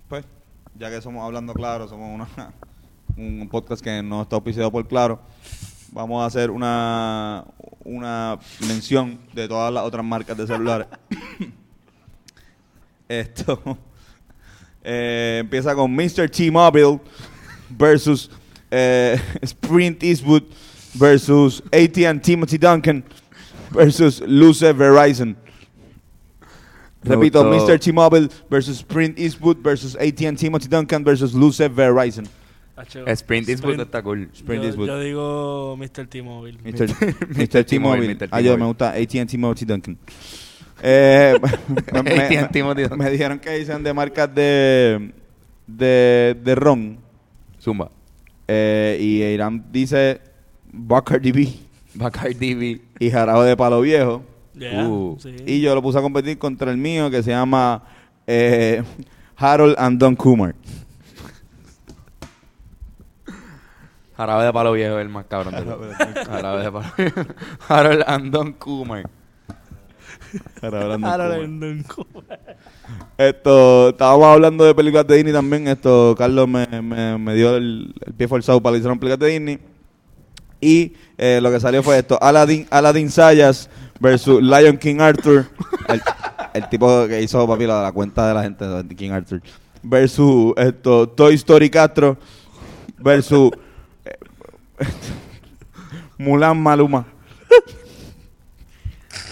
pues, 0.09 0.25
ya 0.75 0.89
que 0.89 1.03
somos 1.03 1.23
hablando 1.23 1.53
claro, 1.53 1.87
somos 1.87 2.15
una, 2.15 2.55
un 3.19 3.47
podcast 3.51 3.85
que 3.85 4.03
no 4.03 4.23
está 4.23 4.37
auspiciado 4.37 4.73
por 4.73 4.89
Claro. 4.89 5.21
Vamos 5.93 6.23
a 6.23 6.27
hacer 6.27 6.51
una, 6.51 7.45
una 7.85 8.39
mención 8.67 9.19
de 9.35 9.49
todas 9.49 9.71
las 9.71 9.85
otras 9.85 10.03
marcas 10.03 10.35
de 10.39 10.47
celulares. 10.47 10.87
Esto 13.07 13.77
eh, 14.83 15.39
empieza 15.43 15.75
con 15.75 15.95
Mr. 15.95 16.31
T-Mobile 16.31 17.01
versus 17.69 18.31
eh, 18.71 19.21
Sprint 19.43 20.03
Eastwood 20.03 20.45
versus 20.95 21.63
AT&T 21.73 22.21
Timothy 22.21 22.57
Duncan 22.57 23.05
versus 23.77 24.21
Luce 24.27 24.73
Verizon. 24.73 25.37
Me 27.05 27.15
Repito, 27.15 27.45
gustó. 27.49 27.73
Mr. 27.73 27.79
T-Mobile 27.79 28.29
versus 28.51 28.79
Sprint 28.79 29.19
Eastwood 29.19 29.59
versus 29.63 29.95
AT&T 29.95 30.33
Timothy 30.37 30.67
Duncan 30.69 31.05
versus 31.05 31.35
Luce 31.35 31.69
Verizon. 31.69 32.27
Sprint 33.07 33.49
Eastwood 33.49 33.75
Sprint. 33.75 33.81
está 33.83 34.03
cool. 34.03 34.29
Sprint 34.35 34.63
yo, 34.63 34.69
Eastwood. 34.69 34.89
yo 34.89 34.99
digo 35.01 35.77
Mr. 35.79 36.07
T-Mobile. 36.09 36.59
Mr. 36.65 37.65
T-Mobile. 37.65 38.17
Ah, 38.33 38.41
yo 38.41 38.57
me 38.59 38.67
gusta 38.67 38.91
AT&T 38.91 39.27
Timothy 39.27 39.65
Duncan. 39.65 39.97
Eh, 40.83 41.35
me, 41.93 42.03
me- 42.03 42.11
AT&T 42.23 42.49
Timothy 42.53 42.83
Duncan. 42.83 42.99
me 42.99 43.11
dijeron 43.11 43.39
que 43.39 43.51
dicen 43.59 43.83
de 43.83 43.95
marcas 43.95 44.35
de, 44.35 45.13
de, 45.67 46.37
de 46.43 46.55
ron. 46.55 46.99
Zumba. 47.61 47.91
Eh, 48.49 48.99
y 49.01 49.23
Irán 49.23 49.65
dice 49.73 50.21
Bacardi 50.73 51.33
B 51.33 51.53
Bacardi 51.95 52.55
B. 52.55 52.81
y 52.99 53.11
jarabe 53.11 53.47
de 53.47 53.57
palo 53.57 53.81
viejo. 53.81 54.23
Yeah, 54.55 54.89
Uh, 54.89 55.19
sí. 55.21 55.37
Y 55.47 55.61
yo 55.61 55.75
lo 55.75 55.83
puse 55.83 55.99
a 55.99 56.03
competir 56.03 56.39
contra 56.39 56.71
el 56.71 56.79
mío 56.79 57.11
que 57.11 57.23
se 57.23 57.31
llama 57.31 57.83
eh, 58.27 58.83
Harold 59.37 59.75
and 59.79 59.99
Don 59.99 60.17
Kumar. 60.17 60.55
Jarabe 64.17 64.45
de 64.47 64.53
palo 64.53 64.73
viejo 64.73 64.99
es 64.99 65.03
el 65.03 65.11
más 65.11 65.27
cabrón 65.27 65.55
de. 65.55 66.25
Jarabe 66.25 66.65
de 66.65 66.73
palo 66.73 66.87
viejo. 66.97 67.21
Harold 67.69 68.05
Andon 68.07 68.53
Kumar. 68.55 69.05
Harold 70.63 71.05
and 71.05 71.61
Don 71.61 71.83
Kumar. 71.83 72.41
Esto, 73.19 73.91
estábamos 73.91 74.27
hablando 74.27 74.65
de 74.65 74.75
películas 74.75 75.07
de 75.07 75.17
Disney 75.17 75.35
también. 75.35 75.69
Esto, 75.69 76.15
Carlos 76.17 76.49
me, 76.49 76.67
me, 76.81 77.19
me 77.19 77.35
dio 77.35 77.57
el, 77.57 77.95
el 78.07 78.15
pie 78.15 78.27
forzado 78.27 78.63
para 78.63 78.73
que 78.75 78.79
hicieran 78.79 78.99
películas 78.99 79.19
de 79.19 79.27
Disney. 79.29 79.59
Y 80.61 80.95
eh, 81.19 81.41
lo 81.43 81.51
que 81.51 81.61
salió 81.61 81.83
fue 81.83 81.99
esto: 81.99 82.19
Aladdin, 82.21 82.67
Aladdin 82.71 83.11
Sayas 83.11 83.69
versus 84.01 84.43
Lion 84.43 84.79
King 84.79 85.01
Arthur. 85.01 85.47
El, 85.89 86.03
el 86.55 86.69
tipo 86.69 87.07
que 87.07 87.23
hizo 87.23 87.47
papi 87.47 87.67
la, 87.67 87.83
la 87.83 87.93
cuenta 87.93 88.29
de 88.29 88.35
la 88.35 88.43
gente 88.43 88.65
de 88.65 88.97
King 88.97 89.11
Arthur. 89.11 89.43
Versus 89.83 90.55
esto, 90.57 91.09
Toy 91.09 91.35
Story 91.35 91.71
Castro. 91.71 92.17
Versus 92.99 93.51
eh, 94.05 94.17
Mulan 96.19 96.59
Maluma. 96.59 97.07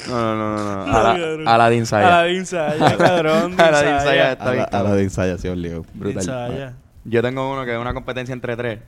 No, 0.08 0.36
no, 0.36 0.56
no, 0.56 0.86
no. 0.86 0.92
Ala-. 0.92 1.54
Aladdin 1.54 1.86
Saya. 1.86 2.06
Aladdin 2.06 2.46
Saya, 2.46 2.96
cabrón. 2.96 3.58
Aladdin 3.58 4.00
Saya 4.00 4.32
está 4.36 4.50
bien. 4.50 4.66
Aladdin 4.70 5.10
Sayas, 5.10 5.40
sí, 5.40 5.48
obligado. 5.48 5.84
Brutal. 5.94 6.22
Saya. 6.22 6.74
Yo 7.04 7.22
tengo 7.22 7.50
uno 7.52 7.64
que 7.64 7.72
es 7.74 7.78
una 7.78 7.94
competencia 7.94 8.32
entre 8.32 8.56
tres. 8.56 8.80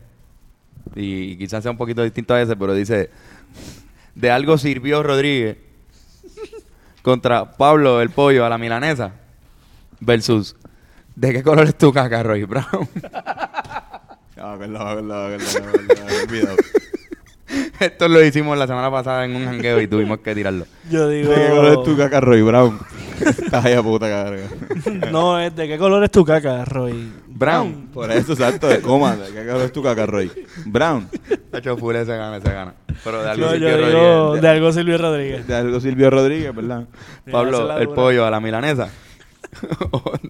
Y 0.95 1.37
quizás 1.37 1.63
sea 1.63 1.73
un 1.73 1.77
poquito 1.77 2.03
distinto 2.03 2.35
a 2.35 2.41
ese, 2.41 2.57
pero 2.57 2.75
dice: 2.75 3.11
De 4.15 4.31
algo 4.31 4.59
sirvió 4.59 5.03
Rodríguez 5.03 5.59
contra 7.03 7.53
Pablo 7.53 8.01
el 8.01 8.11
pollo 8.11 8.45
a 8.45 8.49
la 8.49 8.59
milanesa. 8.59 9.13
Versus: 10.01 10.57
¿De 11.15 11.33
qué 11.33 11.43
color 11.43 11.67
es 11.67 11.77
tu 11.77 11.93
caca, 11.93 12.23
Roy 12.23 12.45
Brown? 12.45 12.89
Ah, 14.39 14.55
olvidado. 16.23 16.57
Esto 17.81 18.09
lo 18.09 18.23
hicimos 18.25 18.57
la 18.59 18.67
semana 18.67 18.91
pasada 18.91 19.25
en 19.25 19.37
un 19.37 19.45
jangueo 19.45 19.81
y 19.81 19.87
tuvimos 19.87 20.19
que 20.19 20.35
tirarlo. 20.35 20.67
Yo 20.91 21.09
digo. 21.09 21.31
¿De 21.31 21.37
qué 21.37 21.49
color 21.51 21.73
es 21.79 21.83
tu 21.85 21.97
caca, 21.97 22.21
Roy 22.21 22.43
Brown? 22.43 22.79
Estás 23.21 23.65
ahí 23.65 23.73
a 23.73 23.83
puta 23.83 24.09
cabrón. 24.09 24.41
No, 25.11 25.39
es 25.39 25.55
de 25.55 25.69
qué 25.69 25.79
color 25.79 26.05
es 26.05 26.11
tu 26.11 26.25
caca, 26.25 26.65
Roy. 26.65 27.13
Brown. 27.29 27.89
Por 27.93 28.11
eso, 28.11 28.33
exacto, 28.33 28.67
de 28.69 28.81
coma. 28.81 29.17
¿De 29.17 29.33
qué 29.33 29.47
color 29.47 29.63
es 29.63 29.73
tu 29.73 29.83
caca, 29.83 30.07
Roy? 30.07 30.31
Brown. 30.67 31.09
Hacho 31.53 31.77
full 31.77 31.95
ese 31.97 32.17
gana, 32.17 32.37
ese 32.37 32.53
gana. 32.53 32.75
Pero 33.03 33.23
de 33.23 33.31
algo 33.31 33.47
No, 33.47 33.53
sirvió 33.53 33.69
yo 33.69 33.77
digo 33.77 33.99
Rodríguez. 33.99 34.43
de 34.43 34.49
algo 34.49 34.73
Silvio 34.73 34.99
Rodríguez. 34.99 35.47
De 35.47 35.55
algo 35.55 35.81
Silvio 35.81 36.11
Rodríguez, 36.11 36.55
¿verdad? 36.55 36.85
Pablo, 37.31 37.79
el 37.79 37.89
pollo 37.89 38.27
a 38.27 38.31
la 38.31 38.41
milanesa. 38.41 38.89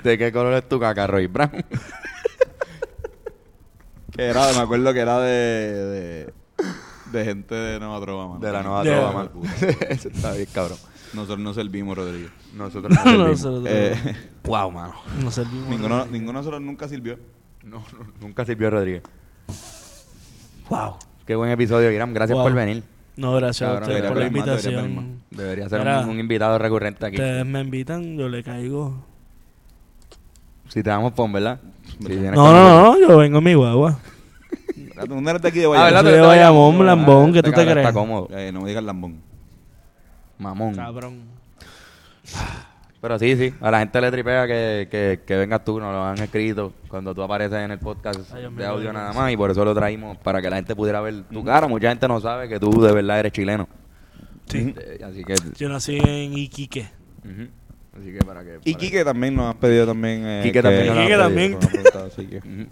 ¿De 0.05 0.19
qué 0.19 0.31
color 0.31 0.55
es 0.55 0.69
tu 0.69 0.79
caca, 0.79 1.07
Roy 1.07 1.27
Brown? 1.27 1.65
Que 4.17 4.23
era, 4.23 4.51
me 4.53 4.61
acuerdo 4.61 4.95
que 4.95 5.01
era 5.01 5.19
de, 5.21 5.33
de, 5.33 6.33
de 7.19 7.25
gente 7.25 7.55
de 7.55 7.79
Nueva 7.81 8.01
Trova, 8.01 8.29
mano. 8.29 8.41
De 8.41 8.53
la 8.53 8.63
nueva 8.63 8.83
trova, 8.83 9.13
man. 9.13 9.31
Ese 9.89 10.09
está 10.09 10.33
bien, 10.33 10.47
cabrón. 10.53 10.79
Nosotros 11.15 11.39
no 11.39 11.55
servimos, 11.55 11.97
Rodríguez. 11.97 12.31
Nosotros 12.55 12.91
no 12.95 13.03
servimos. 13.03 13.29
nosotros- 13.29 13.65
Eh, 13.69 14.17
Wow, 14.45 14.71
mano. 14.71 14.95
no 15.23 15.31
servimos. 15.31 15.69
ninguno, 15.69 16.07
ninguno 16.07 16.33
de 16.33 16.39
nosotros 16.39 16.61
nunca 16.63 16.89
sirvió. 16.89 17.19
No, 17.65 17.79
no, 17.79 18.07
nunca 18.21 18.45
sirvió 18.45 18.71
Rodríguez. 18.71 19.03
Wow. 20.69 20.97
Qué 21.27 21.35
buen 21.35 21.51
episodio, 21.51 21.91
Iram. 21.91 22.13
Gracias 22.13 22.37
Wow. 22.37 22.45
por 22.47 22.55
venir. 22.55 22.83
No, 23.17 23.35
gracias 23.35 23.69
a 23.69 23.75
ustedes 23.75 23.89
debería 23.89 24.09
por 24.11 24.19
la 24.19 24.29
pedir 24.29 24.37
más, 24.47 24.63
debería 24.63 24.81
invitación. 24.83 25.23
Debería 25.31 25.69
ser 25.69 25.79
Mira, 25.81 26.01
un, 26.01 26.09
un 26.11 26.21
invitado 26.21 26.59
recurrente 26.59 27.07
aquí. 27.07 27.17
Ustedes 27.17 27.47
me 27.47 27.61
invitan, 27.61 28.17
yo 28.19 28.29
le 28.29 28.43
caigo. 28.43 28.95
Si 30.69 30.83
te 30.83 30.91
damos 30.91 31.13
pon, 31.13 31.33
¿verdad? 31.33 31.61
Si 32.01 32.07
vienes 32.09 32.33
No, 32.33 32.43
con 32.45 32.53
no, 32.53 32.69
nosotros. 32.69 33.01
no, 33.01 33.09
yo 33.09 33.17
vengo 33.19 33.39
en 33.39 33.45
mi 33.45 33.55
guagua. 33.55 33.99
No 35.09 35.31
eres 35.31 35.43
de 35.43 35.49
aquí 35.49 35.59
de 35.59 35.67
Ah, 35.77 35.91
lambón, 35.91 37.33
¿qué 37.33 37.39
Este 37.39 37.51
tú 37.51 37.57
te 37.57 37.63
crees? 37.65 37.77
Está 37.87 37.93
cómodo. 37.93 38.29
Eh, 38.31 38.51
no 38.53 38.61
me 38.63 38.69
digas 38.69 38.83
lambón. 38.83 39.21
Mamón. 40.39 40.75
Cabrón. 40.75 41.21
Pero 43.01 43.19
sí, 43.19 43.37
sí. 43.37 43.55
A 43.61 43.71
la 43.71 43.79
gente 43.81 44.01
le 44.01 44.11
tripea 44.11 44.47
que, 44.47 44.89
que, 44.91 45.21
que 45.25 45.37
vengas 45.37 45.65
tú. 45.65 45.79
Nos 45.79 45.93
lo 45.93 46.05
han 46.05 46.19
escrito 46.19 46.73
cuando 46.89 47.15
tú 47.15 47.23
apareces 47.23 47.59
en 47.59 47.71
el 47.71 47.79
podcast 47.79 48.21
Ay, 48.35 48.47
de 48.57 48.67
audio 48.67 48.93
nada 48.93 49.13
más. 49.13 49.31
Y 49.33 49.37
por 49.37 49.51
eso 49.51 49.65
lo 49.65 49.75
traímos 49.75 50.17
para 50.19 50.41
que 50.43 50.51
la 50.51 50.57
gente 50.57 50.75
pudiera 50.75 51.01
ver 51.01 51.23
tu 51.25 51.45
cara. 51.45 51.69
Mucha 51.69 51.89
gente 51.91 52.09
no 52.09 52.21
sabe 52.21 52.49
que 52.49 52.59
tú 52.59 52.81
de 52.83 52.93
verdad 52.93 53.21
eres 53.21 53.33
chileno. 53.33 53.69
Sí. 54.47 54.75
Eh, 54.77 55.01
Así 55.05 55.25
que... 55.25 55.35
Yo 55.57 55.69
nací 55.69 55.99
en 55.99 56.37
Iquique. 56.39 56.89
ujú. 57.25 57.49
Así 58.01 58.13
que 58.13 58.25
para 58.25 58.43
que... 58.45 58.59
Y 58.65 58.73
para- 58.73 58.81
Quique 58.85 59.05
también 59.05 59.35
nos 59.35 59.47
has 59.51 59.57
pedido 59.57 59.87
también. 59.87 60.23
Eh, 60.25 60.41
Quique 60.43 60.53
que- 60.55 60.63
también 60.63 60.87
nos 60.87 60.97
lo 60.97 61.01
ha 61.01 61.05
Quique 61.05 61.15
pedido, 61.17 61.25
también. 61.29 61.53
nos 61.53 61.61
nos 61.61 61.69
ha 61.69 61.73
preguntado, 61.73 62.07
así 62.07 62.27
que- 62.27 62.39
Ujú. 62.39 62.69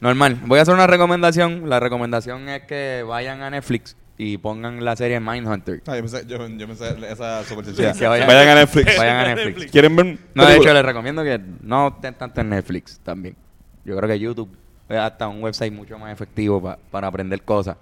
Normal. 0.00 0.38
Voy 0.46 0.58
a 0.58 0.62
hacer 0.62 0.74
una 0.74 0.86
recomendación. 0.86 1.68
La 1.68 1.78
recomendación 1.80 2.48
es 2.48 2.62
que 2.62 3.04
vayan 3.06 3.42
a 3.42 3.50
Netflix 3.50 3.96
y 4.16 4.38
pongan 4.38 4.84
la 4.84 4.96
serie 4.96 5.20
Mindhunter. 5.20 5.82
Ah, 5.86 5.96
yo 5.96 6.02
pensé, 6.02 6.24
yo, 6.26 6.46
yo 6.48 6.66
pensé 6.66 6.96
esa 7.10 7.44
super 7.44 7.64
sencilla. 7.64 7.92
Que 7.92 8.06
vayan- 8.08 8.26
vayan, 8.26 8.48
a 8.48 8.54
Netflix. 8.54 8.96
Vayan 8.98 9.16
a 9.16 9.34
Netflix. 9.34 9.70
¿Quieren 9.72 9.96
ver? 9.96 10.18
No, 10.34 10.46
de 10.46 10.56
hecho, 10.56 10.72
les 10.72 10.84
recomiendo 10.84 11.22
que 11.22 11.40
no 11.62 11.88
estén 11.88 12.14
tanto 12.14 12.40
en 12.40 12.48
Netflix 12.50 12.98
también. 13.00 13.36
Yo 13.84 13.96
creo 13.96 14.08
que 14.08 14.18
YouTube 14.18 14.50
es 14.88 14.98
hasta 14.98 15.28
un 15.28 15.42
website 15.42 15.72
mucho 15.72 15.98
más 15.98 16.12
efectivo 16.12 16.62
pa- 16.62 16.78
para 16.90 17.06
aprender 17.08 17.42
cosas, 17.42 17.76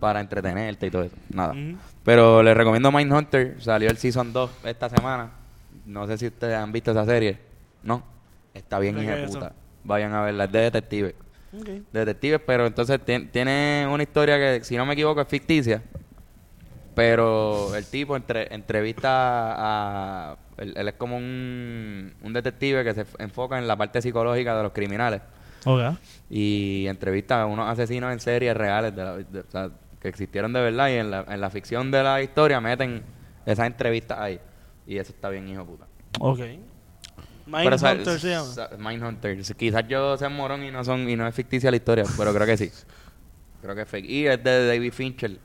para 0.00 0.20
entretenerte 0.20 0.86
y 0.86 0.90
todo 0.90 1.02
eso. 1.04 1.16
Nada. 1.32 1.54
Pero 2.04 2.42
les 2.42 2.56
recomiendo 2.56 2.90
Mindhunter. 2.90 3.56
Salió 3.60 3.90
el 3.90 3.96
Season 3.96 4.32
2 4.32 4.50
esta 4.64 4.88
semana. 4.88 5.30
No 5.86 6.06
sé 6.06 6.18
si 6.18 6.26
ustedes 6.26 6.56
han 6.56 6.70
visto 6.72 6.90
esa 6.90 7.04
serie. 7.04 7.38
No. 7.82 8.02
Está 8.54 8.78
bien, 8.78 8.96
¿De 8.96 9.04
hija 9.04 9.16
puta. 9.26 9.52
Vayan 9.84 10.12
a 10.14 10.22
verla. 10.22 10.44
Es 10.44 10.52
de 10.52 10.58
detectives. 10.60 11.14
Detectives, 11.92 12.40
pero 12.46 12.66
entonces 12.66 12.98
tien- 13.04 13.30
tiene 13.30 13.86
una 13.90 14.02
historia 14.02 14.36
que, 14.38 14.64
si 14.64 14.76
no 14.76 14.86
me 14.86 14.94
equivoco, 14.94 15.20
es 15.20 15.28
ficticia. 15.28 15.82
Pero 16.94 17.74
el 17.74 17.86
tipo 17.86 18.16
entre, 18.16 18.52
entrevista 18.54 19.08
a... 19.10 20.36
Él, 20.58 20.74
él 20.76 20.88
es 20.88 20.94
como 20.94 21.16
un, 21.16 22.12
un 22.22 22.32
detective 22.32 22.84
que 22.84 22.94
se 22.94 23.06
enfoca 23.18 23.58
en 23.58 23.66
la 23.66 23.76
parte 23.76 24.02
psicológica 24.02 24.56
de 24.56 24.62
los 24.62 24.72
criminales. 24.72 25.22
Y 26.28 26.86
entrevista 26.88 27.42
a 27.42 27.46
unos 27.46 27.68
asesinos 27.68 28.12
en 28.12 28.20
serie 28.20 28.52
reales 28.52 28.94
de 28.94 29.04
la- 29.04 29.16
de- 29.16 29.40
o 29.40 29.50
sea, 29.50 29.70
que 30.00 30.08
existieron 30.08 30.52
de 30.52 30.60
verdad. 30.60 30.88
Y 30.88 30.92
en 30.94 31.10
la, 31.10 31.24
en 31.28 31.40
la 31.40 31.48
ficción 31.50 31.90
de 31.90 32.02
la 32.02 32.20
historia 32.22 32.60
meten 32.60 33.02
esas 33.46 33.66
entrevistas 33.66 34.18
ahí. 34.18 34.38
Y 34.86 34.98
eso 34.98 35.12
está 35.12 35.30
bien, 35.30 35.48
hijo 35.48 35.64
puta. 35.64 35.86
Ok. 36.20 36.40
Mindhunter 37.52 38.18
se 38.20 38.30
llama. 38.30 38.68
Mindhunter. 38.78 39.42
Quizás 39.56 39.86
yo 39.88 40.16
sea 40.16 40.28
morón 40.28 40.64
y 40.64 40.70
no 40.70 40.84
son 40.84 41.08
y 41.08 41.16
no 41.16 41.26
es 41.26 41.34
ficticia 41.34 41.70
la 41.70 41.76
historia, 41.76 42.04
pero 42.16 42.32
creo 42.32 42.46
que 42.46 42.56
sí. 42.56 42.70
Creo 43.60 43.74
que 43.74 43.82
es 43.82 43.88
fake. 43.88 44.06
Y 44.06 44.26
es 44.26 44.42
de 44.42 44.66
David 44.66 44.92
Fincher. 44.92 45.38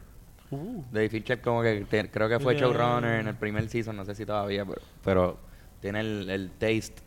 Uh, 0.49 0.81
David 0.91 1.11
Fincher 1.11 1.41
como 1.41 1.61
que 1.61 1.85
te- 1.89 2.09
creo 2.09 2.29
que 2.29 2.39
fue 2.39 2.55
showrunner 2.55 3.19
en 3.19 3.27
el 3.27 3.35
primer 3.35 3.67
season, 3.69 3.95
no 3.97 4.05
sé 4.05 4.15
si 4.15 4.25
todavía, 4.25 4.65
pero, 4.65 4.81
pero 5.03 5.39
tiene 5.81 5.99
el, 5.99 6.29
el 6.29 6.51
taste 6.51 7.01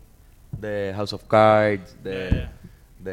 de 0.51 0.93
House 0.95 1.13
of 1.13 1.23
Cards, 1.25 1.97
de, 2.03 2.47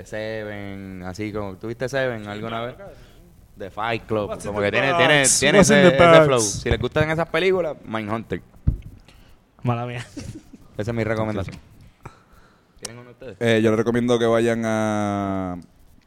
Seven, 0.04 1.02
así 1.06 1.32
como, 1.32 1.56
¿tuviste 1.56 1.88
Seven 1.88 2.26
alguna 2.28 2.66
vez? 2.66 2.76
De 3.56 3.70
Fight 3.70 4.06
Club, 4.06 4.28
What's 4.28 4.46
como 4.46 4.60
que 4.60 4.70
tiene, 4.70 4.92
tiene, 4.94 5.24
tiene 5.26 5.58
ese, 5.60 6.24
flow. 6.26 6.40
Si 6.40 6.70
les 6.70 6.78
gustan 6.78 7.10
esas 7.10 7.28
películas, 7.28 7.76
Mindhunter. 7.84 8.42
mala 9.62 9.86
mía. 9.86 10.06
Esa 10.76 10.90
es 10.90 10.94
mi 10.94 11.02
recomendación. 11.02 11.56
Eh, 13.40 13.60
yo 13.62 13.70
les 13.70 13.78
recomiendo 13.78 14.18
que 14.18 14.26
vayan 14.26 14.62
a. 14.64 15.58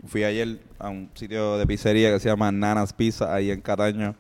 Fui 0.08 0.24
ayer 0.24 0.60
a 0.80 0.90
un 0.90 1.10
sitio 1.14 1.58
de 1.58 1.68
pizzería 1.68 2.12
que 2.12 2.20
se 2.20 2.30
llama 2.30 2.52
Nanas 2.52 2.94
Pizza, 2.94 3.34
ahí 3.34 3.52
en 3.52 3.62
Cataño. 3.62 4.16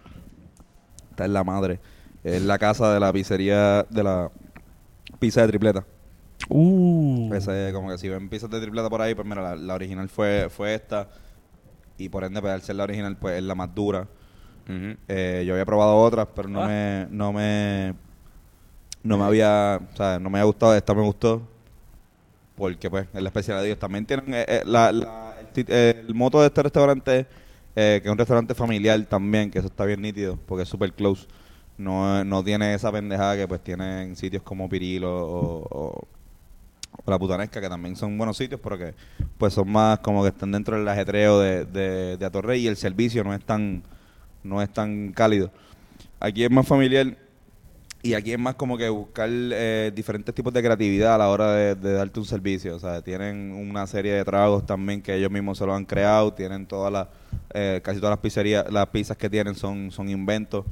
Está 1.09 1.25
en 1.25 1.33
la 1.33 1.43
madre. 1.43 1.79
Es 2.23 2.41
la 2.43 2.59
casa 2.59 2.93
de 2.93 2.99
la 2.99 3.11
pizzería 3.11 3.83
de 3.89 4.03
la 4.03 4.29
pizza 5.19 5.41
de 5.41 5.47
tripleta. 5.47 5.83
Uh. 6.49 7.33
Ese, 7.33 7.71
como 7.73 7.89
que 7.89 7.97
si 7.97 8.09
ven 8.09 8.29
pizzas 8.29 8.49
de 8.49 8.59
tripleta 8.59 8.89
por 8.89 9.01
ahí, 9.01 9.15
pues 9.15 9.27
mira, 9.27 9.41
la, 9.41 9.55
la 9.55 9.73
original 9.73 10.07
fue, 10.09 10.49
fue 10.49 10.75
esta. 10.75 11.07
Y 11.97 12.09
por 12.09 12.23
ende, 12.23 12.41
pues 12.41 12.53
al 12.53 12.61
ser 12.61 12.75
la 12.75 12.83
original, 12.83 13.17
pues 13.17 13.37
es 13.37 13.43
la 13.43 13.55
más 13.55 13.73
dura. 13.73 14.07
Eh, 15.07 15.43
yo 15.45 15.53
había 15.53 15.65
probado 15.65 15.97
otras, 15.97 16.27
pero 16.35 16.47
no 16.47 16.61
Ah. 16.63 16.67
me, 16.67 17.07
no 17.09 17.33
me, 17.33 17.93
no 19.03 19.17
me 19.17 19.23
había, 19.25 19.79
o 19.93 19.95
sea, 19.97 20.19
no 20.19 20.29
me 20.29 20.37
había 20.37 20.45
gustado. 20.45 20.75
Esta 20.75 20.93
me 20.93 21.01
gustó 21.01 21.41
porque, 22.55 22.89
pues, 22.89 23.07
es 23.13 23.21
la 23.21 23.29
especialidad 23.29 23.63
de 23.63 23.69
ellos. 23.69 23.79
También 23.79 24.05
tienen 24.05 24.33
eh, 24.33 24.45
eh, 24.47 24.61
la, 24.65 24.91
eh, 25.55 26.03
el 26.07 26.13
moto 26.13 26.41
de 26.41 26.47
este 26.47 26.63
restaurante, 26.63 27.25
eh, 27.75 27.99
que 28.01 28.07
es 28.07 28.11
un 28.11 28.17
restaurante 28.17 28.53
familiar 28.53 29.01
también, 29.05 29.49
que 29.51 29.59
eso 29.59 29.67
está 29.67 29.85
bien 29.85 30.01
nítido, 30.01 30.37
porque 30.45 30.63
es 30.63 30.69
super 30.69 30.91
close. 30.93 31.27
No, 31.77 32.23
no 32.23 32.43
tiene 32.43 32.73
esa 32.73 32.91
pendejada 32.91 33.35
que, 33.37 33.47
pues, 33.47 33.63
tienen 33.63 34.15
sitios 34.15 34.43
como 34.43 34.69
Pirilo 34.69 35.09
o 35.11 36.07
la 37.07 37.17
Putanesca, 37.17 37.59
que 37.59 37.69
también 37.69 37.95
son 37.95 38.17
buenos 38.17 38.37
sitios, 38.37 38.59
pero 38.61 38.77
que, 38.77 38.93
pues, 39.37 39.53
son 39.53 39.71
más 39.71 39.99
como 39.99 40.21
que 40.23 40.29
están 40.29 40.51
dentro 40.51 40.77
del 40.77 40.87
ajetreo 40.87 41.39
de, 41.39 41.65
de, 41.65 42.17
de 42.17 42.25
Atorrey 42.25 42.61
y 42.61 42.67
el 42.67 42.75
servicio 42.77 43.23
no 43.23 43.33
es 43.33 43.43
tan 43.43 43.83
no 44.43 44.61
es 44.61 44.71
tan 44.71 45.11
cálido. 45.11 45.51
Aquí 46.19 46.43
es 46.43 46.51
más 46.51 46.67
familiar 46.67 47.17
y 48.03 48.15
aquí 48.15 48.31
es 48.31 48.39
más 48.39 48.55
como 48.55 48.77
que 48.77 48.89
buscar 48.89 49.29
eh, 49.31 49.91
diferentes 49.93 50.33
tipos 50.33 50.51
de 50.53 50.63
creatividad 50.63 51.15
a 51.15 51.17
la 51.19 51.29
hora 51.29 51.53
de, 51.53 51.75
de 51.75 51.93
darte 51.93 52.19
un 52.19 52.25
servicio. 52.25 52.75
O 52.75 52.79
sea, 52.79 53.01
tienen 53.01 53.51
una 53.51 53.85
serie 53.85 54.13
de 54.13 54.25
tragos 54.25 54.65
también 54.65 55.01
que 55.01 55.13
ellos 55.13 55.29
mismos 55.29 55.59
se 55.59 55.65
lo 55.65 55.75
han 55.75 55.85
creado. 55.85 56.33
Tienen 56.33 56.65
todas 56.65 56.91
las, 56.91 57.07
eh, 57.53 57.79
casi 57.83 57.99
todas 57.99 58.13
las 58.13 58.19
pizzerías, 58.19 58.71
las 58.71 58.87
pizzas 58.87 59.17
que 59.17 59.29
tienen 59.29 59.53
son, 59.53 59.91
son 59.91 60.09
inventos. 60.09 60.65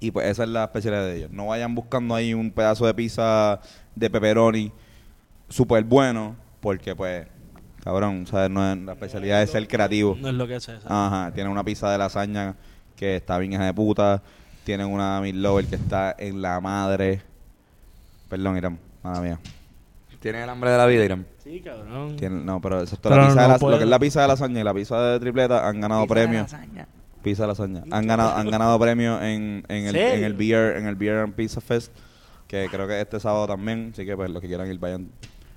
Y 0.00 0.10
pues 0.10 0.26
esa 0.26 0.42
es 0.42 0.48
la 0.48 0.64
especialidad 0.64 1.04
de 1.04 1.18
ellos. 1.18 1.30
No 1.30 1.46
vayan 1.46 1.74
buscando 1.74 2.14
ahí 2.14 2.34
un 2.34 2.50
pedazo 2.50 2.84
de 2.86 2.94
pizza 2.94 3.60
de 3.94 4.10
pepperoni 4.10 4.72
súper 5.48 5.84
bueno, 5.84 6.34
porque 6.60 6.96
pues, 6.96 7.26
cabrón, 7.84 8.26
¿sabes? 8.26 8.50
No 8.50 8.72
es, 8.72 8.78
la 8.78 8.92
especialidad 8.92 9.42
es 9.42 9.50
ser 9.50 9.68
creativo. 9.68 10.16
No 10.18 10.28
es 10.28 10.34
lo 10.34 10.48
que 10.48 10.56
es 10.56 10.68
eso. 10.68 10.86
Ajá, 10.88 11.30
tienen 11.32 11.52
una 11.52 11.62
pizza 11.62 11.90
de 11.92 11.98
lasaña 11.98 12.56
que 12.96 13.16
está 13.16 13.38
bien 13.38 13.52
hija 13.52 13.66
de 13.66 13.74
puta. 13.74 14.22
Tienen 14.64 14.86
una 14.88 15.20
Meat 15.20 15.34
Lover 15.36 15.66
que 15.66 15.76
está 15.76 16.14
en 16.18 16.40
la 16.42 16.60
madre. 16.60 17.22
Perdón, 18.28 18.56
Irán, 18.56 18.78
mala 19.02 19.20
mía. 19.20 19.38
¿Tienen 20.20 20.42
el 20.42 20.50
hambre 20.50 20.70
de 20.70 20.76
la 20.78 20.86
vida, 20.86 21.04
Irán? 21.04 21.26
Sí, 21.42 21.60
cabrón. 21.60 22.16
Tienen- 22.16 22.44
no, 22.44 22.60
pero 22.60 22.82
eso 22.82 22.94
es 22.94 23.00
Pero 23.00 23.16
la 23.16 23.26
pizza 23.28 23.42
de 23.42 23.48
la- 23.48 23.58
puedo. 23.58 23.72
lo 23.72 23.78
que 23.78 23.84
es 23.84 23.90
la 23.90 23.98
pizza 23.98 24.22
de 24.22 24.28
lasaña 24.28 24.60
y 24.60 24.64
la 24.64 24.74
pizza 24.74 25.00
de 25.00 25.20
tripleta 25.20 25.66
han 25.66 25.80
ganado 25.80 26.06
premios. 26.06 26.54
Pizza 27.22 27.42
de 27.44 27.48
lasaña. 27.48 27.82
Han 27.90 28.06
ganado, 28.06 28.34
han 28.36 28.50
ganado 28.50 28.78
premios 28.78 29.20
en, 29.22 29.64
en 29.68 29.86
el, 29.86 29.96
en 29.96 30.24
el 30.24 30.34
Beer, 30.34 30.76
en 30.76 30.86
el 30.86 30.94
Beer 30.94 31.18
and 31.18 31.34
Pizza 31.34 31.60
Fest, 31.60 31.92
que 32.46 32.68
creo 32.70 32.86
que 32.86 33.00
este 33.00 33.18
sábado 33.18 33.46
también, 33.46 33.90
así 33.92 34.04
que 34.04 34.14
pues 34.16 34.30
los 34.30 34.40
que 34.42 34.48
quieran 34.48 34.70
ir 34.70 34.78
vayan. 34.78 35.08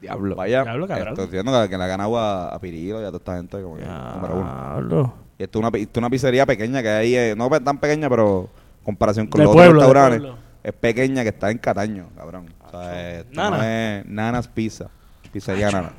Diablo. 0.01 0.35
Vaya. 0.35 0.63
Diablo, 0.63 0.87
cabrón. 0.87 1.09
Estoy 1.09 1.25
diciendo 1.27 1.61
que, 1.63 1.69
que 1.69 1.77
le 1.77 1.83
ha 1.83 1.87
ganado 1.87 2.17
a, 2.17 2.49
a 2.49 2.59
Pirilo 2.59 3.01
y 3.01 3.03
a 3.03 3.07
toda 3.07 3.17
esta 3.17 3.35
gente 3.37 3.61
como 3.61 3.77
que 3.77 3.85
número 3.85 4.35
uno. 4.35 4.43
Diablo. 4.43 5.13
Y 5.39 5.43
esto 5.43 5.59
es 5.59 5.61
una, 5.61 5.71
pi- 5.71 5.81
esto 5.81 5.99
es 5.99 6.01
una 6.01 6.09
pizzería 6.09 6.45
pequeña 6.45 6.81
que 6.81 6.89
hay, 6.89 7.15
eh, 7.15 7.33
no 7.37 7.49
tan 7.49 7.77
pequeña, 7.77 8.09
pero 8.09 8.49
comparación 8.83 9.27
con 9.27 9.39
De 9.39 9.45
los 9.45 9.53
pueblo, 9.53 9.81
de 9.81 9.87
otros 9.87 10.03
restaurantes, 10.03 10.43
es 10.63 10.73
pequeña 10.73 11.23
que 11.23 11.29
está 11.29 11.51
en 11.51 11.57
Cataño, 11.57 12.09
cabrón. 12.15 12.53
O 12.65 12.69
sea, 12.69 13.19
esto 13.19 13.31
Nana. 13.33 13.57
no 13.57 13.63
es 13.63 14.05
Nanas 14.05 14.47
Pizza, 14.47 14.89
pizzería 15.31 15.71
Nana. 15.71 15.93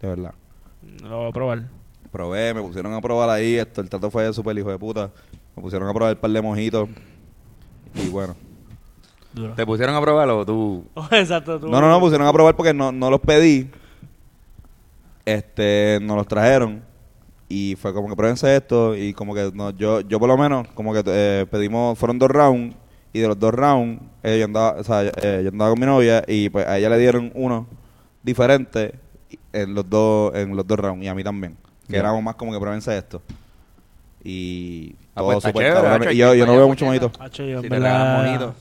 De 0.00 0.08
verdad. 0.08 0.34
Lo 1.02 1.18
voy 1.18 1.28
a 1.28 1.32
probar. 1.32 1.62
Probé, 2.10 2.54
me 2.54 2.62
pusieron 2.62 2.94
a 2.94 3.00
probar 3.00 3.28
ahí, 3.30 3.56
esto, 3.56 3.80
el 3.80 3.88
trato 3.88 4.10
fue 4.10 4.32
súper 4.32 4.56
hijo 4.58 4.70
de 4.70 4.78
puta. 4.78 5.10
Me 5.54 5.62
pusieron 5.62 5.88
a 5.88 5.92
probar 5.92 6.12
el 6.12 6.18
par 6.18 6.30
de 6.30 6.40
mojitos. 6.40 6.88
Y 7.94 8.08
bueno. 8.08 8.34
Duro. 9.32 9.54
¿Te 9.54 9.66
pusieron 9.66 9.94
a 9.94 10.00
probarlo 10.00 10.38
o 10.38 10.46
tú? 10.46 10.84
Exacto. 11.10 11.60
Tú. 11.60 11.68
No, 11.68 11.80
no, 11.80 11.88
no, 11.88 12.00
pusieron 12.00 12.26
a 12.26 12.32
probar 12.32 12.56
porque 12.56 12.72
no, 12.72 12.92
no 12.92 13.10
los 13.10 13.20
pedí. 13.20 13.70
Este, 15.24 15.98
nos 16.00 16.16
los 16.16 16.26
trajeron. 16.26 16.82
Y 17.48 17.76
fue 17.76 17.94
como 17.94 18.08
que 18.08 18.16
pruébense 18.16 18.54
esto. 18.54 18.94
Y 18.96 19.12
como 19.14 19.34
que 19.34 19.50
no, 19.54 19.70
yo, 19.70 20.00
yo 20.02 20.18
por 20.18 20.28
lo 20.28 20.36
menos, 20.36 20.68
como 20.74 20.92
que 20.92 21.02
eh, 21.06 21.46
pedimos, 21.50 21.98
fueron 21.98 22.18
dos 22.18 22.30
rounds. 22.30 22.76
Y 23.12 23.20
de 23.20 23.28
los 23.28 23.38
dos 23.38 23.54
rounds, 23.54 24.02
eh, 24.22 24.38
yo, 24.38 24.44
andaba, 24.44 24.72
o 24.78 24.84
sea, 24.84 25.02
eh, 25.02 25.40
yo 25.42 25.48
andaba 25.48 25.70
con 25.70 25.80
mi 25.80 25.86
novia. 25.86 26.22
Y 26.26 26.50
pues 26.50 26.66
a 26.66 26.78
ella 26.78 26.90
le 26.90 26.98
dieron 26.98 27.32
uno 27.34 27.66
diferente 28.22 28.94
en 29.52 29.74
los 29.74 29.88
dos, 29.88 30.34
en 30.34 30.54
los 30.54 30.66
dos 30.66 30.78
rounds. 30.78 31.04
Y 31.04 31.08
a 31.08 31.14
mí 31.14 31.24
también. 31.24 31.56
Que 31.88 31.96
éramos 31.96 32.22
más 32.22 32.34
como 32.34 32.52
que 32.52 32.58
pruébense 32.58 32.96
esto. 32.96 33.22
Y 34.22 34.94
Ah, 35.18 35.20
todo 35.20 35.40
pues 35.40 35.54
chévere, 35.54 35.88
hacho, 35.88 36.10
Y 36.12 36.16
yo, 36.16 36.34
yo 36.34 36.46
no 36.46 36.52
veo 36.54 36.68
mucho 36.68 36.84
yo, 36.84 36.92
en 36.92 36.94
Si. 37.00 38.54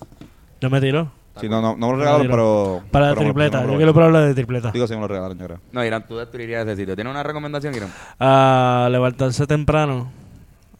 Yo 0.59 0.69
me 0.71 0.81
tiro. 0.81 1.11
Sí, 1.39 1.49
no, 1.49 1.61
no, 1.61 1.75
no 1.75 1.87
me 1.87 1.93
lo 1.93 1.99
regalaron, 1.99 2.27
pero... 2.27 2.83
Para 2.91 3.07
la 3.09 3.13
pero 3.15 3.25
tripleta. 3.25 3.65
Yo 3.65 3.77
quiero 3.77 3.93
probar 3.93 4.11
la 4.13 4.21
de 4.21 4.33
tripleta. 4.33 4.71
Digo, 4.71 4.87
sí 4.87 4.93
me 4.95 5.01
lo 5.01 5.07
regalaron, 5.07 5.37
yo 5.37 5.45
creo. 5.45 5.59
No, 5.71 5.83
Irán, 5.85 6.05
tú 6.07 6.17
destruirías 6.17 6.65
ese 6.65 6.75
sitio. 6.77 6.95
¿Tienes 6.95 7.11
una 7.11 7.23
recomendación, 7.23 7.75
Irán? 7.75 7.89
A 8.19 8.87
levantarse 8.91 9.45
temprano. 9.47 10.11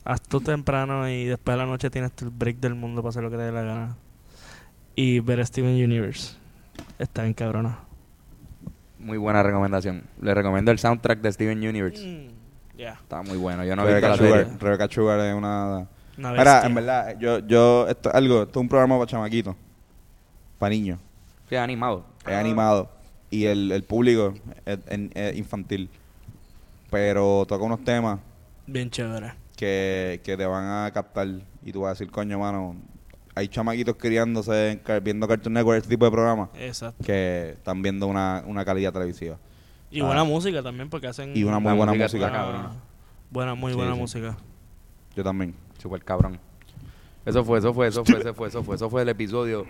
Haz 0.03 0.21
tú 0.21 0.39
temprano 0.39 1.09
y 1.09 1.25
después 1.25 1.53
de 1.55 1.63
la 1.63 1.65
noche 1.65 1.89
tienes 1.89 2.13
tu 2.13 2.31
break 2.31 2.57
del 2.57 2.75
mundo 2.75 3.01
para 3.01 3.09
hacer 3.09 3.23
lo 3.23 3.29
que 3.29 3.37
te 3.37 3.43
dé 3.43 3.51
la 3.51 3.61
gana. 3.61 3.95
Y 4.95 5.19
ver 5.19 5.45
Steven 5.45 5.75
Universe. 5.83 6.35
Está 6.97 7.23
bien 7.23 7.33
cabrona. 7.33 7.79
Muy 8.99 9.17
buena 9.17 9.43
recomendación. 9.43 10.03
Le 10.21 10.33
recomiendo 10.33 10.71
el 10.71 10.79
soundtrack 10.79 11.19
de 11.21 11.31
Steven 11.31 11.57
Universe. 11.59 12.03
Mm, 12.05 12.77
Ya. 12.77 12.93
Está 12.93 13.21
muy 13.21 13.37
bueno. 13.37 13.63
Yo 13.65 13.75
no 13.75 13.83
Rebecca 13.85 14.09
la 14.09 14.17
Sugar, 14.17 14.39
serie. 14.43 14.53
Rebecca 14.59 14.87
Sugar 14.89 15.19
es 15.19 15.33
una... 15.35 15.87
Una 16.17 16.31
Mira, 16.31 16.65
en 16.65 16.73
verdad, 16.73 17.15
yo, 17.19 17.39
yo, 17.39 17.87
esto 17.87 18.09
es 18.09 18.15
algo, 18.15 18.41
esto 18.43 18.59
es 18.59 18.61
un 18.61 18.67
programa 18.69 18.95
para 18.97 19.05
chamaquitos, 19.07 19.55
para 20.57 20.69
niños, 20.71 20.99
Sí, 21.49 21.55
es 21.55 21.61
animado. 21.61 22.05
es 22.25 22.33
animado 22.33 22.89
y 23.29 23.45
el, 23.45 23.71
el 23.71 23.83
público 23.83 24.33
es, 24.65 24.79
es- 24.87 25.09
es 25.13 25.37
infantil, 25.37 25.89
pero 26.89 27.45
toca 27.47 27.63
unos 27.63 27.83
temas 27.83 28.19
Bien 28.65 28.89
chévere. 28.89 29.33
que, 29.55 30.21
que 30.23 30.37
te 30.37 30.45
van 30.45 30.85
a 30.85 30.91
captar 30.91 31.27
y 31.63 31.71
tú 31.71 31.81
vas 31.81 31.89
a 31.89 31.93
decir, 31.93 32.09
coño, 32.11 32.39
mano, 32.39 32.75
hay 33.35 33.47
chamaquitos 33.47 33.95
criándose 33.97 34.79
viendo 35.03 35.27
Cartoon 35.27 35.53
Network, 35.53 35.77
este 35.77 35.89
tipo 35.89 36.05
de 36.05 36.11
programas, 36.11 36.49
Exacto. 36.55 37.03
que 37.03 37.51
están 37.51 37.81
viendo 37.81 38.07
una, 38.07 38.43
una 38.47 38.65
calidad 38.65 38.91
televisiva. 38.93 39.37
Y 39.91 40.01
Ah. 40.01 40.05
buena 40.05 40.23
música 40.23 40.61
también, 40.63 40.89
porque 40.89 41.07
hacen. 41.07 41.35
Y 41.37 41.43
una 41.43 41.59
muy 41.59 41.73
buena 41.73 41.93
música 41.93 42.05
música. 42.05 42.27
buena, 42.29 42.37
cabrón. 42.63 42.81
buena, 43.31 43.55
muy 43.55 43.71
Sí, 43.71 43.77
buena 43.77 43.93
sí. 43.93 43.99
música. 43.99 44.37
Yo 45.15 45.23
también. 45.23 45.55
Super 45.81 46.03
cabrón. 46.03 46.39
Eso 47.27 47.43
fue, 47.43 47.59
eso 47.59 47.73
fue, 47.73 47.87
eso 47.87 48.05
fue, 48.05 48.19
eso 48.19 48.33
fue, 48.33 48.47
eso 48.47 48.63
fue, 48.63 48.75
eso 48.75 48.89
fue 48.89 49.01
el 49.01 49.09
episodio 49.09 49.65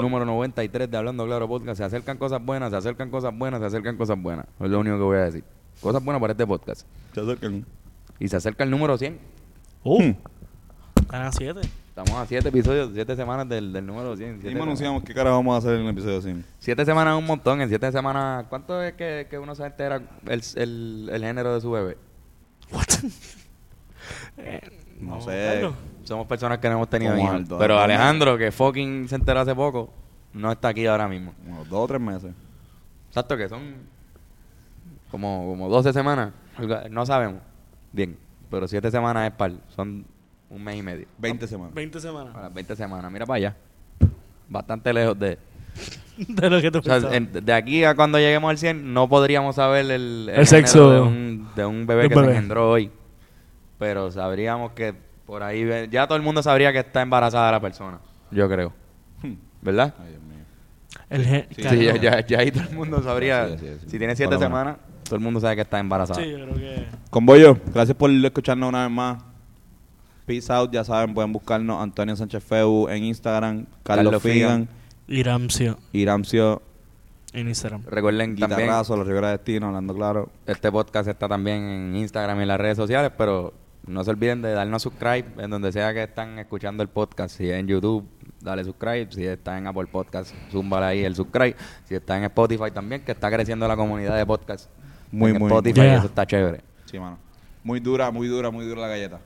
número 0.00 0.24
93 0.24 0.90
de 0.90 0.96
Hablando 0.96 1.26
Claro 1.26 1.46
Podcast. 1.46 1.78
Se 1.78 1.84
acercan 1.84 2.16
cosas 2.16 2.42
buenas, 2.44 2.70
se 2.70 2.76
acercan 2.76 3.10
cosas 3.10 3.36
buenas, 3.36 3.60
se 3.60 3.66
acercan 3.66 3.96
cosas 3.96 4.20
buenas. 4.20 4.46
Es 4.58 4.70
lo 4.70 4.80
único 4.80 4.96
que 4.96 5.02
voy 5.02 5.16
a 5.18 5.24
decir. 5.24 5.44
Cosas 5.80 6.02
buenas 6.02 6.20
para 6.20 6.32
este 6.32 6.46
podcast. 6.46 6.86
Se 7.14 7.20
acercan. 7.20 7.66
Y 8.18 8.28
se 8.28 8.36
acerca 8.36 8.64
el 8.64 8.70
número 8.70 8.96
100. 8.96 9.18
Uh, 9.84 10.02
Hmm. 10.02 10.14
están 11.00 11.22
a 11.22 11.32
7. 11.32 11.60
Estamos 11.88 12.12
a 12.12 12.24
7 12.24 12.48
episodios, 12.48 12.90
7 12.94 13.16
semanas 13.16 13.46
del, 13.48 13.72
del 13.72 13.84
número 13.84 14.16
100. 14.16 14.28
Siete 14.36 14.46
Y 14.46 14.52
semanas. 14.52 14.62
anunciamos 14.68 15.02
qué 15.02 15.12
cara 15.12 15.30
vamos 15.30 15.54
a 15.54 15.58
hacer 15.58 15.74
en 15.74 15.82
el 15.82 15.90
episodio 15.90 16.22
100. 16.22 16.44
Siete 16.58 16.84
semanas 16.86 17.14
es 17.14 17.18
un 17.20 17.26
montón. 17.26 17.60
En 17.60 17.68
siete 17.68 17.92
semanas, 17.92 18.46
¿cuánto 18.48 18.80
es 18.82 18.94
que, 18.94 19.26
que 19.28 19.38
uno 19.38 19.54
se 19.54 19.66
entera 19.66 19.96
el, 20.26 20.42
el, 20.56 21.10
el 21.12 21.22
género 21.22 21.52
de 21.54 21.60
su 21.60 21.70
bebé? 21.70 21.98
No 25.02 25.20
sé. 25.20 25.68
Somos 26.04 26.26
personas 26.26 26.58
que 26.58 26.68
no 26.68 26.74
hemos 26.74 26.88
tenido 26.90 27.12
Como 27.12 27.22
hijos. 27.24 27.36
Aldo, 27.36 27.58
Pero 27.58 27.74
Aldo. 27.74 27.84
Alejandro, 27.84 28.38
que 28.38 28.50
fucking 28.50 29.08
se 29.08 29.14
enteró 29.14 29.40
hace 29.40 29.54
poco, 29.54 29.90
no 30.32 30.50
está 30.50 30.68
aquí 30.68 30.86
ahora 30.86 31.06
mismo. 31.08 31.32
Unos 31.46 31.68
dos 31.68 31.80
o 31.84 31.86
tres 31.86 32.00
meses. 32.00 32.32
Exacto, 33.08 33.36
que 33.36 33.48
son 33.48 33.60
como, 35.10 35.46
como 35.50 35.68
12 35.68 35.92
semanas. 35.92 36.32
No 36.90 37.04
sabemos. 37.06 37.40
Bien. 37.92 38.16
Pero 38.50 38.66
7 38.68 38.90
semanas 38.90 39.30
es 39.30 39.36
par. 39.36 39.52
Son 39.74 40.04
un 40.50 40.64
mes 40.64 40.76
y 40.76 40.82
medio. 40.82 41.06
20 41.18 41.46
semanas. 41.46 41.74
20 41.74 42.00
semanas. 42.00 42.34
Para 42.34 42.48
20 42.48 42.76
semanas. 42.76 43.10
Mira 43.12 43.24
para 43.26 43.36
allá. 43.36 43.56
Bastante 44.48 44.92
lejos 44.92 45.18
de... 45.18 45.38
De 46.28 46.50
lo 46.50 46.60
que 46.60 46.70
te 46.70 46.78
O 46.78 46.82
sea, 46.82 46.94
pensaba. 46.94 47.16
en- 47.16 47.32
de 47.32 47.52
aquí 47.54 47.84
a 47.84 47.94
cuando 47.94 48.18
lleguemos 48.18 48.50
al 48.50 48.58
100 48.58 48.92
no 48.92 49.08
podríamos 49.08 49.56
saber 49.56 49.90
el, 49.90 50.30
El 50.34 50.46
sexo 50.46 50.90
de 50.90 51.00
un, 51.00 51.48
de 51.56 51.64
un 51.64 51.86
bebé 51.86 52.08
que 52.10 52.14
se 52.14 52.20
bebé. 52.20 52.32
engendró 52.34 52.70
hoy. 52.72 52.90
Pero 53.82 54.12
sabríamos 54.12 54.70
que 54.72 54.94
por 55.26 55.42
ahí... 55.42 55.64
ve- 55.64 55.88
Ya 55.90 56.06
todo 56.06 56.14
el 56.14 56.22
mundo 56.22 56.40
sabría 56.40 56.72
que 56.72 56.78
está 56.78 57.02
embarazada 57.02 57.50
la 57.50 57.58
persona. 57.60 57.98
Yo 58.30 58.48
creo. 58.48 58.72
¿Verdad? 59.60 59.92
Ay, 60.00 60.10
Dios 60.10 60.22
mío. 60.22 60.44
El 61.10 61.24
gen- 61.24 61.46
Sí, 61.50 61.54
claro. 61.62 61.76
Sí, 61.76 61.84
ya, 61.84 61.96
ya, 61.96 62.26
ya 62.26 62.38
ahí 62.38 62.52
todo 62.52 62.62
el 62.62 62.76
mundo 62.76 63.02
sabría. 63.02 63.48
Sí, 63.48 63.56
sí, 63.58 63.66
sí. 63.80 63.90
Si 63.90 63.98
tiene 63.98 64.12
Por 64.12 64.16
siete 64.18 64.34
lo 64.34 64.38
menos. 64.38 64.50
semanas, 64.50 64.76
todo 65.02 65.16
el 65.16 65.20
mundo 65.20 65.40
sabe 65.40 65.56
que 65.56 65.62
está 65.62 65.80
embarazada. 65.80 66.22
Sí, 66.22 66.30
yo 66.30 66.36
creo 66.36 66.54
que. 66.54 66.86
Con 67.10 67.26
Bollo, 67.26 67.58
gracias 67.74 67.96
por 67.96 68.08
escucharnos 68.10 68.68
una 68.68 68.82
vez 68.86 68.90
más. 68.94 69.22
Peace 70.26 70.52
out, 70.52 70.70
ya 70.72 70.84
saben, 70.84 71.12
pueden 71.12 71.32
buscarnos 71.32 71.82
Antonio 71.82 72.14
Sánchez 72.14 72.44
Feu 72.44 72.88
en 72.88 73.02
Instagram, 73.02 73.66
Carlos, 73.82 74.04
Carlos 74.12 74.22
Figan, 74.22 74.68
Iramcio 75.08 75.76
Iramcio, 75.92 76.62
en 77.32 77.48
Instagram. 77.48 77.82
Recuerden 77.86 78.36
también, 78.36 78.60
Guitarrazo, 78.60 78.96
Los 78.96 79.08
Rivera 79.08 79.30
Destino, 79.32 79.66
hablando 79.66 79.92
claro. 79.94 80.30
este 80.46 80.70
podcast 80.70 81.08
está 81.08 81.26
también 81.26 81.62
en 81.64 81.96
Instagram 81.96 82.38
y 82.38 82.42
en 82.42 82.48
las 82.48 82.60
redes 82.60 82.76
sociales, 82.76 83.10
pero 83.18 83.52
no 83.86 84.04
se 84.04 84.10
olviden 84.10 84.42
de 84.42 84.52
darnos 84.52 84.82
subscribe 84.82 85.24
en 85.38 85.50
donde 85.50 85.72
sea 85.72 85.92
que 85.92 86.04
están 86.04 86.38
escuchando 86.38 86.82
el 86.82 86.88
podcast. 86.88 87.36
Si 87.36 87.48
es 87.50 87.58
en 87.58 87.66
YouTube, 87.66 88.06
dale 88.40 88.64
subscribe. 88.64 89.08
Si 89.10 89.24
está 89.26 89.58
en 89.58 89.66
Apple 89.66 89.86
Podcast, 89.86 90.34
zúmbale 90.50 90.86
ahí 90.86 91.04
el 91.04 91.14
subscribe. 91.16 91.56
Si 91.84 91.94
está 91.94 92.16
en 92.16 92.24
Spotify 92.24 92.70
también, 92.72 93.04
que 93.04 93.12
está 93.12 93.30
creciendo 93.30 93.66
la 93.66 93.76
comunidad 93.76 94.16
de 94.16 94.24
podcast. 94.26 94.70
Muy, 95.10 95.32
en 95.32 95.38
muy. 95.38 95.48
Spotify, 95.48 95.80
Yeah. 95.80 95.96
eso 95.96 96.06
está 96.06 96.26
chévere. 96.26 96.60
Sí, 96.84 96.98
mano. 96.98 97.18
Muy 97.64 97.80
dura, 97.80 98.10
muy 98.10 98.28
dura, 98.28 98.50
muy 98.50 98.64
dura 98.66 98.82
la 98.82 98.88
galleta. 98.88 99.20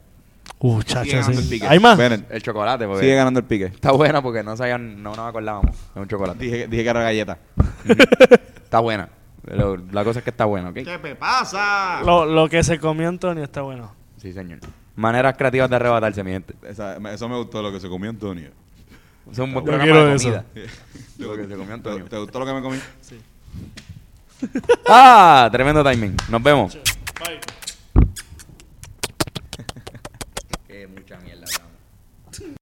Uh, 0.58 0.80
Sigue 0.80 0.84
chacho, 0.94 1.10
ganando 1.12 1.38
el 1.38 1.44
sí. 1.44 1.50
pique. 1.50 1.66
¿Hay 1.66 1.78
más? 1.78 1.98
El 1.98 2.42
chocolate, 2.42 2.86
porque 2.86 3.00
sigue 3.00 3.14
ganando 3.14 3.40
el 3.40 3.46
pique. 3.46 3.66
está 3.66 3.92
buena 3.92 4.22
porque 4.22 4.42
no, 4.42 4.56
sabían, 4.56 5.02
no 5.02 5.10
nos 5.10 5.28
acordábamos. 5.28 5.76
Es 5.76 5.96
un 5.96 6.08
chocolate. 6.08 6.38
Dije, 6.42 6.66
dije 6.66 6.82
que 6.82 6.88
era 6.88 7.02
galleta. 7.02 7.38
Está 8.64 8.80
buena. 8.80 9.08
Pero 9.44 9.76
la 9.76 10.02
cosa 10.02 10.18
es 10.18 10.24
que 10.24 10.30
está 10.30 10.44
buena, 10.44 10.70
¿ok? 10.70 10.74
¿Qué 10.74 10.98
me 11.00 11.14
pasa? 11.14 12.02
Lo, 12.04 12.26
lo 12.26 12.48
que 12.48 12.64
se 12.64 12.80
comió 12.80 13.08
Antonio 13.08 13.44
está 13.44 13.62
bueno. 13.62 13.95
Sí, 14.20 14.32
señor. 14.32 14.60
Maneras 14.96 15.36
creativas 15.36 15.68
de 15.68 15.76
arrebatarse, 15.76 16.24
mi 16.24 16.30
gente. 16.32 16.54
Esa- 16.66 16.96
eso 17.12 17.28
me 17.28 17.36
gustó, 17.36 17.62
lo 17.62 17.70
que 17.72 17.80
se 17.80 17.88
comió 17.88 18.10
Antonio. 18.10 18.50
Es 19.30 19.38
un 19.38 19.52
buen 19.52 19.64
Yo 19.64 19.72
programa 19.72 19.84
quiero 19.84 20.06
de 20.06 20.14
eso. 20.14 20.24
comida. 20.28 20.44
¿Te, 21.18 21.24
Lo 21.24 21.36
que 21.36 21.42
se 21.42 21.48
comió 21.50 21.66
te- 21.66 21.72
Antonio. 21.72 22.04
¿Te 22.06 22.18
gustó 22.18 22.38
lo 22.38 22.46
que 22.46 22.52
me 22.52 22.62
comí? 22.62 22.78
¡Ah! 24.88 25.48
Tremendo 25.50 25.82
timing. 25.84 26.16
Nos 26.28 26.42
vemos. 26.42 26.78